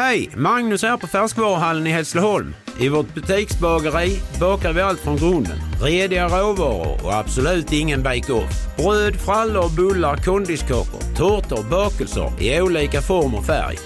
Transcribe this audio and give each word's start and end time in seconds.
Hej! 0.00 0.30
Magnus 0.36 0.82
här 0.82 0.96
på 0.96 1.06
Färskvaruhallen 1.06 1.86
i 1.86 1.90
Hässleholm. 1.90 2.54
I 2.78 2.88
vårt 2.88 3.14
butiksbageri 3.14 4.18
bakar 4.40 4.72
vi 4.72 4.80
allt 4.80 5.00
från 5.00 5.16
grunden. 5.16 5.58
Rediga 5.82 6.28
råvaror 6.28 7.04
och 7.04 7.14
absolut 7.14 7.72
ingen 7.72 8.02
bake-off. 8.02 8.76
Bröd, 8.76 9.16
frallor, 9.16 9.76
bullar, 9.76 10.16
kondiskakor, 10.16 11.16
tårtor, 11.16 11.70
bakelser 11.70 12.32
i 12.42 12.60
olika 12.60 13.00
form 13.00 13.34
och 13.34 13.44
färg. 13.44 13.76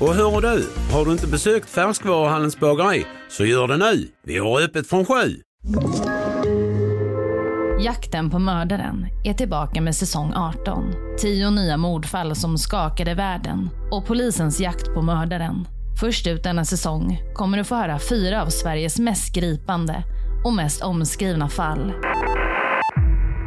Och 0.00 0.14
hör 0.14 0.40
du, 0.40 0.64
har 0.92 1.04
du 1.04 1.12
inte 1.12 1.26
besökt 1.26 1.70
Färskvaruhallens 1.70 2.60
bageri 2.60 3.06
så 3.28 3.44
gör 3.44 3.68
det 3.68 3.76
nu. 3.76 4.08
Vi 4.24 4.38
har 4.38 4.60
öppet 4.60 4.88
från 4.88 5.06
sju. 5.06 5.40
Jakten 7.84 8.30
på 8.30 8.38
mördaren 8.38 9.06
är 9.24 9.34
tillbaka 9.34 9.80
med 9.80 9.96
säsong 9.96 10.32
18. 10.36 10.94
Tio 11.18 11.50
nya 11.50 11.76
mordfall 11.76 12.36
som 12.36 12.58
skakade 12.58 13.14
världen 13.14 13.70
och 13.90 14.06
polisens 14.06 14.60
jakt 14.60 14.94
på 14.94 15.02
mördaren. 15.02 15.66
Först 16.00 16.26
ut 16.26 16.42
denna 16.42 16.64
säsong 16.64 17.22
kommer 17.34 17.58
du 17.58 17.64
få 17.64 17.74
höra 17.74 17.98
fyra 17.98 18.42
av 18.42 18.46
Sveriges 18.46 18.98
mest 18.98 19.34
gripande 19.34 20.04
och 20.44 20.52
mest 20.52 20.82
omskrivna 20.82 21.48
fall. 21.48 21.92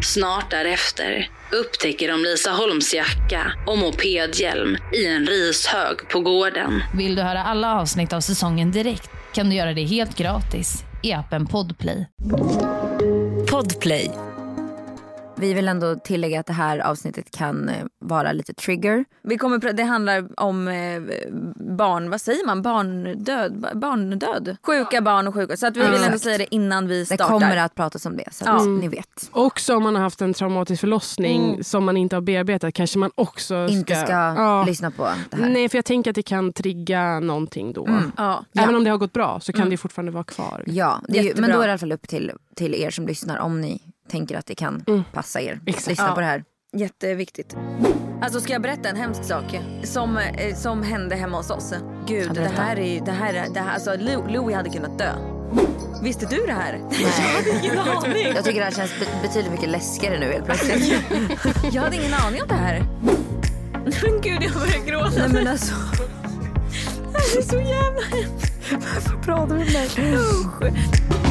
Snart 0.04 0.52
därefter 0.52 1.30
upptäcker 1.52 2.12
de 2.12 2.24
Lisa 2.24 2.52
Holms 2.52 2.94
jacka 2.94 3.42
och 3.68 3.78
mopedhjälm 3.78 4.78
i 4.94 5.08
en 5.08 5.26
rishög 5.26 6.10
på 6.12 6.20
gården. 6.20 6.84
Vill 6.94 7.16
du 7.16 7.22
höra 7.22 7.44
alla 7.44 7.80
avsnitt 7.80 8.14
av 8.14 8.22
säsongen 8.22 8.72
direkt 8.72 9.10
kan 9.34 9.50
du 9.50 9.56
göra 9.56 9.74
det 9.74 9.84
helt 9.84 10.18
gratis 10.18 10.84
i 11.04 11.14
appen 11.14 11.48
Podplay. 11.48 12.08
Podplay. 13.52 14.12
Vi 15.40 15.54
vill 15.54 15.68
ändå 15.68 15.96
tillägga 15.96 16.40
att 16.40 16.46
det 16.46 16.54
här 16.54 16.80
avsnittet 16.80 17.32
kan 17.32 17.70
eh, 17.70 17.76
vara 18.00 18.32
lite 18.32 18.54
trigger. 18.54 19.06
Vi 19.24 19.38
kommer, 19.38 19.74
det 19.74 19.84
handlar 19.84 20.28
om 20.42 20.68
eh, 20.68 21.02
barn, 21.78 22.10
vad 22.10 22.22
säger 22.22 22.46
man, 22.46 22.62
barndöd? 22.62 23.60
ba- 23.60 23.74
barndöd? 23.76 24.58
Sjuka 24.66 25.02
barn 25.02 25.28
och 25.28 25.34
sjuka. 25.34 25.58
Så 25.58 25.68
att 25.68 25.78
vi 25.78 25.80
vill 25.90 26.04
ändå 26.04 26.20
säga 26.20 26.38
det 26.38 26.56
innan 26.56 26.88
vi 26.88 27.00
Det 27.00 27.06
startar. 27.06 27.28
kommer 27.28 27.58
att 27.58 27.76
pratas 27.76 28.06
om 28.06 28.18
det 28.18 28.34
så 28.34 28.50
att 28.50 28.62
Ja. 28.62 28.66
ni 28.66 28.88
vet. 28.88 29.30
Också 29.32 29.76
om 29.76 29.84
man 29.84 29.96
har 29.96 30.02
haft 30.02 30.22
en 30.22 30.34
traumatisk 30.34 30.80
förlossning 30.82 31.64
som 31.64 31.86
man 31.86 31.98
inte 31.98 32.16
har 32.16 32.22
bearbetat 32.22 32.74
kanske 32.74 33.00
man 33.00 33.12
också 33.16 33.68
ska... 33.68 33.74
Inte 33.74 33.96
ska 33.96 34.12
Ja. 34.14 34.64
lyssna 34.68 34.92
på 34.92 35.04
det 35.30 35.38
här. 35.38 35.50
Nej, 35.50 35.70
för 35.70 35.78
jag 35.78 35.86
tänker 35.86 36.12
att 36.12 36.16
det 36.16 36.24
kan 36.24 36.54
trigga 36.54 37.20
någonting 37.20 37.74
då. 37.74 37.88
Ja. 38.18 38.46
Även 38.60 38.76
om 38.76 38.84
det 38.84 38.90
har 38.90 38.98
gått 38.98 39.14
bra 39.14 39.40
så 39.40 39.54
kan 39.54 39.70
det 39.70 39.78
fortfarande 39.78 40.12
vara 40.12 40.24
kvar. 40.24 40.64
Ja, 40.68 41.02
det 41.08 41.20
är 41.20 41.24
ju, 41.24 41.34
men 41.36 41.50
då 41.52 41.56
är 41.56 41.62
det 41.62 41.68
i 41.68 41.72
alla 41.72 41.78
fall 41.78 41.92
upp 41.92 42.08
till, 42.08 42.32
till 42.56 42.76
er 42.76 42.90
som 42.90 43.08
lyssnar 43.08 43.38
om 43.38 43.62
ni 43.62 43.82
tänker 44.10 44.38
att 44.38 44.46
det 44.46 44.56
kan 44.56 44.84
passa 45.14 45.42
er. 45.42 45.60
Exakt. 45.66 45.88
Lyssna 45.88 46.06
Ja. 46.08 46.14
på 46.16 46.20
det 46.20 46.26
här. 46.28 46.44
Jätteviktigt. 46.78 47.56
Alltså 48.22 48.40
ska 48.42 48.54
jag 48.54 48.62
berätta 48.62 48.90
en 48.90 48.96
hemsk 48.96 49.24
sak 49.24 49.60
som, 49.84 50.18
eh, 50.18 50.56
som 50.56 50.84
hände 50.84 51.16
hemma 51.16 51.38
hos 51.38 51.50
oss? 51.50 51.74
Gud, 52.08 52.34
det 52.34 52.52
här 52.58 52.80
är 52.80 52.94
ju- 52.94 53.00
det 53.00 53.12
här, 53.12 53.34
är- 53.34 53.54
det 53.54 53.60
här, 53.60 53.74
alltså 53.74 53.96
Lo- 54.00 54.28
Louie 54.30 54.56
hade 54.56 54.70
kunnat 54.70 54.98
dö. 55.00 55.12
Visste 56.04 56.26
du 56.26 56.46
det 56.46 56.54
här? 56.54 56.74
Jag 56.92 57.10
hade 57.34 57.50
ingen 57.66 57.80
aning. 57.80 58.28
Jag 58.36 58.44
tycker 58.46 58.60
det 58.60 58.66
här 58.66 58.72
känns 58.72 58.92
be- 59.00 59.28
betydligt 59.28 59.52
mycket 59.52 59.70
läskigare 59.70 60.20
nu 60.20 60.26
helt 60.32 60.46
plötsligt. 60.46 60.94
Jag 61.72 61.82
hade 61.82 61.96
ingen 61.96 62.14
aning 62.14 62.42
om 62.42 62.48
det 62.48 62.54
här. 62.56 62.86
Men 63.84 64.22
gud, 64.22 64.44
jag 64.44 64.54
börjar 64.54 64.86
gråta. 64.86 65.10
Nej 65.20 65.30
men 65.34 65.48
alltså. 65.48 65.74
Det 67.14 67.38
är 67.40 67.42
så 67.42 67.56
jävla 67.56 68.02
hemskt. 68.02 68.54
Varför 68.72 69.18
pratar 69.24 69.56
du 69.56 69.62
om 69.62 69.68
det 69.68 69.78
här? 69.78 70.14
Usch. 70.14 71.27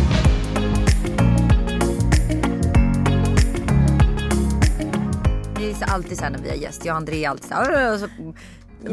Det 5.59 5.71
är 5.71 5.91
alltid 5.91 6.19
så 6.19 6.25
här 6.25 6.31
när 6.31 6.39
vi 6.39 6.49
har 6.49 6.57
gäst. 6.57 6.85
Jag 6.85 6.93
och 6.93 6.97
André 6.97 7.25
är 7.25 7.29
alltid 7.31 7.49
så 7.49 7.55
här. 7.55 7.93
"Åh", 7.93 7.99
så, 7.99 8.09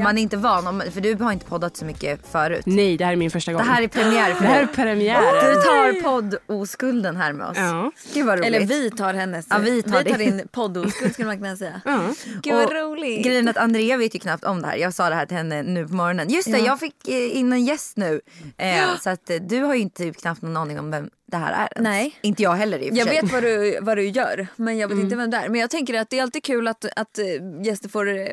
Man 0.02 0.17
är 0.17 0.22
inte 0.22 0.38
van, 0.38 0.67
om, 0.67 0.83
för 0.94 1.02
du 1.02 1.16
har 1.16 1.31
inte 1.31 1.45
poddat 1.45 1.78
så 1.78 1.86
mycket 1.86 2.28
förut. 2.31 2.61
Nej, 2.66 2.97
det 2.97 3.05
här 3.05 3.11
är 3.11 3.16
min 3.16 3.31
första 3.31 3.53
gång. 3.53 3.61
Det 3.61 3.67
här 3.67 3.81
är 3.81 3.88
premiär 3.88 4.33
för 4.33 4.42
det 4.42 4.47
här 4.47 4.61
är 4.61 4.66
dig. 4.66 4.75
premiären. 4.75 5.22
Du 5.55 5.61
tar 5.61 6.02
podd-oskulden 6.03 7.16
här 7.16 7.33
med 7.33 7.47
oss. 7.47 7.58
Ja. 7.58 7.92
Gud 8.14 8.25
vad 8.25 8.39
roligt. 8.39 8.47
Eller 8.47 8.66
vi 8.67 8.89
tar 8.92 9.14
hennes. 9.14 9.47
Ja, 9.50 9.58
vi 9.58 9.83
tar 9.83 10.04
det. 10.04 10.14
din 10.17 10.48
poddoskuld 10.52 11.14
skulle 11.14 11.27
man 11.27 11.38
kunna 11.38 11.55
säga. 11.55 11.82
Ja. 11.86 11.99
Gud 12.43 12.54
vad 12.54 12.71
roligt. 12.71 13.26
Grejen 13.26 13.48
att 13.48 13.58
Andrea 13.58 13.98
vet 13.98 14.15
ju 14.15 14.20
knappt 14.20 14.43
om 14.43 14.61
det 14.61 14.67
här. 14.67 14.76
Jag 14.76 14.93
sa 14.93 15.09
det 15.09 15.15
här 15.15 15.26
till 15.26 15.38
henne 15.38 15.64
nu 15.64 15.88
på 15.88 15.93
morgonen. 15.93 16.30
Just 16.30 16.52
det, 16.52 16.58
Ja. 16.58 16.65
jag 16.65 16.80
fick 16.80 17.08
eh, 17.08 17.38
in 17.38 17.54
en 17.54 17.65
gäst 17.65 17.98
nu. 17.98 18.21
Eh, 18.58 18.83
Så 19.02 19.09
att 19.09 19.30
eh, 19.30 19.36
du 19.36 19.61
har 19.61 19.73
ju 19.76 19.82
inte 19.82 20.11
knappt 20.11 20.42
någon 20.42 20.58
aning 20.58 20.80
om 20.80 20.92
vem 20.92 21.09
det 21.33 21.38
här 21.38 21.54
är 21.54 21.67
ens. 21.76 21.83
Nej. 21.83 22.16
Inte 22.21 22.44
jag 22.44 22.54
heller 22.54 22.80
i 22.80 22.86
och 22.86 22.89
för 22.89 22.98
Jag 22.98 23.08
sig. 23.08 23.21
vet 23.21 23.32
vad 23.32 23.44
du, 23.44 23.80
vad 23.82 23.98
du 23.98 24.08
gör 24.08 24.48
men 24.55 24.77
jag 24.77 24.88
vet 24.88 24.98
inte 24.99 25.16
vem 25.16 25.30
det 25.32 25.38
är. 25.38 25.49
Men 25.49 25.61
jag 25.61 25.70
tänker 25.70 25.94
att 25.99 26.10
det 26.10 26.20
är 26.20 26.23
alltid 26.23 26.44
kul 26.44 26.67
att, 26.67 26.86
att 26.95 27.20
eh, 27.20 27.26
gäster 27.66 27.89
får 27.89 28.17
eh, 28.17 28.26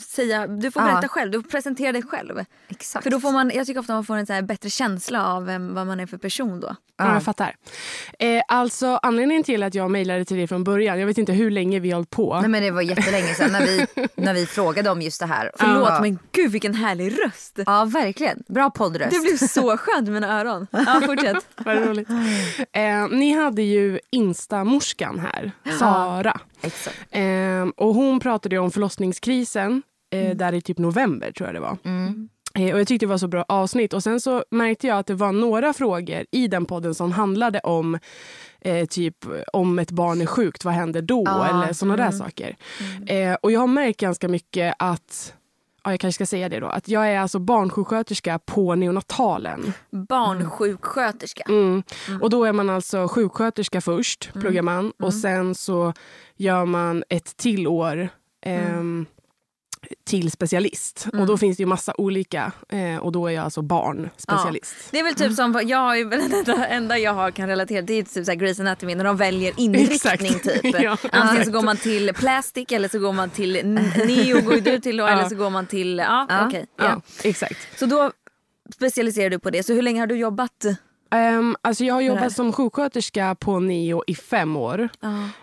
säga, 0.00 0.46
du 0.46 0.70
får 0.70 0.82
Ja. 0.82 0.86
berätta 0.88 1.08
själv, 1.08 1.30
du 1.30 1.42
får 1.42 1.48
presentera 1.50 1.92
dig 1.92 2.02
själv. 2.02 2.44
Exakt. 2.68 3.02
För 3.02 3.10
då 3.10 3.20
får 3.20 3.32
man, 3.32 3.50
jag 3.54 3.66
tycker 3.66 3.80
ofta 3.80 3.92
man 3.92 4.04
får 4.04 4.16
en 4.16 4.26
så 4.26 4.32
här 4.32 4.42
bättre 4.42 4.70
känsla 4.70 5.26
av 5.26 5.44
vem, 5.46 5.74
vad 5.74 5.86
man 5.86 6.00
är 6.00 6.06
för 6.06 6.18
person 6.18 6.60
då. 6.60 6.76
Ja, 7.00 7.12
jag 7.12 7.22
fattar. 7.22 7.56
Eh, 8.18 8.42
alltså, 8.48 8.86
anledningen 9.02 9.44
till 9.44 9.62
att 9.62 9.74
jag 9.74 9.90
mejlade 9.90 10.24
till 10.24 10.36
dig 10.36 10.46
från 10.46 10.64
början, 10.64 11.00
jag 11.00 11.06
vet 11.06 11.18
inte 11.18 11.32
hur 11.32 11.50
länge 11.50 11.80
vi 11.80 11.90
har 11.90 11.96
hållit 11.96 12.10
på. 12.10 12.40
Nej 12.40 12.48
men 12.50 12.62
det 12.62 12.70
var 12.70 12.82
jättelänge 12.82 13.34
sedan 13.34 13.52
när 13.52 13.60
vi, 13.66 13.86
när 14.14 14.34
vi 14.34 14.46
frågade 14.46 14.90
om 14.90 15.02
just 15.02 15.20
det 15.20 15.26
här. 15.26 15.50
Förlåt 15.58 15.88
ja. 15.88 16.00
men 16.00 16.18
gud 16.32 16.50
vilken 16.52 16.74
härlig 16.74 17.18
röst. 17.24 17.58
Ja 17.66 17.84
verkligen. 17.84 18.42
Bra 18.48 18.70
poddröst. 18.70 19.10
Det 19.10 19.20
blev 19.20 19.36
så 19.48 19.76
skönt 19.76 20.08
i 20.08 20.10
mina 20.10 20.40
öron. 20.40 20.66
Ja, 20.70 21.02
fortsätt. 21.06 21.46
Vad 21.56 21.76
roligt. 21.88 22.08
Eh, 22.72 23.08
ni 23.10 23.32
hade 23.32 23.62
ju 23.62 24.00
Insta-morskan 24.10 25.18
här, 25.18 25.52
Sara. 25.78 26.40
Eh, 27.10 27.68
och 27.76 27.94
hon 27.94 28.20
pratade 28.20 28.58
om 28.58 28.70
förlossningskrisen 28.70 29.82
eh, 30.12 30.36
där 30.36 30.52
i 30.52 30.60
typ 30.60 30.78
november 30.78 31.32
tror 31.32 31.48
jag 31.48 31.54
det 31.54 31.60
var. 31.60 31.76
Eh, 32.54 32.72
och 32.74 32.80
jag 32.80 32.86
tyckte 32.88 33.06
det 33.06 33.10
var 33.10 33.18
så 33.18 33.28
bra 33.28 33.44
avsnitt. 33.48 33.92
Och 33.92 34.02
sen 34.02 34.20
så 34.20 34.44
märkte 34.50 34.86
jag 34.86 34.98
att 34.98 35.06
det 35.06 35.14
var 35.14 35.32
några 35.32 35.72
frågor 35.72 36.24
i 36.30 36.48
den 36.48 36.64
podden 36.64 36.94
som 36.94 37.12
handlade 37.12 37.60
om 37.60 37.98
eh, 38.60 38.86
typ 38.86 39.16
om 39.52 39.78
ett 39.78 39.90
barn 39.90 40.20
är 40.20 40.26
sjukt, 40.26 40.64
vad 40.64 40.74
händer 40.74 41.02
då? 41.02 41.22
Ja, 41.26 41.48
Eller 41.48 41.72
såna 41.72 41.96
där 41.96 42.10
saker. 42.10 42.56
Eh, 43.06 43.34
och 43.34 43.52
jag 43.52 43.60
har 43.60 43.66
märkt 43.66 44.00
ganska 44.00 44.28
mycket 44.28 44.74
att 44.78 45.34
Ja, 45.84 45.90
jag 45.90 46.00
kanske 46.00 46.14
ska 46.14 46.26
säga 46.26 46.48
det 46.48 46.60
då. 46.60 46.66
Att 46.66 46.88
jag 46.88 47.08
är 47.12 47.18
alltså 47.18 47.38
barnsjuksköterska 47.38 48.38
på 48.38 48.74
neonatalen. 48.74 49.72
Barnsjuksköterska. 49.90 51.44
Mm. 51.48 51.82
Och 52.20 52.30
då 52.30 52.44
är 52.44 52.52
man 52.52 52.70
alltså 52.70 53.08
sjuksköterska 53.08 53.80
först, 53.80 54.32
pluggar 54.32 54.62
man. 54.62 54.92
Och 55.02 55.14
sen 55.14 55.54
så 55.54 55.92
gör 56.36 56.64
man 56.64 57.04
ett 57.08 57.36
till 57.36 57.66
år 57.66 58.08
ehm, 58.42 59.06
till 60.04 60.30
specialist. 60.30 61.06
Och 61.12 61.26
då 61.26 61.38
finns 61.38 61.56
det 61.56 61.60
ju 61.62 61.66
massa 61.66 61.94
olika. 61.98 62.52
Eh, 62.68 62.96
och 62.96 63.12
då 63.12 63.26
är 63.26 63.32
jag 63.32 63.44
alltså 63.44 63.62
barnspecialist. 63.62 64.74
Det 64.90 64.98
är 64.98 65.04
väl 65.04 65.14
typ 65.14 65.32
som, 65.32 65.62
jag 65.66 65.78
har 65.78 65.96
ju, 65.96 66.04
det 66.44 66.52
enda, 66.70 66.98
jag 66.98 67.14
har 67.14 67.30
kan 67.30 67.48
relatera 67.48 67.82
det 67.82 67.92
är 67.94 68.02
typ 68.02 68.24
så 68.24 68.30
här 68.32 68.38
Grey's 68.38 68.60
Anatomy 68.60 68.94
när 68.94 69.04
de 69.04 69.16
väljer 69.16 69.52
inriktning 69.60 69.94
Exakt. 69.94 70.62
typ. 70.62 70.80
Ja, 70.82 70.96
Antingen 71.12 71.44
så 71.44 71.50
går 71.52 71.62
man 71.62 71.76
till 71.76 72.14
plastic 72.14 72.72
eller 72.72 72.88
så 72.88 72.98
går 72.98 73.12
man 73.12 73.30
till 73.30 73.52
neo 73.74 74.40
går 74.40 74.60
du 74.60 74.78
till 74.80 74.96
då, 74.96 75.06
eller 75.06 75.28
så 75.28 75.34
går 75.34 75.50
man 75.50 75.66
till, 75.66 75.98
ja, 75.98 76.26
Ja. 76.28 76.46
okej. 76.46 76.66
Ja, 76.78 76.84
ja. 76.84 77.00
exakt. 77.28 77.78
Så 77.78 77.86
då 77.86 78.12
specialiserar 78.74 79.30
du 79.30 79.38
på 79.38 79.50
det. 79.50 79.62
Så 79.62 79.72
hur 79.72 79.82
länge 79.82 80.00
har 80.00 80.06
du 80.06 80.16
jobbat? 80.16 80.64
Ehm, 81.10 81.56
alltså 81.62 81.84
jag 81.84 81.94
har 81.94 82.00
jobbat 82.00 82.32
som 82.32 82.52
sjuksköterska 82.52 83.34
på 83.34 83.60
Neo 83.60 84.04
i 84.06 84.14
fem 84.14 84.56
år. 84.56 84.88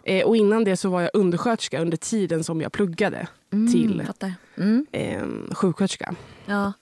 Eh, 0.04 0.26
och 0.26 0.38
innan 0.38 0.64
det 0.64 0.78
så 0.78 0.90
var 0.90 1.02
jag 1.02 1.10
undersköterska 1.14 1.82
under 1.82 1.98
tiden 1.98 2.44
som 2.44 2.62
jag 2.62 2.72
pluggade 2.72 3.28
till 3.74 4.04
Fattar. 4.08 4.34
ehm, 4.92 5.50
sjuksköterska. 5.54 6.16
Ja. 6.46 6.74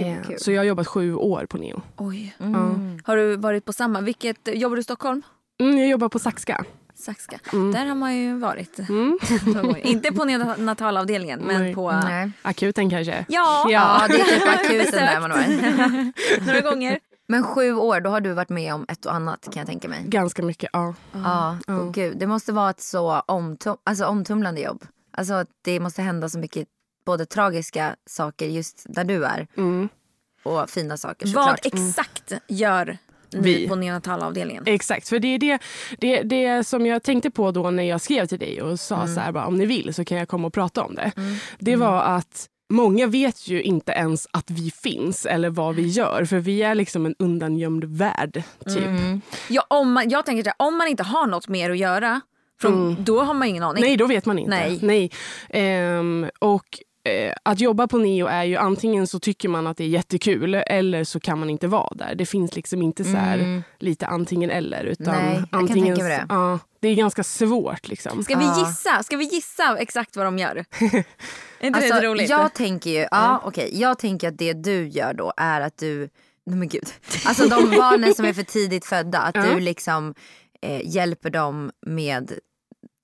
Eh, 0.00 0.36
så 0.38 0.52
jag 0.52 0.60
har 0.60 0.64
jobbat 0.64 0.86
sju 0.86 1.14
år 1.14 1.46
på 1.46 1.58
Neo. 1.58 1.82
Oj. 1.96 2.36
Ja. 2.38 2.74
Har 3.04 3.16
du 3.16 3.36
varit 3.36 3.64
på 3.64 3.72
samma? 3.72 4.00
Vilket, 4.00 4.38
jobbar 4.54 4.76
du 4.76 4.80
i 4.80 4.84
Stockholm? 4.84 5.22
Mm, 5.60 5.78
jag 5.78 5.88
jobbar 5.88 6.08
på 6.08 6.18
Saxka. 6.18 6.64
Saxka. 6.94 7.38
Där 7.52 7.86
har 7.86 7.94
man 7.94 8.16
ju 8.16 8.38
varit. 8.38 8.76
gånger. 9.44 9.86
Inte 9.86 10.12
på 10.12 10.24
neonatalavdelningen 10.24 11.40
men 11.40 11.62
Nej. 11.62 11.74
på... 11.74 11.92
Nej. 11.92 12.30
Akuten 12.42 12.90
kanske? 12.90 13.24
Ja, 13.28 13.66
Ja 13.70 14.06
det 14.08 14.14
är 14.20 14.24
typ 14.24 14.48
akuten 14.64 15.00
där 15.06 15.20
man 15.20 15.30
var. 15.30 16.46
några 16.46 16.60
gånger. 16.60 16.98
Men 17.26 17.44
sju 17.44 17.74
år, 17.74 18.00
då 18.00 18.10
har 18.10 18.20
du 18.20 18.32
varit 18.32 18.48
med 18.48 18.74
om 18.74 18.84
ett 18.88 19.06
och 19.06 19.14
annat 19.14 19.44
kan 19.44 19.60
jag 19.60 19.66
tänka 19.66 19.88
mig. 19.88 20.02
Ganska 20.06 20.42
mycket, 20.42 20.70
ja. 20.72 20.94
Ja, 21.12 21.58
och 21.66 21.94
gud, 21.94 22.18
det 22.18 22.26
måste 22.26 22.52
vara 22.52 22.70
ett 22.70 22.80
så 22.80 23.20
omtum 23.20 23.76
alltså, 23.84 24.04
omtumlande 24.06 24.60
jobb. 24.60 24.84
Alltså 25.16 25.34
att 25.34 25.48
det 25.64 25.80
måste 25.80 26.02
hända 26.02 26.28
så 26.28 26.38
mycket 26.38 26.68
både 27.06 27.26
tragiska 27.26 27.96
saker 28.06 28.46
just 28.46 28.84
där 28.88 29.04
du 29.04 29.24
är 29.24 29.46
Mm. 29.56 29.88
och 30.42 30.70
fina 30.70 30.96
saker 30.96 31.26
Vad 31.34 31.58
såklart. 31.58 31.66
exakt 31.66 32.32
gör 32.48 32.98
ni 33.32 33.40
Vi. 33.40 33.68
på 33.68 33.74
neonatalavdelningen? 33.74 34.62
Exakt, 34.66 35.08
för 35.08 35.18
det 35.18 35.28
är 35.28 35.38
det, 35.38 35.58
det, 35.98 36.22
det 36.22 36.64
som 36.64 36.86
jag 36.86 37.02
tänkte 37.02 37.30
på 37.30 37.50
då 37.50 37.70
när 37.70 37.82
jag 37.82 38.00
skrev 38.00 38.26
till 38.26 38.38
dig 38.38 38.62
och 38.62 38.80
sa 38.80 39.06
så 39.06 39.20
här, 39.20 39.32
bara, 39.32 39.46
om 39.46 39.56
ni 39.56 39.66
vill 39.66 39.94
så 39.94 40.04
kan 40.04 40.18
jag 40.18 40.28
komma 40.28 40.46
och 40.46 40.54
prata 40.54 40.82
om 40.84 40.94
det. 40.94 41.12
Det 41.58 41.76
var 41.76 42.02
att 42.02 42.48
många 42.70 43.06
vet 43.06 43.48
ju 43.48 43.62
inte 43.62 43.92
ens 43.92 44.28
att 44.30 44.50
vi 44.50 44.70
finns 44.70 45.26
eller 45.26 45.50
vad 45.50 45.74
vi 45.74 45.86
gör 45.86 46.24
för 46.24 46.38
vi 46.38 46.62
är 46.62 46.74
liksom 46.74 47.06
en 47.06 47.14
undangömd 47.18 47.84
värld. 47.84 48.42
Typ. 48.66 49.22
Ja, 49.48 49.66
om 49.70 49.92
man, 49.92 50.10
jag 50.10 50.26
tänker 50.26 50.44
här, 50.44 50.54
om 50.56 50.76
man 50.78 50.88
inte 50.88 51.02
har 51.02 51.26
något 51.26 51.48
mer 51.48 51.70
att 51.70 51.78
göra, 51.78 52.20
från, 52.60 52.96
då 53.04 53.22
har 53.22 53.34
man 53.34 53.48
ingen 53.48 53.62
aning. 53.62 53.84
Nej, 53.84 53.96
då 53.96 54.06
vet 54.06 54.26
man 54.26 54.38
inte. 54.38 54.50
Nej. 54.50 54.78
Nej. 54.82 55.10
Ehm, 55.50 56.26
och 56.38 56.78
eh, 57.08 57.34
att 57.42 57.60
jobba 57.60 57.86
på 57.86 57.98
Neo 57.98 58.26
är 58.26 58.44
ju 58.44 58.56
antingen 58.56 59.06
så 59.06 59.20
tycker 59.20 59.48
man 59.48 59.66
att 59.66 59.76
det 59.76 59.84
är 59.84 59.88
jättekul 59.88 60.54
eller 60.54 61.04
så 61.04 61.20
kan 61.20 61.38
man 61.38 61.50
inte 61.50 61.66
vara 61.66 61.94
där. 61.94 62.14
Det 62.14 62.26
finns 62.26 62.56
liksom 62.56 62.82
inte 62.82 63.04
så 63.04 63.16
här 63.16 63.38
Mm. 63.38 63.62
lite 63.78 64.06
antingen 64.06 64.50
eller. 64.50 64.84
Utan 64.84 65.14
Nej, 65.14 65.34
jag 65.36 65.50
kan 65.50 65.60
antingen, 65.60 65.98
det. 65.98 66.26
Ja, 66.28 66.58
det 66.80 66.88
är 66.88 66.94
ganska 66.94 67.24
svårt. 67.24 67.88
Liksom. 67.88 68.24
Ska 68.24 68.38
vi 68.38 68.44
gissa? 68.44 69.02
Ska 69.02 69.16
vi 69.16 69.24
gissa 69.24 69.76
exakt 69.78 70.16
vad 70.16 70.26
de 70.26 70.38
gör? 70.38 70.64
inte 71.66 71.78
Alltså, 71.78 71.94
det 71.94 72.06
roligt? 72.06 72.30
jag 72.30 72.54
tänker 72.54 72.90
ju, 72.90 73.06
ja 73.10 73.42
okej, 73.44 73.70
jag 73.72 73.98
tänker 73.98 74.28
att 74.28 74.38
det 74.38 74.52
du 74.52 74.88
gör 74.88 75.14
då 75.14 75.32
är 75.36 75.60
att 75.60 75.76
du, 75.78 75.98
nej 76.46 76.56
men 76.58 76.68
gud. 76.68 76.88
Alltså 77.26 77.48
de 77.48 77.70
barnen 77.70 78.14
som 78.14 78.24
är 78.24 78.32
för 78.32 78.42
tidigt 78.42 78.84
födda, 78.86 79.18
att 79.18 79.34
du 79.44 79.60
liksom 79.60 80.14
eh, 80.62 80.80
hjälper 80.94 81.30
dem 81.30 81.70
med 81.86 82.32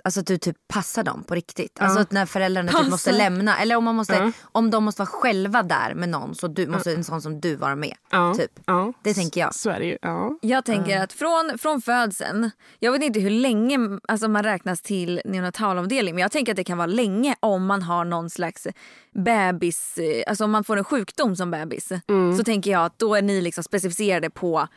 Alltså 0.05 0.21
att 0.21 0.27
du 0.27 0.39
typ 0.39 0.57
passar 0.69 1.03
dem 1.05 1.25
på 1.25 1.35
riktigt. 1.35 1.81
Alltså 1.81 1.99
Ja. 1.99 2.03
att 2.03 2.13
när 2.13 2.27
föräldrarna 2.27 2.73
typ 2.73 2.91
måste 2.91 3.13
lämna. 3.13 3.59
Eller 3.59 3.77
om, 3.77 3.85
man 3.85 3.95
måste, 3.97 4.15
Ja. 4.15 4.33
om 4.43 4.71
de 4.71 4.85
måste 4.85 5.01
vara 5.03 5.07
själva 5.11 5.63
där 5.63 5.95
med 5.95 6.09
någon 6.09 6.35
så 6.35 6.49
du, 6.49 6.67
måste 6.67 6.93
en 6.93 7.05
sån 7.05 7.23
som 7.23 7.41
du 7.41 7.57
vara 7.57 7.77
med. 7.77 7.95
Ja, 8.11 8.35
Typ. 8.35 8.51
ja. 8.67 8.93
Det 9.03 9.15
tänker 9.15 9.41
jag. 9.41 9.55
Så 9.55 9.71
är 9.71 9.81
det 9.81 9.87
ju. 9.87 9.99
Ja. 10.03 10.39
Jag 10.43 10.65
tänker 10.65 11.01
att 11.01 11.13
från, 11.13 11.59
från 11.59 11.83
födseln, 11.83 12.51
jag 12.79 12.93
vet 12.93 13.03
inte 13.03 13.21
hur 13.21 13.31
länge 13.31 13.79
alltså 14.09 14.29
man 14.29 14.43
räknas 14.43 14.83
till 14.83 15.21
neonatalavdelning 15.25 16.15
men 16.15 16.23
jag 16.23 16.33
tänker 16.33 16.53
att 16.53 16.57
det 16.57 16.65
kan 16.65 16.79
vara 16.79 16.87
länge 16.87 17.35
om 17.41 17.67
man 17.67 17.83
har 17.83 18.05
någon 18.05 18.31
slags 18.31 18.67
bebis, 19.15 19.99
alltså 20.27 20.45
om 20.45 20.51
man 20.51 20.65
får 20.65 20.77
en 20.77 20.85
sjukdom 20.85 21.37
som 21.37 21.51
bebis. 21.51 21.93
Mm. 22.09 22.37
Så 22.39 22.45
tänker 22.45 22.71
jag 22.71 22.85
att 22.85 22.99
då 22.99 23.15
är 23.15 23.23
ni 23.23 23.41
liksom 23.41 23.65
specificerade 23.65 24.31
på 24.31 24.69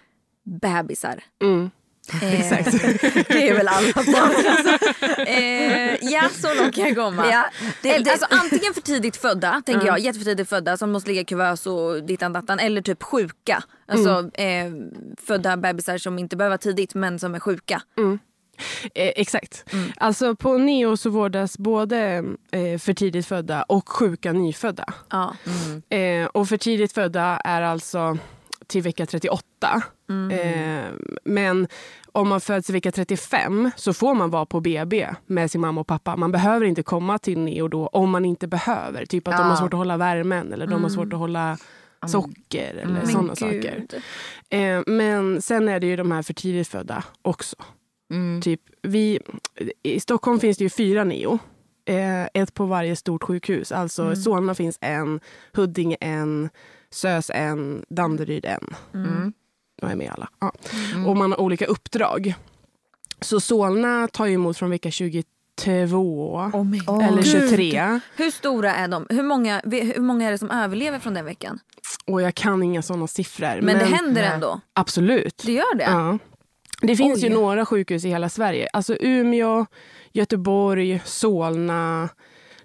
bebisar. 0.61 1.23
Mm. 1.41 1.69
Eh, 2.21 2.39
Exakt. 2.39 2.71
det 3.27 3.49
är 3.49 3.53
väl 3.57 3.67
alla 3.67 3.87
barn. 3.95 4.45
Alltså. 4.47 5.21
Eh, 5.21 5.95
ja, 6.11 6.29
så 6.41 6.53
långt 6.53 6.75
kan 6.75 6.83
jag 6.87 6.95
komma. 6.95 7.25
Ja, 7.31 7.45
det- 7.81 7.97
det- 7.97 8.11
Alltså, 8.11 8.27
antingen 8.29 8.73
för 8.73 8.81
tidigt 8.81 9.15
födda, 9.17 9.61
tänker 9.65 9.87
jag, 9.87 9.99
jätteför 9.99 10.25
tidigt 10.25 10.49
födda 10.49 10.77
som 10.77 10.91
måste 10.91 11.09
ligga 11.09 11.21
i 11.21 11.25
kuvös 11.25 11.65
och 11.67 12.03
dittan 12.03 12.33
dattan. 12.33 12.59
Eller 12.59 12.81
typ 12.81 13.03
sjuka. 13.03 13.63
Alltså 13.87 14.29
eh, 14.41 14.71
födda 15.27 15.57
bebisar 15.57 15.97
som 15.97 16.19
inte 16.19 16.35
behöver 16.37 16.51
vara 16.51 16.57
tidigt 16.57 16.95
men 16.95 17.19
som 17.19 17.35
är 17.35 17.39
sjuka. 17.39 17.81
Eh, 18.93 19.11
exakt. 19.15 19.65
Mm. 19.73 19.91
Alltså 19.97 20.35
på 20.35 20.57
Neo 20.57 20.97
så 20.97 21.09
vårdas 21.09 21.57
både 21.57 22.23
eh, 22.51 22.79
för 22.79 22.93
tidigt 22.93 23.27
födda 23.27 23.63
och 23.63 23.89
sjuka 23.89 24.33
nyfödda. 24.33 24.85
Ja. 25.09 25.35
Eh, 25.97 26.25
och 26.25 26.49
för 26.49 26.57
tidigt 26.57 26.93
födda 26.93 27.41
är 27.45 27.61
alltså 27.61 28.17
till 28.67 28.81
vecka 28.81 29.05
38. 29.05 29.83
Eh, 30.31 30.83
men 31.25 31.67
om 32.11 32.29
man 32.29 32.41
föds 32.41 32.69
i 32.69 32.73
vecka 32.73 32.91
35 32.91 33.71
så 33.75 33.93
får 33.93 34.13
man 34.13 34.29
vara 34.29 34.45
på 34.45 34.59
BB 34.61 35.09
med 35.25 35.51
sin 35.51 35.61
mamma 35.61 35.81
och 35.81 35.87
pappa. 35.87 36.15
Man 36.15 36.31
behöver 36.31 36.65
inte 36.65 36.83
komma 36.83 37.17
till 37.17 37.39
Neo 37.39 37.67
då 37.67 37.87
om 37.87 38.09
man 38.09 38.25
inte 38.25 38.47
behöver. 38.47 39.05
Typ 39.05 39.27
att 39.27 39.37
de 39.37 39.43
har 39.43 39.49
Ja. 39.49 39.55
svårt 39.57 39.73
att 39.73 39.77
hålla 39.77 39.97
värmen 39.97 40.53
eller 40.53 40.67
de 40.67 40.83
har 40.83 40.89
svårt 40.89 41.13
att 41.13 41.19
hålla 41.19 41.57
socker 42.07 42.73
eller 42.73 42.93
Men 42.93 43.07
sådana 43.07 43.35
saker. 43.35 43.85
Eh, 44.49 44.81
men 44.87 45.41
sen 45.41 45.69
är 45.69 45.79
det 45.79 45.87
ju 45.87 45.95
de 45.95 46.11
här 46.11 46.21
för 46.21 46.33
tidigt 46.33 46.67
födda 46.67 47.03
också. 47.21 47.55
Mm. 48.13 48.41
Typ, 48.41 48.61
vi, 48.81 49.19
I 49.83 49.99
Stockholm 49.99 50.39
finns 50.39 50.57
det 50.57 50.63
ju 50.63 50.69
fyra 50.69 51.03
Neo. 51.03 51.39
Eh, 51.85 52.23
ett 52.33 52.53
på 52.53 52.65
varje 52.65 52.95
stort 52.95 53.23
sjukhus. 53.23 53.71
Alltså 53.71 54.03
Mm. 54.03 54.15
Solna 54.15 54.55
finns 54.55 54.77
en, 54.81 55.19
Huddinge 55.53 55.97
en, 55.99 56.49
Sös 56.93 57.31
en, 57.33 57.85
Danderyd 57.89 58.45
en. 58.45 58.75
Mm. 58.93 59.33
De 59.81 59.89
är 59.89 59.95
med 59.95 60.11
alla. 60.11 60.29
Ja. 60.39 60.53
Och 61.07 61.17
man 61.17 61.31
har 61.31 61.39
olika 61.39 61.65
uppdrag. 61.65 62.33
Så 63.21 63.39
Solna 63.39 64.07
tar 64.07 64.25
ju 64.25 64.33
emot 64.33 64.57
från 64.57 64.69
vecka 64.69 64.91
22 64.91 65.23
Oh 66.53 67.07
eller 67.07 67.23
Gud. 67.23 67.49
23. 67.49 67.99
Hur 68.15 68.31
stora 68.31 68.75
är 68.75 68.87
de? 68.87 69.05
Hur 69.09 69.23
många, 69.23 69.61
hur 69.65 70.01
många 70.01 70.27
är 70.27 70.31
det 70.31 70.37
som 70.37 70.51
överlever 70.51 70.99
från 70.99 71.13
den 71.13 71.25
veckan? 71.25 71.59
Och 72.05 72.21
jag 72.21 72.35
kan 72.35 72.63
inga 72.63 72.81
såna 72.81 73.07
siffror. 73.07 73.61
Men, 73.61 73.79
det 73.79 73.85
händer 73.85 74.21
Nej. 74.21 74.31
ändå? 74.33 74.61
Absolut. 74.73 75.43
Det 75.45 75.51
gör 75.51 75.75
det? 75.75 75.83
Ja. 75.83 76.17
Det 76.81 76.95
finns 76.95 77.23
Oj. 77.23 77.29
ju 77.29 77.35
några 77.35 77.65
sjukhus 77.65 78.05
i 78.05 78.09
hela 78.09 78.29
Sverige. 78.29 78.67
Alltså 78.73 78.95
Umeå, 78.99 79.65
Göteborg, 80.11 81.01
Solna, 81.05 82.09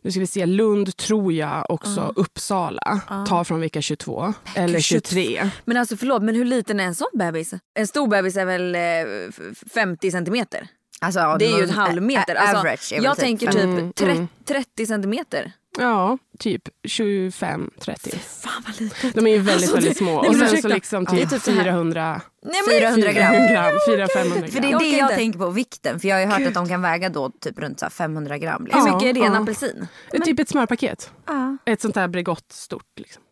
nu 0.03 0.11
ska 0.11 0.21
vi 0.21 0.27
se, 0.27 0.47
Lund 0.47 0.97
tror 0.97 1.33
jag 1.33 1.71
också, 1.71 2.12
Uppsala 2.17 3.00
tar 3.29 3.45
från 3.45 3.61
vecka 3.61 3.83
22 3.83 4.35
eller 4.55 4.81
23. 4.81 5.50
Men 5.65 5.77
alltså 5.77 5.97
förlåt, 5.97 6.23
men 6.23 6.35
hur 6.35 6.45
liten 6.45 6.81
är 6.81 6.85
en 6.85 6.95
sån 6.95 7.09
bebis? 7.15 7.55
En 7.79 7.87
stor 7.87 8.09
bebis 8.09 8.37
är 8.37 8.45
väl 8.45 8.75
eh, 8.75 8.81
f- 9.29 9.62
50 9.75 10.11
centimeter? 10.11 10.69
Alltså, 11.00 11.37
Det 11.39 11.45
är 11.45 11.49
ju 11.49 11.55
någon- 11.55 11.62
en 11.62 11.71
halv 11.71 12.03
meter. 12.03 12.35
a- 12.35 12.39
Alltså, 12.39 12.56
average 12.56 12.93
jag 12.93 13.17
typ 13.17 13.25
tänker 13.25 13.47
typ 13.47 13.62
Mm, 13.65 13.93
tre- 13.93 14.11
mm. 14.11 14.29
30 14.45 14.87
centimeter. 14.87 15.53
Ja, 15.78 16.19
typ 16.38 16.62
25-30. 16.88 18.19
Fan 18.19 18.62
vad 18.66 18.80
litet. 18.80 19.14
De 19.14 19.26
är 19.26 19.30
ju 19.30 19.36
väldigt, 19.38 19.52
Alltså, 19.54 19.75
väldigt 19.75 19.96
små. 19.96 20.20
nej, 20.22 20.28
Och 20.30 20.36
men 20.36 20.48
sen 20.48 20.62
så 20.62 20.69
liksom 20.69 21.04
Det 21.04 21.10
är 21.10 21.16
typ 21.20 21.30
typ 21.30 21.42
så 21.42 21.50
här. 21.50 21.62
400, 21.64 22.20
Nej, 22.42 22.54
men 22.66 22.78
400 22.80 23.12
gram. 23.12 23.32
400 23.34 23.52
gram, 23.52 23.78
400-500 23.88 24.50
För 24.50 24.60
det 24.60 24.66
är 24.66 24.70
gram. 24.70 24.78
det 24.78 24.88
jag 24.88 25.04
inte. 25.06 25.14
tänker 25.14 25.38
på, 25.38 25.50
vikten. 25.50 26.00
För 26.00 26.08
jag 26.08 26.16
har 26.16 26.20
ju 26.20 26.26
hört 26.26 26.46
att 26.48 26.54
de 26.54 26.69
kan 26.69 26.82
väga 26.82 27.08
då 27.08 27.30
typ 27.40 27.58
runt 27.58 27.78
så 27.80 27.84
här 27.84 27.90
500 27.90 28.38
gram. 28.38 28.56
Hur 28.60 28.64
Liksom. 28.64 28.86
Ja, 28.86 28.94
mycket 28.94 29.08
är 29.08 29.12
det 29.20 29.26
en 29.26 29.32
ja. 29.34 29.42
apelsin? 29.42 29.86
Typ 30.25 30.38
ett 30.40 30.48
smörpaket. 30.48 31.10
Ja. 31.26 31.56
Ett 31.64 31.80
sånt 31.80 31.96
här 31.96 32.08
Bregott 32.08 32.52
stort. 32.52 32.84
Liksom. 32.98 33.22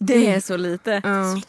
Det 0.00 0.26
är 0.34 0.40
så 0.40 0.56
lite. 0.56 1.00
Ja. 1.04 1.40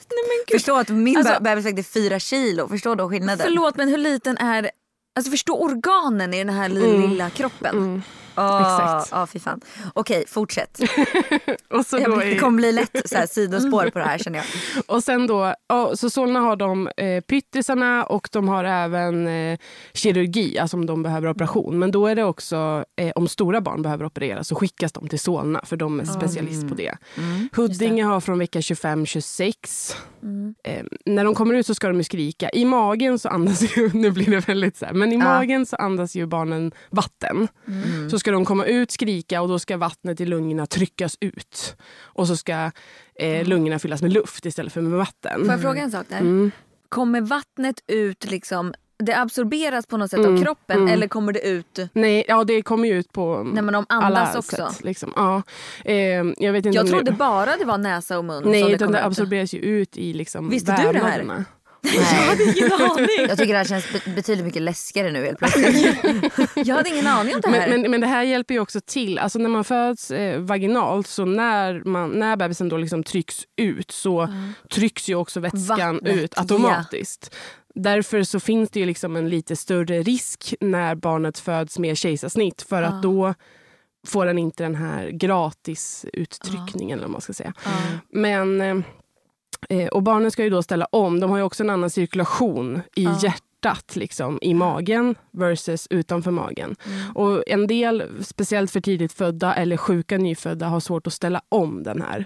Förstå 0.51 0.75
att 0.77 0.89
min 0.89 1.17
Alltså- 1.17 1.33
be- 1.33 1.39
bebis 1.39 1.65
vägde 1.65 1.83
4 1.83 2.19
kilo. 2.19 2.67
Förstå 2.67 2.95
då 2.95 3.09
skillnaden. 3.09 3.45
Förlåt 3.47 3.77
men 3.77 3.89
hur 3.89 3.97
liten 3.97 4.37
är... 4.37 4.71
Alltså 5.15 5.31
förstå 5.31 5.53
organen 5.63 6.33
i 6.33 6.37
den 6.43 6.53
här 6.55 6.65
Mm. 6.69 7.01
lilla 7.01 7.29
kroppen. 7.29 7.77
Mm. 7.77 8.01
Åh, 8.37 8.61
Exakt. 8.61 9.09
Ja, 9.11 9.27
fy 9.27 9.39
fan. 9.39 9.61
Okej, 9.93 10.23
fortsätt. 10.27 10.79
Och, 11.69 11.85
så 11.85 11.97
Jag 11.97 12.19
Det 12.19 12.35
kommer 12.39 12.57
bli 12.57 12.71
lätt 12.71 13.01
så 13.09 13.17
här, 13.17 13.27
sidospår 13.27 13.89
på 13.89 13.99
det 13.99 14.05
här 14.05 14.17
känner 14.17 14.39
jag. 14.39 14.45
och 14.95 15.03
sen 15.03 15.27
då, 15.27 15.53
ja, 15.67 15.95
så 15.95 16.09
Solna 16.09 16.39
har 16.39 16.55
de 16.55 16.87
eh, 16.97 17.21
pyttisarna 17.21 18.03
och 18.05 18.29
de 18.31 18.47
har 18.47 18.63
även 18.63 19.27
eh, 19.27 19.59
kirurgi, 19.93 20.59
alltså 20.59 20.77
om 20.77 20.85
de 20.85 21.03
behöver 21.03 21.29
operation. 21.29 21.79
Men 21.79 21.91
då 21.91 22.07
är 22.07 22.15
det 22.15 22.23
också, 22.23 22.85
eh, 23.01 23.11
om 23.15 23.27
stora 23.27 23.61
barn 23.61 23.81
behöver 23.81 24.05
opereras 24.05 24.47
så 24.47 24.55
skickas 24.55 24.91
de 24.91 25.07
till 25.07 25.19
Solna 25.19 25.61
för 25.65 25.77
de 25.77 25.99
är 25.99 26.05
specialist 26.05 26.67
på 26.69 26.75
det. 26.75 26.97
Huddinge 27.55 28.03
har 28.03 28.19
från 28.21 28.39
vecka 28.39 28.59
25-26. 28.59 29.95
Eh, 30.63 30.83
när 31.05 31.23
de 31.25 31.35
kommer 31.35 31.53
ut 31.55 31.65
så 31.65 31.75
ska 31.75 31.87
de 31.87 31.97
ju 31.97 32.03
skrika. 32.03 32.49
I 32.49 32.65
magen 32.65 33.19
så 33.19 33.29
andas 33.29 33.77
ju, 33.77 33.89
nu 33.93 34.11
blir 34.11 34.25
det 34.31 34.47
väldigt 34.47 34.77
så 34.77 34.85
här, 34.85 34.93
men 34.93 35.11
i 35.11 35.15
Ja. 35.15 35.23
magen 35.23 35.65
så 35.65 35.75
andas 35.75 36.15
ju 36.15 36.25
barnen 36.25 36.71
vatten. 36.89 37.47
Så 38.11 38.18
ska 38.19 38.31
de 38.31 38.45
komma 38.45 38.65
ut, 38.65 38.91
skrika 38.91 39.41
och 39.41 39.47
då 39.47 39.59
ska 39.59 39.77
vattnet 39.77 40.21
i 40.21 40.25
lungorna 40.25 40.65
tryckas 40.65 41.17
ut. 41.19 41.75
Och 42.01 42.27
så 42.27 42.35
ska 42.37 42.71
eh, 43.15 43.47
lungorna 43.47 43.79
fyllas 43.79 44.01
med 44.01 44.13
luft 44.13 44.45
istället 44.45 44.73
för 44.73 44.81
med 44.81 44.91
vatten. 44.91 45.41
Får 45.45 45.51
jag 45.53 45.61
fråga 45.61 45.81
en 45.81 45.91
sak 45.91 46.05
där? 46.09 46.17
Mm. 46.19 46.51
Kommer 46.89 47.21
vattnet 47.21 47.75
ut 47.87 48.31
liksom... 48.31 48.73
Det 49.03 49.17
absorberas 49.17 49.85
på 49.87 49.97
något 49.97 50.09
sätt 50.11 50.19
Mm, 50.19 50.35
av 50.35 50.43
kroppen 50.43 50.77
mm. 50.77 50.93
eller 50.93 51.07
kommer 51.07 51.33
det 51.33 51.47
ut 51.47 51.79
Nej, 51.93 52.25
ja, 52.27 52.43
det 52.43 52.61
kommer 52.61 52.87
ju 52.87 52.93
ut 52.99 53.11
på 53.11 53.43
när 53.53 53.61
man 53.61 53.75
alla 53.89 54.05
andas 54.19 54.35
också? 54.35 54.55
sätt. 54.55 54.83
Liksom. 54.83 55.13
Ja. 55.15 55.41
Eh, 55.85 55.95
jag 56.37 56.53
vet 56.53 56.65
inte 56.65 56.77
Jag 56.77 56.87
trodde 56.87 57.11
det, 57.11 57.17
bara 57.17 57.57
det 57.57 57.65
var 57.65 57.77
näsa 57.77 58.17
och 58.17 58.25
mun 58.25 58.43
Nej, 58.45 58.61
som 58.61 58.69
det 58.69 58.75
utan 58.75 58.91
det 58.91 58.99
ut. 58.99 59.05
absorberas 59.05 59.53
ju 59.53 59.59
ut 59.59 59.97
i 59.97 60.13
liksom 60.13 60.49
Visste 60.49 60.81
du 60.87 60.91
det 60.91 60.99
här? 60.99 61.45
Nej. 61.81 62.53
Ingen 62.57 62.71
aning. 62.73 63.07
Jag 63.27 63.37
tycker 63.37 63.53
det 63.53 63.57
här 63.57 63.65
känns 63.65 63.93
be- 63.93 64.11
betydligt 64.15 64.45
mycket 64.45 64.61
läskigare 64.61 65.11
nu 65.11 65.25
helt 65.25 65.37
plötsligt. 65.39 65.95
Jag 66.55 66.75
hade 66.75 66.89
ingen 66.89 67.07
aning 67.07 67.35
om 67.35 67.41
det 67.41 67.49
här. 67.49 67.69
Men, 67.69 67.81
men, 67.81 67.91
men 67.91 68.01
det 68.01 68.07
här 68.07 68.23
hjälper 68.23 68.53
ju 68.53 68.59
också 68.59 68.79
till. 68.85 69.19
Alltså 69.19 69.39
när 69.39 69.49
man 69.49 69.63
föds 69.63 70.11
eh, 70.11 70.39
vaginalt, 70.39 71.07
så 71.07 71.25
när, 71.25 71.81
man, 71.85 72.09
när 72.09 72.35
bebisen 72.35 72.69
då 72.69 72.77
liksom 72.77 73.03
trycks 73.03 73.35
ut 73.57 73.91
så 73.91 74.33
trycks 74.71 75.09
ju 75.09 75.15
också 75.15 75.39
vätskan 75.39 75.93
Vattnet, 75.95 76.15
ut 76.15 76.37
automatiskt. 76.37 77.35
Därför 77.75 78.23
så 78.23 78.39
finns 78.39 78.69
det 78.69 78.79
ju 78.79 78.85
liksom 78.85 79.15
en 79.15 79.29
lite 79.29 79.55
större 79.55 80.01
risk 80.03 80.53
när 80.59 80.95
barnet 80.95 81.39
föds 81.39 81.79
med 81.79 81.97
kejsarsnitt. 81.97 82.61
För 82.61 82.83
att 82.83 83.01
då 83.03 83.33
får 84.07 84.25
den 84.25 84.37
inte 84.37 84.63
den 84.63 84.75
här 84.75 85.09
gratis 85.09 86.05
uttryckningen. 86.13 86.97
Eller 86.97 87.07
vad 87.07 87.11
man 87.11 87.21
ska 87.21 87.33
säga. 87.33 87.53
Men, 88.13 88.61
eh, 88.61 88.77
och 89.91 90.03
barnen 90.03 90.31
ska 90.31 90.43
ju 90.43 90.49
då 90.49 90.63
ställa 90.63 90.85
om. 90.85 91.19
De 91.19 91.29
har 91.29 91.37
ju 91.37 91.43
också 91.43 91.63
en 91.63 91.69
annan 91.69 91.89
cirkulation 91.89 92.81
i 92.95 93.07
hjärtat, 93.21 93.95
liksom, 93.95 94.39
i 94.41 94.53
magen 94.53 95.15
versus 95.31 95.87
utanför 95.89 96.31
magen. 96.31 96.75
Och 97.15 97.43
en 97.47 97.67
del, 97.67 98.03
speciellt 98.21 98.71
för 98.71 98.81
tidigt 98.81 99.13
födda 99.13 99.55
eller 99.55 99.77
sjuka 99.77 100.17
nyfödda, 100.17 100.67
har 100.67 100.79
svårt 100.79 101.07
att 101.07 101.13
ställa 101.13 101.41
om 101.49 101.83
den 101.83 102.01
här. 102.01 102.25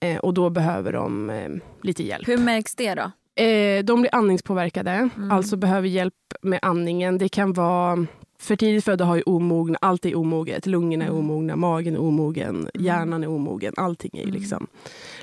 Eh, 0.00 0.18
och 0.18 0.34
då 0.34 0.50
behöver 0.50 0.92
de 0.92 1.30
eh, 1.30 1.50
lite 1.82 2.02
hjälp. 2.02 2.28
Hur 2.28 2.38
märks 2.38 2.74
det 2.74 2.94
då? 2.94 3.10
Eh, 3.42 3.84
de 3.84 4.00
blir 4.00 4.14
andningspåverkade, 4.14 5.08
alltså 5.30 5.56
behöver 5.56 5.88
hjälp 5.88 6.14
med 6.42 6.58
andningen. 6.62 7.18
Det 7.18 7.28
kan 7.28 7.52
vara... 7.52 8.06
För 8.44 8.56
tidigt 8.56 8.84
födda 8.84 9.04
har 9.04 9.16
ju 9.16 9.22
omogna, 9.22 9.78
allt 9.80 10.06
är 10.06 10.16
omoget. 10.16 10.66
Lungorna 10.66 11.04
är 11.04 11.10
omogna, 11.10 11.56
magen 11.56 11.94
är 11.94 12.00
omogen, 12.00 12.70
hjärnan 12.74 13.22
är 13.24 13.28
omogen. 13.28 13.74
Allting 13.76 14.10
är 14.14 14.24
ju 14.24 14.30
liksom 14.30 14.66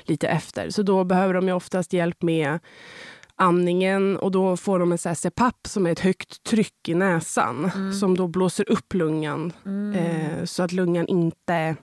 lite 0.02 0.28
efter. 0.28 0.70
Så 0.70 0.82
då 0.82 1.04
behöver 1.04 1.34
de 1.34 1.46
ju 1.48 1.52
oftast 1.52 1.92
hjälp 1.92 2.22
med 2.22 2.58
andningen 3.36 4.16
och 4.16 4.30
då 4.30 4.56
får 4.56 4.78
de 4.78 4.92
en 4.92 4.98
så 4.98 5.08
här 5.08 5.16
CPAP 5.16 5.66
som 5.66 5.86
är 5.86 5.90
ett 5.90 6.00
högt 6.00 6.42
tryck 6.42 6.88
i 6.88 6.94
näsan 6.94 7.70
som 8.00 8.16
då 8.16 8.28
blåser 8.28 8.70
upp 8.70 8.94
lungan 8.94 9.52
eh, 9.96 10.44
så 10.44 10.62
att 10.62 10.72
lungan 10.72 11.06
inte 11.06 11.76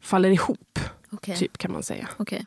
faller 0.00 0.30
ihop, 0.30 0.78
Okej. 1.12 1.36
typ 1.36 1.58
kan 1.58 1.72
man 1.72 1.82
säga. 1.82 2.08
Okej. 2.16 2.46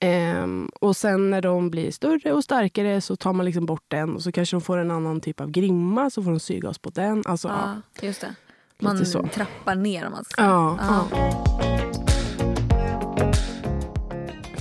Ehm, 0.00 0.70
och 0.80 0.96
sen 0.96 1.30
när 1.30 1.42
de 1.42 1.70
blir 1.70 1.90
större 1.90 2.32
och 2.32 2.44
starkare 2.44 3.00
så 3.00 3.16
tar 3.16 3.32
man 3.32 3.46
liksom 3.46 3.66
bort 3.66 3.84
den 3.88 4.14
och 4.14 4.22
så 4.22 4.32
kanske 4.32 4.56
de 4.56 4.60
får 4.60 4.78
en 4.78 4.90
annan 4.90 5.20
typ 5.20 5.40
av 5.40 5.50
grimma 5.50 6.10
så 6.10 6.22
får 6.22 6.30
de 6.30 6.40
syrgas 6.40 6.78
på 6.78 6.90
den. 6.90 7.22
Alltså, 7.26 7.48
ja. 7.48 7.74
Ja, 8.00 8.06
just 8.06 8.20
det. 8.20 8.34
Man 8.80 9.06
så. 9.06 9.22
trappar 9.34 9.74
ner 9.74 10.06
om 10.06 10.12
man 10.12 10.24
ska 10.24 10.42
Ja, 10.42 10.78
Ja. 10.80 11.04
ja. 11.10 11.44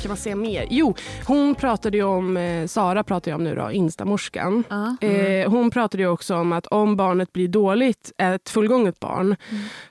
Kan 0.02 0.10
man 0.10 0.18
säga 0.18 0.36
mer? 0.36 0.68
Jo, 0.70 0.96
hon 1.28 1.56
pratade 1.56 1.98
ju 1.98 2.04
om, 2.04 2.38
eh, 2.38 2.68
Sara 2.68 3.04
pratade 3.04 3.30
ju 3.30 3.36
om 3.36 3.44
nu 3.44 3.56
då, 3.56 3.72
instamorskan. 3.72 4.64
Ja. 4.70 5.08
Eh, 5.08 5.50
hon 5.50 5.72
pratade 5.72 6.04
ju 6.04 6.10
också 6.10 6.36
om 6.36 6.52
att 6.54 6.68
om 6.68 6.96
barnet 6.96 7.34
blir 7.34 7.48
dåligt, 7.48 8.12
ett 8.18 8.50
fullgånget 8.50 9.00
barn, 9.00 9.36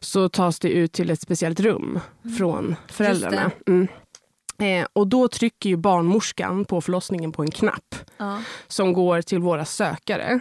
så 0.01 0.29
tas 0.29 0.59
det 0.59 0.69
ut 0.69 0.93
till 0.93 1.11
ett 1.11 1.21
speciellt 1.21 1.61
rum 1.61 2.01
från 2.39 2.77
föräldrarna. 2.89 3.51
Eh, 4.59 4.87
och 4.93 5.07
då 5.07 5.29
trycker 5.29 5.71
ju 5.71 5.77
barnmorskan 5.77 6.65
på 6.65 6.81
förlossningen 6.81 7.33
på 7.33 7.43
en 7.43 7.51
knapp 7.51 7.95
Ja. 8.17 8.39
som 8.67 8.93
går 8.93 9.23
till 9.23 9.39
våra 9.39 9.65
sökare. 9.65 10.41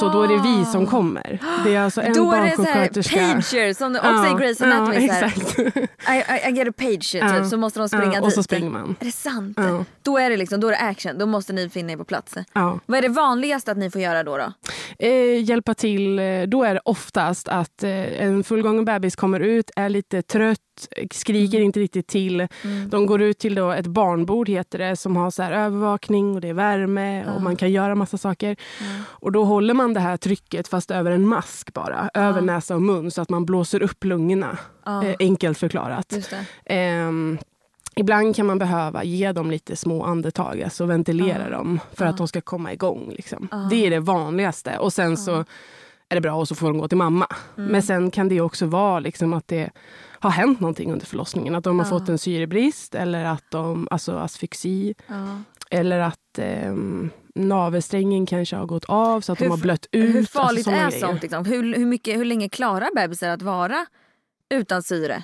Så 0.00 0.08
då 0.08 0.22
är 0.22 0.28
det 0.28 0.42
vi 0.42 0.64
som 0.64 0.86
kommer. 0.86 1.38
Det 1.64 1.74
är 1.74 1.80
alltså 1.80 2.02
en 2.02 2.12
Då 2.12 2.32
är 2.32 2.42
det 2.42 2.56
så 2.56 2.62
här 2.62 2.88
pager 2.88 3.72
som 3.74 3.96
också 3.96 4.06
i 4.08 4.46
Grey's 4.46 4.64
Anatomy. 4.64 5.06
Ja, 5.06 5.14
exakt. 5.14 5.58
I, 5.58 6.48
I, 6.48 6.52
get 6.56 6.68
a 6.68 6.72
page 6.76 7.12
typ, 7.12 7.22
Ja. 7.22 7.44
så 7.44 7.56
måste 7.56 7.78
de 7.78 7.88
springa 7.88 8.04
Ja, 8.04 8.10
dit. 8.14 8.22
och 8.24 8.32
så 8.32 8.42
springer 8.42 8.70
man. 8.70 8.96
Är 9.00 9.04
det 9.04 9.12
sant? 9.12 9.54
Ja. 9.60 9.84
Då 10.02 10.18
är 10.18 10.30
det 10.30 10.36
liksom, 10.36 10.60
då 10.60 10.66
är 10.66 10.70
det 10.72 10.78
action, 10.78 11.18
då 11.18 11.26
måste 11.26 11.52
ni 11.52 11.68
finna 11.68 11.92
er 11.92 11.96
på 11.96 12.04
plats. 12.04 12.34
Ja. 12.52 12.80
Vad 12.86 12.98
är 12.98 13.02
det 13.02 13.08
vanligaste 13.08 13.70
att 13.72 13.78
ni 13.78 13.90
får 13.90 14.00
göra 14.00 14.22
då? 14.22 14.36
då? 14.36 14.52
Eh, 14.98 15.44
hjälpa 15.44 15.74
till, 15.74 16.18
eh, 16.18 16.42
då 16.42 16.64
är 16.64 16.74
det 16.74 16.80
oftast 16.84 17.48
att 17.48 17.82
eh, 17.82 18.22
en 18.22 18.44
fullgången 18.44 18.84
bebis 18.84 19.16
kommer 19.16 19.40
ut, 19.40 19.70
är 19.76 19.88
lite 19.88 20.22
trött, 20.22 20.58
skriker 21.12 21.60
inte 21.60 21.80
riktigt 21.80 22.06
till. 22.06 22.48
De 22.90 23.06
går 23.06 23.22
ut 23.22 23.38
till 23.38 23.54
då 23.54 23.70
ett 23.70 23.86
barnbord 23.86 24.48
heter 24.48 24.78
det 24.78 24.96
som 24.96 25.16
har 25.16 25.30
så 25.30 25.42
här 25.42 25.52
övervakning 25.52 26.34
och 26.34 26.40
det 26.40 26.48
är 26.48 26.52
värme 26.54 27.24
och 27.36 27.42
man 27.42 27.56
kan 27.56 27.70
göra 27.70 27.94
massa 27.94 28.18
saker. 28.18 28.56
Och 29.02 29.32
då 29.32 29.44
håller 29.56 29.74
man 29.74 29.94
det 29.94 30.00
här 30.00 30.16
trycket 30.16 30.68
fast 30.68 30.90
över 30.90 31.10
en 31.10 31.28
mask 31.28 31.72
bara, 31.74 32.10
över 32.14 32.40
näsa 32.40 32.74
och 32.74 32.82
mun 32.82 33.10
så 33.10 33.22
att 33.22 33.30
man 33.30 33.44
blåser 33.44 33.82
upp 33.82 34.04
lungorna. 34.04 34.58
Eh, 35.02 35.14
enkelt 35.18 35.58
förklarat. 35.58 36.12
Ehm, 36.64 37.38
ibland 37.96 38.36
kan 38.36 38.46
man 38.46 38.58
behöva 38.58 39.04
ge 39.04 39.32
dem 39.32 39.50
lite 39.50 39.76
små 39.76 40.04
andetag, 40.04 40.62
alltså 40.62 40.86
ventilera 40.86 41.50
dem 41.50 41.80
för 41.92 42.04
att 42.06 42.16
de 42.16 42.28
ska 42.28 42.40
komma 42.40 42.72
igång. 42.72 43.12
Liksom. 43.16 43.48
Det 43.70 43.86
är 43.86 43.90
det 43.90 44.00
vanligaste. 44.00 44.78
Och 44.78 44.92
sen 44.92 45.16
så 45.16 45.44
är 46.08 46.14
det 46.14 46.20
bra 46.20 46.34
och 46.34 46.48
så 46.48 46.54
får 46.54 46.66
de 46.66 46.78
gå 46.78 46.88
till 46.88 46.98
mamma. 46.98 47.26
Men 47.54 47.82
sen 47.82 48.10
kan 48.10 48.28
det 48.28 48.40
också 48.40 48.66
vara 48.66 49.00
liksom 49.00 49.32
att 49.32 49.48
det 49.48 49.70
har 50.20 50.30
hänt 50.30 50.60
någonting 50.60 50.92
under 50.92 51.06
förlossningen. 51.06 51.54
Att 51.54 51.64
de 51.64 51.78
har 51.78 51.86
fått 51.86 52.08
en 52.08 52.18
syrebrist 52.18 52.94
eller 52.94 53.24
att 53.24 53.44
de, 53.50 53.88
alltså 53.90 54.18
asfyxi. 54.18 54.94
Eller 55.70 56.00
att 56.00 56.38
ehm, 56.38 57.10
navelsträngen 57.36 58.26
kanske 58.26 58.56
har 58.56 58.66
gått 58.66 58.84
av 58.84 59.20
så 59.20 59.32
att 59.32 59.38
de 59.38 59.46
har 59.48 59.56
blött 59.56 59.86
ut. 59.92 60.14
Hur 60.14 60.18
alltså 60.18 60.38
farligt 60.38 60.64
såna 60.64 60.76
är 60.76 60.90
grejer. 60.90 61.06
sånt? 61.06 61.22
Liksom? 61.22 61.44
Hur, 61.44 61.74
hur, 61.76 61.86
mycket, 61.86 62.16
hur 62.18 62.24
länge 62.24 62.48
klarar 62.48 62.88
bebisar 62.94 63.28
att 63.28 63.42
vara 63.42 63.86
utan 64.54 64.82
syre? 64.82 65.22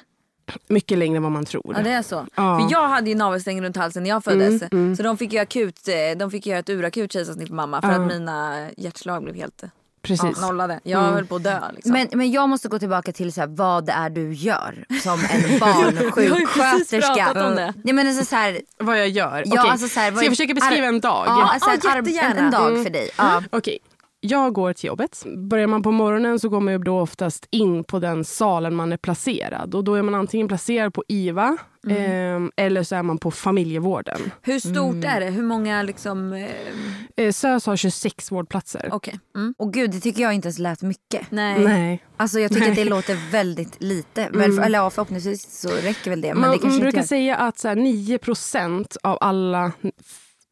Mycket 0.69 0.99
längre 0.99 1.16
än 1.16 1.23
vad 1.23 1.33
man 1.33 1.45
tror. 1.45 1.75
Ja, 1.76 1.83
det 1.83 1.90
är 1.90 2.02
så. 2.02 2.26
Ja. 2.35 2.59
För 2.61 2.73
jag 2.73 2.88
hade 2.88 3.11
ju 3.11 3.16
navelsträngen 3.16 3.64
runt 3.64 3.76
halsen 3.76 4.02
när 4.02 4.11
jag 4.11 4.25
föddes. 4.25 4.62
Mm, 4.62 4.69
mm. 4.73 4.97
Så 4.97 5.02
de 5.02 5.16
fick 5.19 5.33
ju 5.33 5.38
akut, 5.38 5.88
eh, 5.88 6.19
de 6.19 6.31
fick 6.31 6.47
göra 6.47 6.59
ett 6.59 6.71
urakut 6.71 7.12
kejsarsnitt 7.12 7.49
på 7.49 7.54
mamma 7.54 7.81
för 7.83 7.88
Ja. 7.88 7.95
att 7.95 8.07
mina 8.07 8.66
hjärtslag 8.76 9.23
blev 9.25 9.37
helt 9.37 9.62
Precis. 10.03 10.39
ja, 10.41 10.47
nollade. 10.47 10.81
Jag 10.83 11.01
Mm. 11.03 11.15
höll 11.15 11.27
på 11.27 11.37
att 11.37 11.43
dö. 11.45 11.61
Liksom. 11.75 11.93
Men, 11.93 12.09
men 12.13 12.31
jag 12.31 12.49
måste 12.49 12.69
gå 12.69 12.79
tillbaka 12.79 13.13
till 13.13 13.33
så 13.33 13.41
här, 13.41 13.49
vad 13.49 13.87
det 13.87 13.93
är 13.93 14.11
du 14.11 14.33
gör 14.33 14.85
som 15.03 15.21
en 15.31 15.59
barnsjuksköterska. 15.59 17.25
pratat 17.25 17.45
om 17.51 17.55
det. 17.57 17.75
Nej, 17.85 17.95
men 17.95 18.07
alltså, 18.09 18.25
så 18.25 18.37
här, 18.37 18.61
Vad 18.79 18.99
jag 19.01 19.09
gör? 19.09 19.43
ja, 19.47 19.61
Okej. 19.61 19.71
alltså, 19.71 19.89
så 19.89 20.01
här, 20.01 20.11
vad 20.11 20.19
Ska 20.19 20.25
jag 20.27 20.33
försöka 20.33 20.55
beskriva 20.55 20.87
en 20.87 21.01
dag? 21.01 21.25
Ja, 21.27 21.51
alltså, 21.53 21.71
Ja, 22.11 22.23
en, 22.23 22.39
en, 22.39 22.51
dag 22.51 22.69
Mm. 22.71 22.85
för 22.85 22.91
dig. 22.91 23.11
Ja. 23.17 23.43
Okej. 23.51 23.79
Jag 24.25 24.52
går 24.52 24.73
till 24.73 24.87
jobbet. 24.88 25.25
Börjar 25.37 25.67
man 25.67 25.83
på 25.83 25.91
morgonen 25.91 26.38
så 26.41 26.49
går 26.49 26.61
man 26.61 26.73
ju 26.73 26.79
då 26.79 27.00
oftast 27.00 27.47
in 27.50 27.85
på 27.85 27.99
den 27.99 28.25
salen 28.25 28.75
man 28.75 28.93
är 28.93 28.97
placerad. 28.97 29.75
Och 29.75 29.85
Då 29.85 29.95
är 29.95 30.02
man 30.02 30.14
antingen 30.14 30.49
placerad 30.49 30.95
på 30.95 31.05
IVA 31.09 31.57
Mm. 31.87 32.45
eh, 32.57 32.64
eller 32.64 32.83
så 32.83 32.95
är 32.97 33.02
man 33.02 33.19
på 33.19 33.31
familjevården. 33.31 34.21
Hur 34.43 34.59
stort 34.61 34.95
Mm. 34.95 35.05
är 35.17 35.21
det? 35.21 35.26
Hur 35.31 35.43
många 35.43 35.83
liksom... 35.83 36.33
Eh, 36.33 36.49
Eh, 37.17 37.33
SÖS 37.33 37.67
har 37.67 37.76
26 37.76 38.33
vårdplatser. 38.33 38.88
Okej. 38.93 39.21
Mm. 39.37 39.55
Och 39.59 39.73
gud, 39.73 39.91
det 39.91 40.00
tycker 40.00 40.23
jag 40.23 40.33
inte 40.35 40.47
ens 40.47 40.59
lät 40.59 40.83
mycket. 40.83 41.31
Nej. 41.31 41.64
Nej. 41.64 42.05
Alltså 42.17 42.41
jag 42.41 42.52
tycker 42.52 42.71
att 42.71 42.76
det 42.76 42.85
låter 42.85 43.31
väldigt 43.33 43.83
lite. 43.83 44.29
Men, 44.33 44.59
eller 44.59 44.79
ja, 44.79 44.91
förhoppningsvis 44.91 45.61
så 45.61 45.69
räcker 45.69 46.11
väl 46.11 46.21
det. 46.21 46.35
Men 46.35 46.41
Man 46.41 46.59
det 46.62 46.69
man 46.69 46.79
brukar 46.81 46.99
gör. 46.99 47.07
säga 47.07 47.37
att 47.37 47.59
så 47.59 47.69
här, 47.69 47.76
9% 47.76 48.97
av 49.02 49.19
alla 49.21 49.73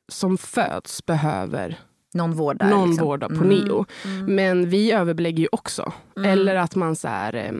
som 0.08 0.38
föds 0.38 1.06
behöver 1.06 1.78
någon 2.14 2.32
vård 2.32 2.58
där. 2.58 2.70
någon 2.70 2.88
liksom. 2.90 3.06
vård 3.06 3.20
på 3.20 3.44
Mm. 3.44 3.48
neo. 3.48 3.84
Men 4.26 4.68
vi 4.68 4.92
överbelägger 4.92 5.38
ju 5.42 5.48
också. 5.52 5.92
Eller 6.24 6.56
att 6.56 6.74
man 6.74 6.96
så 6.96 7.08
här, 7.08 7.34
eh, 7.34 7.52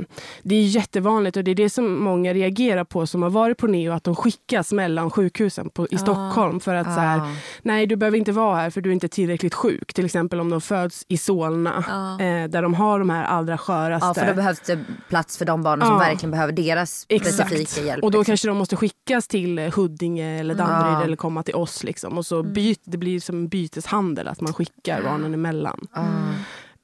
Det 0.43 0.55
är 0.55 0.63
jättevanligt 0.63 1.37
och 1.37 1.45
det 1.45 1.51
är 1.51 1.55
det 1.55 1.71
som 1.71 2.03
många 2.05 2.35
reagerar 2.35 2.85
på 2.85 3.07
som 3.07 3.23
har 3.23 3.31
varit 3.31 3.59
på 3.59 3.67
neo. 3.67 3.93
Att 3.93 4.05
de 4.05 4.17
skickas 4.17 4.73
mellan 4.73 5.11
sjukhusen 5.11 5.71
på, 5.71 5.87
i 5.91 5.99
Stockholm 5.99 6.61
för 6.61 6.75
att 6.75 6.87
så 6.95 7.01
här, 7.01 7.19
Ah. 7.19 7.35
nej 7.63 7.87
du 7.87 7.97
behöver 7.97 8.19
inte 8.19 8.33
vara 8.33 8.57
här 8.57 8.71
för 8.71 8.81
du 8.81 8.91
är 8.91 8.95
inte 8.95 9.09
tillräckligt 9.09 9.55
sjuk. 9.55 9.95
Till 9.95 10.05
exempel 10.05 10.41
om 10.41 10.51
de 10.51 10.61
föds 10.61 11.05
i 11.09 11.17
Solna 11.17 11.77
eh, 12.21 12.49
där 12.51 12.63
de 12.63 12.75
har 12.75 12.99
de 12.99 13.11
här 13.11 13.25
allra 13.25 13.59
sköraste. 13.59 14.07
Ja, 14.07 14.15
för 14.15 14.27
då 14.27 14.35
behövs 14.35 14.61
det 14.61 14.79
plats 15.09 15.39
för 15.39 15.45
de 15.45 15.63
barnen 15.63 15.87
som 15.87 15.95
Ja. 15.95 15.99
verkligen 15.99 16.31
behöver 16.31 16.53
deras 16.53 17.01
specifika 17.01 17.87
hjälp. 17.87 18.05
Och 18.05 18.11
då 18.11 18.19
liksom. 18.19 18.31
kanske 18.33 18.49
de 18.49 18.57
måste 18.57 18.77
skickas 18.77 19.29
till 19.29 19.59
eh, 19.59 19.73
Huddinge 19.75 20.41
eller 20.41 20.55
Danderyd 20.55 20.93
Ja. 20.95 21.03
eller 21.05 21.17
komma 21.17 21.43
till 21.43 21.55
oss. 21.55 21.85
Liksom. 21.85 22.19
Och 22.19 22.27
så 22.27 22.43
byt, 22.43 22.81
det 22.85 22.99
blir 22.99 23.21
som 23.21 23.37
en 23.37 23.49
byteshandel 23.49 24.29
att 24.41 24.45
man 24.45 24.55
skickar 24.55 25.03
barnen 25.03 25.35
emellan. 25.35 25.87
Ah. 25.93 26.33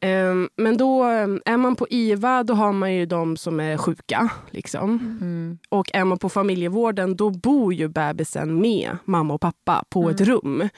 Ehm, 0.01 0.49
men 0.57 0.77
då 0.77 1.05
eh, 1.05 1.29
är 1.45 1.57
man 1.57 1.77
på 1.77 1.87
IVA 1.91 2.43
då 2.43 2.55
har 2.55 2.73
man 2.73 2.95
ju 2.95 3.07
de 3.07 3.37
som 3.37 3.61
är 3.61 3.77
sjuka. 3.77 4.29
Liksom. 4.51 5.19
Mm. 5.21 5.59
Och 5.69 5.91
är 5.95 6.05
man 6.05 6.19
på 6.19 6.29
familjevården 6.29 7.17
då 7.17 7.31
bor 7.31 7.75
ju 7.75 7.89
bebisen 7.89 8.61
med 8.61 8.97
mamma 9.05 9.35
och 9.35 9.41
pappa 9.41 9.85
på 9.89 10.11
ett 10.11 10.21
rum. 10.21 10.69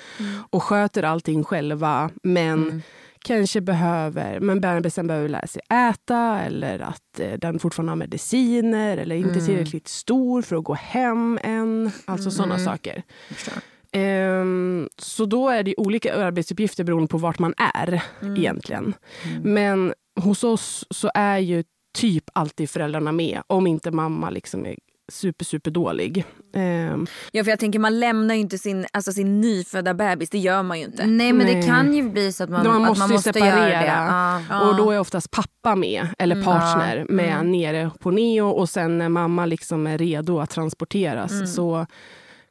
Och 0.50 0.62
sköter 0.62 1.02
allting 1.02 1.44
själva. 1.44 2.10
Men 2.22 2.82
kanske 3.24 3.60
behöver, 3.60 4.40
men 4.40 4.60
bebisen 4.60 5.06
behöver 5.06 5.28
lära 5.28 5.46
sig 5.46 5.62
äta 5.90 6.40
eller 6.40 6.78
att 6.78 7.20
eh, 7.20 7.32
den 7.32 7.58
fortfarande 7.58 7.90
har 7.90 7.96
mediciner 7.96 8.96
eller 8.96 9.16
inte 9.16 9.40
tillräckligt 9.40 9.88
stor 9.88 10.42
för 10.42 10.56
att 10.56 10.64
gå 10.64 10.74
hem 10.74 11.38
än. 11.42 11.90
Alltså 12.04 12.30
sådana 12.30 12.58
saker. 12.58 13.02
Ehm, 13.92 14.88
så 14.98 15.24
då 15.26 15.48
är 15.48 15.62
det 15.62 15.74
olika 15.76 16.14
arbetsuppgifter 16.26 16.84
beroende 16.84 17.08
på 17.08 17.18
vart 17.18 17.38
man 17.38 17.54
är 17.74 18.02
egentligen. 18.36 18.94
Men 19.42 19.94
hos 20.20 20.44
oss 20.44 20.84
så 20.90 21.10
är 21.14 21.38
ju 21.38 21.64
typ 21.98 22.24
alltid 22.32 22.70
föräldrarna 22.70 23.12
med 23.12 23.42
om 23.46 23.66
inte 23.66 23.90
mamma 23.90 24.30
liksom 24.30 24.66
är 24.66 24.76
super, 25.12 25.44
super 25.44 25.70
dålig. 25.70 26.24
Ehm, 26.54 27.06
Ja, 27.32 27.44
för 27.44 27.50
jag 27.50 27.58
tänker 27.60 27.78
man 27.78 28.00
lämnar 28.00 28.34
ju 28.34 28.40
inte 28.40 28.58
sin, 28.58 28.86
alltså 28.92 29.12
sin 29.12 29.40
nyfödda 29.40 29.94
bebis, 29.94 30.30
det 30.30 30.38
gör 30.38 30.62
man 30.62 30.78
ju 30.78 30.84
inte. 30.84 31.06
Nej 31.06 31.32
men 31.32 31.46
Nej. 31.46 31.54
det 31.54 31.62
kan 31.62 31.94
ju 31.94 32.10
bli 32.10 32.32
så 32.32 32.44
att 32.44 32.50
man, 32.50 32.66
man 32.66 32.82
att 32.82 32.88
måste 32.88 32.98
man 33.00 33.08
ju 33.08 33.14
måste 33.14 33.32
separera. 33.32 33.82
göra 33.84 34.42
det. 34.60 34.66
Och 34.68 34.76
då 34.76 34.90
är 34.90 34.98
oftast 35.00 35.30
pappa 35.30 35.76
med, 35.76 36.06
eller 36.18 36.42
partner, 36.42 37.06
med 37.08 37.46
nere 37.46 37.90
på 38.00 38.10
neo. 38.10 38.48
Och 38.48 38.68
sen 38.68 38.98
när 38.98 39.08
mamma 39.08 39.46
liksom 39.46 39.86
är 39.86 39.98
redo 39.98 40.40
att 40.40 40.50
transporteras 40.50 41.54
så 41.54 41.86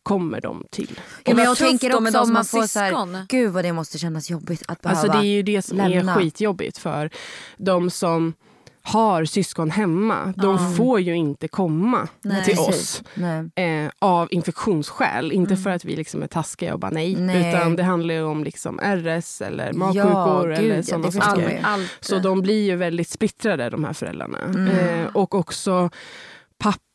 kommer 0.07 0.41
de 0.41 0.63
till. 0.71 0.99
Ja, 1.23 1.35
men 1.35 1.43
jag 1.43 1.57
tänker 1.57 1.95
också 1.95 2.11
de 2.11 2.17
om 2.19 2.25
som 2.25 2.33
man 2.33 2.45
får 2.45 2.67
så 2.67 2.79
här, 2.79 3.25
gud 3.27 3.53
vad 3.53 3.65
det 3.65 3.73
måste 3.73 3.97
kännas 3.97 4.29
jobbigt 4.29 4.63
att 4.67 4.81
behöva 4.81 4.99
Alltså 5.01 5.19
det 5.19 5.27
är 5.27 5.31
ju 5.31 5.43
det 5.43 5.61
som 5.61 5.77
lämna. 5.77 6.11
är 6.13 6.17
skitjobbigt 6.19 6.77
för 6.77 7.09
de 7.57 7.89
som 7.89 8.33
har 8.81 9.25
syskon 9.25 9.71
hemma. 9.71 10.33
De 10.37 10.75
får 10.75 10.99
ju 10.99 11.15
inte 11.15 11.47
komma 11.47 12.07
Nej. 12.21 12.43
till 12.45 12.55
Precis. 12.57 13.01
oss 13.15 13.21
eh, 13.55 13.89
av 13.99 14.27
infektionsskäl. 14.31 15.31
Inte 15.31 15.55
för 15.57 15.69
att 15.69 15.85
vi 15.85 15.95
liksom 15.95 16.23
är 16.23 16.27
taskiga 16.27 16.73
och 16.73 16.79
bara 16.79 16.91
nej. 16.91 17.15
Nej. 17.15 17.49
Utan 17.49 17.75
det 17.75 17.83
handlar 17.83 18.13
ju 18.13 18.23
om 18.23 18.43
liksom 18.43 18.79
RS 18.83 19.41
eller 19.41 19.65
Ja, 19.67 19.73
magsjukor 19.73 20.47
gud, 20.49 20.57
eller 20.57 20.75
ja, 20.75 20.83
sådana 20.83 21.11
saker. 21.11 21.49
ju. 21.49 21.57
Allt. 21.63 21.91
Så 21.99 22.19
de 22.19 22.41
blir 22.41 22.65
ju 22.65 22.75
väldigt 22.75 23.09
splittrade 23.09 23.69
de 23.69 23.83
här 23.83 23.93
föräldrarna. 23.93 24.39
Eh, 24.71 25.05
och 25.15 25.35
också 25.35 25.89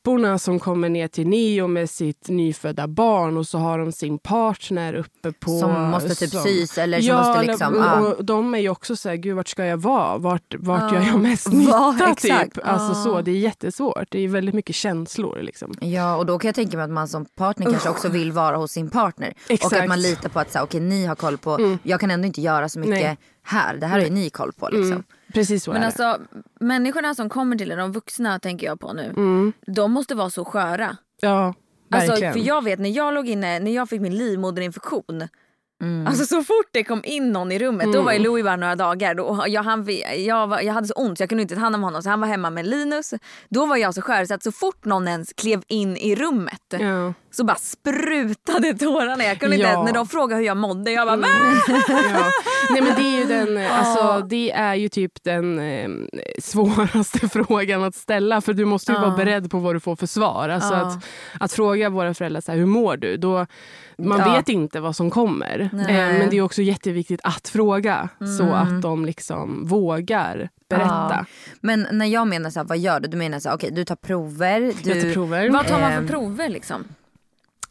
papporna 0.02 0.38
som 0.38 0.59
kommer 0.59 0.88
ner 0.88 1.09
till 1.09 1.28
Neo 1.28 1.66
med 1.66 1.90
sitt 1.90 2.28
nyfödda 2.28 2.88
barn 2.88 3.37
och 3.37 3.47
så 3.47 3.59
har 3.59 3.78
de 3.78 3.92
sin 3.92 4.18
partner 4.18 4.94
uppe 4.94 5.32
på... 5.32 5.59
Som 5.59 5.90
måste 5.90 6.14
typ 6.14 6.30
som- 6.30 6.42
sys 6.42 6.78
eller 6.78 7.00
som 7.00 7.09
ja, 7.09 7.16
måste 7.28 7.42
liksom... 7.42 7.75
ja. 7.76 8.00
och 8.00 8.25
de 8.25 8.54
är 8.54 8.59
ju 8.59 8.68
också 8.68 8.97
så 8.97 9.09
här, 9.09 9.16
gud 9.16 9.37
vart 9.37 9.49
ska 9.49 9.64
jag 9.64 9.76
vara? 9.76 10.18
Vart, 10.18 10.54
vart 10.59 10.92
gör 10.92 11.00
jag 11.00 11.21
mest 11.21 11.49
nytta? 11.52 12.12
exakt. 12.12 12.54
Typ? 12.54 12.64
Alltså, 12.66 12.94
så, 13.02 13.23
det 13.23 13.30
är 13.30 13.38
jättesvårt. 13.38 14.06
Det 14.11 14.18
är 14.18 14.28
väldigt 14.28 14.54
mycket 14.54 14.76
känslor. 14.76 15.38
Liksom. 15.42 15.75
Ja 15.80 16.16
och 16.16 16.26
då 16.26 16.38
kan 16.38 16.49
jag 16.49 16.54
tänka 16.54 16.76
mig 16.76 16.85
att 16.85 16.90
man 16.90 17.09
som 17.09 17.25
partner 17.25 17.71
kanske 17.71 17.88
också 17.88 18.09
vill 18.09 18.32
vara 18.32 18.56
hos 18.56 18.71
sin 18.73 18.90
partner. 18.90 19.35
Och 19.44 19.50
Exakt. 19.50 19.73
Mm. 19.73 19.82
att 19.82 19.88
man 19.88 20.02
litar 20.02 20.28
på 20.28 20.40
att 20.40 20.52
så, 20.52 20.59
här, 20.59 20.64
okej, 20.64 20.80
ni 20.80 21.06
har 21.06 21.14
koll 21.14 21.38
på, 21.38 21.78
jag 21.82 22.00
kan 22.00 22.11
ändå 22.11 22.26
inte 22.26 22.40
göra 22.40 22.68
så 22.68 22.78
mycket 22.78 22.94
Nej. 22.94 23.16
här. 23.42 23.76
Det 23.76 23.87
här 23.87 23.99
har 23.99 24.04
ju 24.06 24.12
ni 24.12 24.30
koll 24.30 24.52
på. 24.52 24.68
Liksom. 24.73 25.02
Precis 25.35 25.65
så 25.65 25.73
Men 25.73 25.83
är 25.83 25.87
alltså 25.87 26.19
människorna 26.61 27.15
som 27.15 27.29
kommer 27.29 27.57
till 27.57 27.73
er, 27.73 27.77
de 27.77 27.93
vuxna 27.93 28.39
tänker 28.39 28.67
jag 28.67 28.81
på 28.81 28.93
nu. 28.93 29.03
det. 29.03 29.09
Mm. 29.21 29.53
De 29.67 29.93
måste 29.93 30.15
vara 30.15 30.31
så 30.31 30.45
sköra. 30.45 30.97
Ja, 31.21 31.55
Alltså, 31.91 32.11
verkligen. 32.11 32.33
för 32.33 32.41
jag 32.41 32.65
vet 32.65 32.79
när 32.79 32.91
jag 32.91 33.15
låg 33.15 33.29
inne, 33.29 33.59
när 33.59 33.75
jag 33.75 33.89
fick 33.89 34.01
min 34.01 34.17
livmoderinfektion. 34.17 35.29
Alltså 36.07 36.27
så 36.27 36.45
fort 36.45 36.67
det 36.73 36.85
kom 36.85 37.01
in 37.05 37.33
någon 37.33 37.53
i 37.53 37.59
rummet, 37.59 37.93
då 37.93 38.03
var 38.03 38.12
ju 38.12 38.19
Louis 38.19 38.45
bara 38.45 38.57
några 38.57 38.77
dagar. 38.77 39.15
Då, 39.15 39.45
jag, 39.49 39.62
han, 39.62 39.87
jag, 40.17 40.47
var, 40.47 40.61
jag 40.61 40.73
hade 40.75 40.87
så 40.87 40.95
ont 40.95 41.19
så 41.19 41.23
jag 41.23 41.29
kunde 41.29 41.43
inte 41.43 41.55
ta 41.55 41.61
hand 41.61 41.75
om 41.75 41.83
honom 41.83 42.03
så 42.03 42.11
han 42.11 42.21
var 42.21 42.29
hemma 42.29 42.51
med 42.51 42.67
Linus. 42.67 43.15
Då 43.49 43.67
var 43.67 43.77
jag 43.77 43.95
så 43.95 44.03
skör 44.03 44.25
så 44.25 44.35
att 44.35 44.43
så 44.43 44.53
fort 44.53 44.85
någon 44.85 45.09
ens 45.09 45.33
klev 45.33 45.62
in 45.69 45.97
i 45.97 46.15
rummet 46.15 46.61
Ja. 46.71 47.12
så 47.31 47.45
bara 47.45 47.57
sprutade 47.57 48.75
tårarna. 48.75 49.25
Jag 49.25 49.39
kunde 49.41 49.57
inte 49.57 49.69
Ja. 49.69 49.73
ens, 49.73 49.87
när 49.87 49.95
de 49.95 50.07
frågade 50.09 50.41
hur 50.41 50.47
jag 50.47 50.57
mådde, 50.57 50.91
jag 50.93 51.07
bara 51.07 51.17
Ja. 51.89 52.31
Nej, 52.71 52.83
men 52.83 52.95
det 52.97 53.03
är 53.03 53.19
ju 53.19 53.25
den, 53.25 53.67
alltså, 53.73 54.27
det 54.29 54.51
är 54.53 54.75
ju 54.75 54.89
typ 54.89 55.12
den 55.25 55.59
eh, 55.59 55.89
svåraste 56.43 57.29
frågan 57.33 57.85
att 57.85 57.95
ställa. 57.95 58.41
För 58.41 58.53
du 58.55 58.65
måste 58.65 58.93
ju 58.93 58.99
vara 58.99 59.17
beredd 59.17 59.51
på 59.51 59.59
vad 59.59 59.75
du 59.75 59.81
får 59.81 59.97
för 59.97 60.07
svar. 60.07 60.49
Alltså 60.49 60.75
att, 60.75 61.05
att 61.41 61.53
fråga 61.53 61.89
våra 61.91 62.15
föräldrar 62.15 62.41
så 62.41 62.53
här, 62.53 62.59
hur 62.59 62.67
mår 62.67 62.97
du? 62.97 63.17
Då, 63.17 63.47
man 64.02 64.18
Ja. 64.18 64.32
vet 64.37 64.49
inte 64.49 64.80
vad 64.80 64.97
som 64.97 65.11
kommer. 65.11 65.61
Eh, 65.61 65.68
Nej. 65.73 65.97
Mm. 66.00 66.18
men 66.18 66.30
det 66.30 66.37
är 66.37 66.42
också 66.42 66.62
jätteviktigt 66.62 67.21
att 67.25 67.49
fråga 67.49 68.09
så 68.38 68.44
att 68.52 68.82
de 68.82 69.04
liksom 69.04 69.66
vågar 69.66 70.49
berätta. 70.68 70.87
Ja. 71.18 71.25
Men 71.61 71.87
när 71.92 72.06
jag 72.06 72.26
menar 72.28 72.50
så 72.50 72.61
här, 72.61 72.66
vad 72.66 72.78
gör 72.78 73.00
du? 73.00 73.09
Du 73.09 73.16
menar 73.16 73.38
så 73.40 73.49
här, 73.49 73.56
okej 73.56 73.71
du 73.73 73.85
tar 73.85 73.97
prover. 73.97 74.61
Du, 74.82 74.90
Jag 74.90 75.00
tar 75.02 75.12
prover. 75.12 75.50
vad 75.50 75.66
tar 75.66 75.80
man 75.80 75.90
för 75.92 75.99
Ehm. 75.99 76.06
prover 76.09 76.49
liksom? 76.49 76.85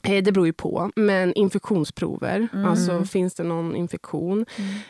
Eh, 0.03 0.23
Det 0.23 0.31
beror 0.31 0.45
ju 0.45 0.53
på. 0.53 0.91
Men 0.95 1.33
infektionsprover, 1.33 2.47
alltså 2.67 3.03
finns 3.05 3.33
det 3.33 3.43
någon 3.43 3.75
infektion. 3.75 4.45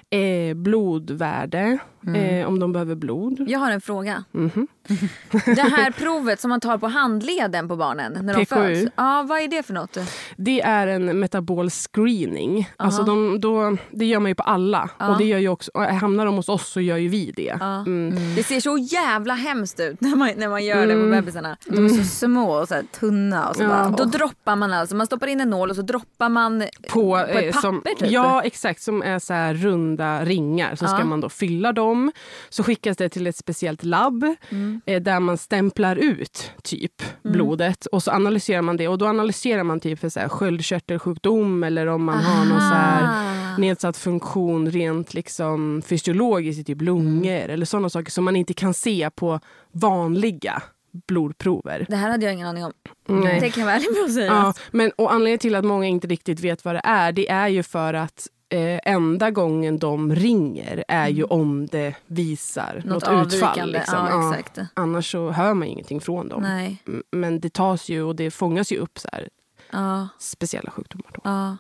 Eh, 0.10 0.54
blodvärde, 0.56 1.78
eh, 2.16 2.48
om 2.48 2.60
de 2.60 2.74
behöver 2.74 2.96
blod. 2.96 3.46
Jag 3.50 3.60
har 3.60 3.72
en 3.72 3.82
fråga. 3.82 4.24
Mhm. 4.32 4.68
Det 5.46 5.62
här 5.62 5.92
provet 5.92 6.40
som 6.40 6.50
man 6.50 6.60
tar 6.60 6.78
på 6.78 6.88
handleden 6.88 7.68
på 7.68 7.76
barnen 7.76 8.18
när 8.22 8.34
de 8.34 8.46
PKU. 8.46 8.56
föds. 8.56 8.92
Ja, 8.96 9.26
vad 9.30 9.40
är 9.42 9.48
det 9.48 9.64
för 9.64 9.74
något? 9.74 9.98
Det 10.38 10.62
är 10.62 10.88
en 10.88 11.20
metabol 11.20 11.70
screening. 11.70 12.70
Alltså 12.78 13.04
de, 13.04 13.40
då, 13.40 13.78
det 13.92 14.06
gör 14.06 14.20
man 14.20 14.32
ju 14.32 14.36
på 14.36 14.44
alla. 14.44 14.90
Och 15.00 15.18
det 15.18 15.26
gör 15.26 15.40
ju 15.40 15.50
också, 15.50 15.72
hamnar 15.80 16.26
de 16.26 16.36
hos 16.36 16.50
oss 16.50 16.72
så 16.72 16.82
gör 16.82 16.98
ju 16.98 17.10
vi 17.10 17.32
det. 17.36 17.60
Mm. 17.62 18.36
Det 18.36 18.44
ser 18.44 18.60
så 18.60 18.78
jävla 18.78 19.34
hemskt 19.34 19.80
ut 19.80 20.02
när 20.02 20.16
man, 20.16 20.32
när 20.38 20.50
man 20.50 20.66
gör 20.66 20.88
det 20.88 20.94
på 20.94 21.10
bebisarna. 21.10 21.58
De 21.66 21.86
är 21.86 21.90
så 21.90 22.04
små 22.04 22.52
och 22.52 22.68
så 22.68 22.74
här, 22.74 22.84
tunna. 23.00 23.50
Och 23.50 23.56
så 23.56 23.68
bara, 23.68 23.90
Då 23.90 24.04
droppar 24.04 24.56
man 24.56 24.74
alltså, 24.74 24.96
man 24.96 25.06
stoppar 25.08 25.28
in 25.28 25.42
en 25.42 25.50
nål 25.50 25.70
och 25.70 25.76
så 25.76 25.82
droppar 25.82 26.30
man 26.30 26.64
På, 26.90 26.90
på 26.90 27.18
ett 27.18 27.56
eh, 27.56 27.62
som, 27.62 27.82
papper 27.82 27.96
typ. 27.96 28.12
Ja, 28.12 28.42
exakt. 28.44 28.82
Som 28.82 29.02
är 29.02 29.20
så 29.20 29.34
här 29.34 29.54
runda 29.54 30.26
ringar. 30.26 30.76
Så 30.76 30.88
ska 30.88 31.06
man 31.06 31.22
då 31.22 31.30
fylla 31.30 31.72
dem. 31.74 32.12
Så 32.50 32.64
skickas 32.64 32.98
det 32.98 33.10
till 33.10 33.28
ett 33.28 33.36
speciellt 33.36 33.84
labb 33.84 34.36
Mm. 34.50 34.71
Eh, 34.86 35.02
där 35.02 35.20
man 35.20 35.38
stämplar 35.38 35.96
ut 35.96 36.52
typ 36.64 37.04
blodet. 37.24 37.86
Och 37.86 38.04
så 38.04 38.12
analyserar 38.12 38.62
man 38.62 38.78
det. 38.78 38.88
Och 38.88 38.98
då 38.98 39.08
analyserar 39.08 39.64
man 39.64 39.80
typ 39.80 40.00
för 40.00 40.10
så 40.10 40.20
här 40.20 40.30
sköldkörtelsjukdom 40.30 41.64
eller 41.64 41.88
om 41.88 42.04
man 42.04 42.24
har 42.24 42.46
någon 42.46 42.60
så 42.60 42.76
här 42.76 43.58
nedsatt 43.58 43.98
funktion 43.98 44.72
rent 44.72 45.14
liksom 45.14 45.82
fysiologiskt 45.86 46.60
i 46.60 46.64
typ 46.64 46.82
lungor 46.82 47.50
eller 47.50 47.66
sådana 47.66 47.90
saker 47.90 48.12
som 48.12 48.24
man 48.24 48.36
inte 48.36 48.54
kan 48.54 48.74
se 48.74 49.10
på 49.16 49.40
vanliga 49.72 50.64
blodprover. 51.08 51.86
Det 51.90 51.96
här 51.96 52.10
hade 52.10 52.26
jag 52.26 52.34
ingen 52.34 52.48
aning 52.48 52.66
om. 52.66 52.74
Nej. 53.08 53.40
Det 53.40 53.50
kan 53.50 53.64
jag 53.64 53.74
väl 53.74 53.84
bra 53.94 54.14
säga. 54.14 54.26
Ja, 54.26 54.54
men, 54.72 54.92
och 54.92 55.14
anledningen 55.14 55.40
till 55.40 55.56
att 55.56 55.66
många 55.66 55.88
inte 55.88 56.08
riktigt 56.08 56.40
vet 56.40 56.66
vad 56.66 56.76
det 56.76 56.82
är, 56.84 57.12
det 57.12 57.30
är 57.30 57.48
ju 57.48 57.64
för 57.64 57.94
att 57.94 58.28
eh, 58.52 58.80
enda 58.86 59.32
gången 59.32 59.80
de 59.80 60.16
ringer 60.16 60.84
är 60.88 61.08
ju 61.08 61.24
om 61.24 61.66
det 61.68 61.96
visar 62.08 62.82
något, 62.86 63.08
Mm. 63.08 63.20
Något 63.20 63.34
utfall. 63.34 63.72
Liksom. 63.72 64.08
ja, 64.10 64.36
exakt. 64.40 64.60
Annars 64.74 65.12
så 65.12 65.30
hör 65.32 65.54
man 65.54 65.68
ingenting 65.68 66.02
från 66.02 66.28
dem. 66.30 66.42
Nej. 66.44 66.84
Men 67.12 67.40
det 67.40 67.54
tas 67.54 67.90
ju 67.90 68.04
och 68.04 68.16
det 68.16 68.32
fångas 68.32 68.72
ju 68.72 68.78
upp 68.78 69.00
så 69.00 69.10
här, 69.12 69.30
Ja, 69.74 70.08
speciella 70.20 70.72
sjukdomar. 70.72 71.06
Då. 71.14 71.22
ja. 71.24 71.58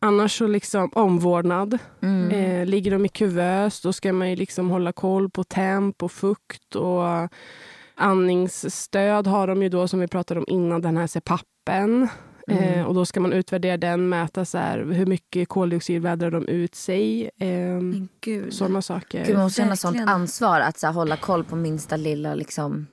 Annars 0.00 0.38
så 0.38 0.46
liksom 0.46 0.90
omvårdnad. 0.94 1.78
Mm. 2.02 2.30
Eh, 2.30 2.66
ligger 2.66 2.90
de 2.90 3.04
i 3.04 3.08
kuvös 3.08 3.80
då 3.80 3.92
ska 3.92 4.12
man 4.12 4.30
ju 4.30 4.36
liksom 4.36 4.70
hålla 4.70 4.92
koll 4.92 5.30
på 5.30 5.44
temp 5.44 6.02
och 6.02 6.12
fukt. 6.12 6.74
och 6.76 7.04
Andningsstöd 7.94 9.26
har 9.26 9.46
de 9.46 9.62
ju 9.62 9.68
då 9.68 9.88
som 9.88 10.00
vi 10.00 10.08
pratade 10.08 10.40
om 10.40 10.46
innan, 10.48 10.82
den 10.82 10.96
här 10.96 11.06
CPAPen. 11.06 12.08
Mm. 12.48 12.64
Eh, 12.64 12.86
och 12.86 12.94
då 12.94 13.04
ska 13.04 13.20
man 13.20 13.32
utvärdera 13.32 13.76
den, 13.76 14.08
mäta 14.08 14.44
så 14.44 14.58
här, 14.58 14.78
hur 14.78 15.06
mycket 15.06 15.48
koldioxid 15.48 16.02
vädrar 16.02 16.30
de 16.30 16.46
ut 16.46 16.74
sig. 16.74 17.30
Eh. 17.38 17.80
Sådana 18.50 18.82
saker. 18.82 19.24
Gud, 19.24 19.34
man 19.34 19.44
måste 19.44 19.62
känna 19.62 19.76
sånt 19.76 20.00
ansvar 20.06 20.60
att 20.60 20.78
så 20.78 20.86
här, 20.86 20.94
hålla 20.94 21.16
koll 21.16 21.44
på 21.44 21.56
minsta 21.56 21.96
lilla 21.96 22.34
liksom. 22.34 22.86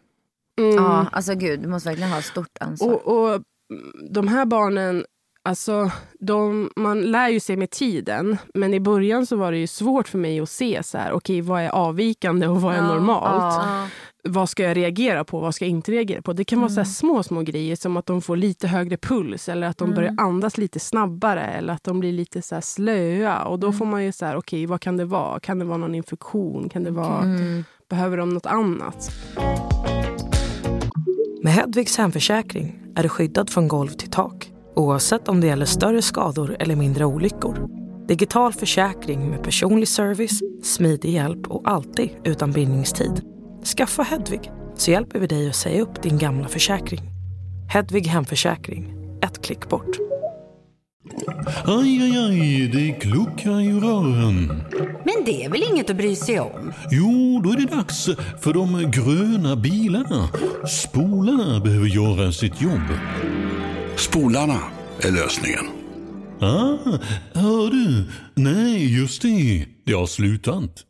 Mm. 0.59 0.75
Ja, 0.75 1.05
alltså 1.11 1.35
gud, 1.35 1.59
du 1.59 1.67
måste 1.67 1.89
verkligen 1.89 2.11
ha 2.11 2.21
stort 2.21 2.57
ansvar. 2.59 2.93
Och, 2.93 3.23
och 3.23 3.29
mm, 3.29 3.43
de 4.09 4.27
här 4.27 4.45
barnen, 4.45 5.05
alltså, 5.43 5.91
de, 6.19 6.69
man 6.75 7.01
lär 7.01 7.29
ju 7.29 7.39
sig 7.39 7.57
med 7.57 7.69
tiden. 7.69 8.37
Men 8.53 8.73
i 8.73 8.79
början 8.79 9.25
så 9.25 9.35
var 9.35 9.51
det 9.51 9.57
ju 9.57 9.67
svårt 9.67 10.07
för 10.07 10.17
mig 10.17 10.39
att 10.39 10.49
se 10.49 10.83
så 10.83 10.97
här, 10.97 11.11
okej, 11.11 11.41
vad 11.41 11.61
är 11.61 11.69
avvikande 11.69 12.47
och 12.47 12.61
vad 12.61 12.75
är 12.75 12.81
normalt. 12.81 13.55
Ja. 13.55 13.87
Vad 14.27 14.49
ska 14.49 14.63
jag 14.63 14.77
reagera 14.77 15.23
på? 15.23 15.39
Vad 15.39 15.55
ska 15.55 15.65
jag 15.65 15.69
inte 15.69 15.91
reagera 15.91 16.21
på? 16.21 16.33
Det 16.33 16.43
kan 16.43 16.59
vara 16.59 16.69
så 16.69 16.79
här 16.79 16.85
små, 16.85 17.23
små 17.23 17.41
grejer 17.41 17.75
som 17.75 17.97
att 17.97 18.05
de 18.05 18.21
får 18.21 18.37
lite 18.37 18.67
högre 18.67 18.97
puls 18.97 19.49
eller 19.49 19.67
att 19.67 19.77
de 19.77 19.93
börjar 19.93 20.15
andas 20.17 20.57
lite 20.57 20.79
snabbare 20.79 21.41
eller 21.41 21.73
att 21.73 21.83
de 21.83 21.99
blir 21.99 22.11
lite 22.11 22.41
så 22.41 22.55
här 22.55 22.61
slöa. 22.61 23.43
Och 23.43 23.59
då 23.59 23.71
får 23.71 23.85
man 23.85 24.03
ju 24.03 24.11
så 24.11 24.25
här, 24.25 24.35
okej, 24.35 24.65
vad 24.65 24.81
kan 24.81 24.97
det 24.97 25.05
vara? 25.05 25.39
Kan 25.39 25.59
det 25.59 25.65
vara 25.65 25.77
någon 25.77 25.95
infektion? 25.95 26.69
Kan 26.69 26.83
det 26.83 26.91
vara, 26.91 27.25
Behöver 27.89 28.17
de 28.17 28.29
något 28.29 28.45
annat? 28.45 29.11
Med 31.43 31.53
Hedvigs 31.53 31.97
hemförsäkring 31.97 32.79
är 32.95 33.03
du 33.03 33.09
skyddad 33.09 33.49
från 33.49 33.67
golv 33.67 33.89
till 33.89 34.11
tak 34.11 34.51
oavsett 34.75 35.27
om 35.27 35.41
det 35.41 35.47
gäller 35.47 35.65
större 35.65 36.01
skador 36.01 36.55
eller 36.59 36.75
mindre 36.75 37.05
olyckor. 37.05 37.69
Digital 38.07 38.53
försäkring 38.53 39.29
med 39.29 39.43
personlig 39.43 39.87
service, 39.87 40.39
smidig 40.63 41.09
hjälp 41.09 41.47
och 41.47 41.61
alltid 41.69 42.09
utan 42.23 42.51
bindningstid. 42.51 43.34
Skaffa 43.65 44.03
Hedvig 44.03 44.51
så 44.75 44.91
hjälper 44.91 45.19
vi 45.19 45.27
dig 45.27 45.49
att 45.49 45.55
säga 45.55 45.81
upp 45.81 46.03
din 46.03 46.17
gamla 46.17 46.47
försäkring. 46.47 47.01
Hedvig 47.69 48.07
hemförsäkring, 48.07 48.93
ett 49.21 49.45
klick 49.45 49.69
bort. 49.69 49.97
Aj, 51.65 52.01
aj, 52.01 52.17
aj, 52.17 52.67
det 52.67 52.91
kluckar 52.91 53.61
i 53.61 53.71
rören. 53.73 54.47
Men 55.03 55.25
det 55.25 55.43
är 55.43 55.49
väl 55.49 55.63
inget 55.71 55.89
att 55.89 55.97
bry 55.97 56.15
sig 56.15 56.39
om? 56.39 56.73
Jo, 56.91 57.41
då 57.43 57.51
är 57.51 57.57
det 57.57 57.75
dags 57.75 58.05
för 58.41 58.53
de 58.53 58.91
gröna 58.91 59.55
bilarna. 59.55 60.29
Spolarna 60.67 61.59
behöver 61.59 61.87
göra 61.87 62.31
sitt 62.31 62.61
jobb. 62.61 62.99
Spolarna 63.95 64.59
är 65.01 65.11
lösningen. 65.11 65.65
Ah, 66.39 66.77
hör 67.33 67.71
du? 67.71 68.05
Nej, 68.35 68.99
just 68.99 69.21
det. 69.21 69.65
Det 69.85 69.93
har 69.93 70.05
slutat. 70.05 70.83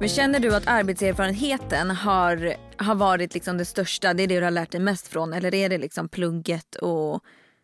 Men 0.00 0.08
känner 0.08 0.40
du 0.40 0.54
att 0.54 0.66
arbetserfarenheten 0.66 1.90
har, 1.90 2.54
har 2.76 2.94
varit 2.94 3.34
liksom 3.34 3.58
det 3.58 3.64
största? 3.64 4.14
Det 4.14 4.22
är 4.22 4.26
det 4.26 4.38
du 4.38 4.44
har 4.44 4.50
lärt 4.50 4.70
dig 4.70 4.80
mest 4.80 5.08
från? 5.08 5.32
Eller 5.32 5.54
är 5.54 5.68
det 5.68 5.78
liksom 5.78 6.08
plugget 6.08 6.74
och... 6.74 7.20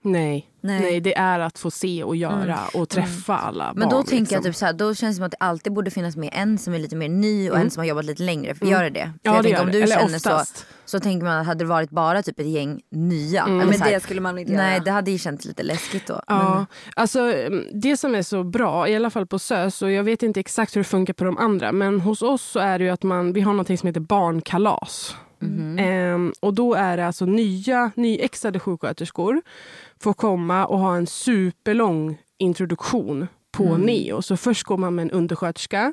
Nej. 0.06 0.46
Nej. 0.60 0.80
Nej. 0.80 1.00
det 1.00 1.16
är 1.18 1.38
att 1.40 1.58
få 1.58 1.70
se 1.70 2.04
och 2.04 2.16
göra 2.16 2.58
och 2.74 2.88
träffa 2.88 3.36
alla 3.38 3.72
Men 3.74 3.88
barn. 3.88 3.98
då 3.98 4.02
tänker 4.02 4.16
jag 4.16 4.22
liksom. 4.22 4.42
typ 4.42 4.56
så 4.56 4.66
här, 4.66 4.72
då 4.72 4.94
känns 4.94 5.14
det 5.14 5.16
som 5.16 5.24
att 5.24 5.30
det 5.30 5.36
alltid 5.40 5.72
borde 5.72 5.90
finnas 5.90 6.16
med 6.16 6.30
en 6.32 6.58
som 6.58 6.74
är 6.74 6.78
lite 6.78 6.96
mer 6.96 7.08
ny 7.08 7.50
och 7.50 7.58
en 7.58 7.70
som 7.70 7.80
har 7.80 7.86
jobbat 7.86 8.04
lite 8.04 8.22
längre. 8.22 8.54
För 8.54 8.66
gör 8.66 8.82
det 8.82 8.90
det? 8.90 9.00
För 9.00 9.06
Mm. 9.06 9.18
Ja, 9.22 9.34
jag 9.34 9.38
det 9.38 9.42
tänker, 9.42 9.58
gör 9.58 9.64
om 9.66 9.72
du 9.72 9.82
Eller 9.82 9.96
känner 9.96 10.18
så, 10.18 10.30
oftast. 10.30 10.66
så 10.84 11.00
tänker 11.00 11.24
man 11.26 11.38
att 11.40 11.46
hade 11.46 11.64
det 11.64 11.68
varit 11.68 11.90
bara 11.90 12.22
typ 12.22 12.40
ett 12.40 12.46
gäng 12.46 12.80
nya. 12.90 13.44
eller 13.44 13.54
Men 13.54 13.74
så 13.74 13.84
här- 13.84 13.90
det 13.92 14.00
skulle 14.00 14.20
man 14.20 14.38
inte 14.38 14.52
Nej, 14.52 14.72
göra. 14.74 14.84
det 14.84 14.90
hade 14.90 15.10
ju 15.10 15.18
känts 15.18 15.44
lite 15.44 15.62
läskigt 15.62 16.06
då. 16.06 16.20
Ja, 16.26 16.66
alltså, 16.96 17.20
mm, 17.20 17.64
det 17.72 17.96
som 17.96 18.14
är 18.14 18.22
så 18.22 18.44
bra, 18.44 18.88
i 18.88 18.96
alla 18.96 19.10
fall 19.10 19.26
på 19.26 19.38
SÖS, 19.38 19.82
och 19.82 19.90
jag 19.90 20.04
vet 20.04 20.22
inte 20.22 20.40
exakt 20.40 20.76
hur 20.76 20.80
det 20.80 20.84
funkar 20.84 21.12
på 21.14 21.24
de 21.24 21.38
andra, 21.38 21.72
men 21.72 22.00
hos 22.00 22.22
oss 22.22 22.42
så 22.42 22.58
är 22.58 22.78
det 22.78 22.84
ju 22.84 22.90
att 22.90 23.02
man, 23.02 23.32
vi 23.32 23.40
har 23.40 23.52
något 23.54 23.78
som 23.80 23.86
heter 23.86 24.00
barnkalas. 24.00 25.16
Ehm, 25.78 26.32
och 26.40 26.54
då 26.54 26.74
är 26.74 26.96
det 26.96 27.06
alltså 27.06 27.26
nya, 27.26 27.90
nyexade 27.94 28.58
sjuksköterskor 28.60 29.42
får 30.00 30.12
komma 30.12 30.66
och 30.66 30.78
ha 30.78 30.96
en 30.96 31.06
superlång 31.06 32.18
introduktion 32.38 33.26
på 33.52 33.76
neo. 33.76 34.22
Så 34.22 34.36
först 34.36 34.64
går 34.64 34.76
man 34.76 34.94
med 34.94 35.02
en 35.02 35.10
undersköterska 35.10 35.92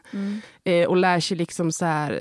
eh, 0.63 0.87
och 0.87 0.97
lär 0.97 1.19
sig 1.19 1.37
liksom 1.37 1.71
så 1.71 1.85
här, 1.85 2.11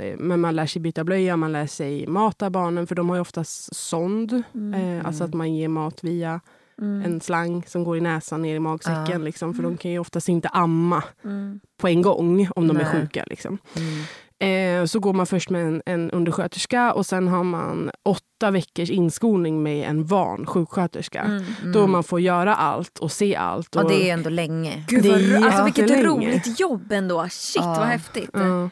eh, 0.00 0.16
men 0.18 0.40
man 0.40 0.56
lär 0.56 0.66
sig 0.66 0.82
byta 0.82 1.04
blöja, 1.04 1.36
man 1.36 1.52
lär 1.52 1.66
sig 1.66 2.06
mata 2.06 2.50
barnen 2.50 2.86
för 2.86 2.94
de 2.94 3.08
har 3.08 3.16
ju 3.16 3.20
oftast 3.20 3.76
sond. 3.76 4.32
Eh, 4.32 5.06
alltså 5.06 5.24
att 5.24 5.34
man 5.34 5.54
ger 5.54 5.68
mat 5.68 6.04
via 6.04 6.40
en 7.04 7.20
slang 7.20 7.64
som 7.66 7.84
går 7.84 7.96
i 7.96 8.00
näsan 8.00 8.42
ner 8.42 8.54
i 8.54 8.58
magsäcken. 8.58 9.24
Liksom, 9.24 9.54
för 9.54 9.62
de 9.62 9.76
kan 9.76 9.90
ju 9.90 9.98
oftast 9.98 10.28
inte 10.28 10.48
amma 10.48 11.02
på 11.80 11.88
en 11.88 12.02
gång 12.02 12.48
om 12.56 12.68
de 12.68 12.76
är 12.76 12.82
Nej. 12.84 12.92
sjuka. 12.92 13.24
Liksom. 13.26 13.58
Eh, 14.42 14.84
så 14.84 15.00
går 15.00 15.12
man 15.12 15.26
först 15.26 15.50
med 15.50 15.66
en, 15.66 15.82
en 15.86 16.10
undersköterska 16.10 16.92
och 16.92 17.06
sen 17.06 17.28
har 17.28 17.44
man 17.44 17.90
åtta 18.04 18.50
veckors 18.50 18.90
inskolning 18.90 19.62
med 19.62 19.88
en 19.88 20.04
van 20.04 20.46
sjuksköterska. 20.46 21.40
Då 21.74 21.86
man 21.86 22.04
får 22.04 22.20
göra 22.20 22.54
allt 22.54 22.98
och 22.98 23.12
se 23.12 23.36
allt. 23.36 23.76
Och 23.76 23.82
Och, 23.84 23.90
det 23.90 24.10
är 24.10 24.14
ändå 24.14 24.30
länge. 24.30 24.84
Gud, 24.88 25.02
Det 25.02 25.08
är 25.08 25.18
ro- 25.40 25.44
alltså 25.46 25.64
vilket 25.64 25.90
jättelänge. 25.90 26.08
roligt 26.28 26.60
jobb 26.60 26.92
ändå. 26.92 27.26
Shit 27.30 27.62
vad 27.62 27.86
häftigt. 27.86 28.30
Ja. 28.32 28.68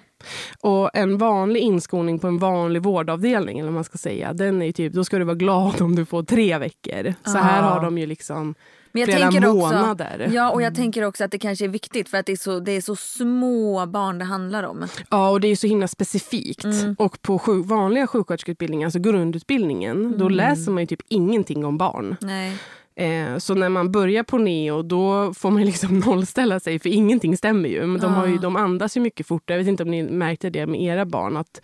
Och 0.61 0.91
en 0.95 1.19
vanlig 1.19 1.61
inskolning 1.61 2.19
på 2.19 2.27
en 2.27 2.39
vanlig 2.39 2.83
vårdavdelning, 2.83 3.59
eller 3.59 3.71
man 3.71 3.85
ska 3.85 3.99
säga, 3.99 4.33
den 4.33 4.63
är 4.63 4.67
ju 4.67 4.73
typ, 4.73 4.93
då 4.93 5.05
ska 5.05 5.19
du 5.19 5.25
vara 5.25 5.35
glad 5.35 5.81
om 5.83 5.97
du 5.97 6.05
får 6.05 6.23
tre 6.23 6.59
veckor. 6.59 7.15
Så 7.25 7.39
här 7.39 7.63
har 7.63 7.83
de 7.85 7.99
ju 7.99 8.07
liksom 8.07 8.55
Men 8.93 9.01
jag 9.01 9.09
flera 9.09 9.31
tänker 9.31 9.49
månader. 9.49 10.21
Också, 10.21 10.35
ja, 10.37 10.51
och 10.51 10.63
jag 10.63 10.75
tänker 10.75 11.05
också 11.05 11.25
att 11.25 11.31
det 11.31 11.39
kanske 11.39 11.65
är 11.65 11.69
viktigt 11.69 12.09
för 12.09 12.19
att 12.19 12.27
det 12.27 12.33
är 12.33 12.37
så, 12.37 12.61
det 12.61 12.73
är 12.73 12.81
så 12.81 12.97
små 12.97 13.87
barn 13.87 14.19
det 14.19 14.25
handlar 14.25 14.63
om. 14.63 14.87
Ja, 15.11 15.31
och 15.31 15.41
det 15.41 15.49
är 15.49 15.57
så 15.57 15.67
himla 15.67 15.89
specifikt. 15.89 16.65
Mm. 16.65 16.95
Och 16.99 17.23
på 17.23 17.39
sju, 17.39 17.63
vanliga 17.63 18.07
sjuksköterskeutbildningar, 18.07 18.87
alltså 18.87 18.99
grundutbildningen, 18.99 20.19
då 20.19 20.25
Mm. 20.25 20.37
läser 20.37 20.73
man 20.73 20.83
ju 20.83 20.87
typ 20.87 21.03
ingenting 21.09 21.65
om 21.65 21.79
barn. 21.79 22.17
Nej. 22.21 22.57
Eh, 22.95 23.39
så 23.39 23.55
när 23.55 23.69
man 23.69 23.93
börjar 23.93 24.23
på 24.23 24.39
neo 24.39 24.83
då 24.83 25.35
får 25.35 25.51
man 25.51 25.65
liksom 25.67 25.99
nollställa 25.99 26.61
sig 26.61 26.79
för 26.79 26.89
ingenting 26.89 27.37
stämmer 27.37 27.69
ju. 27.69 27.87
Men 27.87 28.01
de, 28.01 28.15
har 28.15 28.27
ju, 28.27 28.39
de 28.39 28.57
andas 28.57 28.97
ju 28.97 29.01
mycket 29.01 29.27
fortare. 29.27 29.57
Jag 29.57 29.65
vet 29.65 29.69
inte 29.69 29.83
om 29.83 29.91
ni 29.91 30.03
märkte 30.03 30.51
det 30.51 30.67
med 30.67 30.83
era 30.83 31.05
barn. 31.05 31.37
att 31.37 31.61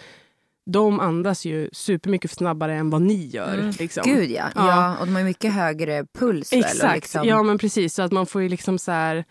de 0.70 1.00
andas 1.00 1.44
ju 1.44 1.68
supermycket 1.72 2.30
snabbare 2.30 2.74
än 2.74 2.90
vad 2.90 3.02
ni 3.02 3.26
gör. 3.26 3.54
Mm. 3.58 3.72
Liksom. 3.78 4.02
Gud 4.06 4.30
ja. 4.30 4.44
ja. 4.54 4.96
Och 5.00 5.06
de 5.06 5.16
har 5.16 5.22
mycket 5.22 5.52
högre 5.52 6.04
puls 6.18 6.52
väl? 6.52 6.60
Exakt, 6.60 6.94
Liksom. 6.94 7.28
ja 7.28 7.42
men 7.42 7.58
precis. 7.58 7.94
Så 7.94 8.02
att 8.02 8.12
man 8.12 8.26
får 8.26 8.42
ju 8.42 8.48
liksom 8.48 8.78
så 8.78 8.92
här, 8.92 9.24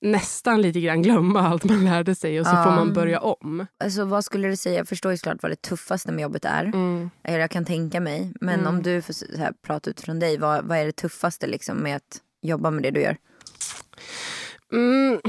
nästan 0.00 0.62
lite 0.62 0.80
grann 0.80 1.02
glömma 1.02 1.40
allt 1.48 1.64
man 1.64 1.84
lärde 1.84 2.14
sig 2.14 2.40
och 2.40 2.46
så 2.46 2.52
Ja. 2.52 2.64
får 2.64 2.70
man 2.70 2.92
börja 2.92 3.20
om. 3.20 3.66
Alltså, 3.84 4.04
vad 4.04 4.24
skulle 4.24 4.48
du 4.48 4.56
säga? 4.56 4.76
Jag 4.78 4.88
förstår 4.88 5.12
ju 5.12 5.18
såklart 5.18 5.42
vad 5.42 5.52
det 5.52 5.62
tuffaste 5.62 6.12
med 6.12 6.22
jobbet 6.22 6.44
är. 6.44 6.64
Mm. 6.64 7.10
Eller 7.24 7.38
Jag 7.38 7.50
kan 7.50 7.64
tänka 7.64 8.00
mig. 8.00 8.32
Men 8.40 8.60
Mm. 8.60 8.66
om 8.74 8.82
du 8.82 9.02
får 9.02 9.38
här, 9.38 9.52
prata 9.66 9.90
utifrån 9.90 10.18
dig. 10.18 10.38
Vad, 10.38 10.64
vad 10.64 10.78
är 10.78 10.86
det 10.86 10.92
tuffaste 10.92 11.46
liksom, 11.46 11.76
med 11.76 11.96
att 11.96 12.20
jobba 12.42 12.70
med 12.70 12.82
det 12.82 12.90
du 12.90 13.00
gör? 13.00 13.16
Mm. 14.72 15.20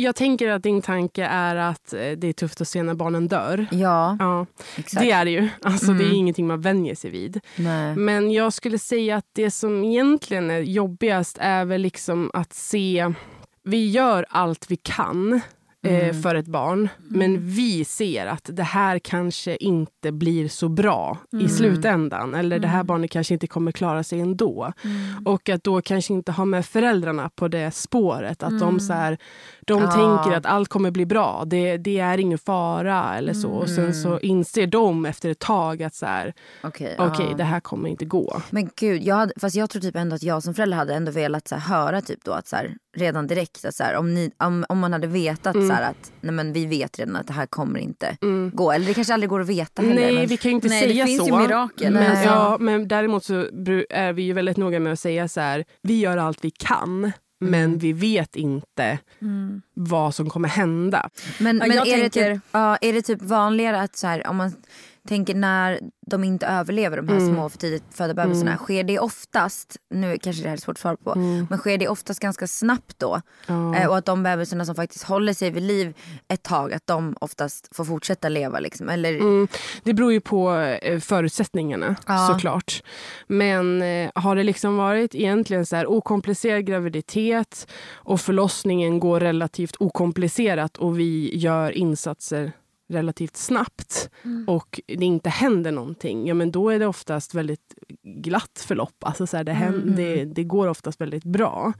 Jag 0.00 0.16
tänker 0.16 0.48
att 0.48 0.62
din 0.62 0.82
tanke 0.82 1.24
är 1.24 1.56
att 1.56 1.92
eh, 1.92 1.98
det 1.98 2.26
är 2.28 2.32
tufft 2.32 2.60
att 2.60 2.68
se 2.68 2.82
när 2.82 2.94
barnen 2.94 3.28
dör. 3.28 3.66
Ja, 3.70 4.16
Ja, 4.20 4.46
exakt. 4.76 5.04
det 5.04 5.10
är 5.10 5.24
det 5.24 5.30
ju. 5.30 5.48
Alltså, 5.62 5.86
Det 5.92 6.02
är 6.02 6.06
Mm. 6.06 6.16
ingenting 6.16 6.46
man 6.46 6.60
vänjer 6.60 6.94
sig 6.94 7.10
vid. 7.10 7.40
Nej. 7.56 7.96
Men 7.96 8.30
jag 8.30 8.52
skulle 8.52 8.78
säga 8.78 9.16
att 9.16 9.26
det 9.32 9.50
som 9.50 9.84
egentligen 9.84 10.50
är 10.50 10.58
jobbigast 10.60 11.38
är 11.40 11.64
väl 11.64 11.80
liksom 11.80 12.30
att 12.34 12.52
se... 12.52 13.12
Vi 13.64 13.90
gör 13.90 14.26
allt 14.30 14.70
vi 14.70 14.76
kan 14.76 15.40
Mm. 15.88 16.22
för 16.22 16.34
ett 16.34 16.46
barn, 16.46 16.88
men 16.98 17.46
vi 17.50 17.84
ser 17.84 18.26
att 18.26 18.50
det 18.52 18.62
här 18.62 18.98
kanske 18.98 19.56
inte 19.56 20.12
blir 20.12 20.48
så 20.48 20.68
bra 20.68 21.18
Mm. 21.32 21.46
i 21.46 21.48
slutändan. 21.48 22.34
Eller 22.34 22.58
det 22.58 22.68
här 22.68 22.82
barnet 22.84 23.10
kanske 23.10 23.34
inte 23.34 23.46
kommer 23.46 23.72
klara 23.72 24.02
sig 24.04 24.20
ändå. 24.20 24.72
Mm. 24.84 25.26
Och 25.26 25.48
att 25.48 25.64
då 25.64 25.80
kanske 25.82 26.12
inte 26.14 26.32
ha 26.32 26.44
med 26.44 26.66
föräldrarna 26.66 27.30
på 27.34 27.48
det 27.48 27.70
spåret. 27.74 28.42
Att 28.42 28.60
de, 28.60 28.80
så 28.80 28.92
här, 28.92 29.18
de 29.66 29.82
Ja. 29.82 29.90
tänker 29.90 30.36
att 30.38 30.46
allt 30.46 30.68
kommer 30.68 30.90
bli 30.90 31.06
bra. 31.06 31.42
Det, 31.46 31.76
det 31.76 31.98
är 31.98 32.18
ingen 32.18 32.38
fara 32.38 33.16
eller 33.18 33.34
så. 33.34 33.48
Och 33.48 33.68
sen 33.68 33.94
så 33.94 34.18
inser 34.20 34.66
de 34.66 35.06
efter 35.06 35.30
ett 35.30 35.38
tag 35.38 35.82
att 35.82 35.94
så 35.94 36.06
här, 36.06 36.34
Okej, 36.62 36.94
okej, 36.98 37.26
ja. 37.30 37.36
det 37.36 37.44
här 37.44 37.60
kommer 37.60 37.88
inte 37.88 38.04
gå. 38.04 38.42
Men 38.50 38.70
gud, 38.76 39.02
jag 39.02 39.14
hade, 39.14 39.32
fast 39.40 39.56
jag 39.56 39.70
tror 39.70 39.82
typ 39.82 39.96
ändå 39.96 40.16
att 40.16 40.22
jag 40.22 40.42
som 40.42 40.54
förälder 40.54 40.76
hade 40.76 40.94
ändå 40.94 41.12
velat 41.12 41.48
så 41.48 41.54
här, 41.56 41.76
höra 41.76 42.00
typ 42.00 42.24
då 42.24 42.32
att 42.32 42.48
så 42.48 42.56
här, 42.56 42.74
redan 42.98 43.26
direkt 43.26 43.64
att 43.64 43.74
så 43.74 43.84
här, 43.84 43.96
om, 43.96 44.14
ni, 44.14 44.30
om, 44.38 44.64
om 44.68 44.78
man 44.78 44.92
hade 44.92 45.06
vetat 45.06 45.54
Mm. 45.54 45.68
så 45.68 45.74
här, 45.74 45.90
att 45.90 46.12
nej 46.20 46.32
men 46.32 46.52
vi 46.52 46.66
vet 46.66 46.98
redan 46.98 47.16
att 47.16 47.26
det 47.26 47.32
här 47.32 47.46
kommer 47.46 47.78
inte 47.80 48.16
gå. 48.52 48.72
Eller 48.72 48.86
det 48.86 48.94
kanske 48.94 49.14
aldrig 49.14 49.30
går 49.30 49.40
att 49.40 49.46
veta 49.48 49.82
heller. 49.82 49.94
Nej, 49.94 50.14
men... 50.14 50.26
vi 50.26 50.36
kan 50.36 50.50
ju 50.50 50.54
inte 50.54 50.68
Nej, 50.68 50.82
det 50.86 50.92
säga 50.92 51.06
finns 51.06 51.20
så. 51.20 51.28
ju 51.28 51.38
mirakel. 51.38 51.92
Men, 51.92 52.12
Nej. 52.14 52.24
ja, 52.24 52.56
men 52.60 52.88
däremot 52.88 53.24
så 53.24 53.34
är 53.90 54.12
vi 54.12 54.22
ju 54.22 54.32
väldigt 54.32 54.56
noga 54.56 54.80
med 54.80 54.92
att 54.92 55.00
säga 55.00 55.28
så 55.28 55.40
här, 55.40 55.64
vi 55.82 56.00
gör 56.00 56.16
allt 56.16 56.44
vi 56.44 56.50
kan. 56.50 57.12
Men 57.40 57.64
Mm. 57.64 57.78
vi 57.78 57.92
vet 57.92 58.36
inte 58.36 58.98
vad 59.74 60.14
som 60.14 60.30
kommer 60.30 60.48
hända. 60.48 61.10
Men, 61.38 61.56
Ja, 61.58 61.66
men 61.66 61.78
är, 61.78 61.84
det 61.84 61.90
tänker- 62.10 62.34
typ, 62.34 62.42
ja, 62.52 62.76
är 62.76 62.92
det 62.92 63.02
typ 63.02 63.22
vanligare 63.22 63.80
att 63.80 63.96
så 63.96 64.06
här, 64.06 64.26
om 64.26 64.36
man 64.36 64.52
tänker 65.08 65.34
när 65.34 65.80
de 66.06 66.24
inte 66.24 66.46
överlever 66.46 66.96
de 66.96 67.08
här 67.08 67.16
Mm. 67.16 67.34
små 67.34 67.48
för 67.48 67.58
tidigt 67.58 67.82
födda 67.90 68.14
bebisarna. 68.14 68.56
Sker 68.56 68.84
det 68.84 68.98
oftast, 68.98 69.76
nu 69.90 70.18
kanske 70.18 70.42
det 70.42 70.48
här 70.48 70.56
är 70.56 70.60
svårt 70.60 70.76
att 70.76 70.80
svara 70.80 70.96
på, 70.96 71.14
men 71.50 71.58
sker 71.58 71.78
det 71.78 71.88
oftast 71.88 72.20
ganska 72.20 72.46
snabbt 72.46 72.98
då? 72.98 73.20
Mm. 73.46 73.88
Och 73.90 73.96
att 73.98 74.04
de 74.04 74.22
bebisarna 74.22 74.64
som 74.64 74.74
faktiskt 74.74 75.04
håller 75.04 75.32
sig 75.32 75.50
vid 75.50 75.62
liv 75.62 75.94
ett 76.28 76.42
tag, 76.42 76.72
att 76.72 76.86
de 76.86 77.16
oftast 77.20 77.76
får 77.76 77.84
fortsätta 77.84 78.28
leva 78.28 78.60
liksom? 78.60 78.88
Eller, 78.88 79.14
Mm, 79.18 79.48
det 79.82 79.94
beror 79.94 80.12
ju 80.12 80.20
på 80.20 80.52
eh, 80.54 81.00
förutsättningarna 81.00 81.96
Ja. 82.06 82.26
såklart. 82.32 82.82
Men 83.26 83.82
eh, 83.82 84.10
har 84.14 84.36
det 84.36 84.42
liksom 84.42 84.76
varit 84.76 85.14
egentligen 85.14 85.66
så 85.66 85.76
här 85.76 85.86
okomplicerad 85.90 86.64
graviditet 86.66 87.66
och 87.92 88.20
förlossningen 88.20 89.00
går 89.00 89.20
relativt 89.20 89.76
okomplicerat 89.80 90.76
och 90.76 90.98
vi 90.98 91.36
gör 91.38 91.70
insatser 91.70 92.52
relativt 92.88 93.36
snabbt 93.36 94.10
och 94.46 94.80
det 94.86 95.04
inte 95.04 95.30
händer 95.30 95.72
någonting, 95.72 96.26
ja 96.28 96.34
men 96.34 96.50
då 96.50 96.70
är 96.70 96.78
det 96.78 96.86
oftast 96.86 97.34
väldigt 97.34 97.74
glatt 98.02 98.64
förlopp. 98.66 98.96
Alltså 99.00 99.26
så 99.26 99.36
här, 99.36 99.44
det, 99.44 99.52
hän- 99.52 99.96
det, 99.96 100.24
det 100.24 100.44
går 100.44 100.68
oftast 100.68 101.00
väldigt 101.00 101.24
bra. 101.24 101.72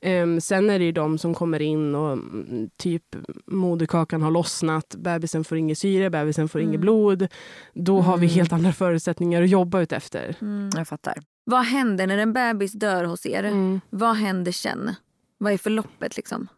Ehm, 0.00 0.40
sen 0.40 0.70
är 0.70 0.78
det 0.78 0.84
ju 0.84 0.92
de 0.92 1.18
som 1.18 1.34
kommer 1.34 1.62
in 1.62 1.94
och 1.94 2.12
mm, 2.12 2.68
typ 2.76 3.02
moderkakan 3.46 4.22
har 4.22 4.30
lossnat, 4.30 4.94
bebisen 4.98 5.44
får 5.44 5.58
inget 5.58 5.78
syre, 5.78 6.10
bebisen 6.10 6.48
får 6.48 6.60
inget 6.60 6.80
blod. 6.80 7.28
Då 7.74 8.00
har 8.00 8.16
vi 8.16 8.26
helt 8.26 8.52
andra 8.52 8.72
förutsättningar 8.72 9.42
att 9.42 9.48
jobba 9.50 9.80
ut 9.80 9.92
efter. 9.92 10.36
Jag 10.76 10.88
fattar. 10.88 11.14
Vad 11.44 11.64
händer 11.64 12.06
när 12.06 12.18
en 12.18 12.32
bebis 12.32 12.72
dör 12.72 13.04
hos 13.04 13.26
er? 13.26 13.44
Mm. 13.44 13.80
Vad 13.90 14.16
händer 14.16 14.52
sen? 14.52 14.94
Vad 15.38 15.52
är 15.52 15.58
förloppet 15.58 16.16
liksom? 16.16 16.48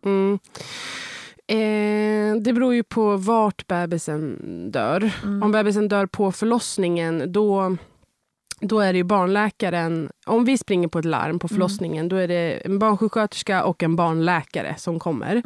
Mm. 1.48 2.36
Eh, 2.36 2.42
det 2.42 2.52
beror 2.52 2.74
ju 2.74 2.82
på 2.82 3.16
vart 3.16 3.66
bebisen 3.66 4.36
dör. 4.70 5.10
Om 5.42 5.52
bebisen 5.52 5.88
dör 5.88 6.06
på 6.06 6.32
förlossningen 6.32 7.32
då, 7.32 7.76
då 8.60 8.80
är 8.80 8.92
det 8.92 9.04
barnläkaren... 9.04 10.10
Om 10.26 10.44
vi 10.44 10.58
springer 10.58 10.88
på 10.88 10.98
ett 10.98 11.04
larm 11.04 11.38
på 11.38 11.48
förlossningen 11.48 12.08
då 12.08 12.16
är 12.16 12.28
det 12.28 12.52
en 12.64 12.78
barnsjuksköterska 12.78 13.64
och 13.64 13.82
en 13.82 13.96
barnläkare 13.96 14.74
som 14.78 14.98
kommer. 14.98 15.42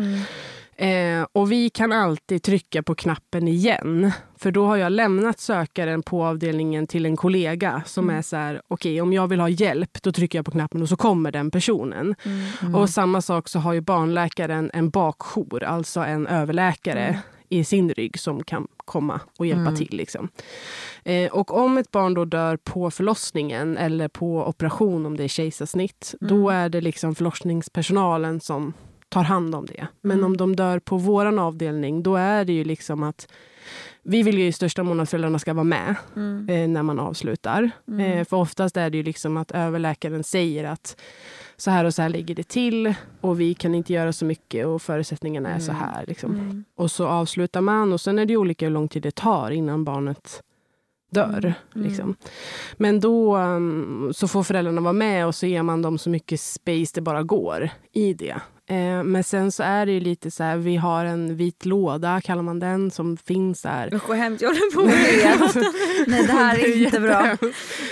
Eh, 0.82 1.26
och 1.32 1.52
vi 1.52 1.70
kan 1.70 1.92
alltid 1.92 2.42
trycka 2.42 2.82
på 2.82 2.94
knappen 2.94 3.48
igen. 3.48 4.12
För 4.36 4.50
då 4.50 4.66
har 4.66 4.76
jag 4.76 4.92
lämnat 4.92 5.40
sökaren 5.40 6.02
på 6.02 6.24
avdelningen 6.24 6.86
till 6.86 7.06
en 7.06 7.16
kollega 7.16 7.82
som 7.86 8.10
är 8.10 8.22
så 8.22 8.36
här, 8.36 8.62
okej 8.68 9.00
om 9.00 9.12
jag 9.12 9.28
vill 9.28 9.40
ha 9.40 9.48
hjälp 9.48 10.02
då 10.02 10.12
trycker 10.12 10.38
jag 10.38 10.44
på 10.44 10.50
knappen 10.50 10.82
och 10.82 10.88
så 10.88 10.96
kommer 10.96 11.32
den 11.32 11.50
personen. 11.50 12.14
Och 12.74 12.90
samma 12.90 13.22
sak 13.22 13.48
så 13.48 13.58
har 13.58 13.72
ju 13.72 13.80
barnläkaren 13.80 14.70
en 14.74 14.90
bakjour, 14.90 15.64
alltså 15.64 16.00
en 16.00 16.26
överläkare 16.26 17.20
i 17.48 17.64
sin 17.64 17.90
rygg 17.90 18.18
som 18.18 18.44
kan 18.44 18.68
komma 18.76 19.20
och 19.38 19.46
hjälpa 19.46 19.76
till. 19.76 19.96
Liksom. 19.96 20.28
Eh, 21.04 21.32
och 21.32 21.56
om 21.56 21.78
ett 21.78 21.90
barn 21.90 22.14
då 22.14 22.24
dör 22.24 22.56
på 22.56 22.90
förlossningen 22.90 23.76
eller 23.76 24.08
på 24.08 24.48
operation 24.48 25.06
om 25.06 25.16
det 25.16 25.24
är 25.24 25.28
kejsarsnitt, 25.28 26.14
då 26.20 26.50
är 26.50 26.68
det 26.68 26.80
liksom 26.80 27.14
förlossningspersonalen 27.14 28.40
som 28.40 28.72
tar 29.12 29.22
hand 29.22 29.54
om 29.54 29.66
det. 29.66 29.86
Men 30.00 30.24
om 30.24 30.36
de 30.36 30.56
dör 30.56 30.78
på 30.78 30.96
våran 30.96 31.38
avdelning, 31.38 32.02
då 32.02 32.16
är 32.16 32.44
det 32.44 32.52
ju 32.52 32.64
liksom 32.64 33.02
att 33.02 33.32
vi 34.02 34.22
vill 34.22 34.38
ju 34.38 34.46
i 34.46 34.52
största 34.52 34.82
mån 34.82 35.00
att 35.00 35.10
föräldrarna 35.10 35.38
ska 35.38 35.54
vara 35.54 35.64
med 35.64 35.94
eh, 36.48 36.68
när 36.68 36.82
man 36.82 36.98
avslutar. 36.98 37.70
Eh, 38.00 38.24
för 38.24 38.36
oftast 38.36 38.76
är 38.76 38.90
det 38.90 38.96
ju 38.96 39.02
liksom 39.02 39.36
att 39.36 39.50
överläkaren 39.50 40.24
säger 40.24 40.64
att 40.64 40.96
så 41.56 41.70
här 41.70 41.84
och 41.84 41.94
så 41.94 42.02
här 42.02 42.08
ligger 42.08 42.34
det 42.34 42.48
till 42.48 42.94
och 43.20 43.40
vi 43.40 43.54
kan 43.54 43.74
inte 43.74 43.92
göra 43.92 44.12
så 44.12 44.24
mycket 44.24 44.66
och 44.66 44.82
förutsättningarna 44.82 45.48
är 45.48 45.58
så 45.58 45.72
här. 45.72 46.04
Liksom. 46.06 46.64
Och 46.76 46.90
så 46.90 47.06
avslutar 47.06 47.60
man 47.60 47.92
och 47.92 48.00
sen 48.00 48.18
är 48.18 48.26
det 48.26 48.36
olika 48.36 48.66
hur 48.66 48.72
lång 48.72 48.88
tid 48.88 49.02
det 49.02 49.14
tar 49.14 49.50
innan 49.50 49.84
barnet 49.84 50.42
dör. 51.10 51.54
Liksom. 51.74 52.16
Men 52.76 53.00
då 53.00 53.36
um, 53.36 54.12
så 54.14 54.28
får 54.28 54.42
föräldrarna 54.42 54.80
vara 54.80 54.92
med 54.92 55.26
och 55.26 55.34
så 55.34 55.46
ger 55.46 55.62
man 55.62 55.82
dem 55.82 55.98
så 55.98 56.10
mycket 56.10 56.40
space 56.40 56.92
det 56.94 57.00
bara 57.00 57.22
går 57.22 57.70
i 57.92 58.14
det. 58.14 58.40
Eh, 58.68 59.02
men 59.02 59.24
sen 59.24 59.52
så 59.52 59.62
är 59.62 59.86
det 59.86 59.92
ju 59.92 60.00
lite 60.00 60.30
så 60.30 60.42
här, 60.42 60.56
vi 60.56 60.76
har 60.76 61.04
en 61.04 61.36
vit 61.36 61.64
låda, 61.64 62.20
kallar 62.20 62.42
man 62.42 62.58
den, 62.58 62.90
som 62.90 63.16
finns 63.16 63.62
där. 63.62 63.94
Usch 63.94 64.08
vad 64.08 64.18
hemskt, 64.18 64.42
jag 64.42 64.48
håller 64.48 64.74
på 64.74 64.82
med 64.82 64.94
det. 64.94 65.70
Nej 66.06 66.26
det 66.26 66.32
här 66.32 66.58
är 66.58 66.84
inte 66.84 67.00
bra. 67.00 67.22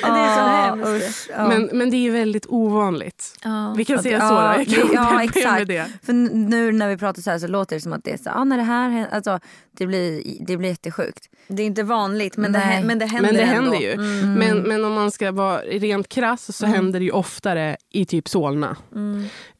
Det 0.03 0.09
är 0.09 0.35
så 0.35 0.41
hemskt. 0.41 1.31
ja. 1.37 1.49
Men, 1.49 1.71
men 1.73 1.91
det 1.91 1.97
är 1.97 2.11
väldigt 2.11 2.47
ovanligt. 2.49 3.39
Ja. 3.45 3.75
Vi 3.77 3.85
kan 3.85 4.03
säga 4.03 4.29
så. 4.29 4.35
då. 4.35 4.41
Jag 4.41 4.67
kan 4.67 4.93
ja, 4.93 5.23
exakt. 5.37 5.67
det. 5.67 5.87
För 6.03 6.13
nu 6.13 6.73
när 6.73 6.89
vi 6.89 6.97
pratar 6.97 7.23
så 7.23 7.31
här 7.31 7.39
så 7.39 7.47
låter 7.47 7.77
det 7.77 7.81
som 7.83 7.93
att 7.93 8.05
det 8.05 8.13
är 8.13 8.19
så 8.19 8.31
ah, 8.31 8.45
när 8.45 8.57
det 8.57 8.63
här 8.63 8.89
händer, 8.89 9.11
alltså 9.11 9.41
det 9.73 9.87
blir, 9.87 10.23
det 10.47 10.57
blir 10.57 10.69
jättesjukt. 10.69 11.27
Det 11.49 11.63
är 11.63 11.67
inte 11.67 11.83
vanligt 11.83 12.37
men, 12.37 12.53
det, 12.53 12.59
Nej. 12.59 12.85
men 12.85 12.99
det 12.99 13.07
händer 13.07 13.33
Men 13.33 13.37
det 13.37 13.43
ändå. 13.43 13.63
händer 13.73 13.79
ju. 13.81 13.93
Mm. 13.93 14.33
Men, 14.35 14.59
men 14.59 14.85
om 14.85 14.93
man 14.93 15.11
ska 15.11 15.33
vara 15.33 15.61
rent 15.61 16.09
krass 16.09 16.57
så 16.57 16.67
händer 16.67 16.99
det 17.01 17.05
ju 17.05 17.11
oftare 17.11 17.77
i 17.93 18.05
typ 18.07 18.29
Solna. 18.29 18.77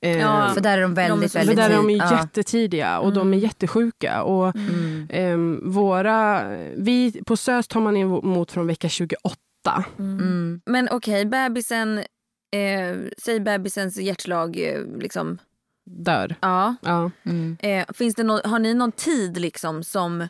Eh, 0.01 0.19
Ja. 0.19 0.51
För 0.55 0.61
där 0.61 0.79
är 0.79 0.83
de 0.83 0.95
väldigt, 0.95 1.33
så- 1.33 1.39
för 1.39 1.47
väldigt 1.47 1.57
där 1.57 1.71
är 1.71 1.77
de 1.77 1.91
ju 1.91 1.97
ja. 1.97 2.13
jättetidiga 2.21 2.99
och 2.99 3.13
de 3.13 3.35
är 3.35 3.39
jättesjuka. 3.39 4.23
Och, 4.23 4.57
Mm. 4.57 5.07
ehm, 5.11 5.61
våra, 5.73 6.43
vi, 6.77 7.23
på 7.27 7.37
SÖS 7.37 7.69
tar 7.69 7.81
man 7.81 7.97
emot 7.97 8.53
från 8.53 8.67
vecka 8.67 8.89
28. 8.89 9.85
Mm. 9.99 10.61
Men 10.67 10.89
okej, 10.91 11.25
bebisen, 11.27 11.99
eh, 12.53 12.97
säg 13.19 13.41
bebisens 13.41 13.97
hjärtslag 14.01 14.57
eh, 14.61 14.81
liksom. 14.99 15.39
Dör. 15.97 16.37
Ja. 16.41 16.75
Ja. 16.83 17.11
Mm. 17.25 17.57
Eh, 17.61 17.85
finns 17.95 18.15
det 18.15 18.23
nå- 18.23 18.41
har 18.45 18.59
ni 18.59 18.75
någon 18.75 18.93
tid 18.93 19.41
liksom 19.41 19.85
som 19.85 20.29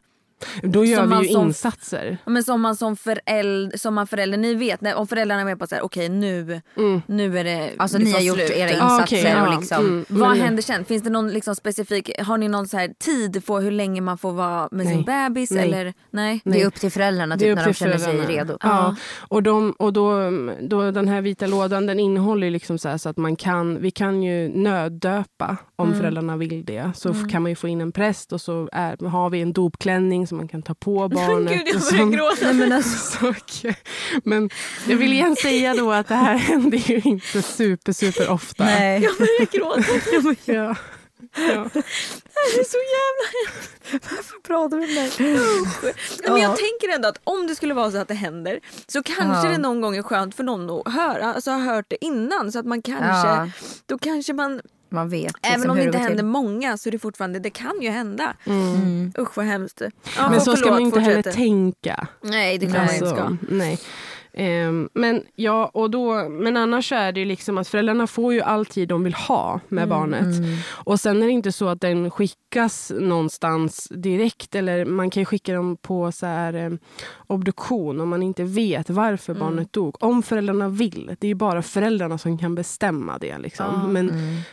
Då 0.63 0.85
gör 0.85 0.97
Som 0.97 1.09
vi 1.09 1.15
man 1.15 1.23
ju 1.23 1.29
som- 1.29 1.47
insatser. 1.47 2.19
Ja, 2.25 2.31
Men 2.33 2.45
som 2.45 2.61
man 2.61 2.77
som 2.77 2.97
förälder, 2.97 3.79
som 3.79 3.95
man 3.95 4.07
förälder, 4.07 4.39
ni 4.39 4.55
vet 4.55 4.81
när, 4.81 4.95
om 4.95 5.07
föräldrarna 5.07 5.41
är 5.41 5.45
med 5.45 5.59
på 5.59 5.67
här, 5.71 5.81
okej 5.83 6.09
nu, 6.09 6.61
Mm. 6.77 7.03
nu 7.07 7.39
är 7.39 7.45
det 7.45 7.71
Alltså 7.77 7.99
liksom 7.99 8.13
ni 8.13 8.13
har 8.13 8.21
gjort 8.21 8.37
slut. 8.37 8.51
era 8.51 8.69
Ah, 8.71 8.73
insatser 8.95 9.03
okej, 9.19 9.33
ja. 9.37 9.47
och 9.55 9.61
liksom. 9.61 9.85
Mm. 9.87 10.05
Vad 10.09 10.29
Men- 10.31 10.41
händer 10.41 10.63
sen? 10.63 10.85
Finns 10.85 11.03
det 11.03 11.11
någon 11.11 11.29
liksom 11.31 11.57
specifik, 11.57 12.11
har 12.19 12.39
ni 12.39 12.49
någon 12.49 12.69
så 12.69 12.77
här 12.77 12.89
tid 12.99 13.47
på 13.47 13.59
hur 13.59 13.71
länge 13.71 14.01
man 14.01 14.19
får 14.19 14.33
vara 14.33 14.69
med 14.73 14.87
sin 14.87 15.05
Nej. 15.07 15.29
bebis? 15.29 15.51
Nej. 15.51 15.65
Eller? 15.65 15.95
Nej. 16.11 16.41
Det 16.45 16.63
är 16.63 16.67
upp 16.67 16.75
till 16.75 16.91
föräldrarna 16.91 17.37
typ, 17.39 17.49
upp 17.53 17.57
när 17.59 17.65
de 17.67 17.75
känner 17.75 17.99
sig 17.99 18.17
redo. 18.19 18.59
Ja. 18.63 18.97
Och, 19.19 19.43
de, 19.43 19.73
och 19.79 19.93
då, 19.93 20.31
då 20.61 20.91
den 20.91 21.09
här 21.09 21.21
vita 21.21 21.47
lådan 21.47 21.87
den 21.87 22.01
innehåller 22.01 22.51
liksom 22.51 22.79
så, 22.79 22.89
här 22.89 22.99
så 22.99 23.09
att 23.09 23.17
man 23.17 23.37
kan, 23.37 23.81
vi 23.83 23.91
kan 23.91 24.23
ju 24.23 24.49
nöddöpa 24.49 25.57
om 25.77 25.87
Mm. 25.87 25.99
föräldrarna 25.99 26.37
vill 26.37 26.65
det. 26.65 26.91
Så 26.97 27.11
f- 27.11 27.31
kan 27.31 27.43
man 27.43 27.51
ju 27.51 27.55
få 27.57 27.69
in 27.69 27.81
en 27.81 27.93
präst 27.93 28.33
och 28.33 28.41
så 28.41 28.69
är, 28.73 29.07
har 29.07 29.31
vi 29.31 29.41
en 29.41 29.53
dopklänning 29.53 30.27
som 30.31 30.39
man 30.39 30.49
kan 30.49 30.63
ta 30.63 30.75
på 30.75 31.09
barnet. 31.09 31.53
Gud, 31.67 31.75
jag 31.75 31.83
börjar 31.83 32.11
gråta. 32.17 32.45
Nej, 32.45 32.55
men, 32.55 32.73
alltså, 32.73 33.35
men 34.25 34.51
jag 34.89 34.97
vill 34.97 35.13
igen 35.13 35.37
säga 35.37 35.75
då 35.75 35.93
att 35.93 36.09
det 36.09 36.15
här 36.15 36.35
händer 36.49 36.79
ju 36.79 37.01
inte 37.05 37.43
super, 37.43 37.93
super 37.93 38.31
ofta. 38.31 38.65
Nej. 38.65 39.03
Jag 39.03 39.17
börjar 39.17 39.47
gråta. 39.53 40.53
Ja. 40.53 40.77
Ja. 41.37 41.69
Det 42.55 42.61
är 42.61 42.65
så 42.65 42.79
jävla 42.97 44.01
Varför 44.11 44.41
pratar 44.43 44.77
vi 44.77 44.85
om 44.87 44.95
det 44.95 45.01
här? 45.01 46.33
Men 46.33 46.43
jag 46.43 46.57
tänker 46.57 46.95
ändå 46.95 47.09
att 47.09 47.21
om 47.25 47.47
det 47.47 47.55
skulle 47.55 47.75
vara 47.75 47.91
så 47.91 47.99
att 47.99 48.09
det 48.09 48.15
händer 48.15 48.61
så 48.87 49.03
kanske 49.03 49.47
Ja. 49.47 49.53
det 49.53 49.59
någon 49.59 49.81
gång 49.81 49.97
är 49.97 50.03
skönt 50.03 50.35
för 50.35 50.45
någon 50.45 50.71
att 50.71 50.93
höra, 50.95 51.35
alltså 51.35 51.51
ha 51.51 51.59
hört 51.59 51.87
det 51.89 52.05
innan 52.05 52.53
så 52.53 52.59
att 52.59 52.67
man 52.67 52.83
kanske, 52.83 53.29
Ja. 53.29 53.49
då 53.87 53.99
kanske 53.99 54.33
man, 54.33 54.61
Man 54.91 55.09
vet 55.09 55.23
liksom 55.23 55.39
även 55.55 55.71
om 55.71 55.77
det 55.77 55.83
inte 55.83 55.99
till. 55.99 56.07
händer 56.07 56.25
många 56.25 56.77
så 56.77 56.89
är 56.89 56.91
det 56.91 56.99
fortfarande, 56.99 57.39
det 57.39 57.51
kan 57.51 57.73
ju 57.83 57.91
hända. 57.91 58.35
Mm. 58.45 59.13
Usch 59.19 59.37
vad 59.37 59.47
hemskt. 59.47 59.83
Ja, 60.17 60.31
Men 60.31 60.41
så 60.41 60.51
ska 60.51 60.57
förlåt, 60.57 60.71
man 60.73 60.81
inte 60.83 61.01
heller 61.01 61.17
fortsätt. 61.17 61.35
tänka. 61.35 62.07
Nej 62.21 62.59
det 62.59 62.67
kan 62.67 62.85
man 62.87 62.95
inte 62.95 63.09
ska. 63.09 63.37
nej. 63.49 63.79
Ehm, 64.33 64.89
men, 64.95 65.23
ja, 65.35 65.71
och 65.75 65.91
då, 65.91 66.29
men 66.29 66.57
annars 66.57 66.89
så 66.89 66.95
är 66.95 67.13
det 67.13 67.25
liksom 67.25 67.59
att 67.59 67.69
föräldrarna 67.69 68.07
får 68.07 68.35
ju 68.35 68.41
all 68.41 68.67
tid 68.67 68.89
de 68.89 69.05
vill 69.05 69.15
ha 69.15 69.61
med 69.69 69.89
barnet. 69.89 70.27
Och 70.71 71.01
sen 71.01 71.23
är 71.23 71.27
det 71.27 71.33
inte 71.33 71.53
så 71.53 71.69
att 71.69 71.81
den 71.81 72.11
skickas 72.11 72.93
någonstans 73.01 73.89
direkt. 73.91 74.55
Eller 74.55 74.85
man 74.85 75.11
kan 75.11 75.25
skicka 75.25 75.55
dem 75.55 75.77
på 75.77 76.13
så 76.13 76.27
här, 76.27 76.55
eh, 76.55 76.71
obduktion 77.27 78.01
om 78.01 78.09
man 78.09 78.23
inte 78.23 78.45
vet 78.45 78.91
varför 78.91 79.35
barnet 79.35 79.73
dog. 79.73 80.03
Om 80.03 80.23
föräldrarna 80.23 80.69
vill. 80.69 81.17
Det 81.19 81.29
är 81.29 81.35
bara 81.35 81.63
föräldrarna 81.63 82.19
som 82.19 82.39
kan 82.39 82.55
bestämma 82.55 83.19
det. 83.19 83.39
Liksom. 83.39 83.93
Men 83.93 84.13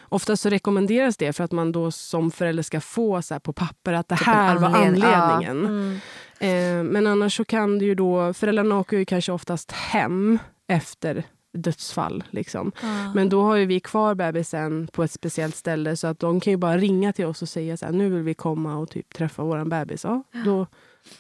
ofta 0.10 0.38
så 0.38 0.50
rekommenderas 0.50 1.18
det 1.18 1.34
för 1.34 1.44
att 1.44 1.52
man 1.52 1.72
då 1.72 1.92
som 1.92 2.32
förälder 2.32 2.63
ska 2.63 2.82
få 2.82 3.22
så 3.22 3.40
på 3.40 3.54
papper 3.54 3.94
att 3.94 4.08
det 4.10 4.18
Typ 4.18 4.28
här 4.28 4.56
var 4.58 4.68
anledningen. 4.70 6.00
Eh, 6.39 6.84
men 6.84 7.08
annars 7.08 7.38
så 7.38 7.45
kan 7.45 7.80
det 7.80 7.86
ju 7.86 7.95
då, 7.95 8.34
föräldrarna 8.34 8.80
åker 8.80 8.97
ju 8.97 9.06
kanske 9.06 9.32
oftast 9.32 9.71
hem 9.71 10.39
efter 10.67 11.23
dödsfall. 11.54 12.23
Liksom. 12.30 12.71
Men 13.15 13.30
då 13.30 13.41
har 13.43 13.56
ju 13.56 13.65
vi 13.65 13.80
kvar 13.80 14.15
bebisen 14.15 14.88
på 14.93 15.04
ett 15.04 15.12
speciellt 15.12 15.56
ställe 15.56 15.97
så 15.97 16.08
att 16.08 16.19
de 16.19 16.39
kan 16.39 16.52
ju 16.54 16.58
bara 16.58 16.78
ringa 16.78 17.13
till 17.13 17.26
oss 17.26 17.41
och 17.41 17.50
säga 17.50 17.78
så 17.78 17.86
här, 17.86 17.93
nu 17.93 18.10
vill 18.10 18.21
vi 18.23 18.34
komma 18.34 18.76
och 18.78 18.89
typ 18.89 19.13
träffa 19.13 19.43
vår 19.43 19.65
bebis. 19.65 20.04
Ja, 20.04 20.23
då, 20.45 20.67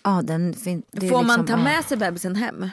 Ja, 0.03 0.21
den 0.23 0.53
fin- 0.53 0.83
det 0.91 1.05
är 1.07 1.11
Får 1.11 1.17
man 1.23 1.27
liksom, 1.27 1.45
ta 1.45 1.53
ja. 1.53 1.63
med 1.63 1.85
sig 1.85 1.97
bebisen 1.97 2.35
hem? 2.35 2.69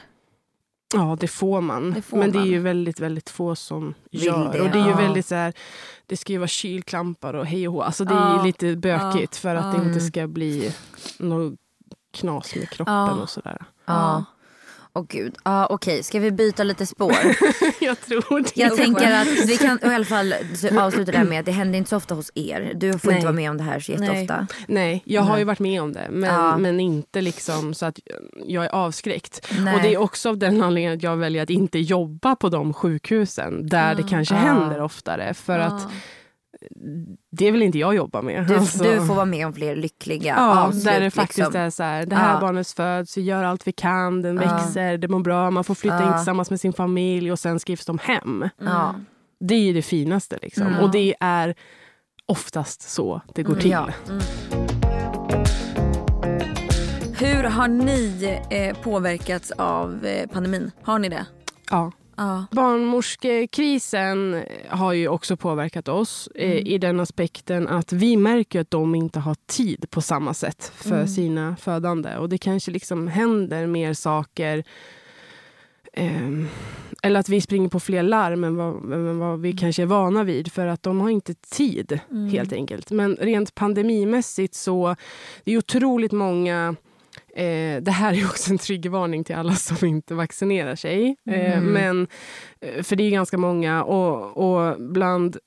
ja, 0.93 1.17
det 1.19 1.27
får 1.27 1.61
man. 1.61 1.91
Det 1.93 2.01
får 2.01 2.17
Men 2.17 2.31
det 2.31 2.37
är 2.37 2.39
man. 2.39 2.47
ju 2.49 2.59
väldigt, 2.59 2.99
väldigt 2.99 3.29
få 3.29 3.55
som 3.55 3.93
Vill 4.11 4.23
gör. 4.25 4.53
det, 4.53 4.61
och 4.61 4.69
det 4.69 4.79
är 4.79 4.83
ju 4.85 4.89
ja. 4.91 4.97
väldigt 4.97 5.25
så 5.25 5.35
här, 5.35 5.53
det 6.05 6.17
ska 6.17 6.33
ju 6.33 6.39
vara 6.39 6.47
kylklampar 6.47 7.33
och 7.33 7.45
hej 7.45 7.67
och 7.67 7.73
hå. 7.73 7.81
Alltså 7.81 8.05
det 8.05 8.13
är 8.13 8.17
Ja. 8.17 8.39
ju 8.39 8.45
lite 8.47 8.75
bökigt 8.75 9.35
för 9.35 9.55
att 9.55 9.71
det 9.73 9.77
Mm. 9.77 9.87
inte 9.87 9.99
ska 10.05 10.27
bli 10.27 10.71
något 11.19 11.53
knas 12.15 12.55
med 12.55 12.69
kroppen 12.69 12.93
Ja. 12.93 13.11
och 13.11 13.29
sådär. 13.29 13.57
Ja. 13.85 14.25
Åh 14.97 15.05
gud. 15.09 15.35
Ja, 15.43 15.65
Okej, 15.69 16.03
ska 16.03 16.19
vi 16.19 16.31
byta 16.31 16.63
lite 16.63 16.85
spår? 16.85 17.15
Jag 17.81 18.01
tror 18.01 18.39
det. 18.41 18.57
Jag 18.57 18.75
tänker 18.77 19.11
att 19.21 19.27
vi 19.47 19.57
kan 19.57 19.79
i 19.83 19.95
alla 19.95 20.05
fall 20.05 20.33
avsluta 20.79 21.11
det 21.11 21.17
här 21.17 21.25
med 21.25 21.39
att 21.39 21.45
det 21.45 21.51
händer 21.51 21.77
inte 21.77 21.89
så 21.89 21.97
ofta 21.97 22.15
hos 22.15 22.31
er. 22.35 22.71
Du 22.75 22.99
får 22.99 23.07
Nej. 23.07 23.15
inte 23.15 23.25
vara 23.25 23.35
med 23.35 23.49
om 23.51 23.57
det 23.57 23.63
här 23.63 23.79
så 23.79 23.91
jätteofta. 23.91 24.47
Nej, 24.67 25.01
jag 25.05 25.21
har 25.21 25.29
Nej. 25.29 25.39
ju 25.39 25.45
varit 25.45 25.59
med 25.59 25.81
om 25.81 25.93
det. 25.93 26.07
Men, 26.11 26.33
Ja. 26.33 26.57
men 26.57 26.79
inte 26.79 27.21
liksom 27.21 27.73
så 27.73 27.85
att 27.85 27.99
jag 28.45 28.65
är 28.65 28.69
avskräckt. 28.69 29.47
Nej. 29.59 29.75
Och 29.75 29.81
Det 29.81 29.93
är 29.93 29.97
också 29.97 30.29
av 30.29 30.37
den 30.37 30.61
anledningen 30.63 30.97
att 30.97 31.03
jag 31.03 31.17
väljer 31.17 31.43
att 31.43 31.49
inte 31.49 31.79
jobba 31.79 32.35
på 32.35 32.49
de 32.49 32.73
sjukhusen 32.73 33.67
där 33.67 33.95
det 33.95 34.03
kanske 34.03 34.35
Ah. 34.35 34.37
händer 34.37 34.81
oftare. 34.81 35.33
För 35.33 35.59
att 35.59 35.87
det 37.31 37.51
vill 37.51 37.61
inte 37.61 37.79
jag 37.79 37.95
jobba 37.95 38.21
med. 38.21 38.47
Du, 38.47 38.55
Alltså. 38.55 38.83
du 38.83 39.05
får 39.07 39.15
vara 39.15 39.25
med 39.25 39.45
om 39.47 39.53
fler 39.53 39.75
lyckliga 39.75 40.33
Ja, 40.37 40.63
avslut. 40.63 40.83
där 40.85 40.99
det 40.99 41.11
faktiskt 41.11 41.37
liksom. 41.37 41.55
är 41.61 41.69
så 41.69 41.83
här, 41.83 42.05
det 42.05 42.15
här 42.15 42.33
Ja. 42.33 42.39
barnet 42.41 42.67
föds, 42.67 43.17
vi 43.17 43.21
gör 43.21 43.43
allt 43.43 43.67
vi 43.67 43.71
kan, 43.71 44.21
den 44.21 44.35
Ja. 44.35 44.41
växer, 44.41 44.97
det 44.97 45.07
mår 45.07 45.19
bra, 45.19 45.51
man 45.51 45.63
får 45.63 45.75
flytta 45.75 45.99
Ja. 46.01 46.07
in 46.07 46.13
tillsammans 46.13 46.49
med 46.49 46.59
sin 46.59 46.73
familj 46.73 47.31
och 47.31 47.39
sen 47.39 47.59
skrivs 47.59 47.85
de 47.85 47.97
hem. 48.01 48.49
Ja. 48.61 48.95
Det 49.39 49.55
är 49.69 49.73
det 49.73 49.81
finaste. 49.81 50.37
Liksom. 50.41 50.67
Mm. 50.67 50.79
Och 50.79 50.91
det 50.91 51.15
är 51.19 51.55
oftast 52.25 52.81
så 52.89 53.21
det 53.35 53.43
går 53.43 53.55
till. 53.55 53.71
Ja. 53.71 53.87
Hur 57.19 57.43
har 57.43 57.67
ni 57.67 58.39
eh, 58.49 58.77
påverkats 58.81 59.51
av 59.51 60.05
eh, 60.05 60.27
pandemin? 60.29 60.71
Har 60.81 60.99
ni 60.99 61.09
det? 61.09 61.25
Ja. 61.71 61.91
Ja. 62.17 62.45
Barnmorskekrisen 62.51 64.43
har 64.69 64.93
ju 64.93 65.07
också 65.07 65.37
påverkat 65.37 65.87
oss 65.87 66.29
eh, 66.35 66.51
Mm. 66.51 66.67
i 66.67 66.77
den 66.77 66.99
aspekten 66.99 67.67
att 67.67 67.93
vi 67.93 68.17
märker 68.17 68.61
att 68.61 68.71
de 68.71 68.95
inte 68.95 69.19
har 69.19 69.35
tid 69.45 69.85
på 69.89 70.01
samma 70.01 70.33
sätt 70.33 70.71
för 70.75 70.95
Mm. 70.95 71.07
sina 71.07 71.55
födande. 71.55 72.17
Och 72.17 72.29
det 72.29 72.37
kanske 72.37 72.71
liksom 72.71 73.07
händer 73.07 73.67
mer 73.67 73.93
saker 73.93 74.63
ehm, 75.93 76.47
eller 77.03 77.19
att 77.19 77.29
vi 77.29 77.41
springer 77.41 77.69
på 77.69 77.79
fler 77.79 78.03
larm 78.03 78.43
än 78.43 78.55
vad, 78.55 78.93
än 78.93 79.19
vad 79.19 79.41
vi 79.41 79.53
kanske 79.53 79.81
är 79.81 79.85
vana 79.85 80.23
vid 80.23 80.51
för 80.51 80.67
att 80.67 80.83
de 80.83 80.99
har 81.01 81.09
inte 81.09 81.33
tid 81.33 81.99
Mm. 82.11 82.27
helt 82.29 82.53
enkelt. 82.53 82.91
Men 82.91 83.15
rent 83.15 83.55
pandemimässigt 83.55 84.55
så 84.55 84.95
det 85.43 85.51
är 85.51 85.57
otroligt 85.57 86.11
många 86.11 86.75
Eh, 87.35 87.81
det 87.81 87.91
här 87.91 88.13
är 88.13 88.25
också 88.25 88.51
en 88.51 88.57
triggervarning 88.57 89.23
till 89.23 89.35
alla 89.35 89.53
som 89.55 89.87
inte 89.87 90.13
vaccinerar 90.15 90.75
sig. 90.75 91.15
Eh, 91.29 91.57
Mm. 91.57 91.73
men, 91.73 92.07
eh, 92.61 92.83
för 92.83 92.95
det 92.95 93.03
är 93.03 93.11
ganska 93.11 93.37
många. 93.37 93.83
Och, 93.83 94.37
och 94.37 94.81
bland 94.81 95.37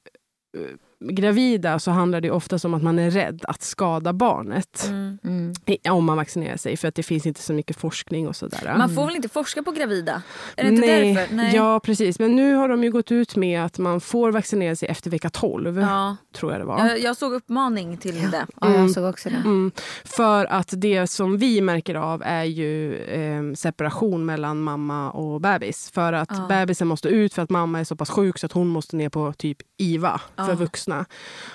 eh, 0.56 0.62
gravida 1.00 1.78
så 1.78 1.90
handlar 1.90 2.20
det 2.20 2.30
ofta 2.30 2.58
om 2.64 2.74
att 2.74 2.82
man 2.82 2.98
är 2.98 3.10
rädd 3.10 3.44
att 3.48 3.62
skada 3.62 4.12
barnet. 4.12 4.84
Mm. 4.88 5.54
I- 5.66 5.88
Om 5.88 6.04
man 6.04 6.16
vaccinerar 6.16 6.56
sig, 6.56 6.76
för 6.76 6.88
att 6.88 6.94
det 6.94 7.02
finns 7.02 7.26
inte 7.26 7.42
så 7.42 7.52
mycket 7.52 7.76
forskning 7.76 8.28
och 8.28 8.36
sådär. 8.36 8.74
Man 8.78 8.94
får 8.94 9.06
väl 9.06 9.16
inte 9.16 9.28
forska 9.28 9.62
på 9.62 9.70
gravida? 9.70 10.22
Är 10.56 10.64
det 10.64 10.70
inte 10.70 10.86
Nej, 10.86 11.14
därför? 11.14 11.34
Nej. 11.34 11.56
Ja, 11.56 11.80
precis. 11.80 12.18
Men 12.18 12.36
nu 12.36 12.54
har 12.54 12.68
de 12.68 12.84
ju 12.84 12.90
gått 12.90 13.12
ut 13.12 13.36
med 13.36 13.64
att 13.64 13.78
man 13.78 14.00
får 14.00 14.32
vaccinera 14.32 14.76
sig 14.76 14.88
efter 14.88 15.10
vecka 15.10 15.30
12, 15.30 15.80
Ja. 15.80 16.16
tror 16.36 16.52
jag 16.52 16.60
det 16.60 16.64
var. 16.64 16.86
Jag, 16.88 17.00
jag 17.00 17.16
såg 17.16 17.32
uppmaning 17.32 17.96
till 17.96 18.30
det. 18.30 18.46
Ja, 18.60 18.74
jag 18.74 18.90
såg 18.90 19.04
också 19.04 19.28
det. 19.28 19.36
Mm, 19.36 19.72
för 20.04 20.44
att 20.46 20.72
det 20.76 21.06
som 21.06 21.38
vi 21.38 21.60
märker 21.60 21.94
av 21.94 22.22
är 22.24 22.44
ju 22.44 22.94
eh, 23.04 23.54
separation 23.54 24.26
mellan 24.26 24.60
mamma 24.60 25.10
och 25.10 25.40
bebis. 25.40 25.90
För 25.94 26.12
att 26.12 26.28
Ja. 26.30 26.46
bebisen 26.48 26.88
måste 26.88 27.08
ut 27.08 27.34
för 27.34 27.42
att 27.42 27.50
mamma 27.50 27.80
är 27.80 27.84
så 27.84 27.96
pass 27.96 28.10
sjuk 28.10 28.38
så 28.38 28.46
att 28.46 28.52
hon 28.52 28.66
måste 28.68 28.96
ner 28.96 29.08
på 29.08 29.32
typ 29.32 29.58
IVA 29.76 30.20
för 30.36 30.48
Ja. 30.48 30.56
Vuxna. 30.88 31.04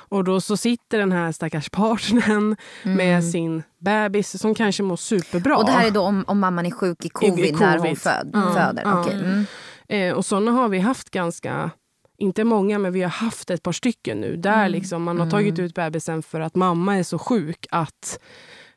Och 0.09 0.23
då 0.23 0.41
så 0.41 0.57
sitter 0.57 0.97
den 0.99 1.11
här 1.11 1.31
stackars 1.31 1.69
partnern 1.69 2.55
med 2.83 3.23
sin 3.23 3.63
bebis 3.79 4.39
som 4.41 4.55
kanske 4.55 4.83
mår 4.83 4.95
superbra. 4.97 5.53
Mm. 5.53 5.59
Och 5.59 5.65
det 5.65 5.71
här 5.71 5.87
är 5.87 5.91
då 5.91 6.01
om, 6.01 6.23
om 6.27 6.39
mamman 6.39 6.65
är 6.65 6.71
sjuk 6.71 7.05
i 7.05 7.09
covid, 7.09 7.45
I- 7.45 7.49
i 7.49 7.51
när 7.51 7.71
hon 7.71 7.77
covid. 7.77 7.97
föd, 8.01 8.29
Ja. 8.33 8.53
föder? 8.53 9.11
Mm. 9.13 9.45
Eh, 9.87 10.13
och 10.13 10.25
sådana 10.25 10.51
har 10.51 10.69
vi 10.69 10.79
haft 10.79 11.09
ganska, 11.09 11.69
inte 12.17 12.43
många, 12.43 12.79
men 12.79 12.93
vi 12.93 13.01
har 13.01 13.09
haft 13.09 13.49
ett 13.49 13.63
par 13.63 13.71
stycken 13.71 14.17
nu. 14.21 14.35
Där 14.35 14.53
Mm. 14.59 14.71
liksom 14.71 15.03
man 15.03 15.19
har 15.19 15.29
tagit 15.29 15.59
ut 15.59 15.75
bebisen 15.75 16.23
för 16.23 16.41
att 16.41 16.55
mamma 16.55 16.97
är 16.97 17.03
så 17.03 17.19
sjuk 17.19 17.65
att 17.71 18.19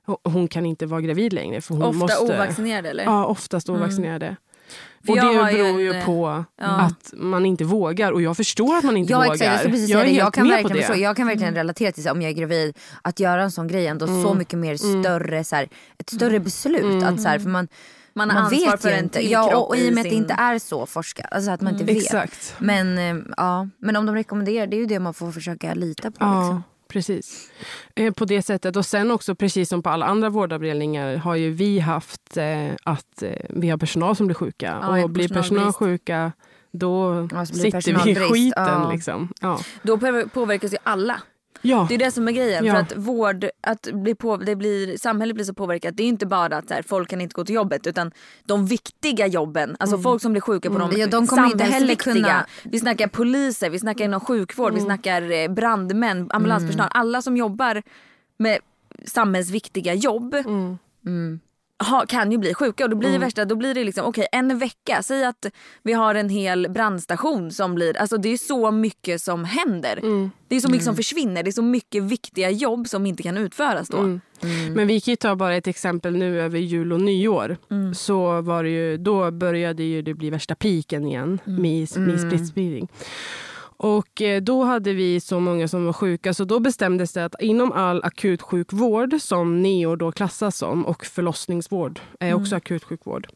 ho- 0.07 0.19
hon 0.31 0.49
kan 0.49 0.67
inte 0.67 0.87
vara 0.87 1.01
gravid 1.01 1.33
längre. 1.33 1.61
För 1.61 1.75
hon 1.75 1.83
Ofta 1.83 1.99
måste, 1.99 2.35
ovaccinerade 2.35 2.91
eller? 2.91 3.05
Ja, 3.05 3.27
oftast 3.27 3.69
ovaccinerade. 3.69 4.27
För 4.27 4.46
Och 5.09 5.17
jag 5.17 5.47
det 5.47 5.53
ju 5.53 5.63
beror 5.65 5.81
ju 5.81 5.93
en, 5.93 6.05
på 6.07 6.45
ja. 6.61 6.67
att 6.67 7.13
man 7.17 7.47
inte 7.47 7.65
vågar. 7.65 8.13
Och 8.13 8.23
jag 8.23 8.37
förstår 8.37 8.77
att 8.77 8.85
man 8.85 8.97
inte 8.97 9.13
Ja 9.13 9.19
vågar. 9.19 9.33
exakt, 9.33 9.63
jag 9.63 9.73
precis 9.73 9.87
säga 9.87 10.01
är 10.01 10.05
det. 10.05 10.11
helt 10.11 10.19
Jag 10.19 10.35
kan, 10.35 10.47
med 10.49 10.51
på 10.51 10.57
verkligen 10.63 10.77
det. 10.77 10.87
förstå, 10.87 11.03
jag 11.03 11.17
kan 11.17 11.27
verkligen 11.27 11.55
relatera 11.55 11.93
till 11.93 12.03
så, 12.03 12.11
om 12.11 12.23
jag 12.23 12.31
är 12.31 12.35
gravid, 12.35 12.77
att 13.03 13.21
göra 13.21 13.43
en 13.43 13.51
sån 13.51 13.69
grej 13.69 13.87
ändå 13.87 14.07
så 14.07 14.35
mycket 14.35 14.59
mer 14.59 14.77
större, 14.77 15.45
så 15.45 15.57
här, 15.57 15.69
ett 15.99 16.11
större 16.11 16.41
beslut. 16.41 17.03
Att, 17.03 17.21
så 17.21 17.29
här, 17.29 17.39
för 17.39 17.49
man, 17.51 17.69
Man 18.15 18.31
har 18.31 18.35
man 18.35 18.45
ansvar 18.45 18.71
vet 18.73 18.83
för 18.83 18.89
ju 18.89 18.95
en 18.95 19.05
inte. 19.05 19.19
till 19.21 19.31
Ja, 19.31 19.49
kropp 19.49 19.63
och, 19.63 19.69
och 19.69 19.77
i 19.77 19.91
och 19.91 19.95
med 19.95 19.97
i 19.97 20.01
att 20.01 20.05
det 20.05 20.11
sin- 20.11 20.19
inte 20.23 20.35
är 20.39 20.59
så 20.59 20.87
forskat, 20.87 21.27
alltså 21.33 21.51
att 21.51 21.61
man 21.61 21.73
inte 21.73 21.85
vet. 21.85 21.97
Exakt. 22.05 22.55
Men, 22.59 22.99
eh, 22.99 23.17
ja, 23.37 23.69
men 23.79 23.97
om 23.97 24.07
de 24.07 24.15
rekommenderar, 24.15 24.67
det 24.67 24.77
är 24.77 24.81
ju 24.81 24.87
det 24.87 24.99
man 25.01 25.15
får 25.15 25.33
försöka 25.33 25.75
lita 25.75 26.11
på. 26.11 26.17
Ja, 26.21 26.41
Liksom. 26.41 26.63
Precis. 26.89 27.51
Eh, 27.95 28.13
på 28.15 28.25
det 28.25 28.43
sättet. 28.43 28.77
Och 28.77 28.87
sen 28.87 29.11
också, 29.11 29.35
precis 29.35 29.69
som 29.69 29.83
på 29.83 29.91
alla 29.91 30.07
andra 30.07 30.31
vårdavdelningar, 30.31 31.17
har 31.17 31.35
ju 31.37 31.51
vi 31.51 31.79
haft 31.79 32.37
eh, 32.37 32.69
att 32.85 33.23
eh, 33.23 33.31
vi 33.51 33.69
har 33.69 33.79
personal 33.79 34.17
som 34.17 34.27
blir 34.27 34.35
sjuka. 34.35 34.79
Ja, 34.83 35.03
och 35.03 35.11
blir 35.11 35.29
personal 35.29 35.73
sjuka, 35.73 36.33
då 36.73 37.29
Ja, 37.33 37.47
sitter 37.47 38.05
vi 38.05 38.11
i 38.11 38.15
skiten. 38.15 38.65
Ja. 38.67 38.91
Liksom. 38.93 39.33
Då 39.83 39.99
påver- 39.99 40.27
påverkas 40.29 40.73
ju 40.73 40.79
alla. 40.83 41.21
Ja. 41.63 41.87
Det 41.89 41.95
är 41.95 41.99
det 41.99 42.11
som 42.11 42.29
är 42.29 42.33
grejen. 42.33 42.65
Ja. 42.65 42.73
För 42.75 42.81
att 42.81 42.97
vård, 42.97 43.47
att 43.61 43.89
bli 43.93 44.15
på, 44.15 44.37
det 44.37 44.57
blir, 44.57 44.97
samhället 44.99 45.35
blir 45.35 45.45
så 45.45 45.55
påverkat. 45.55 45.97
Det 45.97 46.03
är 46.03 46.07
inte 46.09 46.27
bara 46.27 46.57
att 46.57 46.71
här, 46.71 46.83
folk 46.83 47.09
kan 47.11 47.21
inte 47.21 47.35
gå 47.35 47.45
till 47.45 47.55
jobbet 47.55 47.87
utan 47.87 48.13
de 48.45 48.67
viktiga 48.67 49.27
jobben. 49.27 49.77
Alltså 49.81 49.99
folk 49.99 50.23
som 50.23 50.33
blir 50.33 50.41
sjuka 50.43 50.71
på 50.71 50.79
de, 50.79 50.91
Ja, 51.01 51.07
de 51.07 51.27
samhällsviktiga. 51.27 52.15
kunna- 52.15 52.47
Vi 52.63 52.79
snackar 52.79 53.07
poliser, 53.09 53.71
vi 53.71 53.79
snackar 53.79 54.05
inom 54.05 54.21
sjukvård, 54.21 54.75
vi 54.75 54.81
snackar 54.81 55.31
eh, 55.33 55.49
brandmän, 55.49 56.27
ambulanspersonal. 56.31 56.89
Alla 56.91 57.23
som 57.23 57.37
jobbar 57.37 57.83
med 58.37 58.59
samhällsviktiga 59.05 59.95
jobb 59.95 60.35
ha, 61.85 62.07
kan 62.07 62.33
ju 62.33 62.39
bli 62.39 62.55
sjuka 62.55 62.85
och 62.85 62.91
då 62.91 62.97
blir 62.97 63.13
det 63.13 63.19
värsta, 63.19 63.45
då 63.45 63.57
blir 63.57 63.75
det 63.75 63.85
liksom 63.85 64.07
okej 64.07 64.27
en 64.33 64.59
vecka, 64.59 65.03
säg 65.03 65.25
att 65.25 65.47
vi 65.83 65.93
har 65.93 66.15
en 66.15 66.29
hel 66.29 66.71
brandstation 66.71 67.51
som 67.51 67.75
blir, 67.75 67.97
alltså 67.97 68.17
det 68.17 68.29
är 68.29 68.37
så 68.37 68.71
mycket 68.71 69.23
som 69.23 69.45
händer. 69.45 70.01
Det 70.49 70.57
är 70.57 70.61
så 70.61 70.71
mycket 70.71 70.85
som 70.85 70.97
försvinner, 70.97 71.43
det 71.43 71.51
är 71.51 71.53
så 71.53 71.63
mycket 71.63 72.03
viktiga 72.03 72.51
jobb 72.51 72.89
som 72.89 73.07
inte 73.07 73.23
kan 73.23 73.37
utföras 73.37 73.89
då. 73.89 73.99
Mm. 73.99 74.21
Men 74.75 74.87
vi 74.87 75.01
kan 75.01 75.13
ju 75.13 75.17
ta 75.17 75.37
bara 75.37 75.57
ett 75.57 75.67
exempel 75.67 76.17
nu 76.17 76.41
över 76.41 76.59
jul 76.59 76.93
och 76.93 77.01
nyår. 77.01 77.57
Så 77.95 78.41
var 78.41 78.65
ju, 78.65 78.97
då 78.97 79.31
började 79.31 79.83
ju 79.83 80.03
det 80.03 80.15
bli 80.15 80.31
värsta 80.31 80.55
piken 80.55 81.07
igen 81.07 81.39
med, 81.45 81.99
med 81.99 82.21
smittspridning. 82.21 82.89
Och 83.79 84.23
eh, 84.23 84.43
då 84.43 84.63
hade 84.65 84.93
vi 84.93 85.21
så 85.21 85.41
många 85.41 85.69
som 85.69 85.85
var 85.87 85.93
sjuka 85.93 86.35
så 86.35 86.45
då 86.45 86.61
bestämdes 86.61 87.13
det 87.13 87.25
att 87.25 87.35
inom 87.41 87.73
all 87.73 88.05
akutsjukvård 88.05 89.15
som 89.21 89.63
NEO 89.63 89.97
då 89.97 90.13
klassas 90.13 90.57
som 90.57 90.87
och 90.87 91.07
förlossningsvård 91.07 92.01
är 92.21 92.35
också 92.35 92.57
akutsjukvård. 92.57 93.27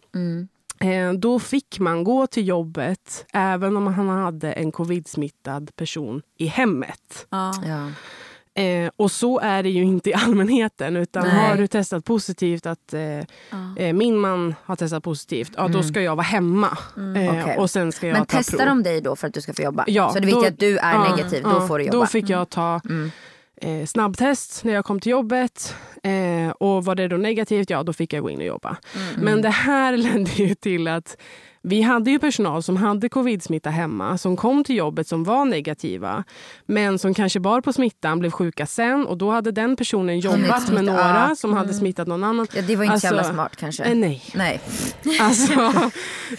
Eh, 0.81 1.12
Då 1.12 1.38
fick 1.38 1.79
man 1.79 2.05
gå 2.05 2.26
till 2.26 2.48
jobbet 2.48 3.26
även 3.33 3.76
om 3.76 3.87
han 3.87 4.09
hade 4.09 4.53
en 4.53 4.72
covid-smittad 4.72 5.76
person 5.76 6.22
i 6.37 6.46
hemmet. 6.46 7.26
Ja. 7.31 7.53
Ja. 7.66 7.90
Eh, 8.54 8.90
och 8.96 9.10
så 9.10 9.38
är 9.40 9.62
det 9.62 9.70
ju 9.70 9.82
inte 9.82 10.10
i 10.10 10.14
allmänheten. 10.14 10.96
Utan 10.96 11.22
Nej. 11.28 11.48
har 11.48 11.56
du 11.56 11.66
testat 11.66 12.04
positivt, 12.04 12.66
att 12.66 12.94
eh, 12.94 13.18
eh, 13.76 13.92
min 13.92 14.16
man 14.18 14.54
har 14.64 14.76
testat 14.76 15.02
positivt, 15.04 15.52
ja, 15.56 15.68
då 15.68 15.82
ska 15.82 16.02
jag 16.02 16.16
vara 16.16 16.24
hemma. 16.26 16.78
Eh, 16.96 17.02
Mm. 17.02 17.40
Okej. 17.42 17.56
Och 17.58 17.70
sen 17.70 17.92
ska 17.92 18.06
jag 18.06 18.14
Men 18.16 18.26
ta 18.26 18.36
testar 18.38 18.58
prov. 18.58 18.66
de 18.68 18.82
dig 18.82 19.00
då 19.00 19.16
för 19.16 19.26
att 19.28 19.34
du 19.34 19.40
ska 19.40 19.54
få 19.54 19.62
jobba? 19.62 19.84
Ja, 19.86 20.12
så 20.12 20.18
det 20.18 20.24
är 20.24 20.26
viktigt 20.26 20.42
då- 20.42 20.46
att 20.48 20.58
du 20.58 20.78
är 20.78 20.92
ja, 20.92 21.16
negativ, 21.16 21.42
då 21.42 21.50
ja, 21.50 21.68
får 21.68 21.78
du 21.78 21.84
jobba? 21.84 21.98
Då 21.98 22.06
fick 22.06 22.28
jag 22.30 22.48
ta 22.50 22.80
Mm. 22.84 23.10
eh, 23.62 23.86
snabbtest 23.86 24.64
när 24.64 24.72
jag 24.72 24.84
kom 24.84 25.00
till 25.00 25.12
jobbet. 25.12 25.74
Eh, 26.02 26.50
och 26.50 26.84
var 26.84 26.94
det 26.94 27.08
då 27.08 27.16
negativt, 27.16 27.70
ja 27.70 27.82
då 27.82 27.92
fick 27.92 28.12
jag 28.12 28.22
gå 28.22 28.30
in 28.30 28.38
och 28.38 28.44
jobba. 28.46 28.76
Mm. 28.96 29.24
Men 29.24 29.42
det 29.42 29.50
här 29.50 29.96
ledde 29.96 30.30
ju 30.30 30.54
till 30.54 30.88
att 30.88 31.16
vi 31.62 31.83
hade 31.83 32.11
ju 32.11 32.18
personal 32.18 32.62
som 32.62 32.77
hade 32.77 33.09
covid-smitta 33.09 33.70
hemma 33.70 34.18
som 34.18 34.37
kom 34.37 34.64
till 34.64 34.77
jobbet 34.77 35.09
som 35.09 35.25
var 35.25 35.44
negativa 35.44 36.25
men 36.66 36.99
som 36.99 37.14
kanske 37.14 37.40
bar 37.40 37.61
på 37.61 37.73
smittan, 37.73 38.18
blev 38.18 38.31
sjuka 38.31 38.66
sen 38.66 39.07
och 39.07 39.18
då 39.18 39.31
hade 39.31 39.53
den 39.53 39.77
personen 39.77 40.20
jobbat 40.20 40.73
med 40.73 40.85
några 40.85 41.37
som 41.37 41.53
hade 41.53 41.75
smittat 41.75 42.09
någon 42.09 42.25
annan. 42.25 42.46
Ja, 42.55 42.62
det 42.62 42.77
var 42.77 42.85
inte 42.85 43.01
så 43.01 43.07
jävla 43.07 43.18
Alltså, 43.18 43.35
smart 43.35 43.57
kanske. 43.57 43.85
Eh, 43.85 43.94
nej. 43.94 44.23
Nej. 44.35 44.61
Alltså, 45.20 45.73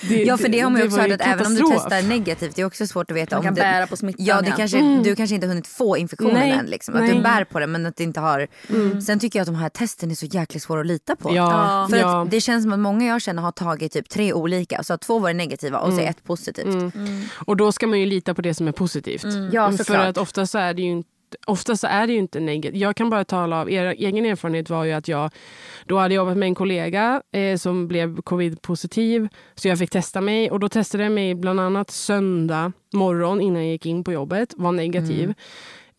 det, 0.10 0.24
Ja 0.24 0.38
för 0.38 0.50
det 0.50 0.60
har 0.60 0.70
man 0.70 0.82
ju 0.82 0.88
också 0.88 1.00
hört 1.00 1.12
att 1.12 1.22
även 1.22 1.46
om 1.46 1.56
du 1.56 1.64
testar 1.72 2.02
negativt, 2.02 2.56
det 2.56 2.62
är 2.62 2.66
också 2.66 2.88
svårt 2.88 3.12
att 3.12 3.18
veta 3.18 3.36
Man 3.36 3.40
om 3.40 3.44
kan 3.46 3.54
det, 3.54 3.62
bära 3.62 3.88
på 3.88 3.98
smittan. 3.98 4.26
Ja, 4.26 4.42
det 4.42 4.54
kanske, 4.58 5.02
du 5.04 5.16
kanske 5.16 5.36
inte 5.36 5.48
har 5.48 5.50
hunnit 5.50 5.68
få 5.68 5.98
infektionen 5.98 6.34
Nej, 6.34 6.52
än. 6.52 6.66
Liksom. 6.66 6.96
Att 6.96 7.02
nej. 7.02 7.16
du 7.16 7.22
bär 7.22 7.44
på 7.44 7.60
det 7.60 7.68
men 7.68 7.86
att 7.86 7.96
det 7.96 8.04
inte 8.04 8.20
har... 8.20 8.48
Sen 9.02 9.20
tycker 9.20 9.40
jag 9.40 9.42
att 9.44 9.54
de 9.54 9.56
här 9.56 9.70
testen 9.70 10.12
är 10.12 10.16
så 10.16 10.26
jäkla 10.26 10.60
svåra 10.60 10.80
att 10.80 10.86
lita 10.86 11.16
på. 11.16 11.36
Ja, 11.36 11.88
För 11.90 11.98
ja. 11.98 12.22
att 12.22 12.32
det 12.32 12.42
känns 12.42 12.64
som 12.64 12.74
att 12.74 12.80
många 12.80 13.06
jag 13.06 13.22
känner 13.22 13.42
har 13.42 13.52
tagit 13.52 13.92
typ 13.92 14.10
tre 14.10 14.34
olika. 14.34 14.84
Så 14.84 14.94
att 14.94 15.06
två 15.12 15.20
var 15.20 15.34
negativa 15.34 15.80
och 15.80 15.94
så 15.94 16.00
Mm. 16.00 16.10
ett 16.10 16.24
positivt. 16.24 16.94
Och 17.46 17.58
då 17.58 17.72
ska 17.72 17.88
man 17.88 18.00
ju 18.00 18.06
lita 18.06 18.34
på 18.34 18.42
det 18.42 18.54
som 18.54 18.68
är 18.68 18.72
positivt. 18.72 19.26
Ja 19.52 19.72
För 19.72 19.96
att 19.96 20.18
ofta 20.18 20.46
så 20.46 20.58
är 20.58 20.74
det 20.74 20.82
ju 20.82 20.92
inte 20.92 21.10
Ofta 21.48 21.76
så 21.78 21.88
är 21.88 22.08
det 22.08 22.14
ju 22.14 22.20
inte 22.20 22.40
negativt. 22.40 22.82
Jag 22.82 22.96
kan 22.96 23.10
bara 23.10 23.24
tala 23.26 23.62
av 23.62 23.72
er, 23.72 23.86
egen 23.86 24.26
erfarenhet 24.26 24.70
var 24.70 24.84
ju 24.84 24.92
att 24.92 25.08
jag 25.08 25.32
då 25.86 25.98
hade 25.98 26.14
jobbat 26.16 26.38
med 26.38 26.48
en 26.48 26.56
kollega 26.56 27.22
eh, 27.32 27.58
som 27.58 27.88
blev 27.88 28.22
covid-positiv. 28.22 29.28
Så 29.56 29.68
jag 29.68 29.80
fick 29.80 29.90
testa 29.90 30.22
mig 30.22 30.52
och 30.52 30.60
då 30.60 30.70
testade 30.70 31.04
jag 31.04 31.12
mig 31.14 31.36
bland 31.36 31.60
annat 31.60 31.92
söndag 31.92 32.72
morgon 32.94 33.42
innan 33.42 33.62
jag 33.62 33.72
gick 33.72 33.86
in 33.86 34.04
på 34.04 34.12
jobbet. 34.12 34.54
Var 34.58 34.72
negativ. 34.72 35.34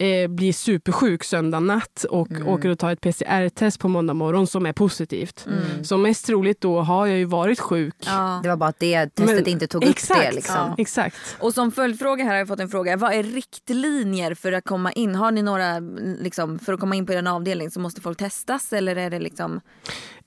Eh, 0.03 0.29
blir 0.29 0.53
supersjuk 0.53 1.25
söndag 1.25 1.61
natt 1.61 2.05
och 2.11 2.29
åker 2.47 2.69
och 2.69 2.79
tar 2.79 2.93
ett 2.93 3.01
PCR-test 3.01 3.81
på 3.81 3.89
måndag 3.89 4.15
morgon 4.15 4.47
som 4.47 4.67
är 4.67 4.73
positivt. 4.73 5.47
Så 5.83 5.97
mest 5.97 6.27
troligt 6.27 6.61
då 6.61 6.81
har 6.81 7.07
jag 7.07 7.19
ju 7.19 7.25
varit 7.25 7.61
sjuk. 7.61 7.95
Ja. 8.07 8.41
Det 8.43 8.49
var 8.49 8.57
bara 8.57 8.69
att 8.69 8.79
det 8.79 9.07
testet 9.07 9.37
Men- 9.37 9.49
inte 9.49 9.67
tog 9.67 9.85
exakt, 9.85 10.21
upp 10.21 10.27
det. 10.27 10.33
Liksom. 10.33 10.55
Ja. 10.57 10.75
Exakt. 10.79 11.17
Och 11.41 11.55
som 11.55 11.73
följdfråga 11.73 12.25
här 12.25 12.31
har 12.31 12.39
jag 12.39 12.49
fått 12.49 12.61
en 12.61 12.69
fråga. 12.69 12.97
Vad 12.97 13.13
är 13.13 13.23
riktlinjer 13.23 14.35
för 14.35 14.53
att 14.53 14.65
komma 14.65 14.93
in? 14.93 15.15
Har 15.15 15.31
ni 15.31 15.43
några, 15.43 15.79
liksom, 16.21 16.59
för 16.59 16.73
att 16.73 16.81
komma 16.81 16.97
in 16.97 17.07
på 17.07 17.13
er 17.13 17.29
avdelning 17.29 17.71
så 17.71 17.81
måste 17.81 18.01
folk 18.01 18.19
testas 18.19 18.73
eller 18.73 18.97
är 18.97 19.11
det 19.11 19.19
liksom? 19.19 19.61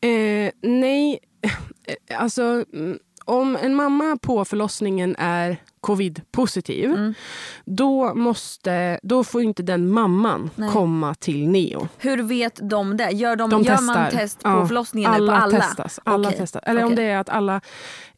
Eh, 0.02 0.52
nej, 0.62 1.20
alltså 2.18 2.64
mm, 2.74 3.00
om 3.26 3.56
en 3.56 3.76
mamma 3.76 4.18
på 4.22 4.46
förlossningen 4.46 5.16
är 5.20 5.58
covid-positiv 5.82 6.86
Mm. 6.92 7.14
då, 7.66 8.14
måste, 8.16 9.00
då 9.04 9.24
får 9.24 9.42
inte 9.42 9.64
den 9.64 9.90
mamman 9.92 10.50
Nej. 10.56 10.70
komma 10.70 11.16
till 11.16 11.48
NEO. 11.50 11.88
Hur 11.98 12.24
vet 12.24 12.70
de 12.70 12.98
det? 12.98 13.10
Gör, 13.12 13.36
de, 13.36 13.50
De 13.50 13.64
gör 13.64 13.76
testar. 13.78 13.94
man 14.02 14.12
test 14.12 14.44
på 14.44 14.50
Ja, 14.50 14.68
förlossningen 14.68 15.14
eller 15.14 15.34
alla 15.34 15.50
på 15.50 15.56
alla? 15.56 15.66
Testas, 15.66 16.00
alla 16.04 16.28
Okej. 16.28 16.40
testas. 16.40 16.64
Eller 16.66 16.82
om 16.84 16.86
Okej. 16.94 16.96
det 17.06 17.12
är 17.12 17.18
att 17.18 17.30
alla... 17.30 17.62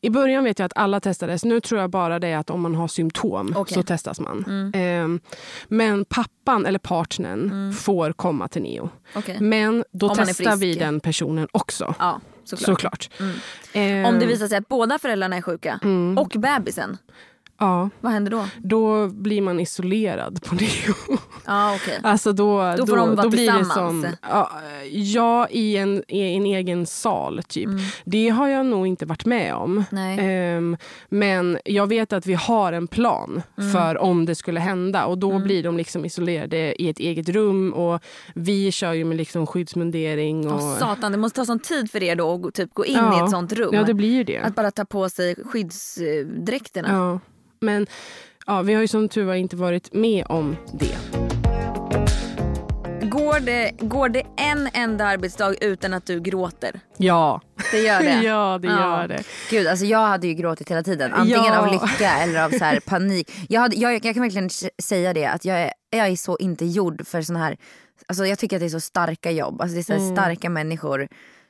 I 0.01 0.09
början 0.09 0.43
vet 0.43 0.59
jag 0.59 0.65
att 0.65 0.77
alla 0.77 0.99
testades. 0.99 1.45
Nu 1.45 1.59
tror 1.59 1.81
jag 1.81 1.89
bara 1.89 2.19
det 2.19 2.27
är 2.27 2.37
att 2.37 2.49
om 2.49 2.61
man 2.61 2.75
har 2.75 2.87
symptom 2.87 3.53
Okej. 3.57 3.73
så 3.75 3.83
testas 3.83 4.19
man. 4.19 4.43
Mm. 4.47 4.71
Ehm, 4.75 5.19
men 5.67 6.05
pappan 6.05 6.65
eller 6.65 6.79
partnern 6.79 7.73
får 7.73 8.11
komma 8.11 8.47
till 8.47 8.61
NEO. 8.61 8.89
Men 9.39 9.83
då 9.91 10.09
Om 10.09 10.15
testar 10.17 10.55
vi 10.55 10.75
den 10.75 10.99
personen 10.99 11.47
också. 11.51 11.95
Ja, 11.99 12.19
såklart. 12.49 12.65
Såklart. 12.67 13.09
Mm. 13.19 13.35
Ehm, 13.73 14.05
Om 14.13 14.19
det 14.19 14.25
visar 14.25 14.47
sig 14.47 14.57
att 14.57 14.67
båda 14.67 14.99
föräldrarna 14.99 15.35
är 15.37 15.41
sjuka 15.41 15.79
Mm. 15.83 16.17
och 16.17 16.29
bebisen, 16.37 16.97
Ja, 17.59 17.89
vad 18.01 18.11
händer 18.11 18.31
då? 18.31 18.47
då 18.57 19.07
blir 19.07 19.41
man 19.41 19.59
isolerad 19.59 20.43
på 20.43 20.55
NEO. 20.55 21.17
Ja, 21.47 21.75
okej. 21.81 21.99
Alltså 22.03 22.31
då, 22.31 22.73
Då 22.77 22.87
får 22.87 22.97
de 22.97 23.15
vara 23.15 23.29
blir 23.29 23.51
det 23.51 23.65
som, 23.65 24.07
ja, 24.91 25.47
i 25.49 25.77
en, 25.77 26.03
i 26.07 26.35
en 26.35 26.45
egen 26.45 26.85
sal 26.85 27.41
typ. 27.47 27.69
Det 28.05 28.29
har 28.29 28.47
jag 28.47 28.65
nog 28.65 28.87
inte 28.87 29.05
varit 29.05 29.25
med 29.25 29.53
om. 29.55 29.83
Mm. 29.91 30.19
Ehm, 30.19 30.77
men 31.09 31.57
jag 31.65 31.87
vet 31.87 32.13
att 32.13 32.25
vi 32.25 32.33
har 32.33 32.73
en 32.73 32.87
plan 32.87 33.41
Mm. 33.57 33.71
för 33.73 33.97
om 33.97 34.25
det 34.25 34.35
skulle 34.35 34.59
hända. 34.59 35.05
Och 35.05 35.17
Då 35.17 35.39
blir 35.39 35.63
de 35.63 35.77
liksom 35.77 36.05
isolerade 36.05 36.81
i 36.81 36.89
ett 36.89 36.99
eget 36.99 37.29
rum. 37.29 37.73
Och 37.73 38.01
Vi 38.35 38.71
kör 38.71 38.93
ju 38.93 39.05
med 39.05 39.17
liksom 39.17 39.47
skyddsmundering. 39.47 40.51
Och, 40.51 40.59
Åh, 40.61 40.77
satan, 40.77 41.11
det 41.11 41.17
måste 41.17 41.35
ta 41.41 41.45
sån 41.45 41.59
tid 41.59 41.91
för 41.91 42.03
er 42.03 42.15
då 42.15 42.47
att 42.47 42.53
typ, 42.53 42.73
gå 42.73 42.85
in 42.85 42.95
Ja. 42.95 43.21
i 43.21 43.23
ett 43.23 43.29
sånt 43.31 43.53
rum. 43.53 43.69
Ja, 43.73 43.83
det 43.83 43.93
blir 43.93 44.11
ju 44.13 44.23
det. 44.23 44.37
Att 44.39 44.55
bara 44.55 44.71
ta 44.71 44.85
på 44.85 45.09
sig 45.09 45.35
skyddsdräkterna. 45.45 46.87
Ja. 46.91 47.19
Men 47.59 47.87
ja, 48.45 48.61
vi 48.61 48.73
har 48.73 48.81
ju 48.81 48.87
som 48.87 49.09
tur 49.09 49.23
var 49.23 49.35
inte 49.35 49.55
varit 49.55 49.93
med 49.93 50.25
om 50.29 50.55
det. 50.73 51.26
Går, 53.17 53.39
det, 53.39 53.71
går 53.79 54.09
det 54.09 54.23
en 54.37 54.69
enda 54.73 55.05
arbetsdag 55.05 55.53
utan 55.61 55.93
att 55.93 56.05
du 56.05 56.19
gråter? 56.19 56.79
Ja, 56.97 57.41
Det 57.71 57.79
gör 57.79 57.99
det? 58.01 58.21
ja 58.23 58.57
det 58.61 58.67
Ja. 58.67 58.73
gör 59.01 59.07
det. 59.07 59.23
Gud, 59.49 59.67
alltså 59.67 59.85
jag 59.85 60.07
hade 60.07 60.27
ju 60.27 60.33
gråtit 60.33 60.71
hela 60.71 60.83
tiden. 60.83 61.13
Antingen 61.13 61.43
Ja. 61.43 61.57
av 61.59 61.71
lycka 61.71 62.11
eller 62.17 62.43
av 62.43 62.49
så 62.49 62.63
här 62.63 62.79
panik. 62.79 63.31
Jag, 63.49 63.61
hade, 63.61 63.75
jag, 63.75 63.93
jag 64.05 64.13
kan 64.13 64.21
verkligen 64.23 64.49
säga 64.83 65.13
det 65.13 65.25
att 65.25 65.45
jag 65.45 65.59
är, 65.61 65.71
jag 65.89 66.07
är 66.07 66.15
så 66.15 66.37
inte 66.37 66.65
gjord 66.65 67.07
för 67.07 67.21
sån 67.21 67.35
här... 67.35 67.57
Alltså 68.07 68.25
jag 68.25 68.39
tycker 68.39 68.55
att 68.55 68.59
det 68.59 68.65
är 68.65 68.69
så 68.69 68.79
starka 68.79 69.31
jobb. 69.31 69.61
Alltså 69.61 69.75
det 69.75 69.81
är 69.81 69.97
så 69.99 70.03
Mm. 70.03 70.15
starka 70.15 70.49
människor 70.49 71.07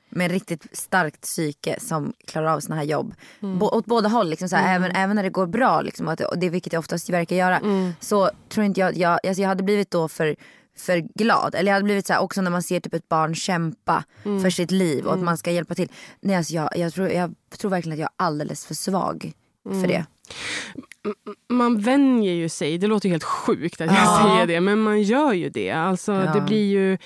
med 0.09 0.31
riktigt 0.31 0.77
starkt 0.77 1.21
psyke 1.21 1.75
som 1.79 2.13
klarar 2.27 2.47
av 2.53 2.59
såna 2.59 2.75
här 2.75 2.83
jobb. 2.83 3.13
Mm. 3.43 3.59
Bo, 3.59 3.65
åt 3.65 3.85
båda 3.85 4.09
håll. 4.09 4.29
Liksom, 4.29 4.49
så 4.49 4.55
här, 4.55 4.75
även, 4.75 4.91
även 4.91 5.15
när 5.15 5.23
det 5.23 5.29
går 5.29 5.47
bra, 5.47 5.81
liksom, 5.81 6.07
att, 6.07 6.21
det, 6.35 6.49
vilket 6.49 6.71
det 6.71 6.77
oftast 6.77 7.09
verkar 7.09 7.35
göra. 7.35 7.57
Mm. 7.57 7.93
Så 7.99 8.29
tror 8.49 8.65
inte 8.65 8.79
jag, 8.79 8.97
jag, 8.97 9.11
alltså 9.27 9.41
jag 9.41 9.49
hade 9.49 9.63
blivit 9.63 9.91
då 9.91 10.07
för 10.07 10.35
för 10.77 10.97
glad. 11.15 11.55
Eller 11.55 11.67
jag 11.71 11.73
hade 11.73 11.83
blivit 11.83 12.07
så 12.07 12.13
här, 12.13 12.19
också 12.21 12.41
när 12.41 12.51
man 12.51 12.63
ser 12.63 12.79
typ 12.79 12.93
ett 12.93 13.09
barn 13.09 13.35
kämpa 13.35 14.03
Mm. 14.25 14.41
för 14.41 14.49
sitt 14.49 14.71
liv 14.71 15.05
och 15.05 15.13
att 15.13 15.19
man 15.23 15.37
ska 15.37 15.51
hjälpa 15.51 15.75
till. 15.75 15.89
Nej, 16.21 16.35
alltså 16.35 16.53
jag, 16.53 16.69
jag, 16.77 16.93
tror, 16.93 17.09
jag 17.09 17.33
tror 17.57 17.71
verkligen 17.71 17.93
att 17.93 17.99
jag 17.99 18.09
är 18.17 18.25
alldeles 18.25 18.65
för 18.65 18.73
svag 18.75 19.31
Mm. 19.65 19.81
för 19.81 19.87
det. 19.87 20.05
man 21.49 21.79
vänjer 21.81 22.33
ju 22.33 22.49
sig. 22.49 22.77
Det 22.77 22.87
låter 22.87 23.09
helt 23.09 23.23
sjukt 23.23 23.81
att 23.81 23.87
jag 23.87 23.95
Ja. 24.05 24.21
säger 24.23 24.47
det, 24.47 24.61
men 24.61 24.79
man 24.79 25.01
gör 25.01 25.33
ju 25.33 25.49
det. 25.49 25.71
Alltså, 25.71 26.11
Ja. 26.13 26.33
det 26.33 26.41
blir 26.41 26.65
ju... 26.65 26.97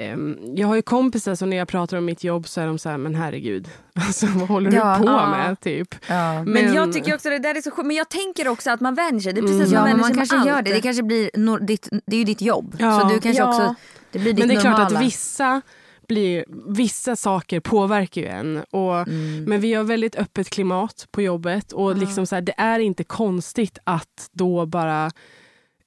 ehm, 0.00 0.38
jag 0.56 0.68
har 0.68 0.74
ju 0.76 0.82
kompisar 0.82 1.34
som 1.34 1.50
när 1.50 1.56
jag 1.56 1.68
pratar 1.68 1.96
om 1.96 2.04
mitt 2.04 2.24
jobb 2.24 2.48
så 2.48 2.60
är 2.60 2.66
de 2.66 2.78
så 2.78 2.88
här, 2.88 2.98
men 2.98 3.14
herregud, 3.14 3.68
alltså, 3.94 4.26
vad 4.26 4.48
håller 4.48 4.72
Ja, 4.72 4.96
du 4.98 5.04
på 5.06 5.10
ja. 5.12 5.30
med? 5.30 5.60
Typ. 5.60 5.94
Ja. 6.08 6.44
Men, 6.44 6.74
jag 6.74 6.92
tycker 6.92 7.14
också 7.14 7.30
det 7.30 7.38
där 7.38 7.54
är 7.54 7.60
så 7.60 7.70
sjukt. 7.70 7.86
Men 7.86 7.96
jag 7.96 8.08
tänker 8.08 8.48
också 8.48 8.70
att 8.70 8.80
man 8.80 8.94
vänjer 8.94 9.20
sig. 9.20 9.32
Det 9.32 9.40
är 9.40 9.42
precis 9.42 9.64
som 9.64 9.72
Ja, 9.74 9.80
man 9.80 9.88
men 9.90 9.98
vänjer 10.00 10.16
man 10.16 10.26
sig 10.26 10.36
kanske 10.36 10.48
gör 10.48 10.56
allt. 10.56 10.64
det. 10.66 10.72
Det 10.74 10.80
kanske 10.80 11.02
blir 11.02 11.30
no, 11.34 11.56
ditt, 11.58 11.88
det 12.06 12.16
är 12.16 12.18
ju 12.18 12.24
ditt 12.24 12.42
jobb. 12.42 12.76
Ja. 12.78 13.00
Så 13.00 13.08
du 13.08 13.20
kanske 13.20 13.42
Ja. 13.42 13.48
också, 13.48 13.74
det 14.12 14.18
blir 14.18 14.32
ditt 14.32 14.38
Men 14.38 14.48
det 14.48 14.54
är 14.54 14.60
klart 14.60 14.78
normala. 14.78 14.98
att 14.98 15.04
vissa, 15.04 15.62
blir, 16.08 16.44
vissa 16.66 17.16
saker 17.16 17.60
påverkar 17.60 18.20
ju 18.20 18.26
en. 18.26 18.64
Och, 18.70 18.94
Mm. 19.08 19.44
Men 19.44 19.60
vi 19.60 19.74
har 19.74 19.84
väldigt 19.84 20.16
öppet 20.16 20.50
klimat 20.50 21.06
på 21.10 21.22
jobbet. 21.22 21.72
Och 21.72 21.96
liksom 21.96 22.26
så 22.26 22.34
här, 22.34 22.42
det 22.42 22.54
är 22.56 22.78
inte 22.78 23.04
konstigt 23.04 23.78
att 23.84 24.28
då 24.32 24.66
bara 24.66 25.10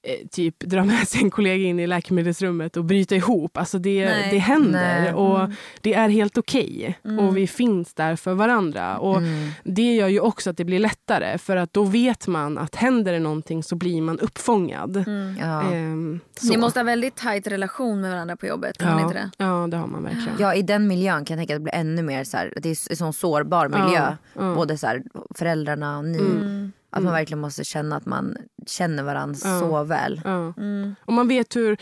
eh, 0.04 0.26
typ 0.30 0.60
dra 0.60 0.84
med 0.84 1.08
sig 1.08 1.20
en 1.22 1.30
kollega 1.30 1.64
in 1.64 1.80
i 1.80 1.86
läkemedelsrummet 1.86 2.76
och 2.76 2.84
bryta 2.84 3.14
ihop. 3.14 3.56
Alltså 3.56 3.78
det, 3.78 4.04
Nej. 4.04 4.28
det 4.30 4.38
händer 4.38 5.00
Nej. 5.00 5.12
och 5.14 5.40
Mm. 5.40 5.52
det 5.80 5.94
är 5.94 6.08
helt 6.08 6.38
okej. 6.38 6.98
Och 7.20 7.36
vi 7.36 7.46
finns 7.46 7.94
där 7.94 8.16
för 8.16 8.34
varandra. 8.34 8.98
Och 8.98 9.16
Mm. 9.18 9.48
Det 9.64 9.94
gör 9.94 10.08
ju 10.08 10.20
också 10.20 10.50
att 10.50 10.56
det 10.56 10.64
blir 10.64 10.78
lättare 10.78 11.38
för 11.38 11.56
att 11.56 11.72
då 11.72 11.84
vet 11.84 12.26
man 12.26 12.58
att 12.58 12.74
händer 12.74 13.12
det 13.12 13.18
någonting 13.18 13.62
så 13.62 13.76
blir 13.76 14.02
man 14.02 14.18
uppfångad. 14.18 14.96
Mm. 14.96 15.36
Ja. 15.40 15.62
Ehm. 15.72 16.20
Ni 16.50 16.56
måste 16.56 16.78
ha 16.80 16.84
väldigt 16.84 17.16
tajt 17.16 17.46
relation 17.46 18.00
med 18.00 18.10
varandra 18.10 18.36
på 18.36 18.46
jobbet. 18.46 18.76
Ja, 18.78 19.00
inte 19.00 19.14
det? 19.14 19.30
ja, 19.36 19.66
det 19.70 19.76
har 19.76 19.86
man 19.86 20.02
verkligen. 20.04 20.36
Ja, 20.38 20.54
i 20.54 20.62
den 20.62 20.86
miljön 20.86 21.24
kan 21.24 21.38
jag 21.38 21.40
tänka 21.40 21.54
att 21.54 21.60
det 21.60 21.62
blir 21.64 21.74
ännu 21.74 22.02
mer 22.02 22.24
så 22.24 22.36
här, 22.36 22.52
det 22.56 22.68
är 22.68 22.90
en 22.90 22.96
sån 22.96 23.12
sårbar 23.12 23.68
miljö. 23.68 23.86
Ja, 23.94 24.16
ja. 24.34 24.54
Både 24.54 24.78
så 24.78 24.86
här, 24.86 25.02
föräldrarna 25.34 25.98
och 25.98 26.04
ni. 26.04 26.70
Mm. 26.94 26.98
Att 26.98 27.04
man 27.04 27.12
verkligen 27.12 27.40
måste 27.40 27.64
känna 27.64 27.96
att 27.96 28.06
man 28.06 28.36
känner 28.66 29.02
varandra 29.02 29.38
Ja. 29.44 29.60
så 29.60 29.84
väl. 29.84 30.20
Ja. 30.24 30.54
Mm. 30.56 30.94
Och 31.04 31.12
man 31.12 31.28
vet 31.28 31.56
hur, 31.56 31.76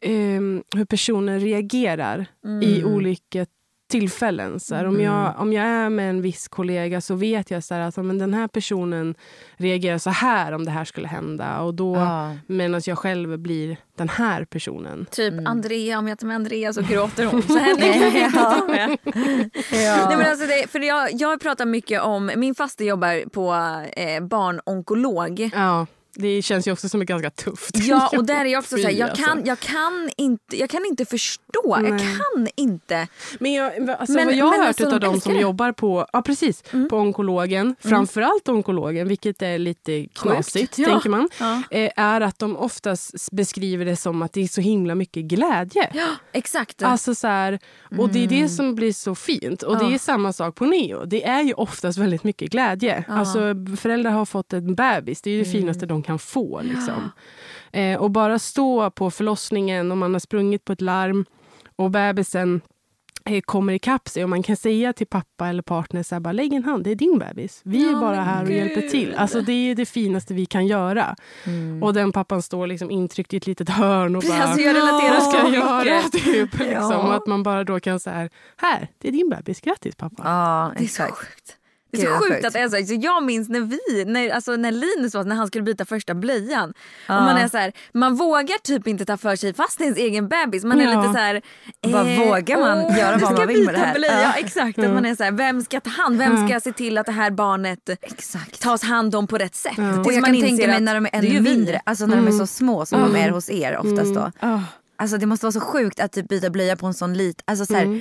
ehm, 0.00 0.62
hur 0.76 0.84
personen 0.84 1.40
reagerar 1.40 2.26
i 2.62 2.84
olika 2.84 3.46
tillfällen. 3.92 4.60
Så 4.60 4.74
här, 4.74 4.84
om, 4.84 5.00
jag, 5.00 5.34
om 5.38 5.52
jag 5.52 5.64
är 5.64 5.90
med 5.90 6.10
en 6.10 6.22
viss 6.22 6.48
kollega 6.48 7.00
så 7.00 7.14
vet 7.14 7.50
jag 7.50 7.64
så 7.64 7.74
här, 7.74 7.80
att 7.80 7.96
ja, 7.96 8.02
men 8.02 8.18
den 8.18 8.34
här 8.34 8.48
personen 8.48 9.14
reagerar 9.56 9.98
så 9.98 10.10
här 10.10 10.52
om 10.52 10.64
det 10.64 10.70
här 10.70 10.84
skulle 10.84 11.08
hända. 11.08 11.60
Och 11.60 11.74
då, 11.74 11.96
Ja. 11.96 12.34
Medan 12.46 12.80
jag 12.86 12.98
själv 12.98 13.38
blir 13.38 13.76
den 13.96 14.08
här 14.08 14.44
personen. 14.44 15.06
Typ 15.10 15.32
Mm. 15.32 15.46
Andrea, 15.46 15.98
om 15.98 16.08
jag 16.08 16.18
tar 16.18 16.26
med 16.26 16.34
Andrea 16.36 16.72
så 16.72 16.82
gråter 16.82 17.24
hon. 17.26 17.42
Så 17.52 17.58
henne 17.58 17.80
kan 17.80 18.00
jag 18.00 18.26
inte 18.26 18.38
ta 18.38 18.66
med. 18.68 18.98
Nej, 19.72 20.16
men 20.16 20.26
alltså 20.26 20.46
det, 20.46 20.70
för 20.70 20.80
jag, 20.80 21.08
jag 21.12 21.40
pratar 21.40 21.66
mycket 21.66 22.02
om, 22.02 22.30
min 22.36 22.54
faste 22.54 22.84
jobbar 22.84 23.28
på 23.28 23.52
eh, 23.96 24.22
barnonkolog. 24.24 25.50
Ja, 25.54 25.86
det 26.14 26.42
känns 26.42 26.68
ju 26.68 26.72
också 26.72 26.88
som 26.88 27.02
ett 27.02 27.08
ganska 27.08 27.30
tufft 27.30 27.70
Ja 27.86 28.10
och 28.16 28.24
där 28.24 28.40
är 28.44 28.44
jag 28.44 28.58
också 28.58 28.76
så 28.76 28.82
här, 28.82 28.90
jag 28.90 29.08
alltså. 29.10 29.24
kan, 29.24 29.44
jag, 29.44 29.60
kan 29.60 30.10
inte, 30.16 30.56
jag 30.56 30.70
kan 30.70 30.84
inte 30.86 31.04
förstå. 31.04 31.42
Jag 31.64 31.82
Nej. 31.82 31.98
kan 32.00 32.48
inte. 32.56 33.08
Men, 33.40 33.52
jag, 33.52 33.90
alltså, 33.90 34.12
Men- 34.14 34.26
vad 34.26 34.34
jag 34.34 34.44
har 34.46 34.58
hört 34.58 34.66
alltså, 34.66 34.94
av 34.94 35.00
de 35.00 35.20
som 35.20 35.34
det. 35.34 35.40
jobbar 35.40 35.72
på, 35.72 36.06
ja, 36.12 36.22
precis, 36.22 36.62
på 36.90 36.96
onkologen, 36.96 37.76
framförallt 37.80 38.48
onkologen, 38.48 39.08
vilket 39.08 39.42
är 39.42 39.58
lite 39.58 40.06
knasigt, 40.14 40.78
Ja. 40.78 40.88
tänker 40.88 41.10
man, 41.10 41.28
Ja. 41.40 41.62
eh, 41.70 41.90
är 41.96 42.20
att 42.20 42.38
de 42.38 42.56
oftast 42.56 43.30
beskriver 43.32 43.84
det 43.84 43.96
som 43.96 44.22
att 44.22 44.32
det 44.32 44.40
är 44.42 44.48
så 44.48 44.60
himla 44.60 44.94
mycket 44.94 45.24
glädje. 45.24 45.90
Ja, 45.94 46.08
exakt. 46.32 46.82
Alltså 46.82 47.14
så 47.14 47.26
här, 47.26 47.58
och 47.98 48.08
det 48.08 48.24
är 48.24 48.28
det 48.28 48.48
som 48.48 48.74
blir 48.74 48.92
så 48.92 49.14
fint. 49.14 49.62
Och 49.62 49.78
det 49.78 49.94
är 49.94 49.98
samma 49.98 50.32
sak 50.32 50.54
på 50.54 50.64
neo. 50.64 51.04
Det 51.04 51.24
är 51.24 51.42
ju 51.42 51.52
oftast 51.52 51.98
väldigt 51.98 52.24
mycket 52.24 52.50
glädje. 52.50 53.04
Alltså 53.08 53.40
föräldrar 53.80 54.10
har 54.10 54.24
fått 54.24 54.52
en 54.52 54.74
bebis. 54.74 55.22
Det 55.22 55.30
är 55.30 55.34
ju 55.34 55.44
det 55.44 55.50
finaste 55.50 55.86
de 55.86 56.01
kan 56.02 56.18
få. 56.18 56.60
Liksom. 56.62 57.10
Eh, 57.72 58.00
och 58.00 58.10
bara 58.10 58.38
stå 58.38 58.90
på 58.90 59.10
förlossningen 59.10 59.90
och 59.90 59.98
man 59.98 60.12
har 60.12 60.20
sprungit 60.20 60.64
på 60.64 60.72
ett 60.72 60.80
larm 60.80 61.24
och 61.76 61.90
bebisen 61.90 62.60
eh, 63.24 63.40
kommer 63.40 63.72
ikapp 63.72 64.08
sig 64.08 64.22
och 64.24 64.30
man 64.30 64.42
kan 64.42 64.56
säga 64.56 64.92
till 64.92 65.06
pappa 65.06 65.48
eller 65.48 65.62
partner 65.62 66.02
så 66.02 66.14
här, 66.14 66.20
bara, 66.20 66.32
lägg 66.32 66.52
en 66.52 66.64
hand, 66.64 66.84
det 66.84 66.90
är 66.90 66.94
din 66.94 67.18
bebis. 67.18 67.60
Vi 67.64 67.90
är 67.90 67.94
bara 68.00 68.20
här 68.22 68.44
och 68.44 68.50
hjälper 68.50 68.88
till. 68.88 69.14
Alltså, 69.14 69.40
det 69.40 69.52
är 69.52 69.64
ju 69.64 69.74
det 69.74 69.86
finaste 69.86 70.34
vi 70.34 70.46
kan 70.46 70.66
göra. 70.66 71.16
Och 71.82 71.94
den 71.94 72.12
pappan 72.12 72.42
står 72.42 72.66
liksom 72.66 72.90
intryckt 72.90 73.34
i 73.34 73.36
ett 73.36 73.46
litet 73.46 73.68
hörn 73.68 74.16
och 74.16 74.22
Precis, 74.22 74.38
bara 74.38 74.46
alltså, 74.48 74.60
jag 74.60 74.76
relaterar 74.76 75.14
vad 75.14 75.22
ska 75.22 75.38
jag 75.38 75.54
göra? 75.86 76.02
Typ, 76.02 76.58
liksom. 76.58 76.96
Och 76.96 77.14
att 77.14 77.26
man 77.26 77.42
bara 77.42 77.64
då 77.64 77.80
kan 77.80 78.00
säga 78.00 78.28
här, 78.56 78.88
det 78.98 79.08
är 79.08 79.12
din 79.12 79.28
bebis, 79.28 79.60
grattis 79.60 79.96
pappa. 79.96 80.22
Ja, 80.24 80.72
Det 80.78 80.84
är 80.84 80.88
så 80.88 81.02
exakt. 81.02 81.18
sjukt. 81.18 81.56
Det 81.92 82.02
är 82.02 82.06
så 82.06 82.12
sjukt 82.12 82.32
sjukt. 82.34 82.46
att 82.46 82.52
det 82.52 82.58
är 82.58 82.68
så. 82.68 82.86
så. 82.86 82.94
Jag 83.02 83.22
minns 83.22 83.48
när 83.48 83.60
vi, 83.60 84.04
när, 84.04 84.30
alltså 84.30 84.56
när 84.56 84.72
Linus 84.72 85.14
var, 85.14 85.24
när 85.24 85.36
han 85.36 85.46
skulle 85.46 85.64
byta 85.64 85.84
första 85.84 86.14
blöjan. 86.14 86.74
Ja. 87.06 87.16
Och 87.18 87.22
man 87.22 87.36
är 87.36 87.48
så 87.48 87.56
här, 87.58 87.72
man 87.92 88.14
vågar 88.16 88.58
typ 88.62 88.86
inte 88.86 89.04
ta 89.04 89.16
för 89.16 89.36
sig 89.36 89.54
fast 89.54 89.78
det 89.78 89.84
är 89.84 89.86
ens 89.86 89.98
egen 89.98 90.28
bebis. 90.28 90.64
Man 90.64 90.80
är 90.80 90.92
Ja. 90.92 91.00
lite 91.00 91.12
så 91.12 91.18
här. 91.18 91.42
Vad 91.80 92.06
vågar 92.26 92.58
man 92.58 92.78
åh, 92.78 92.98
göra 92.98 93.16
vad 93.16 93.20
ska 93.30 93.38
man 93.38 93.48
vill 93.48 93.64
med 93.64 93.74
det 93.74 93.78
här? 93.78 93.94
Blöja. 93.94 94.22
Ja. 94.22 94.32
Exakt, 94.38 94.78
att 94.78 94.90
man 94.90 95.06
är 95.06 95.14
så 95.14 95.24
här, 95.24 95.32
vem 95.32 95.62
ska 95.62 95.80
ta 95.80 95.90
hand? 95.90 96.18
Vem 96.18 96.48
ska 96.48 96.60
se 96.60 96.72
till 96.72 96.98
att 96.98 97.06
det 97.06 97.12
här 97.12 97.30
barnet 97.30 97.88
Exakt. 98.02 98.60
tas 98.62 98.82
hand 98.82 99.14
om 99.14 99.26
på 99.26 99.38
rätt 99.38 99.54
sätt? 99.54 99.78
Och 99.98 100.04
Tills 100.04 100.14
jag 100.16 100.20
man 100.22 100.32
kan 100.32 100.40
tänka 100.42 100.66
mig 100.66 100.80
när 100.80 100.94
de 100.94 101.06
är 101.06 101.10
ännu 101.12 101.40
mindre, 101.40 101.80
alltså 101.84 102.06
när 102.06 102.16
de 102.16 102.26
är 102.26 102.30
så 102.32 102.46
små 102.46 102.86
som 102.86 103.00
de 103.00 103.16
är 103.16 103.30
hos 103.30 103.50
er 103.50 103.76
oftast 103.78 104.14
då. 104.14 104.30
Ah. 104.40 104.58
Alltså 104.96 105.16
det 105.18 105.26
måste 105.26 105.46
vara 105.46 105.52
så 105.52 105.60
sjukt 105.60 106.00
att 106.00 106.12
typ 106.12 106.28
byta 106.28 106.50
blöja 106.50 106.76
på 106.76 106.86
en 106.86 106.94
sån 106.94 107.14
lit, 107.14 107.42
alltså 107.44 107.66
så 107.66 108.00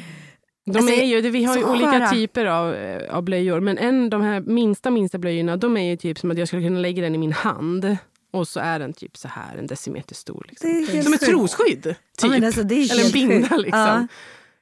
De 0.66 0.78
Alltså, 0.78 0.94
är 0.94 1.04
ju, 1.06 1.22
vi 1.30 1.44
har 1.44 1.58
ju 1.58 1.64
olika 1.64 1.92
sköra. 1.92 2.10
typer 2.10 2.46
av, 2.46 2.74
eh, 2.76 3.16
av 3.16 3.24
blöjor. 3.24 3.60
Men 3.60 3.78
en, 3.78 4.10
de 4.10 4.22
här 4.22 4.40
minsta 4.42 4.90
minsta 4.92 5.18
blöjorna 5.18 5.58
de 5.58 5.78
är 5.78 5.90
ju 5.90 5.96
typ 5.98 6.20
som 6.20 6.32
att 6.32 6.38
jag 6.38 6.48
skulle 6.48 6.64
kunna 6.64 6.80
lägga 6.80 7.02
den 7.04 7.16
i 7.16 7.18
min 7.18 7.34
hand. 7.34 7.98
Och 8.34 8.48
så 8.48 8.60
är 8.60 8.80
den 8.80 8.94
typ 8.94 9.18
så 9.18 9.28
här, 9.28 9.58
en 9.58 9.68
decimeter 9.68 10.16
stor. 10.16 10.46
Liksom. 10.50 10.70
Det 10.70 10.76
är 10.78 10.94
helt 10.94 11.04
Som 11.04 11.14
ett 11.14 11.22
trosskydd. 11.22 11.84
Typ. 11.84 11.98
Ja, 12.24 12.46
alltså, 12.46 12.64
det 12.64 12.76
är 12.76 12.92
Eller 12.94 13.06
en 13.06 13.12
binda 13.12 13.58
liksom. 13.58 13.80
Ja. 13.80 14.08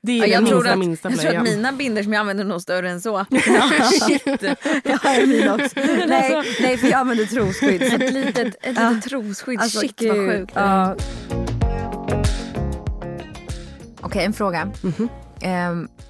Det 0.02 0.12
är 0.12 0.18
Ja, 0.18 0.26
jag, 0.28 0.48
tror 0.48 0.56
minsta, 0.58 0.72
att, 0.74 0.80
minsta 0.80 1.10
jag 1.10 1.20
tror 1.20 1.36
att 1.38 1.44
mina 1.44 1.72
binder 1.72 2.04
som 2.04 2.14
jag 2.14 2.20
använder 2.20 2.44
är 2.44 2.48
nog 2.48 2.62
större 2.62 2.90
än 2.90 3.02
så. 3.02 3.26
Shit. 4.08 4.44
Jag 4.84 4.98
har 4.98 5.28
min 5.28 5.50
också. 5.50 5.80
nej, 6.08 6.44
nej 6.62 6.78
för 6.78 6.88
jag 6.88 7.00
använder 7.00 7.26
trosskydd. 7.26 7.88
Så 7.90 7.96
Ett 7.96 8.14
litet, 8.14 8.56
ett 8.62 8.68
litet 8.68 9.04
trosskydd. 9.04 9.60
Alltså, 9.60 9.80
Shit 9.80 9.96
gud. 9.96 10.10
vad 10.18 10.28
sjukt. 10.30 10.52
Ja. 10.56 10.96
Okej, 14.02 14.26
en 14.26 14.34
fråga. 14.34 14.66
Mhm. 14.84 14.94
Ehm, 15.00 15.10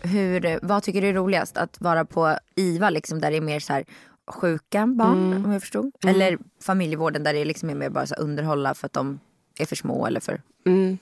hur, 0.01 0.59
vad 0.65 0.84
tycker 0.84 1.01
du 1.01 1.07
är 1.09 1.13
roligast? 1.13 1.57
Att 1.57 1.82
vara 1.82 2.05
på 2.05 2.38
IVA 2.55 2.89
liksom, 2.89 3.19
där 3.21 3.32
det 3.32 3.38
är 3.38 3.41
mer 3.41 3.59
så 3.59 3.73
här, 3.73 3.84
sjuka 4.27 4.88
barn, 4.88 5.32
Mm. 5.32 5.45
om 5.45 5.51
jag 5.51 5.61
förstod? 5.61 5.91
Eller 6.07 6.38
familjevården 6.63 7.23
där 7.23 7.34
det 7.34 7.45
liksom 7.45 7.69
är 7.69 7.75
mer 7.75 7.89
bara 7.89 8.05
så 8.05 8.15
underhålla 8.15 8.73
för 8.73 8.86
att 8.86 8.93
de 8.93 9.19
är 9.59 9.65
för 9.65 9.75
små 9.75 10.05
eller 10.07 10.19
för... 10.19 10.41
Mm. 10.65 10.97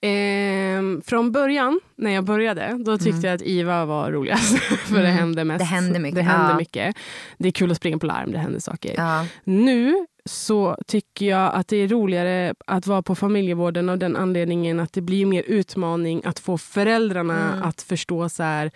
Ehm, 0.00 1.02
från 1.06 1.32
början, 1.32 1.80
när 1.96 2.10
jag 2.10 2.24
började, 2.24 2.78
då 2.84 2.98
tyckte 2.98 3.26
jag 3.26 3.34
att 3.34 3.42
IVA 3.42 3.84
var 3.84 4.12
roligast. 4.12 4.58
För 4.86 5.02
det 5.02 5.08
hände 5.08 5.44
mest. 5.44 5.48
Mm. 5.48 5.58
Det 5.58 5.64
hände 5.64 5.98
mycket, 5.98 6.14
Det, 6.16 6.22
hände 6.22 6.50
ja. 6.50 6.56
mycket. 6.56 6.96
det 7.38 7.48
är 7.48 7.52
kul 7.52 7.70
att 7.70 7.76
springa 7.76 7.98
på 7.98 8.06
larm, 8.06 8.32
det 8.32 8.38
händer 8.38 8.60
saker. 8.60 8.94
Ja. 8.96 9.26
Nu 9.44 10.06
så 10.26 10.76
tycker 10.86 11.26
jag 11.26 11.54
att 11.54 11.68
det 11.68 11.76
är 11.76 11.88
roligare 11.88 12.54
att 12.66 12.86
vara 12.86 13.02
på 13.02 13.14
familjevården 13.14 13.88
av 13.88 13.98
den 13.98 14.16
anledningen 14.16 14.80
att 14.80 14.92
det 14.92 15.00
blir 15.00 15.26
mer 15.26 15.42
utmaning 15.46 16.22
att 16.24 16.38
få 16.38 16.58
föräldrarna 16.58 17.52
Mm. 17.52 17.62
att 17.62 17.82
förstå 17.82 18.28
så 18.28 18.42
här, 18.42 18.70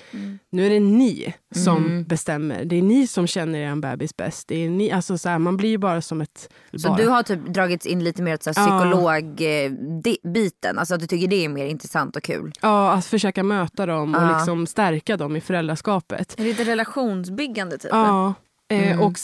nu 0.51 0.67
är 0.67 0.71
det 0.71 0.81
ni 0.81 1.35
som 1.55 2.05
bestämmer. 2.05 2.65
Det 2.65 2.77
är 2.77 2.83
ni 2.83 3.07
som 3.07 3.27
känner 3.27 3.59
er 3.59 3.77
bebis 3.77 4.17
bäst. 4.17 4.49
Det 4.49 4.65
är 4.67 4.71
ni, 4.71 4.91
alltså 4.93 5.19
så 5.19 5.29
här, 5.29 5.39
man 5.39 5.57
blir 5.57 5.69
ju 5.71 5.79
bara 5.79 6.03
som 6.03 6.21
ett... 6.21 6.49
Så 6.77 6.89
bara. 6.89 6.97
du 6.97 7.09
har 7.09 7.23
typ 7.23 7.47
dragits 7.47 7.87
in 7.87 8.05
lite 8.05 8.23
mer 8.23 8.35
åt 8.35 8.47
Ja. 8.47 8.53
psykolog-biten? 8.53 10.79
Alltså 10.79 10.95
att 10.95 11.01
du 11.01 11.07
tycker 11.07 11.27
det 11.29 11.45
är 11.45 11.49
mer 11.49 11.67
intressant 11.67 12.17
och 12.17 12.23
kul? 12.23 12.53
Ja, 12.63 12.93
att 12.93 13.07
försöka 13.07 13.43
möta 13.43 13.87
dem 13.87 14.15
och 14.15 14.23
Ja. 14.23 14.37
liksom 14.37 14.67
stärka 14.67 15.17
dem 15.17 15.37
i 15.37 15.41
föräldraskapet. 15.41 16.35
Lite 16.41 16.65
relationsbyggande 16.65 17.79
typ. 17.79 17.91
Ja, 17.93 18.27
eh, 18.27 18.33
Mm. 18.71 19.01
och 19.01 19.19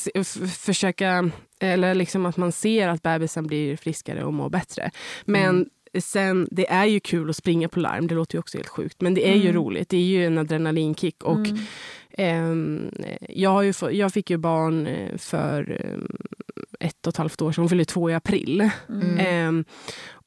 försöka, 0.49 1.30
eller 1.61 1.94
liksom 1.94 2.26
att 2.26 2.36
man 2.36 2.53
ser 2.53 2.88
att 2.88 3.03
bebisen 3.03 3.47
blir 3.47 3.76
friskare 3.76 4.24
och 4.24 4.34
mår 4.34 4.49
bättre. 4.51 4.90
Men 5.24 5.44
Mm. 5.57 5.68
sen, 5.99 6.49
det 6.51 6.70
är 6.70 6.84
ju 6.84 7.01
kul 7.01 7.30
att 7.30 7.36
springa 7.36 7.68
på 7.68 7.80
larm, 7.80 8.07
det 8.07 8.14
låter 8.14 8.34
ju 8.36 8.40
också 8.40 8.59
helt 8.59 8.68
sjukt. 8.68 9.01
Men 9.01 9.14
det 9.14 9.28
är 9.28 9.32
Mm. 9.34 9.47
ju 9.47 9.53
roligt, 9.53 9.88
det 9.88 9.97
är 9.97 10.01
ju 10.03 10.26
en 10.26 10.38
adrenalinkick. 10.38 11.22
Och, 11.24 11.47
ehm, 12.18 12.90
jag, 13.28 13.51
har 13.51 13.62
ju 13.62 13.72
få, 13.72 13.92
jag 13.92 14.12
fick 14.12 14.30
ju 14.30 14.36
barn 14.36 14.86
eh, 14.86 15.16
för 15.18 15.80
ehm, 15.84 16.16
ett 16.80 17.07
och 17.07 17.11
ett 17.12 17.16
halvt 17.16 17.42
år 17.42 17.53
sedan, 17.53 17.62
hon 17.62 17.68
fyllde 17.68 17.84
två 17.84 18.11
i 18.11 18.14
april. 18.14 18.70
Mm. 18.88 19.64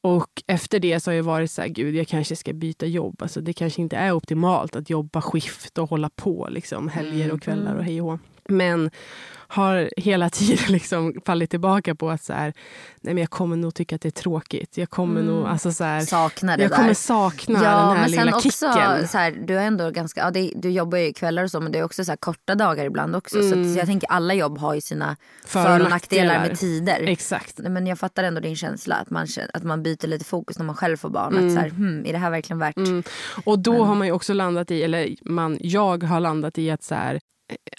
Och 0.02 0.42
efter 0.46 0.80
det 0.80 1.00
så 1.00 1.10
har 1.10 1.16
jag 1.16 1.22
varit 1.24 1.50
så 1.50 1.62
här, 1.62 1.68
gud 1.68 1.94
jag 1.94 2.08
kanske 2.08 2.36
ska 2.36 2.52
byta 2.52 2.86
jobb. 2.86 3.22
Alltså, 3.22 3.40
det 3.40 3.52
kanske 3.52 3.82
inte 3.82 3.96
är 3.96 4.12
optimalt 4.12 4.76
att 4.76 4.90
jobba 4.90 5.22
skift 5.22 5.78
och 5.78 5.90
hålla 5.90 6.10
på 6.16 6.48
liksom, 6.50 6.88
helger 6.88 7.32
och 7.32 7.42
kvällar 7.42 7.74
och 7.74 7.84
hej 7.84 8.00
och. 8.02 8.18
Men 8.48 8.90
har 9.50 9.90
hela 9.96 10.30
tiden 10.30 10.64
liksom 10.72 11.14
fallit 11.26 11.50
tillbaka 11.50 11.94
på 11.94 12.10
att 12.10 12.22
så 12.22 12.32
här, 12.32 12.52
nej 13.00 13.14
men 13.14 13.18
jag 13.20 13.30
kommer 13.30 13.56
nog 13.56 13.74
tycka 13.74 13.94
att 13.96 14.02
det 14.02 14.08
är 14.08 14.22
tråkigt. 14.22 14.76
Jag 14.76 14.90
kommer 14.90 15.22
nog, 15.22 15.46
alltså 15.46 15.72
så 15.72 15.84
här, 15.84 16.00
Saknar 16.00 16.56
det 16.56 16.62
jag 16.62 16.70
där. 16.70 16.76
kommer 16.76 16.94
sakna 16.94 17.54
ja, 17.54 17.70
den 17.70 17.88
här 17.88 17.94
men 17.94 18.10
sen 18.10 18.24
lilla 18.24 18.36
också, 18.36 18.50
kicken. 18.50 19.08
Så 19.08 19.18
här, 19.18 19.30
du, 19.46 19.58
är 19.58 19.62
ändå 19.62 19.90
ganska, 19.90 20.20
ja, 20.20 20.30
det, 20.30 20.52
du 20.56 20.70
jobbar 20.70 20.98
ju 20.98 21.12
kvällar 21.12 21.42
och 21.42 21.50
så 21.50 21.60
men 21.60 21.72
det 21.72 21.78
är 21.78 21.82
också 21.84 22.04
så 22.04 22.16
korta 22.16 22.54
dagar 22.54 22.84
ibland 22.84 23.16
också. 23.16 23.42
Så, 23.42 23.60
att, 23.60 23.72
så 23.72 23.78
jag 23.78 23.86
tänker 23.86 24.10
alla 24.10 24.34
jobb 24.34 24.58
har 24.58 24.74
ju 24.74 24.80
sina 24.80 25.16
För- 25.44 25.80
och 25.80 25.90
nackdelar 25.90 26.38
med 26.40 26.58
tider. 26.58 27.00
Exakt. 27.00 27.58
Men 27.58 27.86
jag 27.86 27.98
fattar 27.98 28.24
ändå 28.24 28.40
din 28.40 28.56
känsla 28.56 28.96
att 28.96 29.10
man, 29.10 29.26
att 29.54 29.62
man 29.62 29.82
byter 29.82 29.89
lite 30.02 30.24
fokus 30.24 30.58
när 30.58 30.66
man 30.66 30.76
själv 30.76 30.96
får 30.96 31.10
barn. 31.10 31.32
Mm. 31.32 31.46
Att 31.46 31.52
så 31.52 31.60
här, 31.60 31.68
hmm, 31.68 32.06
är 32.06 32.12
det 32.12 32.18
här 32.18 32.30
verkligen 32.30 32.58
värt? 32.58 32.76
Och 33.44 33.58
då 33.58 33.84
har 33.84 33.94
man 33.94 34.06
ju 34.06 34.12
också 34.12 34.32
landat 34.32 34.70
i, 34.70 34.82
eller 34.82 35.14
man, 35.24 35.58
jag 35.60 36.02
har 36.02 36.20
landat 36.20 36.58
i 36.58 36.70
att 36.70 36.82
så 36.82 36.94
här, 36.94 37.20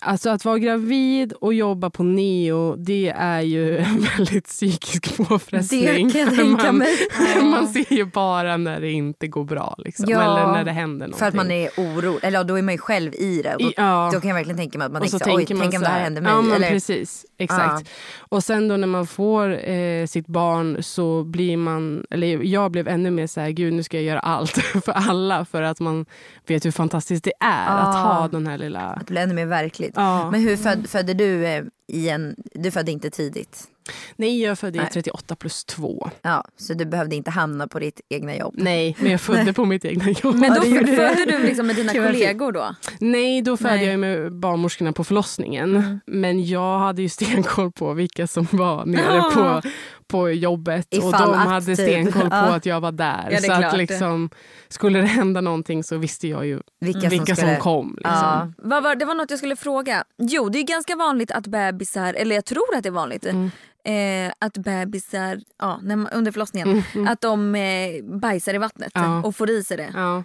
Alltså 0.02 0.30
att 0.30 0.46
vara 0.46 0.60
gravid 0.60 1.34
och 1.34 1.54
jobba 1.54 1.90
på 1.90 2.04
neo, 2.04 2.76
det 2.76 3.10
är 3.10 3.42
ju 3.42 3.78
en 3.78 4.08
väldigt 4.18 4.46
psykisk 4.46 5.18
påfrestning. 5.18 6.08
Det 6.08 6.14
kan 6.14 6.36
jag 6.36 6.48
man, 6.48 6.78
mig. 6.78 6.98
man 7.42 7.68
ser 7.68 7.94
ju 7.94 8.06
bara 8.06 8.58
när 8.58 8.82
det 8.82 8.92
inte 8.92 9.28
går 9.28 9.44
bra. 9.44 9.76
Liksom. 9.78 10.06
Ja, 10.10 10.22
Eller 10.22 10.52
när 10.52 10.64
det 10.64 10.72
händer 10.72 11.08
någonting. 11.08 11.20
För 11.20 11.26
att 11.26 11.34
man 11.34 11.52
är 11.52 11.70
orolig. 11.78 12.20
Eller 12.24 12.40
ja, 12.40 12.44
då 12.44 12.58
är 12.58 12.62
man 12.62 12.74
ju 12.74 12.78
själv 12.78 13.14
i 13.14 13.42
det. 13.42 13.56
Då, 13.60 13.72
ja. 13.78 14.10
då 14.14 14.20
kan 14.20 14.28
jag 14.28 14.36
verkligen 14.36 14.58
tänka 14.58 14.78
mig 14.78 14.86
att 14.86 14.92
man 14.92 15.10
så 15.10 15.20
tänker, 15.20 15.26
så, 15.26 15.38
oj, 15.38 15.46
tänker 15.46 15.56
man 15.56 15.62
tänk 15.62 15.76
om 15.76 15.82
det 15.82 15.88
här 15.90 16.00
händer 16.00 16.22
mig. 16.22 16.32
Ja, 16.32 16.42
men 16.42 16.56
eller, 16.56 16.70
precis. 16.70 17.26
Exakt. 17.38 17.90
Och 18.20 18.44
sen 18.44 18.68
då 18.68 18.78
när 18.78 18.88
man 18.88 19.08
får 19.08 19.70
eh, 19.70 20.06
sitt 20.06 20.28
barn 20.28 20.84
så 20.84 21.24
blir 21.24 21.58
man, 21.58 22.06
eller 22.10 22.44
jag 22.44 22.72
blev 22.72 22.88
ännu 22.88 23.12
mer 23.12 23.28
så 23.28 23.42
här, 23.42 23.50
gud 23.50 23.74
nu 23.74 23.84
ska 23.84 23.98
jag 23.98 24.04
göra 24.04 24.20
allt 24.20 24.52
för 24.86 24.92
alla 24.92 25.46
för 25.46 25.62
att 25.62 25.80
man 25.80 26.06
vet 26.48 26.66
hur 26.66 26.72
fantastiskt 26.72 27.24
det 27.24 27.34
är 27.40 27.68
att 27.68 27.96
Ja. 27.96 28.02
ha 28.02 28.28
den 28.28 28.48
här 28.48 28.58
lilla... 28.58 28.80
Att 28.80 29.06
blir 29.06 29.22
ännu 29.22 29.34
mer 29.34 29.46
verkligt. 29.62 29.94
Ja. 29.96 30.32
Men 30.32 30.42
hur 30.42 30.58
föd, 30.58 30.90
födde 30.90 31.14
du 31.14 31.46
eh, 31.46 31.64
i 31.88 32.10
en... 32.10 32.36
Du 32.54 32.72
födde 32.72 32.92
inte 32.92 33.10
tidigt? 33.10 33.68
Nej, 34.16 34.42
jag 34.42 34.60
födde 34.60 34.80
Nej. 34.80 34.90
38 34.94 35.36
plus 35.36 35.66
2. 35.66 36.10
Ja, 36.22 36.46
så 36.58 36.74
du 36.74 36.86
behövde 36.86 37.16
inte 37.16 37.32
hamna 37.32 37.68
på 37.68 37.80
ditt 37.80 38.02
egna 38.10 38.36
jobb? 38.36 38.54
Nej, 38.58 38.96
men 39.00 39.12
jag 39.12 39.22
födde 39.22 39.54
på 39.54 39.66
mitt 39.66 39.86
egna 39.86 40.10
jobb. 40.24 40.36
Men 40.36 40.54
då 40.54 40.62
födde 40.62 41.26
du 41.26 41.40
liksom 41.44 41.68
med 41.68 41.76
dina 41.76 41.94
kollegor 41.94 42.52
då? 42.52 42.76
Nej, 43.00 43.42
då 43.42 43.58
födde 43.58 43.76
Nej. 43.76 43.86
jag 43.86 44.00
med 44.00 44.34
barnmorskorna 44.34 44.94
på 44.94 45.04
förlossningen. 45.04 45.76
Mm. 45.76 46.00
Men 46.06 46.46
jag 46.46 46.80
hade 46.80 47.02
ju 47.02 47.10
stenkoll 47.10 47.72
på 47.72 47.94
vilka 47.94 48.28
som 48.28 48.48
var 48.52 48.86
nere 48.86 49.22
på, 49.34 49.62
på 50.08 50.30
jobbet. 50.32 50.88
och 50.88 50.94
Ifall 50.98 51.12
de 51.32 51.34
att, 51.40 51.48
hade 51.48 51.66
typ. 51.66 51.76
stenkoll 51.76 52.30
på 52.30 52.36
Ja. 52.36 52.56
att 52.56 52.66
jag 52.66 52.82
var 52.82 52.92
där. 52.92 53.28
Ja, 53.32 53.38
så 53.40 53.52
att 53.52 53.78
liksom, 53.78 54.30
skulle 54.68 55.00
det 55.00 55.06
hända 55.08 55.42
någonting 55.42 55.84
så 55.84 55.98
visste 55.98 56.28
jag 56.28 56.46
ju 56.46 56.60
Vilka, 56.80 57.10
vilka, 57.10 57.26
som, 57.26 57.36
som, 57.36 57.36
skulle... 57.36 57.58
kom. 57.58 57.94
Liksom. 57.98 58.54
Ja. 58.64 58.96
Det 58.96 59.06
var 59.06 59.16
något 59.16 59.30
jag 59.30 59.40
skulle 59.40 59.56
fråga. 59.56 60.04
Jo, 60.18 60.50
det 60.50 60.60
är 60.60 60.64
ganska 60.64 60.96
vanligt 60.96 61.32
att 61.32 61.48
bebisar, 61.48 62.14
eller 62.14 62.36
jag 62.36 62.46
tror 62.46 62.76
att 62.76 62.84
det 62.84 62.90
är 62.90 62.94
vanligt, 62.94 63.26
Mm. 63.26 63.52
Eh, 63.86 64.32
att 64.40 64.54
bebisar 64.58 65.40
ja, 65.60 65.80
när 65.84 65.96
man, 65.96 66.08
under 66.14 66.32
förlossningen, 66.32 66.84
att 67.08 67.22
de 67.22 67.56
eh, 67.56 68.04
bajsar 68.04 68.54
i 68.54 68.58
vattnet 68.58 68.92
Mm, 68.98 69.12
Ja. 69.12 69.24
och 69.24 69.36
får 69.36 69.50
i 69.50 69.64
sig 69.64 69.78
det. 69.78 69.92
Ja. 69.94 70.24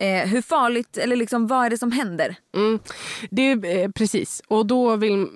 Eh, 0.00 0.28
hur 0.28 0.42
farligt, 0.42 0.96
eller 0.98 1.16
liksom, 1.16 1.46
vad 1.46 1.66
är 1.66 1.70
det 1.70 1.78
som 1.78 1.92
händer? 1.92 2.36
Mm. 2.56 2.78
Det 3.30 3.42
är, 3.42 3.76
eh, 3.82 3.88
precis. 3.90 4.42
Och 4.48 4.66
då 4.66 4.96
vill... 4.96 5.26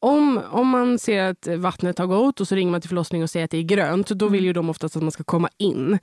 Om, 0.00 0.40
om 0.50 0.68
man 0.68 0.98
ser 0.98 1.22
att 1.22 1.46
vattnet 1.46 1.98
har 1.98 2.06
gått 2.06 2.40
och 2.40 2.48
så 2.48 2.54
ringer 2.54 2.70
man 2.72 2.80
till 2.80 2.88
förlossningen 2.88 3.22
och 3.24 3.30
säger 3.30 3.44
att 3.44 3.50
det 3.50 3.58
är 3.58 3.62
grönt, 3.62 4.06
då 4.08 4.28
vill 4.28 4.44
ju 4.44 4.52
de 4.52 4.70
oftast 4.70 4.96
att 4.96 5.02
man 5.02 5.12
ska 5.12 5.24
komma 5.24 5.48
in. 5.58 5.98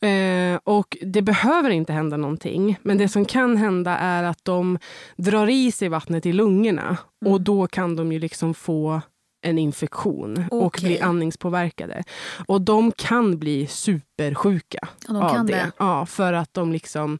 Eh, 0.00 0.60
och 0.64 0.96
Det 1.02 1.22
behöver 1.22 1.70
inte 1.70 1.92
hända 1.92 2.16
någonting. 2.16 2.76
Men 2.82 2.98
det 2.98 3.08
som 3.08 3.24
kan 3.24 3.56
hända 3.56 3.96
är 3.96 4.22
att 4.22 4.44
de 4.44 4.78
drar 5.16 5.48
i 5.50 5.72
sig 5.72 5.88
vattnet 5.88 6.26
i 6.26 6.32
lungorna. 6.32 6.96
Och 7.26 7.40
då 7.40 7.66
kan 7.66 7.96
de 7.96 8.12
ju 8.12 8.18
liksom 8.18 8.54
få 8.54 9.00
en 9.42 9.58
infektion 9.58 10.44
och 10.50 10.62
Okej. 10.64 10.84
bli 10.88 11.00
andningspåverkade. 11.00 12.02
Och 12.46 12.60
de 12.60 12.92
kan 12.92 13.38
bli 13.38 13.66
supersjuka 13.66 14.88
Ja, 15.08 15.12
de 15.14 15.16
av 15.22 15.34
kan 15.34 15.46
det. 15.46 15.52
det. 15.52 15.72
Ja, 15.78 16.06
för 16.06 16.32
att 16.32 16.54
de 16.54 16.72
liksom... 16.72 17.18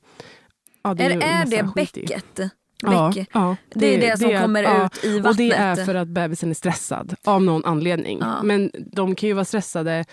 Ja, 0.83 0.91
är 0.99 1.11
ju 1.11 1.21
är 1.21 1.45
nästan 1.45 1.67
det 1.67 1.73
bäcket? 1.75 2.41
Ja, 2.83 3.13
ja, 3.33 3.57
Det 3.75 3.95
är 3.95 4.01
det 4.01 4.19
som 4.19 4.41
kommer 4.41 4.85
ut 4.87 5.05
i 5.05 5.21
Och 5.21 5.37
det 5.37 5.51
är 5.53 5.69
vattnet. 5.69 5.87
för 5.87 5.95
att 5.95 6.09
bebisen 6.09 6.51
är 6.51 6.55
stressad 6.55 7.15
av 7.25 7.43
någon 7.43 7.65
anledning. 7.65 8.19
Ja. 8.21 8.43
Men 8.43 8.71
de 8.93 9.15
kan 9.15 9.27
ju 9.29 9.33
vara 9.33 9.45
stressade 9.45 10.05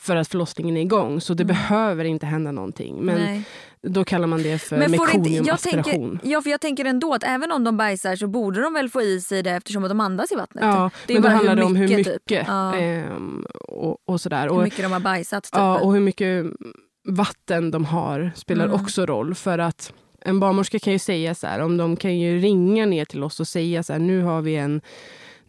för 0.00 0.16
att 0.16 0.28
förlossningen 0.28 0.76
är 0.76 0.80
igång. 0.80 1.20
Så 1.20 1.34
det 1.34 1.44
behöver 1.44 2.04
inte 2.04 2.26
hända 2.26 2.52
någonting. 2.52 2.96
Men 3.04 3.20
Nej. 3.20 3.42
då 3.82 4.04
kallar 4.04 4.26
man 4.26 4.42
det 4.42 4.58
för 4.58 4.88
mekoniumaspiration. 4.88 6.18
ja, 6.22 6.42
för 6.42 6.50
jag 6.50 6.60
tänker 6.60 6.84
ändå 6.84 7.14
att 7.14 7.24
även 7.24 7.52
om 7.52 7.64
de 7.64 7.76
bajsar 7.76 8.16
så 8.16 8.26
borde 8.26 8.60
de 8.62 8.74
väl 8.74 8.88
få 8.88 9.02
i 9.02 9.20
sig 9.20 9.42
det 9.42 9.50
eftersom 9.50 9.84
att 9.84 9.90
de 9.90 10.00
andas 10.00 10.32
i 10.32 10.34
vattnet. 10.36 10.64
Ja, 10.64 10.90
det 11.06 11.12
men 11.14 11.22
då 11.22 11.28
handlar 11.28 11.56
det 11.56 11.62
om 11.64 11.76
hur 11.76 11.88
mycket. 11.88 12.26
typ. 12.26 12.38
Ja, 12.46 12.76
ehm, 12.76 13.46
och, 13.68 13.96
och 14.04 14.20
sådär. 14.20 14.48
hur 14.48 14.62
mycket 14.62 14.82
de 14.82 14.92
har 14.92 15.00
bajsat. 15.00 15.44
Typ. 15.44 15.52
ja, 15.54 15.78
och 15.78 15.92
hur 15.92 16.00
mycket 16.00 16.46
vatten 17.08 17.70
de 17.70 17.84
har 17.84 18.30
spelar 18.36 18.64
Mm. 18.64 18.80
också 18.80 19.06
roll. 19.06 19.34
För 19.34 19.58
att 19.58 19.92
en 20.24 20.40
barnmorska 20.40 20.78
kan 20.78 20.92
ju 20.92 20.98
säga 20.98 21.34
så 21.34 21.46
här, 21.46 21.60
om 21.60 21.76
de 21.76 21.96
kan 21.96 22.18
ju 22.18 22.38
ringa 22.40 22.86
ner 22.86 23.04
till 23.04 23.22
oss 23.22 23.40
och 23.40 23.48
säga 23.48 23.82
så 23.82 23.92
här, 23.92 24.00
nu 24.00 24.22
har 24.22 24.42
vi 24.42 24.56
en 24.56 24.80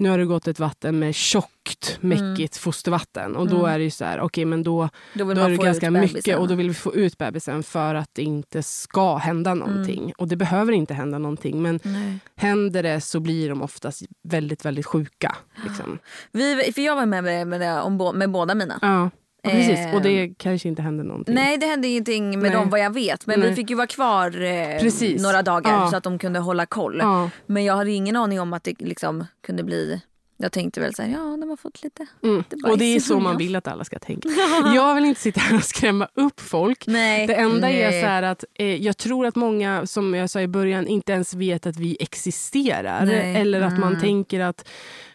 nu 0.01 0.09
har 0.09 0.17
det 0.17 0.25
gått 0.25 0.47
ett 0.47 0.59
vatten 0.59 0.99
med 0.99 1.15
tjockt, 1.15 1.97
mäckigt 2.01 2.57
fostervatten. 2.57 3.35
Och 3.35 3.47
då 3.49 3.57
Mm. 3.57 3.71
är 3.71 3.77
det 3.77 3.83
ju 3.83 3.89
så 3.91 4.05
här, 4.05 4.19
okej 4.19 4.45
men 4.45 4.63
då, 4.63 4.89
då 5.13 5.33
då 5.33 5.41
är 5.41 5.49
det 5.49 5.57
ganska 5.57 5.91
mycket 5.91 6.37
och 6.37 6.47
då 6.47 6.55
vill 6.55 6.67
vi 6.67 6.73
få 6.73 6.95
ut 6.95 7.17
bebisen 7.17 7.63
för 7.63 7.95
att 7.95 8.09
det 8.13 8.21
inte 8.23 8.63
ska 8.63 9.17
hända 9.17 9.53
någonting. 9.53 9.99
Mm. 9.99 10.13
Och 10.17 10.27
det 10.27 10.35
behöver 10.35 10.73
inte 10.73 10.93
hända 10.93 11.17
någonting 11.17 11.61
men 11.61 11.79
Nej. 11.83 12.19
händer 12.35 12.83
det 12.83 13.01
så 13.01 13.19
blir 13.19 13.49
de 13.49 13.61
oftast 13.61 14.01
väldigt, 14.23 14.65
väldigt 14.65 14.85
sjuka. 14.85 15.35
Liksom. 15.63 15.99
Vi, 16.31 16.71
för 16.75 16.81
jag 16.81 16.95
var 16.95 17.05
med 17.05 17.23
med, 17.23 17.47
med, 17.47 18.13
med 18.15 18.31
båda 18.31 18.55
mina. 18.55 18.79
Ja, 18.81 19.09
precis. 19.43 19.93
Och 19.93 20.01
det 20.01 20.33
kanske 20.37 20.67
inte 20.67 20.81
händer 20.81 21.03
någonting. 21.03 21.35
Nej 21.35 21.57
det 21.57 21.65
hände 21.65 21.87
ingenting 21.87 22.29
med 22.29 22.39
Nej. 22.39 22.51
dem 22.51 22.69
vad 22.69 22.79
jag 22.79 22.93
vet 22.93 23.27
men 23.27 23.39
Nej. 23.39 23.49
vi 23.49 23.55
fick 23.55 23.69
ju 23.69 23.75
vara 23.75 23.87
kvar 23.87 24.41
eh, 24.41 25.21
några 25.21 25.41
dagar 25.41 25.71
Ja. 25.73 25.87
så 25.91 25.95
att 25.97 26.03
de 26.03 26.19
kunde 26.19 26.39
hålla 26.39 26.65
koll. 26.65 26.97
Ja. 26.99 27.29
Men 27.45 27.63
jag 27.65 27.75
hade 27.75 27.91
ingen 27.91 28.15
aning 28.15 28.39
om 28.41 28.53
att 28.53 28.63
det 28.63 28.81
liksom 28.81 29.25
kunde 29.41 29.63
bli 29.63 30.01
jag 30.37 30.51
tänkte 30.51 30.79
väl 30.79 30.95
så 30.95 31.01
här, 31.01 31.09
ja 31.09 31.17
de 31.41 31.49
har 31.49 31.57
fått 31.57 31.83
lite, 31.83 32.05
Mm. 32.23 32.37
lite 32.49 32.69
Och 32.69 32.77
det 32.77 32.85
är 32.85 32.99
så 32.99 33.19
man 33.19 33.37
vill 33.37 33.55
att 33.55 33.67
alla 33.67 33.83
ska 33.83 33.99
tänka. 33.99 34.29
Jag 34.75 34.95
vill 34.95 35.05
inte 35.05 35.21
sitta 35.21 35.39
här 35.39 35.55
och 35.57 35.63
skrämma 35.63 36.07
upp 36.13 36.39
folk. 36.39 36.87
Nej. 36.87 37.27
Det 37.27 37.33
enda 37.33 37.69
är 37.69 37.91
Nej. 37.91 38.01
så 38.01 38.07
här 38.07 38.23
att 38.23 38.45
eh, 38.53 38.75
jag 38.75 38.97
tror 38.97 39.25
att 39.25 39.35
många, 39.35 39.85
som 39.85 40.13
jag 40.13 40.29
sa 40.29 40.41
i 40.41 40.47
början, 40.47 40.87
inte 40.87 41.11
ens 41.11 41.33
vet 41.33 41.65
att 41.65 41.77
vi 41.77 41.97
existerar. 41.99 43.05
Nej. 43.05 43.35
Eller 43.35 43.61
att 43.61 43.79
man 43.79 43.89
Mm. 43.89 44.01
tänker 44.01 44.39
att 44.39 44.67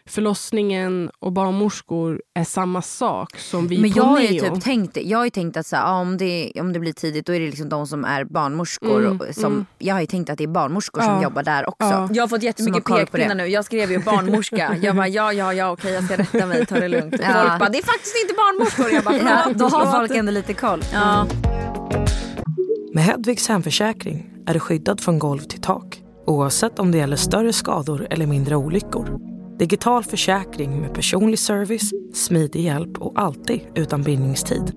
förlossningen 0.09 1.11
och 1.21 1.33
barnmorskor 1.33 2.21
är 2.39 2.45
samma 2.45 2.83
sak 2.83 3.37
som 3.39 3.69
vi 3.69 3.79
Men 3.79 3.93
på 3.93 3.99
jag 3.99 4.15
Neo. 4.33 4.55
typ 4.55 4.65
tänkt. 4.65 4.97
Jag 5.03 5.19
har 5.19 5.25
ju 5.25 5.31
tänkt 5.31 5.57
att 5.57 5.67
så 5.67 5.77
här, 5.77 5.93
om, 6.01 6.17
det, 6.17 6.53
om 6.61 6.73
det 6.73 6.79
blir 6.79 6.93
tidigt 6.93 7.27
då 7.27 7.35
är 7.35 7.41
det 7.41 7.47
liksom 7.47 7.69
de 7.69 7.87
som 7.87 8.05
är 8.05 8.25
barnmorskor. 8.25 9.05
Mm, 9.07 9.21
och 9.21 9.35
som, 9.35 9.53
mm. 9.53 9.67
Jag 9.79 9.95
har 9.95 10.01
ju 10.01 10.07
tänkt 10.07 10.31
att 10.31 10.39
det 10.39 10.45
är 10.45 10.49
barnmorskor 10.49 11.03
Ja. 11.03 11.09
som 11.15 11.23
jobbar 11.23 11.43
där 11.43 11.69
också. 11.69 11.89
Ja. 11.89 12.09
Jag 12.13 12.23
har 12.23 12.29
fått 12.29 12.43
jättemycket 12.43 12.85
pekpinnar 12.85 13.29
det. 13.29 13.35
nu. 13.35 13.47
Jag 13.47 13.65
skrev 13.65 13.91
ju 13.93 13.99
barnmorska. 13.99 14.77
Jag 14.83 14.97
bara 14.97 15.09
ja, 15.09 15.33
ja, 15.33 15.53
ja, 15.53 15.71
okej 15.71 15.93
jag 15.93 16.05
ska 16.05 16.17
rätta 16.17 16.47
mig, 16.47 16.67
ta 16.67 16.75
det 16.75 16.89
lugnt. 16.89 17.15
Ja. 17.23 17.45
Folk 17.49 17.59
bara 17.59 17.69
det 17.69 17.79
är 17.79 17.83
faktiskt 17.87 18.15
inte 18.23 18.35
barnmorskor. 18.35 18.91
Jag 18.91 19.05
bara, 19.05 19.17
Ja, 19.17 19.41
"Förlåt, 19.45 19.59
då 19.59 19.65
har 19.65 19.71
förlåt." 19.71 19.95
folk 19.97 20.11
ändå 20.19 20.33
lite 20.33 20.55
koll. 20.55 20.83
Ja. 20.93 21.27
Med 22.95 23.05
Hedvigs 23.05 23.49
hemförsäkring 23.49 24.31
är 24.47 24.55
du 24.55 24.61
skyddad 24.61 25.01
från 25.01 25.19
golv 25.19 25.41
till 25.41 25.61
tak 25.61 26.03
oavsett 26.27 26.79
om 26.79 26.93
det 26.93 26.99
gäller 26.99 27.17
större 27.17 27.53
skador 27.53 28.07
eller 28.11 28.27
mindre 28.27 28.57
olyckor. 28.57 29.36
Digital 29.59 30.05
försäkring 30.05 30.81
med 30.81 30.95
personlig 30.95 31.39
service, 31.39 31.91
smidig 32.15 32.61
hjälp 32.61 32.99
och 32.99 33.13
alltid 33.21 33.61
utan 33.75 34.03
bindningstid. 34.03 34.73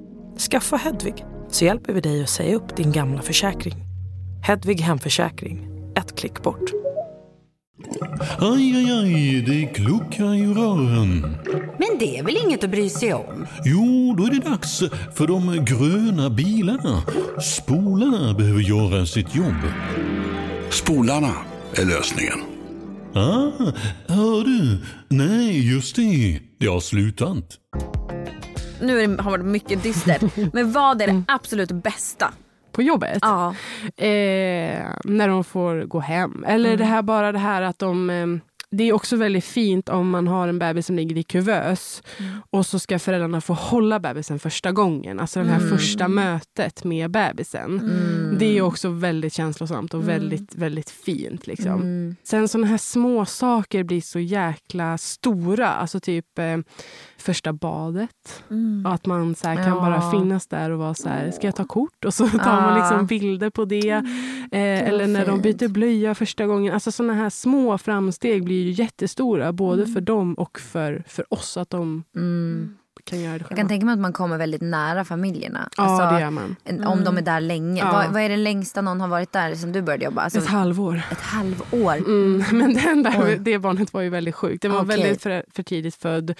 Skaffa 0.51 0.75
Hedvig 0.75 1.25
så 1.49 1.65
hjälper 1.65 1.93
vi 1.93 2.01
dig 2.01 2.23
att 2.23 2.30
säga 2.30 2.55
upp 2.55 2.75
din 2.75 2.91
gamla 2.91 3.21
försäkring. 3.21 3.75
Hedvig 4.43 4.82
hemförsäkring, 4.82 5.67
ett 5.95 6.15
klick 6.19 6.43
bort. 6.43 6.71
Aj, 8.39 8.75
aj, 8.75 8.91
aj, 8.91 9.41
det 9.41 9.65
kluckar 9.65 10.36
i 10.36 10.45
rören. 10.45 11.21
Men 11.77 11.97
det 11.99 12.17
är 12.17 12.23
väl 12.23 12.38
inget 12.45 12.63
att 12.63 12.71
bry 12.71 12.89
sig 12.89 13.13
om? 13.13 13.47
Jo, 13.65 14.15
då 14.17 14.25
är 14.25 14.32
det 14.32 14.49
dags 14.49 14.80
för 15.15 15.27
de 15.27 15.65
gröna 15.65 16.30
bilarna. 16.30 17.03
Spolarna 17.41 18.34
behöver 18.34 18.61
göra 18.61 19.05
sitt 19.05 19.36
jobb. 19.36 19.61
Spolarna 20.69 21.34
är 21.73 21.86
lösningen. 21.86 22.49
Ah, 23.14 23.51
hör 24.07 24.43
du? 24.43 24.78
Nej, 25.07 25.74
just 25.74 25.95
det. 25.95 26.39
Det 26.60 26.68
har 26.68 26.80
slutat. 26.80 27.45
Nu 28.82 28.99
är 29.01 29.07
det, 29.07 29.22
har 29.24 29.32
det 29.32 29.38
varit 29.38 29.51
mycket 29.51 29.84
dystert. 29.84 30.22
Men 30.53 30.72
vad 30.72 31.01
är 31.01 31.07
det 31.07 31.24
absolut 31.28 31.72
bästa? 31.72 32.34
På 32.72 32.82
jobbet? 32.82 33.18
Ja. 33.22 33.47
eh, 33.97 34.86
när 35.03 35.28
de 35.28 35.43
får 35.43 35.84
gå 35.84 35.99
hem. 35.99 36.43
Eller 36.47 36.78
det 36.78 36.86
här, 36.86 37.01
bara 37.01 37.32
det 37.32 37.39
här 37.39 37.62
att 37.62 37.80
de... 37.80 38.10
Eh, 38.10 38.28
det 38.72 38.84
är 38.84 38.93
också 38.93 39.15
väldigt 39.15 39.45
fint 39.45 39.89
om 39.89 40.09
man 40.09 40.28
har 40.28 40.47
en 40.47 40.59
bebis 40.59 40.86
som 40.86 40.95
ligger 40.95 41.17
i 41.17 41.24
kuvös 41.24 42.03
och 42.49 42.65
så 42.65 42.80
ska 42.80 42.99
föräldrarna 42.99 43.41
få 43.41 43.53
hålla 43.53 43.99
bebisen 43.99 44.39
första 44.39 44.72
gången. 44.72 45.20
Alltså 45.20 45.43
det 45.43 45.49
här 45.49 45.70
första 45.70 46.07
mötet 46.07 46.84
med 46.84 47.11
bebisen. 47.11 47.82
Det 48.39 48.57
är 48.57 48.61
också 48.61 48.89
väldigt 48.89 49.34
känslosamt 49.34 49.93
och 49.93 50.09
väldigt, 50.09 50.55
väldigt 50.55 50.89
fint. 50.89 51.47
Liksom. 51.47 52.15
Sen 52.24 52.47
såna 52.47 52.67
här 52.67 52.78
små 52.78 53.26
saker 53.26 53.84
blir 53.84 54.01
så 54.01 54.20
jäkla 54.20 54.97
stora. 54.97 55.70
Alltså 55.70 55.99
typ 55.99 56.39
eh, 56.39 56.57
första 57.22 57.53
badet. 57.53 58.43
Och 58.86 58.93
att 58.93 59.05
man 59.05 59.36
så 59.36 59.47
här, 59.47 59.55
kan 59.55 59.65
Ja. 59.67 59.76
bara 59.76 60.11
finnas 60.11 60.47
där 60.47 60.70
och 60.70 60.80
vara 60.80 60.93
så 60.93 61.09
här, 61.09 61.32
ska 61.32 61.47
jag 61.47 61.55
ta 61.55 61.65
kort? 61.65 62.05
Och 62.05 62.13
så 62.13 62.28
tar 62.28 62.61
man 62.61 62.80
liksom 62.80 63.05
bilder 63.05 63.49
på 63.49 63.65
det. 63.65 63.89
Eh, 64.51 64.88
eller 64.88 65.07
när 65.07 65.26
de 65.26 65.41
byter 65.41 65.67
blöja 65.67 66.15
första 66.15 66.45
gången. 66.45 66.74
Alltså 66.74 66.91
såna 66.91 67.13
här 67.13 67.30
små 67.30 67.78
framsteg 67.78 68.43
blir 68.43 68.63
ju 68.63 68.72
jättestora 68.72 69.53
både 69.53 69.88
för 69.88 70.01
dem 70.01 70.34
och 70.34 70.59
för, 70.59 71.03
för 71.07 71.34
oss. 71.34 71.57
Att 71.57 71.70
de 71.70 72.03
kan 73.10 73.20
göra 73.22 73.34
det 73.34 73.38
Jag 73.39 73.47
själva. 73.47 73.55
kan 73.62 73.68
tänka 73.68 73.86
mig 73.86 73.93
att 73.93 73.99
man 73.99 74.14
kommer 74.14 74.38
väldigt 74.38 74.62
nära 74.62 75.05
familjerna. 75.05 75.70
Ja, 75.78 75.84
Alltså, 75.84 76.16
det 76.16 76.22
gör 76.22 76.30
man. 76.30 76.55
en- 76.64 76.84
Om 76.84 77.03
de 77.03 77.18
är 77.18 77.22
där 77.22 77.41
länge. 77.41 77.82
Ja. 77.82 77.91
Vad, 77.91 78.14
vad 78.14 78.22
är 78.22 78.30
det 78.30 78.38
längsta 78.38 78.82
någon 78.82 79.01
har 79.01 79.07
varit 79.07 79.32
där 79.32 79.55
sen 79.55 79.72
du 79.72 79.82
började 79.82 80.05
jobba? 80.05 80.22
Alltså, 80.22 80.39
Ett 80.39 80.45
halvår. 80.47 81.01
ett 81.12 81.22
halvår? 81.22 81.95
Mm, 81.97 82.43
men 82.51 82.74
den 82.74 83.03
där, 83.03 83.24
Oj. 83.26 83.38
det 83.39 83.60
barnet 83.60 83.93
var 83.93 84.01
ju 84.01 84.10
väldigt 84.10 84.36
sjukt. 84.36 84.62
Den 84.62 84.72
var 84.72 84.82
Okej. 84.84 84.97
väldigt 84.97 85.22
för, 85.24 85.43
för 85.51 85.64
tidigt 85.64 85.95
född 85.95 86.34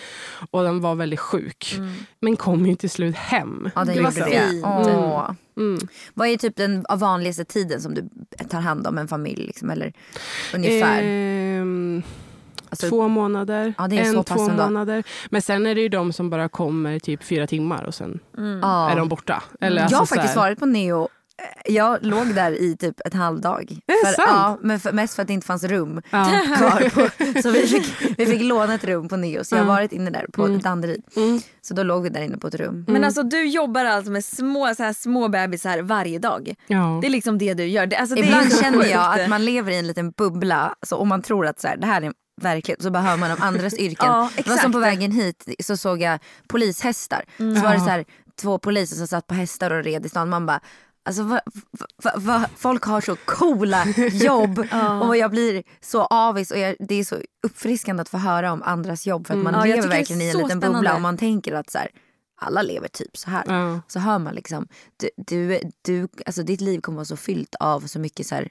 och 0.52 0.64
den 0.64 0.82
var 0.82 0.96
väldigt 0.96 1.20
sjuk. 1.20 1.80
Men 2.22 2.36
kom 2.36 2.66
ju 2.66 2.76
till 2.76 2.90
slut 2.90 3.16
hem. 3.16 3.70
Ja, 3.76 3.84
den 3.86 3.96
Det 3.96 4.02
gjorde 4.02 4.12
det. 4.30 4.50
fint. 4.50 4.66
Åh. 4.66 5.32
Mm. 5.58 5.80
Vad 6.14 6.28
är 6.28 6.38
typ 6.38 6.56
den 6.56 6.86
vanligaste 7.00 7.46
tiden 7.46 7.82
som 7.82 7.94
du 7.96 8.10
tar 8.50 8.60
hand 8.62 8.88
om 8.88 8.98
en 8.98 9.08
familj? 9.08 9.46
Liksom, 9.46 9.70
eller 9.70 9.94
ungefär? 10.54 11.02
Ehm, 11.04 12.04
Alltså- 12.70 12.90
två 12.90 13.08
månader. 13.08 13.74
Ja, 13.78 13.88
det 13.88 14.00
är 14.00 14.04
en, 14.18 14.24
två 14.24 14.42
ändå. 14.50 14.64
månader. 14.64 15.04
Men 15.30 15.42
sen 15.42 15.66
är 15.66 15.76
det 15.76 15.82
ju 15.82 15.90
de 15.90 16.14
som 16.14 16.30
bara 16.30 16.50
kommer 16.50 17.00
typ 17.00 17.24
fyra 17.24 17.48
timmar 17.48 17.84
och 17.84 17.96
sen 17.96 18.20
Ja. 18.62 18.90
är 18.92 18.96
de 18.96 19.10
borta. 19.10 19.44
Eller 19.62 19.78
jag 19.78 19.84
alltså 19.84 19.98
har 19.98 20.06
faktiskt 20.06 20.36
här- 20.36 20.42
varit 20.42 20.60
på 20.60 20.66
Neo. 20.66 21.08
Jag 21.66 21.98
låg 22.06 22.28
där 22.36 22.52
i 22.52 22.78
typ 22.78 23.00
ett 23.06 23.14
halvdag. 23.14 23.72
Är 23.88 23.94
det 24.06 24.06
för, 24.08 24.14
sant? 24.14 24.30
Ja, 24.34 24.58
men 24.62 24.80
för, 24.80 24.92
mest 24.92 25.16
för 25.16 25.22
att 25.22 25.28
det 25.28 25.34
inte 25.34 25.48
fanns 25.48 25.64
rum 25.64 26.02
Ja. 26.10 26.26
kvar. 26.58 26.90
På, 26.90 27.42
så 27.42 27.52
vi 27.52 27.68
fick, 27.68 27.94
vi 28.20 28.26
fick 28.26 28.42
låna 28.42 28.74
ett 28.74 28.84
rum 28.84 29.08
på 29.08 29.18
Neo. 29.18 29.44
Så 29.44 29.56
jag 29.56 29.60
har 29.60 29.66
Ja. 29.68 29.74
varit 29.74 29.92
inne 29.92 30.10
där 30.10 30.26
på 30.34 30.46
Mm. 30.46 30.60
Danderyd. 30.62 31.04
Mm. 31.16 31.40
Så 31.62 31.74
då 31.74 31.84
låg 31.84 32.04
vi 32.04 32.10
där 32.10 32.22
inne 32.22 32.38
på 32.38 32.48
ett 32.48 32.56
rum. 32.56 32.86
Men 32.88 33.04
alltså 33.04 33.24
du 33.24 33.46
jobbar 33.48 33.86
alltså 33.86 34.12
med 34.12 34.26
små, 34.26 34.74
så 34.78 34.84
här, 34.84 34.94
små 34.94 35.28
bebisar 35.28 35.82
varje 35.82 36.20
dag. 36.20 36.54
Ja. 36.68 37.00
Det 37.02 37.08
är 37.08 37.12
liksom 37.12 37.38
det 37.38 37.54
du 37.54 37.66
gör. 37.66 37.86
Det, 37.86 37.96
alltså, 37.96 38.18
Ibland 38.18 38.60
känner 38.60 38.86
jag 38.86 39.20
att 39.20 39.30
man 39.30 39.46
lever 39.46 39.72
i 39.72 39.78
en 39.78 39.88
liten 39.88 40.12
bubbla 40.12 40.76
så, 40.88 40.98
och 40.98 41.08
man 41.08 41.22
tror 41.22 41.46
att 41.48 41.60
så 41.60 41.68
här, 41.68 41.78
det 41.78 41.88
här 41.88 42.02
är 42.02 42.12
verklighet. 42.44 42.82
Så 42.84 42.92
bara 42.92 43.04
hör 43.04 43.18
man 43.18 43.32
om 43.32 43.38
andras 43.42 43.74
yrken. 43.78 44.08
Ja, 44.08 44.30
det 44.36 44.48
var 44.48 44.58
som 44.58 44.72
på 44.72 44.80
exakt. 44.80 44.94
vägen 44.94 45.12
hit 45.12 45.50
så 45.60 45.78
såg 45.78 46.02
jag 46.02 46.20
polishästar. 46.48 47.26
Så 47.38 47.62
var 47.62 47.74
det 47.74 47.80
så 47.80 47.86
här, 47.86 48.06
två 48.42 48.60
poliser 48.60 48.96
som 48.96 49.08
satt 49.08 49.28
på 49.28 49.34
hästar 49.34 49.72
och 49.72 49.84
red 49.84 50.06
i 50.06 50.10
stan. 50.10 50.30
Man 50.30 50.46
bara 50.46 50.60
Alltså, 51.06 51.24
va, 51.24 51.40
va, 52.04 52.12
va, 52.16 52.46
folk 52.58 52.84
har 52.84 53.02
så 53.02 53.16
coola 53.26 53.86
jobb 54.12 54.60
och 55.02 55.18
jag 55.18 55.32
blir 55.32 55.64
så 55.82 56.02
avis 56.02 56.52
och 56.52 56.58
jag, 56.58 56.76
det 56.80 56.96
är 56.96 57.04
så 57.04 57.18
uppfriskande 57.48 58.02
att 58.02 58.10
få 58.10 58.18
höra 58.18 58.52
om 58.52 58.64
andras 58.64 59.08
jobb 59.08 59.28
för 59.28 59.34
att 59.34 59.40
man 59.40 59.54
Ja, 59.54 59.68
jag 59.68 59.76
lever 59.76 59.88
är 59.88 59.92
verkligen 59.92 60.22
i 60.22 60.30
en 60.30 60.38
liten 60.38 60.60
bubbla 60.60 60.70
spännande. 60.70 60.94
och 60.94 61.02
man 61.02 61.18
tänker 61.18 61.54
att 61.54 61.70
så 61.70 61.78
här, 61.78 61.88
alla 62.42 62.62
lever 62.62 62.88
typ 62.88 63.18
så 63.18 63.30
här. 63.30 63.44
Ja. 63.48 63.82
Så 63.88 64.00
hör 64.00 64.20
man 64.20 64.36
liksom, 64.36 64.68
du, 64.98 65.10
du, 65.18 65.60
du, 65.82 66.08
alltså 66.26 66.44
ditt 66.44 66.62
liv 66.62 66.82
kommer 66.82 66.96
vara 66.96 67.06
så 67.06 67.18
fyllt 67.18 67.56
av 67.60 67.82
så 67.82 68.00
mycket 68.00 68.28
så 68.28 68.36
här 68.36 68.50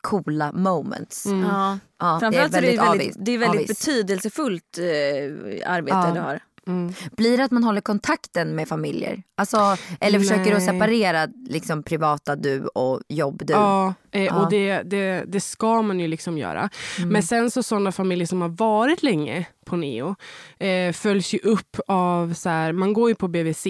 coola 0.00 0.52
moments. 0.52 1.26
Mm. 1.26 1.40
Ja. 1.42 1.78
Ja, 2.00 2.20
Framförallt 2.20 2.52
så 2.52 2.58
är 2.58 2.62
det 2.62 2.66
väldigt 2.68 2.82
väldigt, 2.88 3.06
avis- 3.16 3.16
det 3.24 3.32
är 3.34 3.38
väldigt 3.38 3.68
betydelsefullt 3.68 4.78
eh, 4.78 5.70
arbete 5.72 5.96
Ja. 6.06 6.10
du 6.14 6.20
har. 6.20 6.40
Mm. 6.66 6.92
Blir 7.16 7.36
det 7.38 7.44
att 7.44 7.50
man 7.50 7.64
håller 7.64 7.80
kontakten 7.80 8.54
med 8.56 8.68
familjer? 8.68 9.22
Alltså, 9.36 9.76
eller 10.00 10.18
försöker 10.18 10.44
du 10.44 10.50
Nej. 10.50 10.60
separera 10.66 11.28
liksom, 11.48 11.82
privata 11.82 12.36
du 12.36 12.60
och 12.66 13.00
jobb 13.08 13.42
du? 13.44 13.52
Ja, 13.52 13.94
eh, 14.12 14.24
Ja. 14.24 14.34
och 14.44 14.50
det, 14.50 14.82
det, 14.82 15.24
det 15.26 15.40
ska 15.40 15.82
man 15.82 16.00
ju 16.00 16.08
liksom 16.08 16.38
göra. 16.38 16.68
Mm. 16.98 17.08
Men 17.08 17.22
sen 17.22 17.50
så 17.50 17.62
sådana 17.62 17.92
familjer 17.92 18.26
som 18.26 18.40
har 18.42 18.48
varit 18.48 19.02
länge 19.02 19.46
på 19.64 19.76
Neo 19.76 20.14
eh, 20.58 20.92
följs 20.92 21.34
ju 21.34 21.38
upp 21.38 21.76
av, 21.88 22.34
så 22.34 22.48
här, 22.48 22.72
man 22.72 22.92
går 22.92 23.08
ju 23.08 23.14
på 23.14 23.28
BVC 23.28 23.62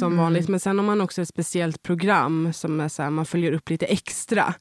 som 0.00 0.12
Mm. 0.12 0.16
vanligt 0.18 0.48
men 0.48 0.60
sen 0.60 0.78
har 0.78 0.84
man 0.84 1.00
också 1.00 1.22
ett 1.22 1.28
speciellt 1.28 1.82
program 1.82 2.52
som 2.52 2.80
är 2.80 2.88
så 2.88 3.02
här, 3.02 3.10
man 3.10 3.26
följer 3.26 3.52
upp 3.52 3.70
lite 3.70 3.86
extra. 3.86 4.54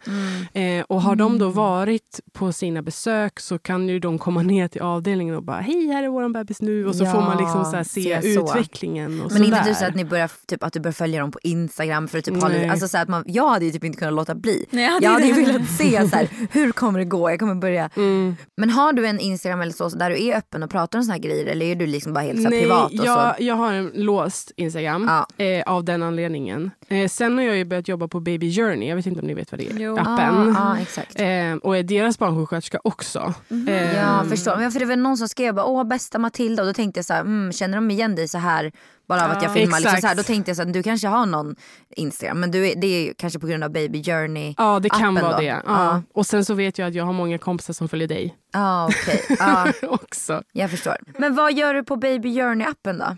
Mm. 0.53 0.80
Eh, 0.80 0.86
och 0.89 1.01
har 1.01 1.15
de 1.15 1.38
då 1.39 1.49
varit 1.49 2.19
på 2.34 2.51
sina 2.53 2.82
besök 2.82 3.39
så 3.39 3.59
kan 3.59 3.89
ju 3.89 3.99
de 3.99 4.19
komma 4.19 4.41
ner 4.41 4.67
till 4.67 4.82
avdelningen 4.82 5.36
och 5.36 5.43
bara 5.43 5.59
hej 5.61 5.88
här 5.88 6.03
är 6.03 6.07
vår 6.07 6.30
bebis 6.30 6.61
nu 6.61 6.88
och 6.88 6.95
så 6.95 7.03
Ja, 7.03 7.11
får 7.11 7.21
man 7.21 7.38
liksom 7.38 7.65
så 7.65 7.71
här, 7.76 7.84
se 7.84 8.21
så. 8.21 8.28
utvecklingen. 8.28 9.21
Och 9.21 9.32
Men 9.32 9.43
inte 9.43 9.57
sådär. 9.57 9.69
typ 9.69 9.78
så 9.78 9.86
att, 9.86 9.95
ni 9.95 10.05
börjar, 10.05 10.32
typ, 10.47 10.63
att 10.63 10.74
du 10.74 10.80
börjar 10.80 10.93
följa 10.93 11.19
dem 11.19 11.32
på 11.32 11.39
Instagram 11.43 12.07
för 12.07 12.17
att 12.17 12.26
typ 12.26 12.41
ha 12.41 12.47
lite, 12.49 12.71
alltså 12.71 12.88
så 12.88 12.97
att 12.97 13.07
man, 13.09 13.24
Jag 13.28 13.49
hade 13.49 13.65
ju 13.65 13.71
typ 13.71 13.84
inte 13.84 13.97
kunnat 13.99 14.13
låta 14.13 14.36
bli. 14.36 14.65
Nej, 14.69 14.89
jag 15.01 15.12
hade 15.14 15.26
ju 15.26 15.34
velat 15.45 15.70
se 15.70 16.09
så 16.09 16.16
här, 16.16 16.30
hur 16.51 16.72
kommer 16.72 16.99
det 16.99 17.05
gå. 17.05 17.30
Jag 17.30 17.39
kommer 17.39 17.55
börja. 17.55 17.89
Mm. 17.95 18.36
Men 18.57 18.70
har 18.70 18.93
du 18.93 19.07
en 19.07 19.20
Instagram 19.20 19.61
eller 19.61 19.72
så, 19.72 19.89
där 19.89 20.09
du 20.09 20.24
är 20.28 20.38
öppen 20.38 20.64
och 20.64 20.70
pratar 20.70 20.99
om 20.99 21.03
såna 21.03 21.14
här 21.14 21.22
grejer 21.22 21.45
eller 21.45 21.66
är 21.66 21.76
du 21.76 21.86
liksom 21.86 22.14
bara 22.14 22.24
helt 22.24 22.38
så 22.38 22.43
här, 22.43 22.49
Nej, 22.49 22.61
privat? 22.61 22.86
Och 22.99 23.05
jag, 23.05 23.38
så? 23.38 23.43
jag 23.43 23.55
har 23.55 23.74
en 23.74 23.91
låst 23.95 24.51
Instagram 24.57 25.09
Ja. 25.38 25.45
eh, 25.45 25.64
av 25.74 25.84
den 25.84 26.03
anledningen. 26.03 26.72
Eh, 26.88 27.07
sen 27.07 27.38
har 27.38 27.45
jag 27.45 27.57
ju 27.57 27.66
börjat 27.66 27.88
jobba 27.88 28.07
på 28.07 28.20
Baby 28.20 28.51
Journey. 28.55 28.89
Jag 28.89 28.95
vet 28.95 29.05
inte 29.05 29.22
om 29.22 29.28
ni 29.28 29.34
vet 29.34 29.51
vad 29.51 29.59
det 29.59 29.70
är. 29.72 29.74
Jo. 29.78 29.97
Appen. 29.97 30.53
Ja, 30.55 30.76
ja, 30.76 30.78
exakt. 30.82 31.20
Eh, 31.20 31.53
och 31.64 31.78
är 31.78 31.84
deras 31.84 32.20
barnsjuksköterska 32.20 32.80
också. 32.84 33.34
Eh, 33.68 33.95
Ja, 33.97 34.24
förstår. 34.30 34.55
Men 34.57 34.72
för 34.72 34.80
det 34.80 34.86
var 34.86 34.95
någon 34.95 35.18
som 35.18 35.30
skrev 35.30 35.53
bara, 35.55 35.66
åh 35.66 35.84
bästa 35.84 36.20
Matilda 36.20 36.64
och 36.64 36.68
då 36.68 36.74
tänkte 36.74 36.97
jag 36.97 37.05
så 37.05 37.14
här, 37.14 37.22
mm, 37.22 37.51
känner 37.51 37.78
de 37.78 37.91
igen 37.91 38.16
dig 38.16 38.28
så 38.28 38.38
här 38.38 38.72
bara 39.07 39.25
av 39.25 39.31
att 39.31 39.41
jag 39.43 39.49
Ja, 39.49 39.53
filmar? 39.53 39.79
Liksom 39.79 40.01
så 40.01 40.07
här, 40.07 40.15
då 40.15 40.23
tänkte 40.23 40.49
jag 40.49 40.55
så 40.57 40.63
här, 40.63 40.73
du 40.73 40.83
kanske 40.83 41.07
har 41.07 41.25
någon 41.25 41.55
Instagram 41.95 42.39
men 42.39 42.51
du 42.51 42.73
det 42.77 42.87
är 43.09 43.13
kanske 43.13 43.39
på 43.39 43.47
grund 43.47 43.63
av 43.63 43.71
Baby 43.71 44.03
Journey. 44.03 44.53
Ja, 44.57 44.79
det 44.79 44.89
kan 44.89 45.15
vara 45.15 45.31
då. 45.31 45.37
det. 45.37 45.61
Ja. 45.65 46.01
Och 46.13 46.25
sen 46.25 46.45
så 46.45 46.53
vet 46.53 46.77
jag 46.77 46.87
att 46.87 46.93
jag 46.95 47.05
har 47.05 47.13
många 47.13 47.37
kompisar 47.37 47.73
som 47.73 47.89
följer 47.89 48.07
dig 48.07 48.35
Ja, 48.53 48.87
okej. 48.89 49.25
Ja, 49.39 49.71
också. 49.83 50.43
jag 50.51 50.71
förstår. 50.71 50.97
Men 51.17 51.35
vad 51.35 51.53
gör 51.53 51.73
du 51.73 51.83
på 51.83 51.95
Baby 51.95 52.35
Journey 52.35 52.67
appen 52.67 52.97
då? 52.97 53.17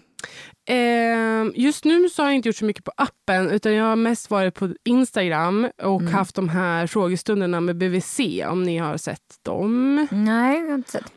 Eh, 0.73 1.45
just 1.55 1.85
nu 1.85 2.09
så 2.09 2.21
har 2.21 2.29
jag 2.29 2.35
inte 2.35 2.49
gjort 2.49 2.55
så 2.55 2.65
mycket 2.65 2.83
på 2.83 2.91
appen 2.97 3.49
utan 3.49 3.73
jag 3.73 3.85
har 3.85 3.95
mest 3.95 4.29
varit 4.29 4.55
på 4.55 4.73
Instagram 4.85 5.69
och 5.83 6.01
Mm. 6.01 6.13
haft 6.13 6.35
de 6.35 6.49
här 6.49 6.87
frågestunderna 6.87 7.59
med 7.61 7.77
BVC 7.77 8.19
om 8.47 8.63
ni 8.63 8.77
har 8.77 8.97
sett 8.97 9.19
dem. 9.41 10.07
Nej, 10.11 10.59
jag 10.59 10.67
har 10.67 10.75
inte 10.75 10.91
sett. 10.91 11.11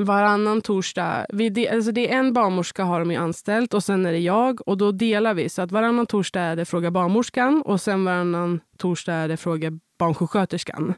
Varannan 0.00 0.60
torsdag. 0.60 1.26
Vi 1.28 1.48
de, 1.48 1.68
alltså 1.68 1.92
det 1.92 2.12
är 2.12 2.18
en 2.18 2.32
barnmorska 2.32 2.84
har 2.84 3.00
de 3.00 3.10
ju 3.10 3.16
anställt 3.16 3.74
och 3.74 3.84
sen 3.84 4.06
är 4.06 4.12
det 4.12 4.18
jag 4.18 4.68
och 4.68 4.76
då 4.76 4.92
delar 4.92 5.34
vi. 5.34 5.48
Så 5.48 5.62
att 5.62 5.72
varannan 5.72 6.06
torsdag 6.06 6.40
är 6.40 6.56
det 6.56 6.64
Fråga 6.64 6.90
barnmorskan 6.90 7.62
och 7.62 7.80
sen 7.80 8.04
varannan 8.04 8.60
torsdag 8.80 9.14
är 9.14 9.28
det 9.28 9.36
Fråga 9.36 9.70
barnsjuksköterskan. 9.98 10.94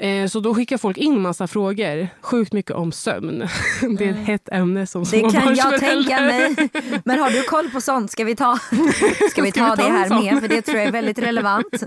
Eh, 0.00 0.26
så 0.28 0.40
då 0.40 0.54
skickar 0.54 0.78
folk 0.78 0.96
in 0.98 1.20
massa 1.20 1.46
frågor. 1.46 2.08
Sjukt 2.20 2.52
mycket 2.52 2.72
om 2.76 2.92
sömn. 2.92 3.48
Det 3.98 4.04
är 4.04 4.10
ett 4.10 4.26
hett 4.26 4.48
ämne 4.52 4.86
som 4.86 5.04
Det 5.04 5.20
kan 5.20 5.54
jag 5.54 5.80
tänka 5.80 6.20
mig. 6.20 6.54
Men 7.04 7.18
har 7.18 7.30
du 7.30 7.42
koll 7.42 7.70
på 7.70 7.80
sånt? 7.80 8.10
Ska 8.10 8.24
vi 8.24 8.36
ta, 8.36 8.58
ska 9.30 9.42
vi 9.42 9.50
Ska 9.50 9.60
ta 9.60 9.70
vi 9.70 9.76
ta 9.76 9.76
det 9.76 9.82
här 9.82 10.08
sån? 10.08 10.24
med? 10.24 10.40
För 10.40 10.48
det 10.48 10.62
tror 10.62 10.78
jag 10.78 10.86
är 10.86 10.92
väldigt 10.92 11.18
relevant. 11.18 11.82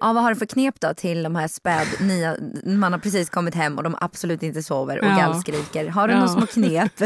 Ja, 0.00 0.12
vad 0.12 0.22
har 0.22 0.30
du 0.30 0.36
för 0.36 0.46
knep 0.46 0.80
då 0.80 0.94
till 0.94 1.22
de 1.22 1.36
här 1.36 1.48
späd, 1.48 1.86
nya, 2.00 2.36
man 2.64 2.92
har 2.92 2.98
precis 3.00 3.30
kommit 3.30 3.54
hem 3.54 3.76
och 3.76 3.82
de 3.82 3.94
absolut 4.00 4.42
inte 4.42 4.62
sover 4.62 4.98
och 4.98 5.06
Ja. 5.06 5.16
gallskriker. 5.16 5.88
Har 5.88 6.08
du 6.08 6.14
Ja. 6.14 6.18
några 6.20 6.32
små 6.32 6.46
knep? 6.46 6.98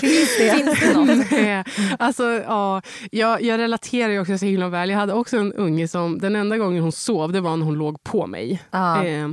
Finns 0.00 0.38
det? 0.38 0.54
Finns 0.56 0.80
det 0.80 0.94
något? 0.94 1.30
Nej, 1.30 1.64
alltså, 1.98 2.24
ja, 2.24 2.82
jag, 3.10 3.42
jag 3.42 3.58
relaterar 3.58 4.12
ju 4.12 4.20
också 4.20 4.38
så 4.38 4.44
himla 4.46 4.68
väl. 4.68 4.90
Jag 4.90 4.98
hade 4.98 5.12
också 5.12 5.36
en 5.36 5.52
unge 5.52 5.79
som 5.88 6.18
den 6.18 6.36
enda 6.36 6.58
gången 6.58 6.82
hon 6.82 6.92
sov 6.92 7.32
det 7.32 7.40
var 7.40 7.56
när 7.56 7.66
hon 7.66 7.74
låg 7.74 8.02
på 8.02 8.26
mig. 8.26 8.62
Ja. 8.70 9.04
Eh, 9.04 9.28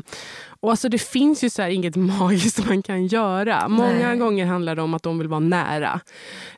och 0.59 0.69
alltså, 0.71 0.89
det 0.89 0.97
finns 0.97 1.43
ju 1.43 1.49
så 1.49 1.67
inget 1.67 1.95
magiskt 2.19 2.67
man 2.67 2.83
kan 2.83 3.07
göra. 3.07 3.67
Många 3.67 4.07
Nej. 4.07 4.17
gånger 4.17 4.45
handlar 4.45 4.75
det 4.75 4.81
om 4.81 4.93
att 4.93 5.03
de 5.03 5.17
vill 5.17 5.27
vara 5.27 5.39
nära. 5.39 5.99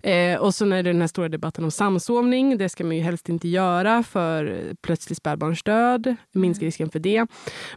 Eh, 0.04 0.40
och 0.40 0.56
så 0.56 0.66
är 0.66 0.84
det 0.84 0.90
den 0.90 1.02
här 1.02 1.08
stora 1.08 1.30
debatten 1.30 1.64
om 1.64 1.72
samsovning. 1.72 2.58
Det 2.58 2.70
ska 2.70 2.84
man 2.84 2.96
ju 2.96 3.02
helst 3.02 3.30
inte 3.30 3.48
göra 3.48 4.04
för 4.04 4.74
plötslig 4.82 5.18
spädbarnsdöd. 5.18 6.16
Minska 6.32 6.66
risken 6.66 6.90
för 6.90 7.00
det. 7.00 7.28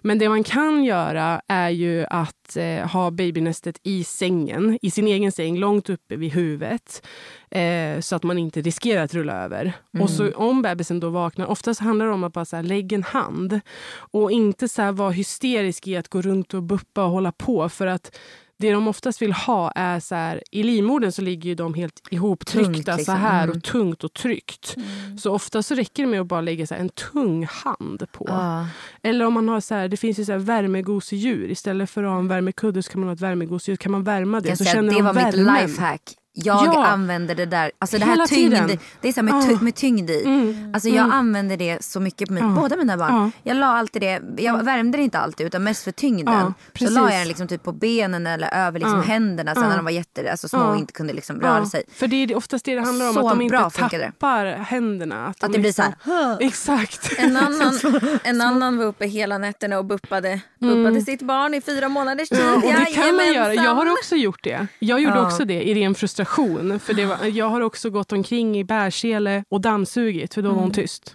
Men 0.03 0.19
det 0.19 0.29
man 0.29 0.45
kan 0.45 0.85
göra 0.85 1.41
är 1.49 1.71
ju 1.71 2.05
att 2.11 2.57
eh, 2.57 2.89
ha 2.89 3.11
babynästet 3.11 3.81
i 3.83 4.05
sängen, 4.05 4.79
i 4.83 4.91
sin 4.91 5.07
egen 5.07 5.33
säng, 5.33 5.59
långt 5.59 5.91
uppe 5.91 6.17
vid 6.17 6.33
huvudet. 6.33 7.07
Eh, 7.55 8.01
så 8.01 8.17
att 8.17 8.23
man 8.23 8.39
inte 8.39 8.61
riskerar 8.61 9.05
att 9.05 9.15
rulla 9.15 9.45
över. 9.45 9.73
Och 10.01 10.11
så 10.11 10.33
om 10.33 10.63
bebisen 10.63 11.01
då 11.01 11.11
vaknar, 11.11 11.47
oftast 11.47 11.81
handlar 11.81 12.07
det 12.07 12.13
om 12.13 12.25
att 12.25 12.33
bara 12.33 12.45
så 12.45 12.57
här, 12.57 12.63
lägga 12.63 12.95
en 12.95 13.03
hand. 13.03 13.61
Och 13.95 14.33
inte 14.33 14.69
så 14.69 14.83
här, 14.83 14.93
vara 14.93 15.11
hysterisk 15.11 15.89
i 15.89 15.97
att 15.97 16.09
gå 16.09 16.23
runt 16.23 16.55
och 16.55 16.63
buppa 16.63 17.05
och 17.05 17.11
hålla 17.11 17.33
på. 17.33 17.69
För 17.69 17.87
att 17.87 18.19
det 18.59 18.73
de 18.73 18.89
oftast 18.89 19.23
vill 19.23 19.33
ha 19.33 19.71
är 19.71 20.01
så 20.01 20.15
här, 20.15 20.43
i 20.51 20.63
livmodern 20.63 21.13
så 21.13 21.23
ligger 21.23 21.49
ju 21.49 21.55
de 21.55 21.75
helt 21.75 22.03
ihoptryckta 22.11 22.73
Tungt, 22.73 22.87
så 22.87 22.97
liksom. 22.97 23.17
här 23.17 23.45
Mm. 23.45 23.57
och 23.57 23.63
tungt 23.65 24.05
och 24.05 24.13
tryggt. 24.13 24.75
Så 25.21 25.33
ofta 25.35 25.63
så 25.63 25.75
räcker 25.75 26.03
det 26.03 26.09
med 26.09 26.21
att 26.21 26.27
bara 26.27 26.41
lägga 26.41 26.67
så 26.67 26.75
här, 26.75 26.81
en 26.81 26.89
tung 26.89 27.47
hand 27.47 28.07
på. 28.13 28.27
Ja. 28.29 28.67
Eller 29.03 29.25
om 29.27 29.35
man 29.35 29.49
har 29.49 29.61
så 29.61 29.75
här, 29.75 29.89
det 29.89 29.97
finns 29.97 30.19
ju 30.19 30.25
så 30.25 30.33
här 30.33 30.39
värmegosedjur. 30.39 31.51
Istället 31.51 31.91
för 31.91 32.03
att 32.03 32.11
ha 32.11 32.19
en 32.19 32.29
värmekudde 32.29 32.83
så 32.83 32.93
kan 32.93 33.01
man 33.01 33.09
ha 33.09 33.15
ett 33.15 33.21
värmegosedjur. 33.21 33.77
Kan 33.77 33.93
man 33.93 34.05
värma 34.05 34.41
det 34.41 34.49
Jag 34.49 34.59
så 34.59 34.65
känner 34.65 34.91
det 34.91 34.99
de 34.99 35.03
var 35.03 35.15
mitt 35.15 35.35
lifehack. 35.69 36.03
Jag 36.35 36.65
Ja. 36.67 36.87
använder 36.87 37.35
det 37.35 37.47
där, 37.47 37.73
alltså 37.79 37.99
det 37.99 38.05
här 38.05 38.27
tyngd, 38.27 38.53
tiden. 38.55 38.79
det 39.01 39.09
är 39.09 39.13
så 39.13 39.21
här 39.21 39.33
med, 39.33 39.49
ty, 39.59 39.65
med 39.65 39.75
tyngd 39.75 40.11
i. 40.11 40.25
Mm. 40.25 40.71
Alltså 40.75 40.89
jag 40.89 40.99
Mm. 41.05 41.13
använder 41.13 41.57
det 41.57 41.85
så 41.85 42.01
mycket 42.01 42.29
på 42.29 42.35
min, 42.35 42.45
Ja. 42.45 42.61
båda 42.61 42.77
mina 42.77 42.97
barn. 42.97 43.15
Ja. 43.15 43.31
Jag 43.51 43.57
la 43.57 43.67
alltid 43.67 44.03
det, 44.03 44.21
jag 44.39 44.65
värmde 44.65 44.99
det 44.99 45.05
inte 45.05 45.19
alltid 45.19 45.47
utan 45.47 45.65
mest 45.65 45.85
för 45.85 45.93
tyngden. 45.93 46.35
Ja, 46.79 46.87
så 46.89 46.93
la 46.95 47.11
jag 47.11 47.21
den 47.21 47.29
liksom 47.29 47.49
typ 47.49 47.63
på 47.63 47.73
benen 47.73 48.27
eller 48.27 48.55
över 48.67 48.79
liksom 48.79 49.03
händerna 49.03 49.55
sen 49.55 49.63
när 49.69 49.77
de 49.77 49.85
var 49.85 49.93
jätte, 49.93 50.31
alltså 50.31 50.49
små 50.49 50.61
och 50.61 50.77
inte 50.77 50.93
kunde 50.93 51.13
liksom 51.13 51.41
röra 51.41 51.67
sig. 51.67 51.83
För 51.93 52.07
det 52.07 52.17
är 52.17 52.37
oftast 52.37 52.65
det 52.65 52.75
det 52.75 52.81
handlar 52.81 53.09
om. 53.09 53.15
Så 53.15 53.29
att 53.29 53.39
de 53.39 53.49
bra 53.49 53.65
inte 53.65 53.79
funkar 53.81 53.99
det. 53.99 54.05
tappar 54.07 54.47
händerna. 54.47 55.27
Att, 55.27 55.41
de 55.41 55.47
Att 55.47 55.53
det 55.53 55.59
blir 55.59 55.69
liksom- 55.69 55.93
så 56.05 56.11
här, 56.13 56.37
Exakt. 56.41 57.13
En 57.19 57.37
annan, 57.37 57.79
en 58.25 58.41
annan 58.41 58.77
var 58.79 58.85
uppe 58.85 59.07
hela 59.07 59.39
nätterna 59.39 59.79
och 59.79 59.85
buppade, 59.85 60.41
buppade 60.59 61.01
sitt 61.01 61.23
barn 61.23 61.55
i 61.55 61.61
fyra 61.61 61.89
månaders 61.89 62.29
tid. 62.29 62.39
Ja, 62.43 62.55
och 62.55 62.63
det 62.63 62.85
kan 62.95 63.17
man 63.17 63.33
göra. 63.35 63.55
Jag 63.55 63.75
har 63.75 63.91
också 63.93 64.17
gjort 64.17 64.45
det. 64.45 64.67
Jag 64.79 65.01
gjorde 65.01 65.21
också 65.21 65.45
det 65.45 65.63
i 65.69 65.75
ren 65.75 65.95
frustration. 65.95 66.22
Frustration. 66.25 66.81
För 66.81 66.95
det 66.95 67.07
var, 67.07 67.17
jag 67.27 67.49
har 67.49 67.61
också 67.61 67.91
gått 67.91 68.13
omkring 68.13 68.59
i 68.59 68.65
bärsele 68.65 69.45
och 69.49 69.61
dammsugit 69.61 70.35
för 70.35 70.43
då 70.43 70.53
var 70.53 70.61
hon 70.61 70.73
tyst. 70.73 71.15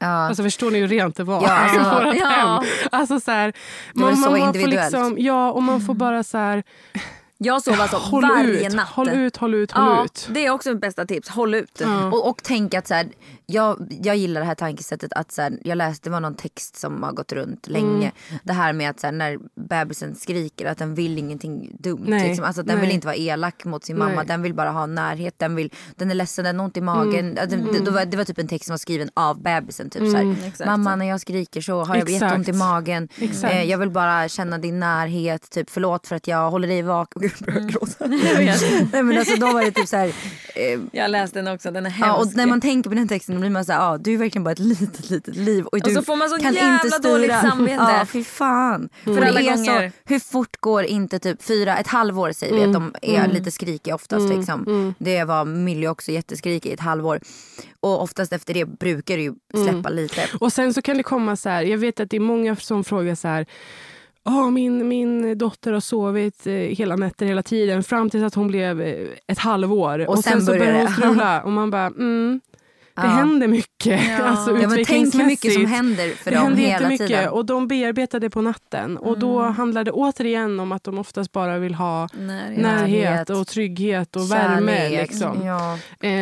Ja. 0.00 0.06
Alltså 0.06 0.42
förstår 0.42 0.70
ni 0.70 0.78
hur 0.78 0.88
rent 0.88 1.16
det 1.16 1.24
var? 1.24 1.42
Ja, 1.42 1.50
alltså, 1.50 1.78
vårat 1.78 2.16
ja. 2.18 2.26
hem. 2.26 2.64
Alltså 2.92 3.20
så 3.20 3.30
här, 3.30 3.52
Det 3.94 4.02
var 4.02 4.12
så 4.12 4.22
får 4.22 4.38
individuellt. 4.38 4.92
liksom, 4.92 5.16
ja, 5.18 5.52
och 5.52 5.62
man 5.62 5.80
får 5.80 5.94
bara 5.94 6.24
så 6.24 6.38
här, 6.38 6.62
Jag 7.38 7.62
sov 7.62 7.80
alltså 7.80 7.96
håll 7.96 8.22
varje 8.22 8.66
ut, 8.66 8.74
natt. 8.74 8.88
håll 8.88 9.08
ut, 9.08 9.36
håll 9.36 9.54
ut, 9.54 9.70
håll 9.72 9.84
ja, 9.84 10.04
ut. 10.04 10.28
Det 10.30 10.46
är 10.46 10.50
också 10.50 10.70
mitt 10.70 10.80
bästa 10.80 11.06
tips. 11.06 11.28
Håll 11.28 11.54
ut. 11.54 11.82
Och, 12.12 12.28
och 12.28 12.40
tänk 12.42 12.74
att 12.74 12.86
så 12.86 12.94
här, 12.94 13.06
jag, 13.50 13.98
jag 14.02 14.16
gillar 14.16 14.40
det 14.40 14.46
här 14.46 14.54
tankesättet 14.54 15.12
att 15.12 15.32
så 15.32 15.42
här, 15.42 15.58
jag 15.64 15.78
läste, 15.78 16.08
det 16.08 16.12
var 16.12 16.20
någon 16.20 16.34
text 16.34 16.76
som 16.76 17.02
har 17.02 17.12
gått 17.12 17.32
runt 17.32 17.68
länge. 17.68 18.12
Det 18.44 18.52
här 18.52 18.72
med 18.72 18.90
att 18.90 19.00
så 19.00 19.06
här, 19.06 19.12
när 19.12 19.38
bebisen 19.68 20.14
skriker 20.14 20.66
att 20.66 20.78
den 20.78 20.94
vill 20.94 21.18
ingenting 21.18 21.76
dumt. 21.78 22.04
Nej, 22.06 22.28
liksom. 22.28 22.44
alltså, 22.44 22.62
den 22.62 22.76
nej. 22.76 22.86
vill 22.86 22.94
inte 22.94 23.06
vara 23.06 23.16
elak 23.16 23.64
mot 23.64 23.84
sin 23.84 23.98
mamma, 23.98 24.14
Nej. 24.14 24.26
den 24.26 24.42
vill 24.42 24.54
bara 24.54 24.70
ha 24.70 24.86
närhet, 24.86 25.34
den, 25.38 25.54
vill, 25.54 25.72
den 25.96 26.10
är 26.10 26.14
ledsen, 26.14 26.44
den 26.44 26.58
har 26.58 26.64
ont 26.66 26.76
i 26.76 26.80
magen. 26.80 27.38
Att 27.38 27.50
den- 27.50 27.72
Det, 27.72 27.84
det, 27.84 27.90
var, 27.90 28.04
det 28.04 28.16
var 28.16 28.24
typ 28.24 28.38
en 28.38 28.48
text 28.48 28.66
som 28.66 28.72
var 28.72 28.78
skriven 28.78 29.10
av 29.14 29.42
bebisen. 29.42 29.90
Typ, 29.90 30.10
så 30.10 30.16
här, 30.16 30.36
Exakt. 30.46 30.66
mamma 30.70 30.96
när 30.96 31.06
jag 31.08 31.20
skriker 31.20 31.60
så 31.60 31.84
har 31.84 31.96
jag 31.96 32.10
Exakt. 32.10 32.22
jätteont 32.22 32.48
i 32.48 32.52
magen. 32.52 33.08
Eh, 33.44 33.62
jag 33.64 33.78
vill 33.78 33.90
bara 33.90 34.28
känna 34.28 34.58
din 34.58 34.80
närhet, 34.80 35.50
typ 35.50 35.70
förlåt 35.70 36.06
för 36.06 36.16
att 36.16 36.26
jag 36.26 36.50
håller 36.50 36.68
dig 36.68 36.82
vaken. 36.82 37.22
Gud, 37.22 37.32
jag 37.38 37.54
börjar 37.54 37.68
gråta. 37.68 38.06
Nej, 38.92 39.02
men 39.02 39.18
alltså, 39.18 39.36
då 39.36 39.52
var 39.52 39.62
det 39.64 39.70
typ 39.70 39.88
så 39.88 39.96
här, 39.96 40.06
eh, 40.54 40.80
Jag 40.92 41.10
läste 41.10 41.38
den 41.42 41.54
också, 41.54 41.70
den 41.70 41.86
är 41.86 41.90
hemsk. 41.90 42.08
Ja, 42.08 42.16
och 42.16 42.36
när 42.36 42.46
man 42.46 42.60
tänker 42.60 42.90
på 42.90 42.96
den 42.96 43.08
texten 43.08 43.37
då 43.38 43.40
blir 43.40 43.50
man 43.50 43.64
såhär, 43.64 43.80
ja 43.80 43.98
du 43.98 44.14
är 44.14 44.18
verkligen 44.18 44.44
bara 44.44 44.50
ett 44.52 44.58
litet 44.80 45.10
litet 45.10 45.36
liv. 45.36 45.64
Och, 45.66 45.80
du 45.80 45.94
så 45.94 46.02
får 46.02 46.16
man 46.16 46.28
så 46.30 46.38
kan 46.38 46.54
jävla 46.54 46.74
inte 46.74 46.90
styra. 46.90 47.12
dåligt 47.12 47.30
samvete. 47.40 47.74
Ja 47.98 48.06
fy 48.12 48.24
fan. 48.24 48.88
För 49.04 49.14
För 49.14 49.22
alla 49.22 49.40
gånger. 49.42 49.88
så, 49.88 49.94
hur 50.04 50.18
fort 50.18 50.56
går 50.60 50.84
inte 50.84 51.18
typ 51.18 51.42
fyra, 51.42 51.76
ett 51.76 51.86
halvår 51.86 52.32
säger 52.32 52.54
vi 52.54 52.64
att 52.64 52.72
de 52.72 52.94
är 53.02 53.28
lite 53.28 53.50
skrikiga 53.50 53.94
oftast. 53.94 54.28
Liksom. 54.28 54.94
Det 54.98 55.24
var 55.24 55.44
Millie 55.44 55.88
också 55.88 56.12
jätteskrikig 56.12 56.70
i 56.70 56.72
ett 56.72 56.80
halvår. 56.80 57.20
Och 57.80 58.02
oftast 58.02 58.32
efter 58.32 58.54
det 58.54 58.64
brukar 58.64 59.16
det 59.16 59.22
ju 59.22 59.34
släppa 59.64 59.88
lite. 59.88 60.20
Och 60.40 60.52
sen 60.52 60.74
så 60.74 60.82
kan 60.82 60.96
det 60.96 61.02
komma 61.02 61.36
så 61.36 61.48
här, 61.48 61.62
jag 61.62 61.78
vet 61.78 62.00
att 62.00 62.10
det 62.10 62.16
är 62.16 62.20
många 62.20 62.56
som 62.56 62.84
frågar 62.84 63.14
så 63.14 63.28
här, 63.28 63.46
"Ah, 64.22 64.50
min, 64.50 64.88
min 64.88 65.38
dotter 65.38 65.72
har 65.72 65.80
sovit 65.80 66.46
eh, 66.46 66.52
hela 66.52 66.96
nätter 66.96 67.26
hela 67.26 67.42
tiden 67.42 67.82
fram 67.82 68.10
tills 68.10 68.24
att 68.24 68.34
hon 68.34 68.46
blev 68.48 68.80
eh, 68.80 69.08
ett 69.26 69.38
halvår. 69.38 70.08
Och 70.08 70.18
sen 70.18 70.40
så 70.42 70.46
börjar 70.52 70.58
börjar 70.64 70.76
hon 70.76 70.86
det." 70.86 70.92
strula 70.92 71.42
och 71.44 71.52
man 71.52 71.70
bara, 71.70 71.86
mm, 71.86 72.40
det 73.00 73.06
Ja. 73.06 73.12
händer 73.12 73.48
mycket. 73.48 73.68
Alltså, 74.22 74.58
Ja, 74.58 74.68
men 74.68 74.84
tänk 74.84 75.14
hur 75.14 75.24
mycket 75.24 75.52
som 75.52 75.66
händer 75.66 76.10
för 76.10 76.30
det 76.30 76.36
dem 76.36 76.44
händer 76.46 76.62
hela 76.62 76.88
tiden. 77.06 77.28
och 77.28 77.44
de 77.46 77.68
bearbetar 77.68 78.20
det 78.20 78.30
på 78.30 78.42
natten. 78.42 78.96
Och 78.96 79.18
då 79.18 79.42
handlar 79.42 79.84
det 79.84 79.90
återigen 79.90 80.60
om 80.60 80.72
att 80.72 80.84
de 80.84 80.98
oftast 80.98 81.32
bara 81.32 81.58
vill 81.58 81.74
ha 81.74 82.08
Närhet. 82.18 82.58
närhet 82.62 83.30
och 83.30 83.46
trygghet 83.46 84.16
och 84.16 84.32
värme. 84.32 84.76
Kärlek. 84.76 85.10
Liksom. 85.10 85.46
Ja. 85.46 85.78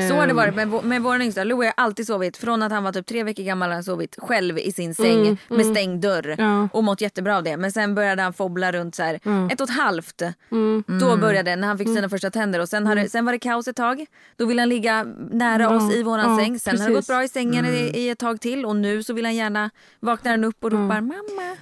Så 0.08 0.14
har 0.16 0.26
det 0.26 0.34
varit 0.34 0.54
med, 0.54 0.84
med 0.84 1.02
vår 1.02 1.22
yngsta. 1.22 1.44
Louie 1.44 1.66
har 1.76 1.84
alltid 1.84 2.06
sovit, 2.06 2.36
från 2.36 2.62
att 2.62 2.72
han 2.72 2.84
var 2.84 2.92
typ 2.92 3.06
tre 3.06 3.24
veckor 3.24 3.42
gammal, 3.42 3.70
han 3.70 3.84
sovit 3.84 4.16
själv 4.18 4.58
i 4.58 4.72
sin 4.72 4.94
säng 4.94 5.38
med 5.48 5.66
stängd 5.66 6.00
dörr. 6.02 6.34
Ja. 6.38 6.68
Och 6.72 6.84
mått 6.84 7.00
jättebra 7.00 7.36
av 7.36 7.42
det. 7.42 7.56
Men 7.56 7.72
sen 7.72 7.94
började 7.94 8.22
han 8.22 8.32
fobbla 8.32 8.72
runt 8.72 8.94
så 8.94 9.02
här, 9.02 9.14
ett 9.52 9.60
och 9.60 9.68
ett 9.70 9.76
halvt. 9.76 10.22
Mm. 10.52 10.84
Då 11.00 11.16
började 11.16 11.56
när 11.56 11.68
han 11.68 11.78
fick 11.78 11.88
sina 11.88 12.08
första 12.08 12.30
tänder. 12.30 12.60
Och 12.60 12.68
sen, 12.68 12.86
hade, 12.86 13.08
sen 13.08 13.24
var 13.24 13.32
det 13.32 13.38
kaos 13.38 13.68
ett 13.68 13.76
tag. 13.76 14.06
Då 14.36 14.46
ville 14.46 14.62
han 14.62 14.68
ligga 14.68 15.06
nära 15.30 15.62
Ja, 15.62 15.76
oss 15.76 15.94
i 15.94 16.02
våran 16.02 16.30
ja, 16.30 16.44
säng. 16.44 16.58
Sen 16.70 16.80
har 16.80 16.88
det 16.88 16.92
gått 16.92 16.98
precis. 16.98 17.08
bra 17.08 17.24
i 17.24 17.28
sängen 17.28 17.66
i, 17.66 17.90
i 17.94 18.08
ett 18.08 18.18
tag 18.18 18.40
till. 18.40 18.64
Och 18.66 18.76
nu 18.76 19.02
så 19.02 19.12
vill 19.12 19.24
han 19.24 19.34
gärna, 19.34 19.70
vaknar 20.00 20.30
han 20.30 20.44
upp 20.44 20.64
och 20.64 20.72
ropar 20.72 21.00
mamma, 21.00 21.14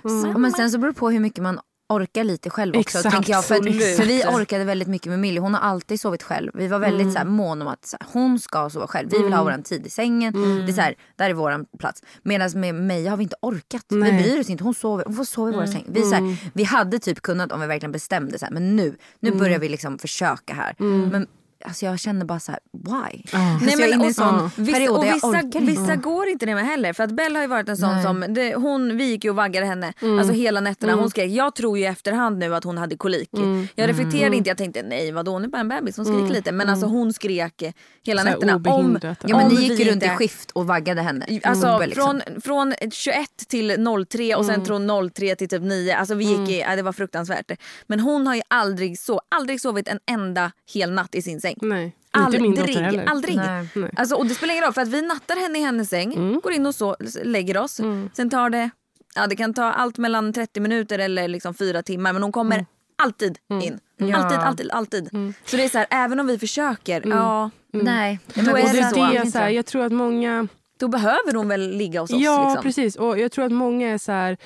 mamma. 0.02 0.28
Ja, 0.32 0.38
men 0.38 0.52
sen 0.52 0.70
så 0.70 0.78
beror 0.78 0.92
det 0.92 0.98
på 0.98 1.10
hur 1.10 1.20
mycket 1.20 1.42
man 1.42 1.60
orkar 1.88 2.24
lite 2.24 2.50
själv 2.50 2.76
också. 2.76 2.98
Exakt. 2.98 3.14
Tänker 3.14 3.32
jag. 3.32 3.44
För, 3.44 3.54
för 3.96 4.04
vi 4.04 4.24
orkade 4.24 4.64
väldigt 4.64 4.88
mycket 4.88 5.06
med 5.06 5.18
Millie. 5.18 5.40
Hon 5.40 5.54
har 5.54 5.60
alltid 5.60 6.00
sovit 6.00 6.22
själv. 6.22 6.50
Vi 6.54 6.68
var 6.68 6.78
väldigt 6.78 7.12
så 7.12 7.18
här, 7.18 7.24
mån 7.24 7.62
om 7.62 7.68
att 7.68 7.86
så 7.86 7.96
här, 8.00 8.08
hon 8.12 8.38
ska 8.38 8.70
sova 8.70 8.86
själv. 8.86 9.10
Vi 9.10 9.22
vill 9.22 9.32
ha 9.32 9.44
våran 9.44 9.62
tid 9.62 9.86
i 9.86 9.90
sängen. 9.90 10.32
Det 10.66 10.72
är 10.72 10.74
så 10.74 10.80
här, 10.80 10.94
där 11.16 11.30
är 11.30 11.34
våran 11.34 11.66
plats. 11.78 12.02
Medan 12.22 12.50
med 12.54 12.74
mig 12.74 13.06
har 13.06 13.16
vi 13.16 13.22
inte 13.22 13.36
orkat. 13.42 13.84
Nej. 13.88 14.12
Vi 14.12 14.22
bryr 14.22 14.40
oss 14.40 14.50
inte. 14.50 14.64
Hon, 14.64 14.74
sover, 14.74 15.04
hon 15.04 15.14
får 15.14 15.24
sova 15.24 15.50
i 15.50 15.56
vår 15.56 15.66
säng. 15.66 15.84
Vi, 15.88 16.02
så 16.02 16.14
här, 16.14 16.50
vi 16.54 16.64
hade 16.64 16.98
typ 16.98 17.22
kunnat 17.22 17.52
om 17.52 17.60
vi 17.60 17.66
verkligen 17.66 17.92
bestämde 17.92 18.38
så 18.38 18.46
men 18.50 18.76
nu, 18.76 18.96
nu 19.20 19.30
börjar 19.32 19.58
vi 19.58 19.68
liksom 19.68 19.98
försöka 19.98 20.54
här. 20.54 20.74
Men 20.78 21.26
alltså, 21.64 21.84
jag 21.86 21.98
känner 22.00 22.24
bara 22.24 22.40
så 22.40 22.52
här, 22.52 22.60
why? 22.72 22.92
Alltså, 22.92 23.36
Nej, 23.36 23.58
jag 23.60 23.72
är 23.72 23.76
men 23.76 23.88
inne 23.88 23.90
i 23.90 23.92
en 23.92 24.00
och- 24.08 24.14
sån 24.14 24.50
Vissa, 24.56 24.72
period 24.78 24.96
och 24.96 25.00
där 25.00 25.06
jag 25.08 25.14
vissa, 25.14 25.26
orkar 25.28 25.60
vissa 25.60 25.96
går 25.96 26.28
inte 26.28 26.46
det 26.46 26.54
med 26.54 26.66
heller. 26.66 26.92
För 26.92 27.04
att 27.04 27.10
Belle 27.10 27.38
har 27.38 27.42
ju 27.42 27.48
varit 27.48 27.68
en 27.68 27.76
sån 27.76 27.94
Nej. 27.94 28.02
som, 28.02 28.24
det, 28.28 28.54
hon, 28.54 28.96
vi 28.96 29.04
gick 29.04 29.24
ju 29.24 29.30
och 29.30 29.36
vaggade 29.36 29.66
henne 29.66 29.92
alltså 30.00 30.32
hela 30.32 30.60
nätterna. 30.60 30.94
Hon 30.94 31.10
skrek, 31.10 31.30
jag 31.30 31.54
tror 31.54 31.78
ju 31.78 31.84
i 31.84 31.86
efterhand 31.86 32.38
nu 32.38 32.54
att 32.54 32.64
hon 32.64 32.78
hade 32.78 32.96
kolik. 32.96 33.30
Jag 33.74 33.88
reflekterade 33.88 34.36
inte, 34.36 34.50
jag 34.50 34.56
tänkte 34.58 34.82
nej 34.82 35.12
vadå 35.12 35.32
hon 35.32 35.44
är 35.44 35.48
bara 35.48 35.60
en 35.60 35.68
bebis, 35.68 35.96
hon 35.96 36.06
skriker 36.06 36.32
lite. 36.32 36.52
Men 36.52 36.68
alltså 36.68 36.86
hon 36.86 37.12
skrek 37.12 37.62
hela 38.02 38.22
Så 38.22 38.28
nätterna. 38.28 38.54
Om. 38.74 38.98
Ja, 39.02 39.14
men 39.22 39.34
om 39.34 39.48
ni 39.48 39.62
gick 39.62 39.78
ju 39.80 39.90
runt 39.92 40.02
i 40.02 40.08
skift 40.08 40.50
och 40.50 40.66
vaggade 40.66 41.02
henne. 41.02 41.26
Alltså 41.42 41.78
liksom. 41.78 42.20
från, 42.34 42.40
från 42.42 42.74
21 42.90 43.16
till 43.48 43.86
03 44.10 44.34
och 44.36 44.46
sen 44.46 44.64
från 44.64 45.10
03 45.10 45.36
till 45.36 45.48
typ 45.48 45.62
9. 45.62 45.96
Alltså 45.96 46.14
vi 46.14 46.24
gick 46.24 46.48
i, 46.50 46.60
ja, 46.60 46.76
det 46.76 46.82
var 46.82 46.92
fruktansvärt. 46.92 47.50
Men 47.86 48.00
hon 48.00 48.26
har 48.26 48.34
ju 48.34 48.42
aldrig, 48.48 48.98
so, 48.98 49.20
aldrig 49.28 49.60
sovit 49.60 49.88
en 49.88 49.98
enda 50.06 50.52
hel 50.74 50.92
natt 50.92 51.14
i 51.14 51.22
sin 51.22 51.40
säng. 51.40 51.53
Nej, 51.62 51.96
inte 52.16 52.40
min 52.40 52.54
dotter 52.54 52.82
heller. 52.82 53.04
Aldrig. 53.06 53.38
aldrig. 53.38 53.82
Nej. 53.82 53.90
Alltså, 53.96 54.14
och 54.16 54.26
det 54.26 54.34
spelar 54.34 54.54
ingen 54.54 54.64
roll 54.64 54.72
för 54.72 54.82
att 54.82 54.88
vi 54.88 55.02
nattar 55.02 55.36
henne 55.42 55.58
i 55.58 55.62
hennes 55.62 55.88
säng, 55.88 56.40
går 56.42 56.52
in 56.52 56.66
och 56.66 56.74
så, 56.74 56.96
lägger 57.22 57.56
oss. 57.56 57.80
Sen 58.12 58.30
tar 58.30 58.50
det, 58.50 58.70
ja, 59.14 59.26
det 59.26 59.36
kan 59.36 59.54
ta 59.54 59.64
allt 59.64 59.98
mellan 59.98 60.32
30 60.32 60.60
minuter 60.60 60.98
eller 60.98 61.28
liksom 61.28 61.54
4 61.54 61.82
timmar 61.82 62.12
men 62.12 62.22
hon 62.22 62.32
kommer 62.32 62.66
alltid 62.96 63.38
in. 63.62 63.80
Alltid, 64.14 64.38
alltid, 64.38 64.70
alltid. 64.70 65.34
Så 65.44 65.56
det 65.56 65.64
är 65.64 65.68
så 65.68 65.78
här, 65.78 65.86
även 65.90 66.20
om 66.20 66.26
vi 66.26 66.38
försöker, 66.38 67.02
ja, 67.08 67.50
Nej. 67.82 68.18
Då 68.34 68.40
är 68.40 68.44
det 68.44 68.72
det 68.72 68.78
är 68.78 68.90
så. 68.90 69.24
det, 69.24 69.30
så 69.30 69.38
här, 69.38 69.48
jag 69.48 69.66
tror 69.66 69.84
att 69.84 69.92
många... 69.92 70.48
då 70.78 70.88
behöver 70.88 71.34
hon 71.34 71.48
väl 71.48 71.70
ligga 71.70 72.00
hos 72.00 72.12
oss. 72.12 72.20
Ja, 72.20 72.44
liksom. 72.44 72.62
precis. 72.62 72.96
Och 72.96 73.18
jag 73.18 73.32
tror 73.32 73.44
att 73.44 73.52
många 73.52 73.88
är 73.88 73.98
så 73.98 74.12
här... 74.12 74.36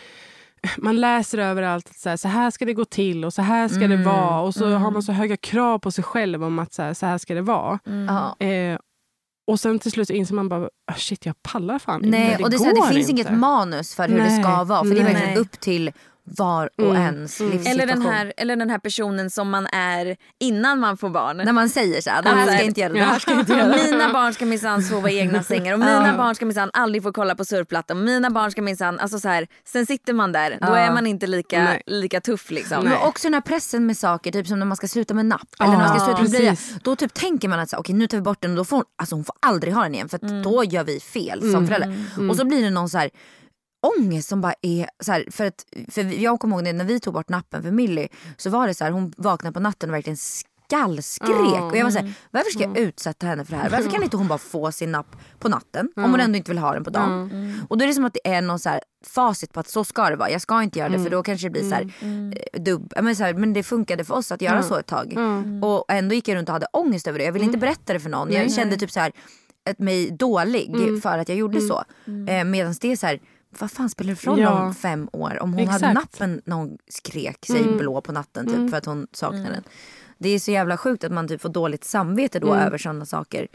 Man 0.78 1.00
läser 1.00 1.38
överallt 1.38 1.88
att 1.90 1.96
så 1.96 2.08
här, 2.08 2.16
så 2.16 2.28
här 2.28 2.50
ska 2.50 2.64
det 2.64 2.72
gå 2.74 2.84
till 2.84 3.24
och 3.24 3.34
så 3.34 3.42
här 3.42 3.68
ska 3.68 3.88
det 3.88 3.96
vara. 3.96 4.40
Och 4.40 4.54
så 4.54 4.68
har 4.74 4.90
man 4.90 5.02
så 5.02 5.12
höga 5.12 5.36
krav 5.36 5.78
på 5.78 5.90
sig 5.90 6.04
själv 6.04 6.44
om 6.44 6.58
att 6.58 6.72
så 6.72 6.82
här, 6.82 6.94
så 6.94 7.06
här 7.06 7.18
ska 7.18 7.34
det 7.34 7.42
vara. 7.42 7.78
Ja. 8.08 8.46
Eh, 8.46 8.78
och 9.50 9.60
sen 9.60 9.78
till 9.78 9.90
slut 9.92 10.06
så 10.08 10.12
inser 10.14 10.34
man 10.34 10.48
bara, 10.48 10.68
"Ah, 10.92 10.94
shit 10.96 11.26
jag 11.26 11.42
pallar 11.42 11.78
fan 11.78 12.04
inte. 12.04 12.18
Nej, 12.18 12.36
och 12.44 12.50
det, 12.50 12.56
är 12.56 12.58
så 12.58 12.64
här, 12.64 12.74
det 12.74 12.80
går 12.80 12.86
finns 12.86 13.08
inte. 13.10 13.22
inget 13.22 13.38
manus 13.38 13.94
för 13.94 14.08
hur 14.08 14.16
det 14.18 14.24
Nej, 14.24 14.42
ska 14.42 14.64
vara. 14.64 14.84
För 14.84 14.94
det 14.94 15.00
är 15.00 15.04
verkligen 15.04 15.38
upp 15.38 15.60
till 15.60 15.92
var 16.36 16.70
och 16.78 16.84
Mm, 16.84 16.96
ens 16.96 17.40
livssituation. 17.40 17.72
Eller 17.72 17.86
den, 17.86 18.02
här, 18.02 18.32
eller 18.36 18.56
den 18.56 18.70
här 18.70 18.78
personen 18.78 19.30
som 19.30 19.50
man 19.50 19.66
är 19.66 20.16
innan 20.40 20.80
man 20.80 20.96
får 20.96 21.10
barn. 21.10 21.36
När 21.36 21.52
man 21.52 21.68
säger 21.68 22.00
så 22.00 22.10
här, 22.10 22.22
det 22.22 22.28
här 22.28 22.46
ska 22.46 22.54
jag 22.54 22.64
inte 22.64 22.80
göra, 22.80 22.92
det 22.92 23.00
här 23.00 23.18
ska 23.18 23.30
jag 23.30 23.40
inte 23.40 23.52
göra. 23.52 23.76
Mina 23.90 24.12
barn 24.12 24.34
ska 24.34 24.46
minsann 24.46 24.82
sova 24.82 25.10
i 25.10 25.18
egna 25.18 25.42
sängar 25.42 25.72
och 25.72 25.78
mina 25.78 26.16
barn 26.16 26.34
ska 26.34 26.46
minsann 26.46 26.70
aldrig 26.72 27.02
få 27.02 27.12
kolla 27.12 27.34
på 27.34 27.44
surfplattan. 27.44 28.04
Mina 28.04 28.30
barn 28.30 28.50
ska 28.50 28.62
minsann, 28.62 28.98
alltså 28.98 29.18
så 29.18 29.28
här, 29.28 29.46
sen 29.64 29.86
sitter 29.86 30.12
man 30.12 30.32
där, 30.32 30.58
då 30.60 30.72
är 30.72 30.92
man 30.92 31.06
inte 31.06 31.26
lika, 31.26 31.62
Nej. 31.62 31.82
lika 31.86 32.20
tuff 32.20 32.50
liksom. 32.50 32.84
Men 32.84 32.96
också 32.96 33.26
den 33.26 33.34
här 33.34 33.40
pressen 33.40 33.86
med 33.86 33.96
saker, 33.96 34.32
typ 34.32 34.46
som 34.46 34.58
när 34.58 34.66
man 34.66 34.76
ska 34.76 34.88
sluta 34.88 35.14
med 35.14 35.26
napp 35.26 35.48
eller 35.60 35.70
när 35.70 35.78
man 35.78 35.88
ska 35.88 36.06
sluta 36.06 36.22
med 36.22 36.30
blöja. 36.30 36.56
Då 36.82 36.96
typ 36.96 37.14
tänker 37.14 37.48
man 37.48 37.60
att 37.60 37.70
så, 37.70 37.76
här, 37.76 37.80
okej 37.80 37.94
nu 37.94 38.06
tar 38.06 38.18
vi 38.18 38.22
bort 38.22 38.42
den 38.42 38.50
och 38.50 38.56
då 38.56 38.64
får 38.64 38.76
hon, 38.76 38.84
alltså 38.96 39.14
hon 39.14 39.24
får 39.24 39.34
aldrig 39.40 39.74
ha 39.74 39.82
den 39.82 39.94
igen 39.94 40.08
för 40.08 40.16
att 40.16 40.44
då 40.44 40.64
gör 40.64 40.84
vi 40.84 41.00
fel 41.00 41.52
som 41.52 41.66
föräldrar. 41.66 41.94
Och 42.30 42.36
så 42.36 42.44
blir 42.44 42.62
det 42.62 42.70
någon 42.70 42.88
så 42.88 42.98
här 42.98 43.10
ångest 43.80 44.28
som 44.28 44.40
bara 44.40 44.54
är 44.62 44.88
så 45.00 45.12
här, 45.12 45.24
för 45.30 45.44
att 45.44 45.66
för 45.88 46.02
jag 46.22 46.40
kommer 46.40 46.56
ihåg 46.56 46.64
det, 46.64 46.72
när 46.72 46.84
vi 46.84 47.00
tog 47.00 47.14
bort 47.14 47.28
nappen 47.28 47.62
för 47.62 47.70
Millie 47.70 48.08
så 48.36 48.50
var 48.50 48.66
det 48.66 48.74
så 48.74 48.84
här, 48.84 48.90
hon 48.90 49.12
vaknade 49.16 49.54
på 49.54 49.60
natten 49.60 49.90
och 49.90 49.94
verkligen 49.94 50.16
skallskrek 50.16 51.62
och 51.62 51.76
jag 51.76 51.84
var 51.84 51.90
så 51.90 51.98
här, 51.98 52.12
varför 52.30 52.50
ska 52.50 52.62
jag 52.62 52.78
utsätta 52.78 53.26
henne 53.26 53.44
för 53.44 53.52
det 53.52 53.58
här? 53.58 53.70
Varför 53.70 53.90
kan 53.90 54.02
inte 54.02 54.16
hon 54.16 54.28
bara 54.28 54.38
få 54.38 54.72
sin 54.72 54.92
napp 54.92 55.16
på 55.38 55.48
natten 55.48 55.90
om 55.96 56.02
hon 56.10 56.20
ändå 56.20 56.36
inte 56.36 56.50
vill 56.50 56.58
ha 56.58 56.74
den 56.74 56.84
på 56.84 56.90
dagen? 56.90 57.30
Och 57.68 57.78
då 57.78 57.84
är 57.84 57.86
det 57.88 57.94
som 57.94 58.04
att 58.04 58.14
det 58.14 58.28
är 58.30 58.42
någon 58.42 58.58
så 58.58 58.68
här 58.68 58.80
facit 59.06 59.52
på 59.52 59.60
att 59.60 59.68
så 59.68 59.84
ska 59.84 60.10
det 60.10 60.16
vara. 60.16 60.30
Jag 60.30 60.40
ska 60.40 60.62
inte 60.62 60.78
göra 60.78 60.88
det 60.88 60.98
för 61.04 61.10
då 61.10 61.22
kanske 61.22 61.46
det 61.46 61.50
blir 61.50 61.68
så 61.68 61.74
här, 61.74 61.92
eh, 62.52 62.62
dubb. 62.62 62.92
Men, 63.02 63.16
så 63.16 63.24
här, 63.24 63.34
men 63.34 63.52
det 63.52 63.62
funkade 63.62 64.04
för 64.04 64.14
oss 64.14 64.32
att 64.32 64.42
göra 64.42 64.62
så 64.62 64.76
ett 64.78 64.86
tag. 64.86 65.14
Och 65.62 65.84
ändå 65.88 66.14
gick 66.14 66.28
jag 66.28 66.36
runt 66.36 66.48
och 66.48 66.52
hade 66.52 66.66
ångest 66.72 67.06
över 67.06 67.18
det. 67.18 67.24
Jag 67.24 67.32
ville 67.32 67.44
inte 67.44 67.58
berätta 67.58 67.92
det 67.92 68.00
för 68.00 68.10
någon. 68.10 68.32
Jag 68.32 68.52
kände 68.52 68.76
typ 68.76 68.90
så 68.90 69.00
här, 69.00 69.12
mig 69.78 70.10
dålig 70.10 70.72
för 71.02 71.18
att 71.18 71.28
jag 71.28 71.38
gjorde 71.38 71.60
så. 71.60 71.84
Eh, 72.28 72.44
Medan 72.44 72.74
det 72.80 72.92
är 72.92 72.96
så 72.96 73.06
här, 73.06 73.20
vad 73.58 73.70
fan 73.70 73.90
spelar 73.90 74.10
det 74.10 74.16
för 74.16 74.26
roll 74.30 74.38
Ja. 74.40 74.62
om 74.66 74.74
fem 74.74 75.08
år? 75.12 75.42
Om 75.42 75.52
hon 75.54 75.68
hade 75.68 75.86
Exakt. 75.86 75.94
nappen 75.94 76.42
när 76.44 76.56
hon 76.56 76.78
skrek 76.88 77.46
sig 77.46 77.64
blå 77.64 78.00
på 78.00 78.12
natten 78.12 78.46
typ, 78.46 78.70
för 78.70 78.76
att 78.78 78.84
hon 78.86 79.06
saknade 79.12 79.50
den. 79.50 79.62
Det 80.18 80.28
är 80.28 80.38
så 80.38 80.50
jävla 80.50 80.76
sjukt 80.76 81.04
att 81.04 81.12
man 81.12 81.28
typ 81.28 81.40
får 81.42 81.48
dåligt 81.48 81.84
samvete 81.84 82.38
då 82.40 82.54
över 82.54 82.78
sådana 82.78 83.06
saker. 83.06 83.48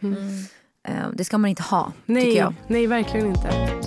Eh, 0.87 0.95
det 1.13 1.25
ska 1.25 1.37
man 1.37 1.49
inte 1.49 1.63
ha, 1.63 1.85
tycker 2.07 2.13
Nej, 2.13 2.35
jag. 2.35 2.53
nej, 2.67 2.87
verkligen 2.87 3.27
inte. 3.27 3.79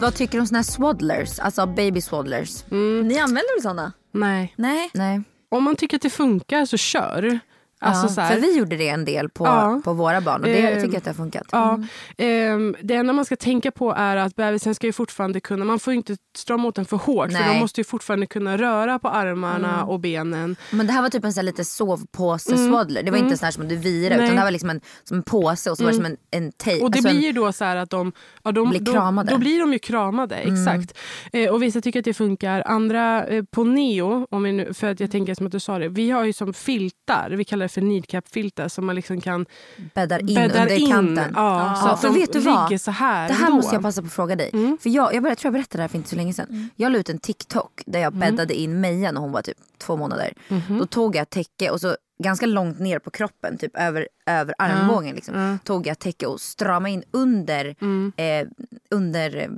Vad 0.00 0.14
tycker 0.14 0.32
du 0.32 0.40
om 0.40 0.46
såna 0.46 0.58
här 0.58 0.62
swaddlers? 0.64 1.38
Alltså 1.38 1.66
baby 1.66 2.00
swaddlers? 2.00 2.64
Ni 2.70 3.18
använder 3.18 3.56
väl 3.56 3.62
såna? 3.62 3.92
Nej. 4.12 4.54
Nej. 4.56 4.90
Nej. 4.94 5.22
Om 5.48 5.64
man 5.64 5.76
tycker 5.76 5.96
att 5.96 6.02
det 6.02 6.10
funkar 6.10 6.64
så 6.66 6.76
kör. 6.76 7.38
Alltså, 7.82 8.06
ja, 8.06 8.08
så 8.08 8.20
här, 8.20 8.34
för 8.34 8.40
vi 8.40 8.58
gjorde 8.58 8.76
det 8.76 8.88
en 8.88 9.04
del 9.04 9.28
på, 9.28 9.46
Ja. 9.46 9.80
på 9.84 9.92
våra 9.92 10.20
barn 10.20 10.40
och 10.40 10.46
det 10.46 10.58
Ehm, 10.62 10.74
tycker 10.74 10.86
jag 10.88 10.96
att 10.96 11.04
det 11.04 11.10
har 11.10 11.14
funkat. 11.14 11.46
Ja, 11.52 11.80
ehm, 12.18 12.76
det 12.82 12.94
enda 12.94 13.12
man 13.12 13.24
ska 13.24 13.36
tänka 13.36 13.70
på 13.70 13.92
är 13.92 14.16
att 14.16 14.36
bebisen 14.36 14.74
ska 14.74 14.86
ju 14.86 14.92
fortfarande 14.92 15.40
kunna, 15.40 15.64
man 15.64 15.78
får 15.78 15.92
inte 15.92 16.16
strama 16.36 16.68
åt 16.68 16.74
den 16.74 16.84
för 16.84 16.96
hårt 16.96 17.32
för 17.32 17.38
Nej. 17.38 17.54
de 17.54 17.60
måste 17.60 17.80
ju 17.80 17.84
fortfarande 17.84 18.26
kunna 18.26 18.56
röra 18.58 18.98
på 18.98 19.08
armarna 19.08 19.84
och 19.84 20.00
benen. 20.00 20.56
Men 20.70 20.86
det 20.86 20.92
här 20.92 21.02
var 21.02 21.08
typ 21.08 21.24
en 21.24 21.32
här 21.36 21.42
lite 21.42 21.64
sovpåse-swaddler. 21.64 23.02
Det 23.02 23.10
var 23.10 23.18
inte 23.18 23.36
så 23.38 23.44
här 23.44 23.52
som 23.52 23.68
du 23.68 23.76
virar 23.76 24.16
Nej. 24.16 24.24
utan 24.24 24.34
det 24.34 24.40
här 24.40 24.46
var 24.46 24.50
liksom 24.50 24.70
en, 24.70 24.80
som 25.04 25.16
en 25.16 25.22
påse 25.22 25.70
och 25.70 25.76
så 25.76 25.84
var 25.84 25.90
det 25.90 25.96
som 25.96 26.04
en, 26.06 26.16
en 26.30 26.52
tejp. 26.52 26.84
Och 26.84 26.90
det 26.90 26.98
alltså 26.98 27.12
blir 27.12 27.20
ju 27.26 27.32
då 27.32 27.52
så 27.52 27.64
här 27.64 27.76
att 27.76 27.90
de, 27.90 28.12
ja, 28.42 28.52
de 28.52 28.70
Blir 28.70 28.80
då, 28.80 28.92
kramade. 28.92 29.30
Då 29.30 29.38
blir 29.38 29.60
de 29.60 29.72
ju 29.72 29.78
kramade, 29.78 30.36
exakt. 30.36 30.98
Eh, 31.32 31.50
och 31.50 31.62
vissa 31.62 31.80
tycker 31.80 31.98
att 31.98 32.04
det 32.04 32.14
funkar. 32.14 32.62
Andra 32.66 33.26
eh, 33.26 33.44
på 33.44 33.64
neo, 33.64 34.26
om 34.30 34.42
vi 34.42 34.52
nu, 34.52 34.74
för 34.74 34.90
att 34.90 35.00
jag 35.00 35.10
tänker 35.10 35.34
som 35.34 35.46
att 35.46 35.52
du 35.52 35.60
sa 35.60 35.78
det, 35.78 35.88
vi 35.88 36.10
har 36.10 36.24
ju 36.24 36.32
som 36.32 36.54
filtar, 36.54 37.30
vi 37.30 37.44
kallar 37.44 37.64
det 37.64 37.68
för 37.72 37.80
kneecap-filtar 37.80 38.68
som 38.68 38.86
man 38.86 38.94
liksom 38.96 39.20
kan 39.20 39.46
bäddar 39.94 40.18
in 40.18 40.34
bäddar 40.34 40.62
under 40.62 40.76
in. 40.76 40.90
kanten. 40.90 41.32
Ja, 41.34 41.74
så 41.82 41.86
Ja, 41.88 41.92
att 41.92 42.02
de 42.02 42.14
vet 42.14 42.32
du 42.32 42.38
ligger 42.38 42.78
så 42.78 42.90
här 42.90 43.28
Det 43.28 43.34
här 43.34 43.46
då. 43.48 43.54
måste 43.54 43.74
jag 43.74 43.82
passa 43.82 44.00
på 44.02 44.06
att 44.06 44.12
fråga 44.12 44.36
dig. 44.36 44.50
För 44.80 44.90
jag, 44.90 45.14
jag, 45.14 45.26
jag 45.26 45.38
tror 45.38 45.46
jag 45.48 45.52
berättade 45.52 45.78
det 45.78 45.82
här 45.82 45.88
för 45.88 45.96
inte 45.98 46.10
så 46.10 46.16
länge 46.16 46.32
sedan. 46.34 46.70
Jag 46.76 46.92
la 46.92 46.98
ut 46.98 47.08
en 47.08 47.18
TikTok 47.18 47.82
där 47.86 48.00
jag 48.00 48.12
bäddade 48.14 48.54
in 48.54 48.80
Meja 48.80 49.12
när 49.12 49.20
hon 49.20 49.32
var 49.32 49.42
typ 49.42 49.58
två 49.78 49.96
månader. 49.96 50.32
Då 50.78 50.86
tog 50.86 51.16
jag 51.16 51.22
ett 51.22 51.30
täcke 51.30 51.70
och 51.70 51.80
så 51.80 51.96
ganska 52.22 52.46
långt 52.46 52.78
ner 52.78 52.98
på 52.98 53.10
kroppen, 53.10 53.58
typ 53.58 53.76
över, 53.76 54.08
över 54.26 54.54
armbågen 54.58 55.14
liksom, 55.14 55.58
tog 55.64 55.86
jag 55.86 55.92
ett 55.92 56.00
täcke 56.00 56.26
och 56.26 56.40
stramade 56.40 56.90
in 56.94 57.02
under, 57.10 57.66
eh, 58.16 58.46
under 58.90 59.36
eh, 59.36 59.48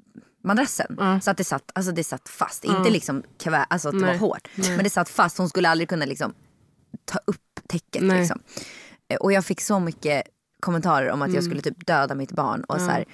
madrassen. 0.45 1.21
Så 1.23 1.31
att 1.31 1.37
det 1.37 1.45
satt, 1.45 1.71
alltså 1.75 1.93
det 1.93 2.05
satt 2.05 2.29
fast. 2.29 2.65
Inte 2.65 2.91
liksom 2.91 3.23
kvä, 3.39 3.67
alltså 3.71 3.89
att 3.89 3.95
det 3.95 4.01
var 4.01 4.07
Nej. 4.07 4.19
hårt. 4.19 4.49
Men 4.55 4.79
det 4.85 4.91
satt 4.91 5.09
fast. 5.09 5.39
Hon 5.39 5.49
skulle 5.49 5.69
aldrig 5.69 5.89
kunna 5.89 6.05
liksom 6.05 6.33
ta 7.05 7.19
upp 7.27 7.54
täcket. 7.69 8.03
Nej. 8.03 8.19
Liksom. 8.19 8.41
Eh, 9.09 9.17
Och 9.17 9.33
jag 9.33 9.45
fick 9.45 9.61
så 9.61 9.81
mycket 9.81 10.23
kommentarer 10.61 11.11
om 11.11 11.23
att 11.23 11.33
jag 11.35 11.45
skulle 11.45 11.61
typ 11.61 11.87
döda 11.87 12.15
mitt 12.15 12.33
barn. 12.33 12.65
Och 12.65 12.81
så 12.81 12.87
här. 12.91 13.05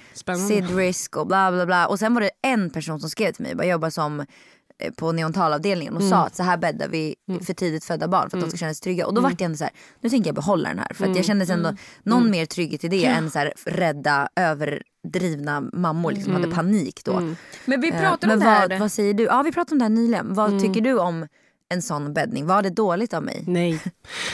SID 0.47 0.75
risk 0.75 1.17
och 1.17 1.27
bla 1.27 1.51
bla 1.51 1.65
bla. 1.65 1.87
Och 1.87 1.99
sen 1.99 2.13
var 2.13 2.21
det 2.21 2.31
en 2.41 2.69
person 2.69 2.99
som 2.99 3.09
skrev 3.09 3.31
till 3.31 3.43
mig, 3.43 3.53
jag 3.57 3.67
jobbar 3.67 3.89
som 3.89 4.19
eh, 4.19 4.93
på 4.97 5.11
neonatalavdelningen 5.11 5.95
och 5.95 6.03
sa 6.03 6.25
att 6.25 6.35
så 6.35 6.43
här 6.43 6.57
bäddar 6.57 6.87
vi 6.87 7.15
för 7.45 7.53
tidigt 7.53 7.85
födda 7.85 8.07
barn 8.07 8.29
för 8.29 8.37
att 8.37 8.43
de 8.43 8.49
ska 8.49 8.57
känna 8.57 8.73
sig 8.73 8.81
trygga. 8.83 9.07
Och 9.07 9.13
då 9.13 9.21
vart 9.21 9.31
jag 9.31 9.41
ändå 9.41 9.57
så 9.57 9.63
här, 9.63 9.73
nu 10.01 10.09
tänker 10.09 10.27
jag 10.27 10.35
behålla 10.35 10.69
den 10.69 10.79
här. 10.79 10.93
För 10.93 11.09
att 11.09 11.15
jag 11.15 11.25
kände 11.25 11.53
ändå 11.53 11.75
någon 12.03 12.31
mer 12.31 12.45
trygghet 12.45 12.83
i 12.83 12.87
det 12.87 13.05
än 13.05 13.31
så 13.31 13.39
här 13.39 13.53
rädda 13.65 14.29
överdrivna 14.35 15.61
mammor 15.73 16.11
liksom 16.11 16.33
hade 16.33 16.47
panik 16.51 17.01
då. 17.05 17.35
Men 17.65 17.81
vi 17.81 17.89
Eh, 17.91 17.99
pratade 17.99 18.27
Men 18.27 18.33
om 18.37 18.39
det 18.39 18.49
här. 18.49 18.69
vad, 18.69 18.79
vad 18.79 18.91
säger 18.91 19.13
du? 19.13 19.23
Ja 19.23 19.41
vi 19.41 19.51
pratade 19.51 19.71
om 19.75 19.79
det 19.79 19.85
här 19.85 19.89
nyligen. 19.89 20.33
Vad 20.33 20.61
tycker 20.61 20.81
du 20.81 20.99
om 20.99 21.27
en 21.71 21.81
sån 21.81 22.13
bäddning? 22.13 22.45
Var 22.47 22.61
det 22.61 22.69
dåligt 22.69 23.13
av 23.13 23.23
mig? 23.23 23.43
Nej, 23.47 23.79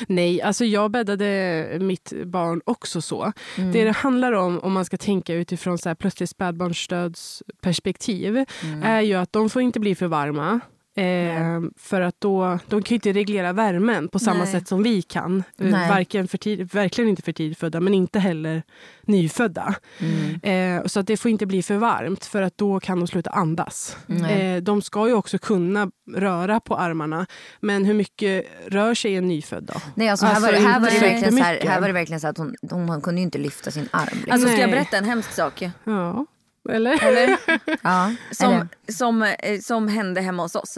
Nej 0.07 0.41
alltså 0.41 0.65
jag 0.65 0.91
bäddade 0.91 1.77
mitt 1.81 2.13
barn 2.25 2.61
också 2.65 3.01
så. 3.01 3.31
Mm. 3.57 3.71
Det 3.71 3.83
det 3.83 3.91
handlar 3.91 4.33
om, 4.33 4.59
om 4.59 4.73
man 4.73 4.85
ska 4.85 4.97
tänka 4.97 5.33
utifrån 5.33 5.77
så 5.77 5.89
här 5.89 5.95
plötsligt 5.95 6.29
spädbarnsstödsperspektiv, 6.29 8.45
Mm. 8.63 8.83
är 8.83 9.01
ju 9.01 9.13
att 9.13 9.33
de 9.33 9.49
får 9.49 9.61
inte 9.61 9.79
bli 9.79 9.95
för 9.95 10.07
varma. 10.07 10.59
Eh, 10.97 11.61
för 11.77 12.01
att 12.01 12.15
då, 12.19 12.59
de 12.67 12.81
kan 12.83 12.89
ju 12.89 12.95
inte 12.95 13.13
reglera 13.13 13.53
värmen 13.53 14.07
på 14.07 14.19
samma 14.19 14.43
Nej. 14.43 14.51
sätt 14.51 14.67
som 14.67 14.83
vi 14.83 15.01
kan. 15.01 15.43
Eh, 15.59 15.67
Nej. 15.67 15.89
Varken 15.89 16.27
för 16.27 16.37
tid, 16.37 16.73
verkligen 16.73 17.09
inte 17.09 17.21
för 17.21 17.31
tidigfödda 17.31 17.79
men 17.79 17.93
inte 17.93 18.19
heller 18.19 18.63
nyfödda. 19.01 19.75
Mm. 19.99 20.77
Eh, 20.79 20.85
så 20.85 20.99
att 20.99 21.07
det 21.07 21.17
får 21.17 21.31
inte 21.31 21.45
bli 21.45 21.63
för 21.63 21.75
varmt 21.77 22.25
för 22.25 22.41
att 22.41 22.57
då 22.57 22.79
kan 22.79 22.99
de 22.99 23.07
sluta 23.07 23.29
andas. 23.29 23.97
Eh, 24.29 24.61
de 24.61 24.81
ska 24.81 25.07
ju 25.07 25.13
också 25.13 25.37
kunna 25.37 25.91
röra 26.15 26.59
på 26.59 26.75
armarna 26.77 27.25
men 27.59 27.85
hur 27.85 27.93
mycket 27.93 28.45
rör 28.67 28.93
sig 28.93 29.15
en 29.15 29.27
nyfödd 29.27 29.63
då? 29.63 29.73
Nej 29.95 30.09
alltså, 30.09 30.25
här, 30.25 30.35
Alltså, 30.35 30.51
var, 30.51 30.59
det- 30.59 30.67
här, 30.67 30.79
var 30.79 30.87
det 30.89 30.99
verkligen 30.99 31.37
så 31.37 31.43
här, 31.43 31.59
här 31.67 31.79
var 31.81 31.87
det 31.87 31.93
verkligen 31.93 32.19
så 32.19 32.27
att 32.27 32.37
hon, 32.37 32.55
hon, 32.71 32.89
hon 32.89 33.01
kunde 33.01 33.21
inte 33.21 33.37
lyfta 33.37 33.71
sin 33.71 33.87
arm. 33.91 34.07
Liksom. 34.13 34.31
Alltså 34.31 34.47
ska 34.47 34.57
jag 34.61 34.69
berätta 34.71 34.97
en 34.97 35.05
hemsk 35.05 35.31
sak? 35.31 35.69
Ja, 35.83 36.25
eller? 36.69 37.03
Eller? 37.03 37.37
ja, 37.81 38.11
Som, 38.31 38.53
eller, 38.53 38.67
som, 38.87 39.23
eh, 39.23 39.59
som 39.61 39.87
hände 39.87 40.21
hemma 40.21 40.43
hos 40.43 40.55
oss. 40.55 40.77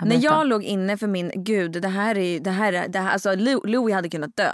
När 0.00 0.24
jag 0.24 0.46
låg 0.46 0.62
inne 0.64 0.96
för 0.96 1.06
min, 1.06 1.32
gud 1.34 1.72
det 1.82 1.88
här 1.88 2.18
är 2.18 2.40
det 2.40 2.50
här, 2.50 2.72
är- 2.72 2.88
det 2.88 2.98
här 2.98 3.12
alltså 3.12 3.30
Lou- 3.34 3.66
Louis 3.66 3.94
hade 3.94 4.08
kunnat 4.08 4.36
dö. 4.36 4.52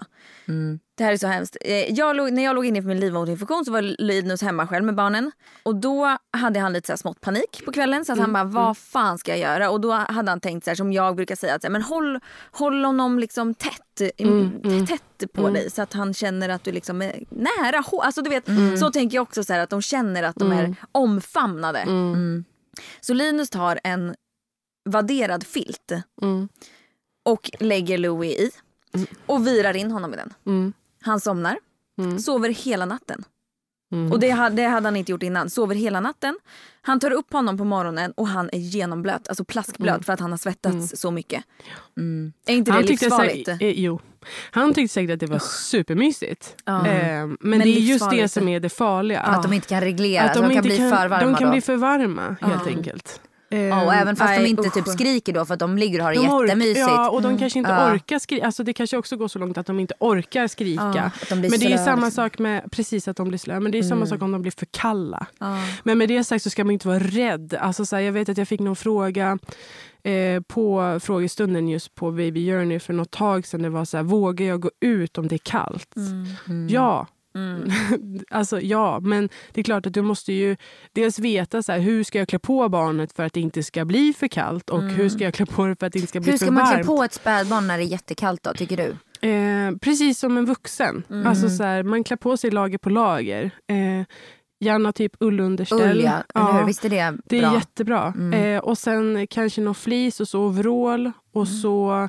Mm. 0.49 0.79
Det 0.97 1.05
här 1.05 1.13
är 1.13 1.17
så 1.17 1.27
hemskt. 1.27 1.57
Eh, 1.61 1.93
Jag 1.93 2.17
låg, 2.17 2.33
när 2.33 2.45
jag 2.45 2.55
låg 2.55 2.67
inne 2.67 2.83
för 2.83 2.89
min 2.89 3.01
livmoderinfektion 3.01 3.65
så 3.65 3.73
var 3.73 3.83
Linus 3.83 4.43
hemma 4.43 4.67
själv 4.67 4.85
med 4.85 4.95
barnen. 4.95 5.31
Och 5.63 5.77
då 5.77 6.17
hade 6.33 6.61
han 6.61 6.73
lite 6.73 6.87
så 6.87 6.93
här 6.93 6.97
smått 6.97 7.21
panik 7.21 7.63
på 7.65 7.73
kvällen. 7.73 8.05
Så 8.05 8.13
att 8.13 8.19
Mm, 8.19 8.35
han 8.35 8.53
bara, 8.53 8.65
vad 8.65 8.79
fan 8.79 9.19
ska 9.19 9.31
jag 9.31 9.39
göra? 9.41 9.71
Och 9.71 9.81
då 9.81 9.93
hade 9.93 10.31
han 10.31 10.41
tänkt 10.41 10.65
så 10.65 10.71
här 10.71 10.75
som 10.77 10.93
jag 10.93 11.17
brukar 11.17 11.37
säga, 11.37 11.55
att 11.55 11.71
men 11.71 11.83
håll, 11.83 12.21
håll 12.53 12.85
honom 12.85 13.19
liksom 13.19 13.55
tätt, 13.55 14.11
Mm, 14.19 14.87
tätt 14.87 15.33
på 15.33 15.49
dig 15.51 15.71
så 15.71 15.83
att 15.83 15.93
han 15.93 16.15
känner 16.15 16.49
att 16.49 16.65
du 16.65 16.73
liksom 16.73 17.03
är 17.03 17.25
nära. 17.31 17.85
Alltså 18.03 18.23
du 18.23 18.31
vet, 18.31 18.49
Mm. 18.49 18.77
så 18.77 18.91
tänker 18.91 19.17
jag 19.17 19.23
också 19.23 19.45
så 19.45 19.53
här, 19.53 19.61
att 19.61 19.71
de 19.71 19.83
känner 19.83 20.23
att 20.23 20.37
de 20.37 20.53
är 20.53 20.75
omfamnade. 20.93 21.79
Mm. 21.79 22.45
Så 23.01 23.15
Linus 23.15 23.51
tar 23.51 23.81
en 23.85 24.15
vadderad 24.85 25.45
filt 25.47 25.93
Mm. 26.23 26.49
och 27.25 27.51
lägger 27.61 27.99
Louis 27.99 28.33
i 28.39 28.51
och 29.27 29.47
virar 29.47 29.77
in 29.77 29.91
honom 29.91 30.15
i 30.15 30.17
den. 30.17 30.33
Mm. 30.47 30.73
Han 31.03 31.21
somnar, 31.21 31.59
sover 32.21 32.49
hela 32.49 32.87
natten. 32.87 33.25
Mm. 33.93 34.13
Och 34.13 34.21
det 34.21 34.31
hade, 34.31 34.57
det 34.57 34.69
hade 34.69 34.87
han 34.87 34.97
inte 34.97 35.13
gjort 35.13 35.23
innan. 35.23 35.51
Sover 35.51 35.75
hela 35.75 36.01
natten. 36.01 36.39
Han 36.83 37.01
tar 37.01 37.11
upp 37.11 37.33
honom 37.33 37.59
på 37.59 37.65
morgonen 37.65 38.13
och 38.13 38.29
han 38.29 38.51
är 38.53 38.59
genomblöt, 38.59 39.29
alltså 39.29 39.45
plaskblöt 39.45 39.89
Mm. 39.95 40.03
för 40.03 40.13
att 40.13 40.21
han 40.21 40.31
har 40.31 40.39
svettats 40.39 41.01
så 41.01 41.11
mycket. 41.11 41.45
Är 42.47 42.55
inte 42.55 42.71
det 42.71 42.75
Han 42.75 42.87
tyckte, 42.87 43.05
livsfarligt? 43.07 43.47
säkert, 43.47 43.63
eh, 43.63 43.81
jo. 43.85 44.01
han 44.51 44.75
tyckte 44.75 44.93
säkert 44.95 45.15
att 45.15 45.21
det 45.21 45.27
var 45.27 45.39
supermysigt. 45.39 46.57
Eh, 46.67 46.83
men, 46.83 47.37
Men 47.41 47.59
det 47.59 47.69
är 47.69 47.81
just 47.81 48.11
det 48.11 48.29
som 48.29 48.49
är 48.49 48.61
det 48.61 48.69
farliga. 48.69 49.21
att 49.21 49.43
de 49.43 49.53
inte 49.53 49.69
kan 49.69 49.81
reglera, 49.81 50.23
att 50.25 50.35
de, 50.35 50.41
kan 50.43 50.51
inte 50.53 50.63
bli 50.63 50.77
för 50.77 50.91
varma 50.91 51.21
De 51.21 51.35
kan 51.35 51.45
då. 51.47 51.51
bli 51.51 51.61
för 51.61 51.77
varma 51.77 52.37
helt 52.41 52.67
enkelt. 52.67 53.21
Ja, 53.53 53.85
och 53.85 53.95
även 53.95 54.17
fast 54.17 54.35
de 54.35 54.41
Nej, 54.41 54.51
inte 54.51 54.63
usch. 54.63 54.75
typ 54.75 54.89
skriker 54.89 55.33
då 55.33 55.45
för 55.45 55.55
att 55.55 55.61
de 55.61 55.79
ligger 55.79 55.99
och 55.99 56.05
har 56.05 56.13
det 56.13 56.19
de 56.19 56.47
jättemysigt. 56.47 56.79
Ja, 56.79 57.11
och 57.11 57.23
de 57.23 57.39
kanske 57.39 57.59
inte 57.59 57.71
Ja. 57.71 57.93
orkar 57.93 58.19
skrika. 58.19 58.47
Alltså, 58.47 58.63
det 58.65 58.73
kanske 58.73 58.97
också 58.97 59.17
går 59.17 59.29
så 59.29 59.39
långt 59.39 59.59
att 59.59 59.67
de 59.67 59.81
inte 59.81 59.95
orkar 60.01 60.47
skrika. 60.47 60.83
att 61.23 61.29
de 61.29 61.35
men 61.35 61.51
det 61.51 61.73
är 61.73 61.77
samma 61.85 62.07
liksom. 62.07 62.11
sak 62.11 62.39
med 62.39 62.73
precis 62.73 63.09
att 63.09 63.17
de 63.17 63.29
blir 63.29 63.39
slöa. 63.39 63.61
Men 63.61 63.73
det 63.73 63.79
är 63.79 63.83
samma 63.83 64.07
sak 64.07 64.23
om 64.23 64.33
de 64.33 64.43
blir 64.43 64.53
för 64.59 64.67
kalla. 64.71 65.27
Ja. 65.39 65.57
Men 65.85 65.99
med 65.99 66.09
det 66.09 66.25
sagt 66.25 66.43
så 66.45 66.51
ska 66.51 66.65
man 66.65 66.73
inte 66.73 66.89
vara 66.89 66.99
rädd. 66.99 67.55
Alltså, 67.61 67.87
så 67.87 67.97
här, 67.97 68.03
jag 68.03 68.13
vet 68.13 68.29
att 68.29 68.39
jag 68.39 68.49
fick 68.49 68.61
någon 68.61 68.77
fråga 68.77 69.39
eh, 70.03 70.41
på 70.49 70.99
frågestunden 71.03 71.69
just 71.69 71.95
på 71.95 72.11
Baby 72.11 72.51
Journey 72.53 72.79
för 72.81 72.93
något 72.93 73.11
tag 73.11 73.47
sedan. 73.47 73.63
Det 73.63 73.71
var 73.71 73.85
så 73.85 73.97
här, 73.97 74.05
vågar 74.05 74.47
jag 74.47 74.61
gå 74.61 74.71
ut 74.81 75.19
om 75.19 75.29
det 75.29 75.37
är 75.37 75.39
kallt? 75.39 75.95
Ja. 76.69 77.07
alltså 78.31 78.61
ja, 78.61 79.01
men 79.01 79.29
det 79.53 79.61
är 79.61 79.65
klart 79.65 79.87
att 79.87 79.95
du 79.95 80.03
måste 80.03 80.33
ju 80.33 80.57
dels 80.93 81.19
veta 81.19 81.63
så 81.63 81.73
här, 81.73 81.79
hur 81.79 82.05
ska 82.05 82.19
jag 82.19 82.29
klä 82.29 82.39
på 82.39 82.69
barnet 82.69 83.13
för 83.13 83.23
att 83.23 83.33
det 83.33 83.41
inte 83.41 83.63
ska 83.63 83.85
bli 83.85 84.13
för 84.19 84.29
kallt 84.29 84.71
och 84.71 84.83
hur 84.83 85.09
ska 85.09 85.25
jag 85.25 85.35
klä 85.35 85.47
på 85.47 85.67
det 85.67 85.77
för 85.81 85.87
att 85.87 85.93
det 85.93 85.99
inte 85.99 86.09
ska 86.09 86.21
bli 86.21 86.31
Hur 86.31 86.39
för 86.39 86.47
ska 86.47 86.53
man 86.53 86.67
klä 86.67 86.75
varmt. 86.77 86.87
på 86.87 87.03
ett 87.05 87.13
spädbarn 87.13 87.67
när 87.67 87.79
det 87.79 87.85
är 87.85 87.87
jättekallt 87.87 88.43
då, 88.43 88.53
tycker 88.55 88.77
du? 88.77 88.97
Eh, 89.29 89.77
precis 89.81 90.19
som 90.19 90.37
en 90.39 90.45
vuxen. 90.47 91.03
Alltså 91.27 91.49
så 91.49 91.63
här, 91.63 91.83
man 91.83 92.05
klär 92.05 92.17
på 92.17 92.37
sig 92.37 92.51
lager 92.51 92.79
på 92.79 92.91
lager. 92.91 93.51
Eh, 93.69 94.07
gärna 94.65 94.93
typ 94.93 95.13
ullunderställ. 95.21 95.99
Ull 95.99 96.11
ja, 96.35 96.53
hur? 96.59 96.67
Visst 96.67 96.85
är 96.85 96.91
det 96.91 97.17
Det 97.25 97.39
är 97.39 97.43
bra? 97.43 97.55
jättebra. 97.55 98.15
Eh, 98.35 98.59
och 98.59 98.79
sen 98.79 99.27
kanske 99.31 99.61
någon 99.61 99.75
flis 99.75 100.21
och 100.21 100.29
så 100.29 100.41
overall 100.41 101.13
och 101.33 101.49
så 101.49 102.09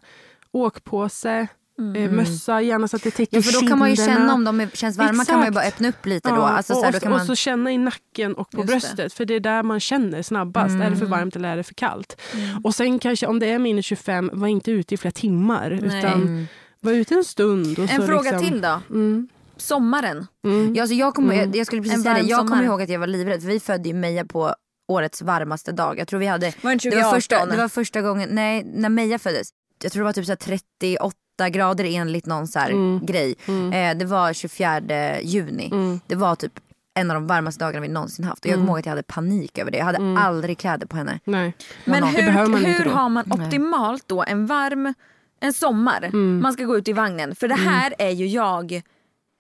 åkpåse. 0.52 1.48
Mm. 1.80 1.96
Eh, 1.96 2.12
mössa, 2.12 2.62
gärna 2.62 2.88
så 2.88 2.96
att 2.96 3.04
det 3.04 3.12
täcker 3.12 3.38
ja, 3.38 3.42
för 3.42 3.62
Då 3.62 3.68
kan 3.68 3.80
man 3.80 3.90
ju 3.90 3.96
känna 3.96 4.34
om 4.34 4.44
de 4.44 4.68
känns 4.74 4.98
varma 4.98 5.10
Exakt. 5.10 5.30
kan 5.30 5.40
man 5.40 5.48
ju 5.48 5.52
bara 5.52 5.66
öppna 5.66 5.90
upp 5.90 6.06
lite. 6.06 6.30
Ja, 6.30 6.36
då. 6.36 6.42
Alltså, 6.42 6.74
och, 6.74 6.80
så 6.80 6.86
här, 6.86 6.92
då 6.92 7.00
kan 7.00 7.14
och 7.14 7.22
så 7.22 7.36
känna 7.36 7.72
i 7.72 7.78
nacken 7.78 8.34
och 8.34 8.52
på 8.52 8.64
bröstet. 8.64 8.98
Det. 8.98 9.14
För 9.14 9.26
det 9.26 9.34
är 9.34 9.40
där 9.40 9.64
man 9.64 9.80
känner 9.80 10.22
snabbast. 10.22 10.70
Mm. 10.70 10.82
Är 10.82 10.90
det 10.90 10.96
för 10.96 11.06
mm. 11.06 11.20
varmt 11.20 11.36
eller 11.36 11.50
är 11.50 11.58
det 11.58 11.64
för 11.64 11.74
kallt? 11.74 12.22
Mm. 12.34 12.66
Och 12.66 12.76
sen 12.76 13.00
kanske 13.00 13.28
om 13.28 13.40
det 13.40 13.48
är 13.48 13.60
minus 13.60 13.86
25, 13.86 14.30
var 14.34 14.48
inte 14.48 14.72
ute 14.72 14.94
i 14.94 14.98
flera 14.98 15.12
timmar. 15.12 15.70
Nej. 15.70 16.00
Utan 16.00 16.22
mm. 16.22 16.48
var 16.80 16.92
ute 16.92 17.16
en 17.16 17.24
stund. 17.24 17.80
en 17.80 18.08
fråga 18.08 18.32
liksom, 18.32 18.40
till 18.40 18.62
då. 18.62 18.82
Mm. 18.90 19.30
Sommaren. 19.58 20.28
Mm. 20.46 20.76
Ja, 20.76 20.82
alltså 20.82 20.96
jag, 20.96 21.16
kom, 21.16 21.32
jag, 21.32 21.56
jag 21.56 21.68
skulle 21.68 21.82
precis 21.82 22.04
säga 22.04 22.16
det. 22.16 22.22
Jag 22.22 22.48
kommer 22.48 22.64
ihåg 22.64 22.82
att 22.82 22.90
jag 22.90 23.00
var 23.00 23.08
livrädd. 23.08 23.44
Vi 23.44 23.60
födde 23.60 23.90
ju 23.90 23.96
Meja 23.96 24.26
på 24.26 24.56
årets 24.88 25.22
varmaste 25.22 25.72
dag. 25.72 26.00
Jag 26.00 26.08
tror 26.08 26.20
vi 26.20 26.26
hade... 26.26 26.54
Var 26.62 26.76
det, 26.76 26.90
det, 26.90 27.04
var 27.04 27.12
första, 27.12 27.46
det 27.46 27.58
var 27.58 27.68
första 27.68 28.02
gången, 28.02 28.30
nej, 28.32 28.64
när 28.64 28.90
Meja 28.90 29.20
föddes. 29.20 29.50
Jag 29.84 29.92
tror 29.92 30.02
det 30.02 30.06
var 30.06 30.14
typ 30.14 30.26
så 30.26 30.32
här 30.32 30.36
38 30.36 31.16
28 31.42 31.50
grader 31.50 31.86
enligt 31.86 32.26
någon 32.26 32.48
så 32.48 32.60
mm. 32.60 33.06
grej. 33.06 33.36
Mm. 33.48 33.74
Eh, 33.74 33.98
det 34.00 34.06
var 34.06 34.34
24 34.34 35.22
juni. 35.22 35.70
Mm. 35.72 36.00
Det 36.08 36.16
var 36.16 36.36
typ 36.36 36.60
en 36.94 37.12
av 37.12 37.16
de 37.16 37.28
varmaste 37.28 37.66
dagarna 37.66 37.82
vi 37.82 37.88
någonsin 37.88 38.26
haft. 38.26 38.46
Och 38.46 38.52
jag 38.52 38.56
kommer 38.56 38.68
ihåg 38.68 38.80
att 38.80 38.86
jag 38.86 38.92
hade 38.92 39.04
panik 39.04 39.58
över 39.58 39.72
det. 39.72 39.78
Jag 39.78 39.86
hade 39.86 40.20
aldrig 40.20 40.58
kläder 40.58 40.88
på 40.88 40.98
henne. 40.98 41.20
Nej. 41.24 41.54
Men 41.86 42.04
hur, 42.04 42.22
hur 42.66 42.86
har 42.86 43.10
man 43.10 43.32
optimalt 43.32 44.04
då 44.08 44.24
en 44.24 44.46
varm 44.46 44.94
en 45.40 45.54
sommar? 45.54 46.10
Man 46.42 46.54
ska 46.54 46.64
gå 46.64 46.78
ut 46.78 46.88
i 46.88 46.94
vagnen. 46.94 47.36
För 47.36 47.48
det 47.48 47.56
här 47.56 47.94
är 47.98 48.10
ju 48.10 48.28
jag, 48.28 48.82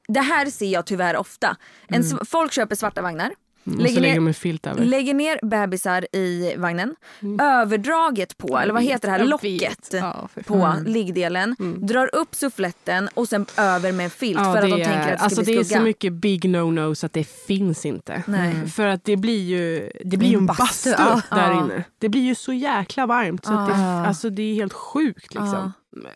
det 0.07 0.21
här 0.21 0.45
ser 0.45 0.67
jag 0.67 0.85
tyvärr 0.85 1.17
ofta. 1.17 1.57
En, 1.87 2.03
folk 2.25 2.51
köper 2.51 2.75
svarta 2.75 3.01
vagnar. 3.01 3.31
Mm, 3.67 3.79
Lägger 3.79 3.95
så 3.95 3.99
lägger 4.01 4.11
ner- 4.13 4.15
de 4.15 4.27
en 4.27 4.33
filt 4.33 4.67
över. 4.67 4.83
Lägger 4.85 5.13
ner 5.13 5.39
bebisar 5.43 6.15
i 6.15 6.55
vagnen. 6.57 6.95
Överdraget 7.41 8.37
på, 8.37 8.57
eller 8.59 8.73
vad 8.73 8.83
heter 8.83 9.07
det 9.07 9.11
här, 9.11 9.23
locket. 9.25 9.89
Ja, 9.93 10.29
på 10.45 10.73
liggdelen. 10.85 11.55
Drar 11.79 12.15
upp 12.15 12.35
suffletten 12.35 13.09
och 13.13 13.27
sen 13.27 13.45
över 13.57 13.91
med 13.91 14.03
en 14.03 14.09
filt 14.09 14.39
Ja, 14.39 14.53
för 14.53 14.57
att 14.57 14.63
de 14.63 14.69
tänker 14.71 14.89
är- 14.91 15.01
att 15.01 15.09
det 15.09 15.15
ska 15.17 15.23
alltså 15.25 15.43
bli 15.43 15.53
det 15.53 15.59
är 15.59 15.63
skugga. 15.63 15.79
så 15.79 15.83
mycket 15.83 16.13
big 16.13 16.45
no-nos 16.45 17.03
att 17.03 17.13
det 17.13 17.23
finns 17.23 17.85
inte. 17.85 18.23
Nej. 18.27 18.67
För 18.69 18.87
att 18.87 19.03
det 19.03 19.17
blir 19.17 19.41
ju, 19.43 19.91
det 20.05 20.17
blir 20.17 20.29
ju 20.29 20.37
en 20.37 20.45
bastu, 20.45 20.89
ja. 20.97 21.21
där 21.29 21.51
inne. 21.51 21.83
Det 21.99 22.09
blir 22.09 22.21
ju 22.21 22.35
så 22.35 22.53
jäkla 22.53 23.05
varmt 23.05 23.45
så 23.45 23.53
att 23.53 23.67
det, 23.69 23.73
Ja. 23.81 24.05
alltså 24.07 24.29
det 24.29 24.41
är 24.43 24.55
helt 24.55 24.73
sjukt. 24.73 25.33
Liksom. 25.33 25.73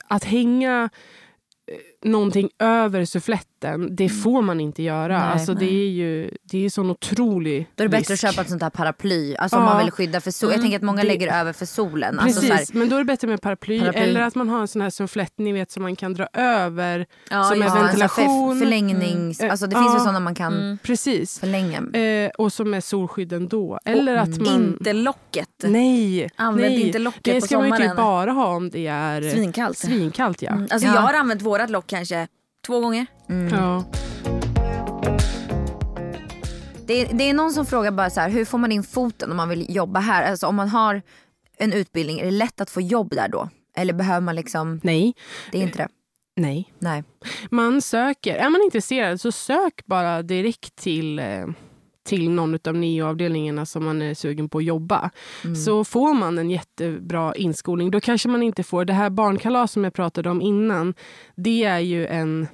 Att 0.07 0.23
hänga 0.23 0.89
någonting 2.05 2.49
över 2.59 3.05
suffletten, 3.05 3.95
det 3.95 4.09
får 4.09 4.41
man 4.41 4.59
inte 4.59 4.83
göra. 4.83 5.19
Nej, 5.19 5.27
alltså 5.33 5.53
det 5.53 5.65
är 5.65 5.89
ju 5.89 6.31
det 6.43 6.65
är 6.65 6.69
sån 6.69 6.89
otrolig 6.89 7.67
Då 7.75 7.83
är 7.83 7.87
det 7.87 7.91
bättre 7.91 8.13
risk. 8.13 8.23
att 8.23 8.31
köpa 8.31 8.41
ett 8.41 8.49
sånt 8.49 8.61
här 8.61 8.69
paraply. 8.69 9.35
Alltså 9.35 9.57
om 9.57 9.63
Ja. 9.63 9.69
man 9.69 9.83
vill 9.83 9.91
skydda 9.91 10.21
för 10.21 10.31
sol. 10.31 10.51
Jag 10.51 10.61
tänker 10.61 10.77
att 10.77 10.83
många 10.83 11.01
Det- 11.01 11.07
lägger 11.07 11.33
över 11.39 11.53
för 11.53 11.65
solen. 11.65 12.17
Precis, 12.17 12.35
Alltså 12.37 12.47
så 12.47 12.53
här, 12.73 12.79
men 12.79 12.89
då 12.89 12.95
är 12.95 12.99
det 12.99 13.05
bättre 13.05 13.27
med 13.27 13.41
paraply, 13.41 13.79
Paraply. 13.79 14.01
eller 14.01 14.21
att 14.21 14.35
man 14.35 14.49
har 14.49 14.61
en 14.61 14.67
sån 14.67 14.81
här 14.81 14.89
sufflett 14.89 15.33
ni 15.37 15.51
vet 15.53 15.71
som 15.71 15.83
man 15.83 15.95
kan 15.95 16.13
dra 16.13 16.27
över 16.33 17.05
Ja, 17.29 17.43
som 17.43 17.61
är 17.61 17.65
ja, 17.65 17.71
det. 17.73 17.79
för, 17.79 17.85
ventilation. 17.85 18.59
förlängnings... 18.59 19.39
Mm. 19.39 19.51
Alltså 19.51 19.67
det 19.67 19.73
Ja. 19.75 19.81
finns 19.81 19.93
väl 19.93 19.99
sådana 20.01 20.19
man 20.19 20.35
kan 20.35 20.77
Precis. 20.83 21.39
förlänga. 21.39 21.99
Eh, 21.99 22.29
och 22.37 22.53
som 22.53 22.73
är 22.73 22.81
solskydd 22.81 23.33
ändå. 23.33 23.79
Eller 23.85 24.15
att 24.15 24.37
man... 24.41 24.53
Inte 24.79 24.93
locket. 24.93 25.49
Nej, 25.63 26.29
Använd 26.35 26.73
nej. 26.75 26.81
inte 26.87 26.99
locket 26.99 27.23
det 27.23 27.39
på 27.41 27.45
ska 27.47 27.57
man 27.57 27.65
ju 27.67 27.71
sommaren. 27.73 27.89
typ 27.91 27.97
bara 27.97 28.31
ha 28.31 28.47
om 28.47 28.69
det 28.69 28.87
är 28.87 29.21
Svinkallt. 29.21 29.77
svinkallt. 29.77 30.41
Ja. 30.41 30.51
Mm, 30.51 30.67
Alltså 30.71 30.87
Ja. 30.87 30.93
jag 30.95 31.01
har 31.01 31.13
använt 31.13 31.41
vårat 31.41 31.69
lock 31.69 31.93
kanske 31.95 32.27
två 32.65 32.79
gånger. 32.79 33.05
Ja. 33.51 33.83
Det, 36.87 36.93
är- 37.01 37.13
det 37.13 37.23
är 37.29 37.33
någon 37.33 37.51
som 37.53 37.65
frågar 37.65 37.91
bara 37.91 38.09
så 38.09 38.19
här, 38.19 38.29
hur 38.29 38.45
får 38.45 38.57
man 38.57 38.71
in 38.71 38.83
foten 38.83 39.31
om 39.31 39.37
man 39.37 39.49
vill 39.49 39.75
jobba 39.75 39.99
här? 39.99 40.31
Alltså 40.31 40.47
om 40.47 40.55
man 40.55 40.69
har 40.69 41.01
en 41.57 41.73
utbildning, 41.73 42.19
är 42.19 42.25
det 42.25 42.31
lätt 42.31 42.61
att 42.61 42.69
få 42.69 42.81
jobb 42.81 43.09
där 43.15 43.27
då? 43.27 43.49
Eller 43.77 43.93
behöver 43.93 44.21
man 44.21 44.35
liksom, 44.35 44.79
Nej, 44.83 45.13
det 45.51 45.57
är 45.57 45.61
inte 45.63 45.77
det? 45.77 45.87
nej. 46.35 46.73
Nej. 46.79 47.03
Man 47.51 47.81
söker. 47.81 48.35
Är 48.35 48.49
man 48.49 48.61
intresserad 48.61 49.21
så 49.21 49.31
sök 49.31 49.85
bara 49.85 50.21
direkt 50.21 50.75
till 50.75 51.19
eh, 51.19 51.45
till 52.05 52.29
någon 52.29 52.59
av 52.67 52.75
nio-avdelningarna 52.75 53.65
som 53.65 53.85
man 53.85 54.01
är 54.01 54.13
sugen 54.13 54.49
på 54.49 54.57
att 54.57 54.63
jobba. 54.63 55.09
Så 55.65 55.83
får 55.83 56.13
man 56.13 56.37
en 56.37 56.49
jättebra 56.49 57.35
inskolning. 57.35 57.91
Då 57.91 58.01
kanske 58.01 58.29
man 58.29 58.43
inte 58.43 58.63
får... 58.63 58.85
Det 58.85 58.93
här 58.93 59.09
barnkalas 59.09 59.71
som 59.71 59.83
jag 59.83 59.93
pratade 59.93 60.29
om 60.29 60.41
innan, 60.41 60.93
det 61.35 61.63
är 61.63 61.79
ju 61.79 62.07
en... 62.07 62.47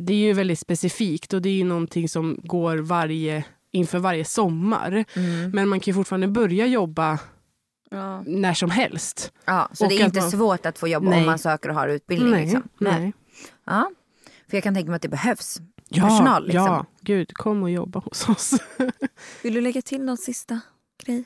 Det 0.00 0.12
är 0.12 0.18
ju 0.18 0.32
väldigt 0.32 0.58
specifikt 0.58 1.32
och 1.32 1.42
det 1.42 1.48
är 1.48 1.52
ju 1.54 1.64
någonting 1.64 2.08
som 2.08 2.40
går 2.42 2.76
varje, 2.76 3.44
inför 3.72 3.98
varje 3.98 4.24
sommar. 4.24 5.04
Men 5.52 5.68
man 5.68 5.80
kan 5.80 5.94
fortfarande 5.94 6.28
börja 6.28 6.66
jobba 6.66 7.18
när 8.26 8.54
som 8.54 8.70
helst. 8.70 9.32
Ja, 9.44 9.68
så 9.72 9.84
Och 9.84 9.90
det 9.90 9.96
är 10.00 10.04
inte 10.04 10.20
man- 10.20 10.30
svårt 10.30 10.66
att 10.66 10.78
få 10.78 10.88
jobb 10.88 11.02
Nej. 11.02 11.20
om 11.20 11.26
man 11.26 11.38
söker 11.38 11.68
och 11.68 11.74
har 11.74 11.88
utbildning? 11.88 12.30
Nej, 12.30 12.42
liksom. 12.44 12.62
nej. 12.78 13.12
Ja. 13.66 13.90
För 14.50 14.56
jag 14.56 14.64
kan 14.64 14.74
tänka 14.74 14.90
mig 14.90 14.96
att 14.96 15.02
det 15.02 15.08
behövs 15.08 15.58
Ja, 15.88 16.02
personal. 16.02 16.46
Liksom. 16.46 16.64
ja, 16.64 16.86
gud, 17.00 17.34
kom 17.34 17.62
och 17.62 17.70
jobba 17.70 18.00
hos 18.00 18.28
oss. 18.28 18.54
Vill 19.42 19.54
du 19.54 19.60
lägga 19.60 19.82
till 19.82 20.04
någon 20.04 20.16
sista 20.16 20.60
grej? 21.04 21.24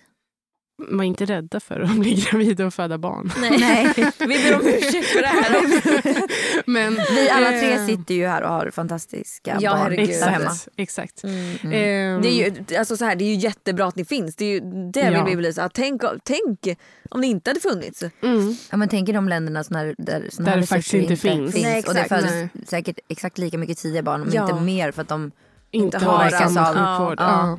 Var 0.89 1.05
inte 1.05 1.25
rädda 1.25 1.61
för 1.61 1.81
att 1.81 1.97
bli 1.99 2.15
gravid 2.31 2.61
och 2.61 2.75
föda 2.75 2.99
barn. 2.99 3.33
Nej. 3.41 3.93
Vi 4.19 4.27
ber 4.27 4.55
om 4.61 4.67
ursäkt 4.67 5.07
för 5.07 5.21
det 5.23 5.27
här. 5.27 6.23
Men, 6.71 6.95
Vi 6.95 7.29
alla 7.31 7.53
eh, 7.55 7.61
tre 7.61 7.87
sitter 7.87 8.15
ju 8.15 8.27
här 8.27 8.43
och 8.43 8.49
har 8.51 8.71
fantastiska 8.71 9.57
Ja, 9.61 9.71
barn 9.71 9.81
herregud. 9.81 10.09
där 10.09 10.29
hemma. 10.29 10.45
Exakt. 10.51 10.69
exakt. 10.77 11.25
Mm. 11.25 11.57
Ehm, 11.73 12.23
Det 12.23 12.29
är, 12.29 12.33
ju, 12.69 12.77
alltså 12.79 12.97
så 12.97 13.05
här, 13.05 13.17
det 13.17 13.25
är 13.25 13.29
ju 13.29 13.35
jättebra 13.35 13.87
att 13.87 13.97
ni 13.97 14.05
finns. 14.05 14.37
Det 14.37 14.45
är 14.45 14.49
ju 14.53 14.61
det 14.93 15.01
Ja. 15.01 15.11
vill 15.25 15.31
vi 15.31 15.37
belysa. 15.37 15.69
Tänk, 15.75 16.03
tänk 16.25 16.79
om 17.11 17.21
det 17.21 17.27
inte 17.27 17.51
hade 17.51 17.61
funnits. 17.61 18.03
mm. 18.23 18.57
Ja, 18.71 18.77
men 18.77 18.89
tänk 18.89 19.09
i 19.09 19.13
de 19.13 19.29
länderna 19.29 19.65
som 19.65 19.77
där, 19.77 19.95
där, 19.99 20.27
såna 20.31 20.51
Där 20.51 20.57
det 20.61 20.67
faktiskt 20.67 20.95
inte 20.95 21.17
finns. 21.17 21.55
Nej, 21.55 21.85
och 21.89 21.95
det 21.95 22.01
exakt. 22.01 22.23
föds 22.23 22.71
säkert 22.71 22.99
exakt 23.09 23.39
lika 23.39 23.59
mycket 23.59 23.79
tidiga 23.79 24.03
barn, 24.03 24.23
om 24.23 24.29
Ja. 24.33 24.51
inte 24.51 24.63
mer 24.65 24.93
för 24.93 25.03
att 25.03 25.09
de 25.09 25.33
inte 25.73 25.99
har 25.99 26.29
samma 26.31 26.69
av- 26.69 26.75
sjukvård. 26.75 27.21
Ja, 27.21 27.59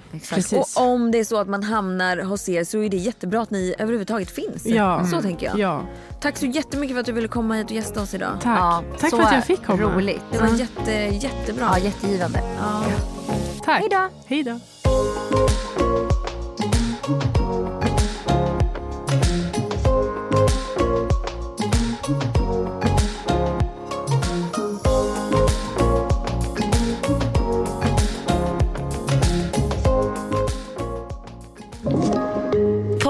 Ja. 0.51 0.59
Och 0.59 0.84
om 0.91 1.12
det 1.12 1.18
är 1.20 1.24
så 1.24 1.38
att 1.38 1.47
man 1.47 1.64
hamnar 1.64 2.18
hos 2.18 2.49
er 2.49 2.64
så 2.64 2.78
är 2.80 2.89
det 2.89 2.97
jättebra 2.97 3.41
att 3.41 3.51
ni 3.51 3.76
överhuvudtaget 3.80 4.32
finns. 4.32 4.66
Ja. 4.66 5.05
Så 5.05 5.22
tänker 5.22 5.45
jag. 5.47 5.59
Ja, 5.59 5.82
Tack 6.20 6.38
så 6.38 6.45
jättemycket 6.45 6.95
för 6.95 6.99
att 6.99 7.05
du 7.05 7.12
ville 7.12 7.28
komma 7.28 7.53
hit 7.55 7.66
och 7.66 7.72
gästa 7.72 8.01
oss 8.01 8.14
idag. 8.14 8.32
tack. 8.41 8.59
Ja, 8.59 8.84
tack 8.99 9.09
för 9.09 9.22
att 9.22 9.34
jag 9.34 9.45
fick 9.45 9.66
komma. 9.66 9.84
Roligt. 9.84 10.22
Det 10.32 10.39
var 10.39 10.47
jätte, 10.47 10.91
jättebra. 10.91 11.70
Ja, 11.72 11.78
jättegivande. 11.80 12.41
Ja. 12.59 12.84
Tack. 13.66 13.80
Hej 13.80 13.89
då. 13.91 14.09
Hej 14.26 14.43
då. 14.43 14.59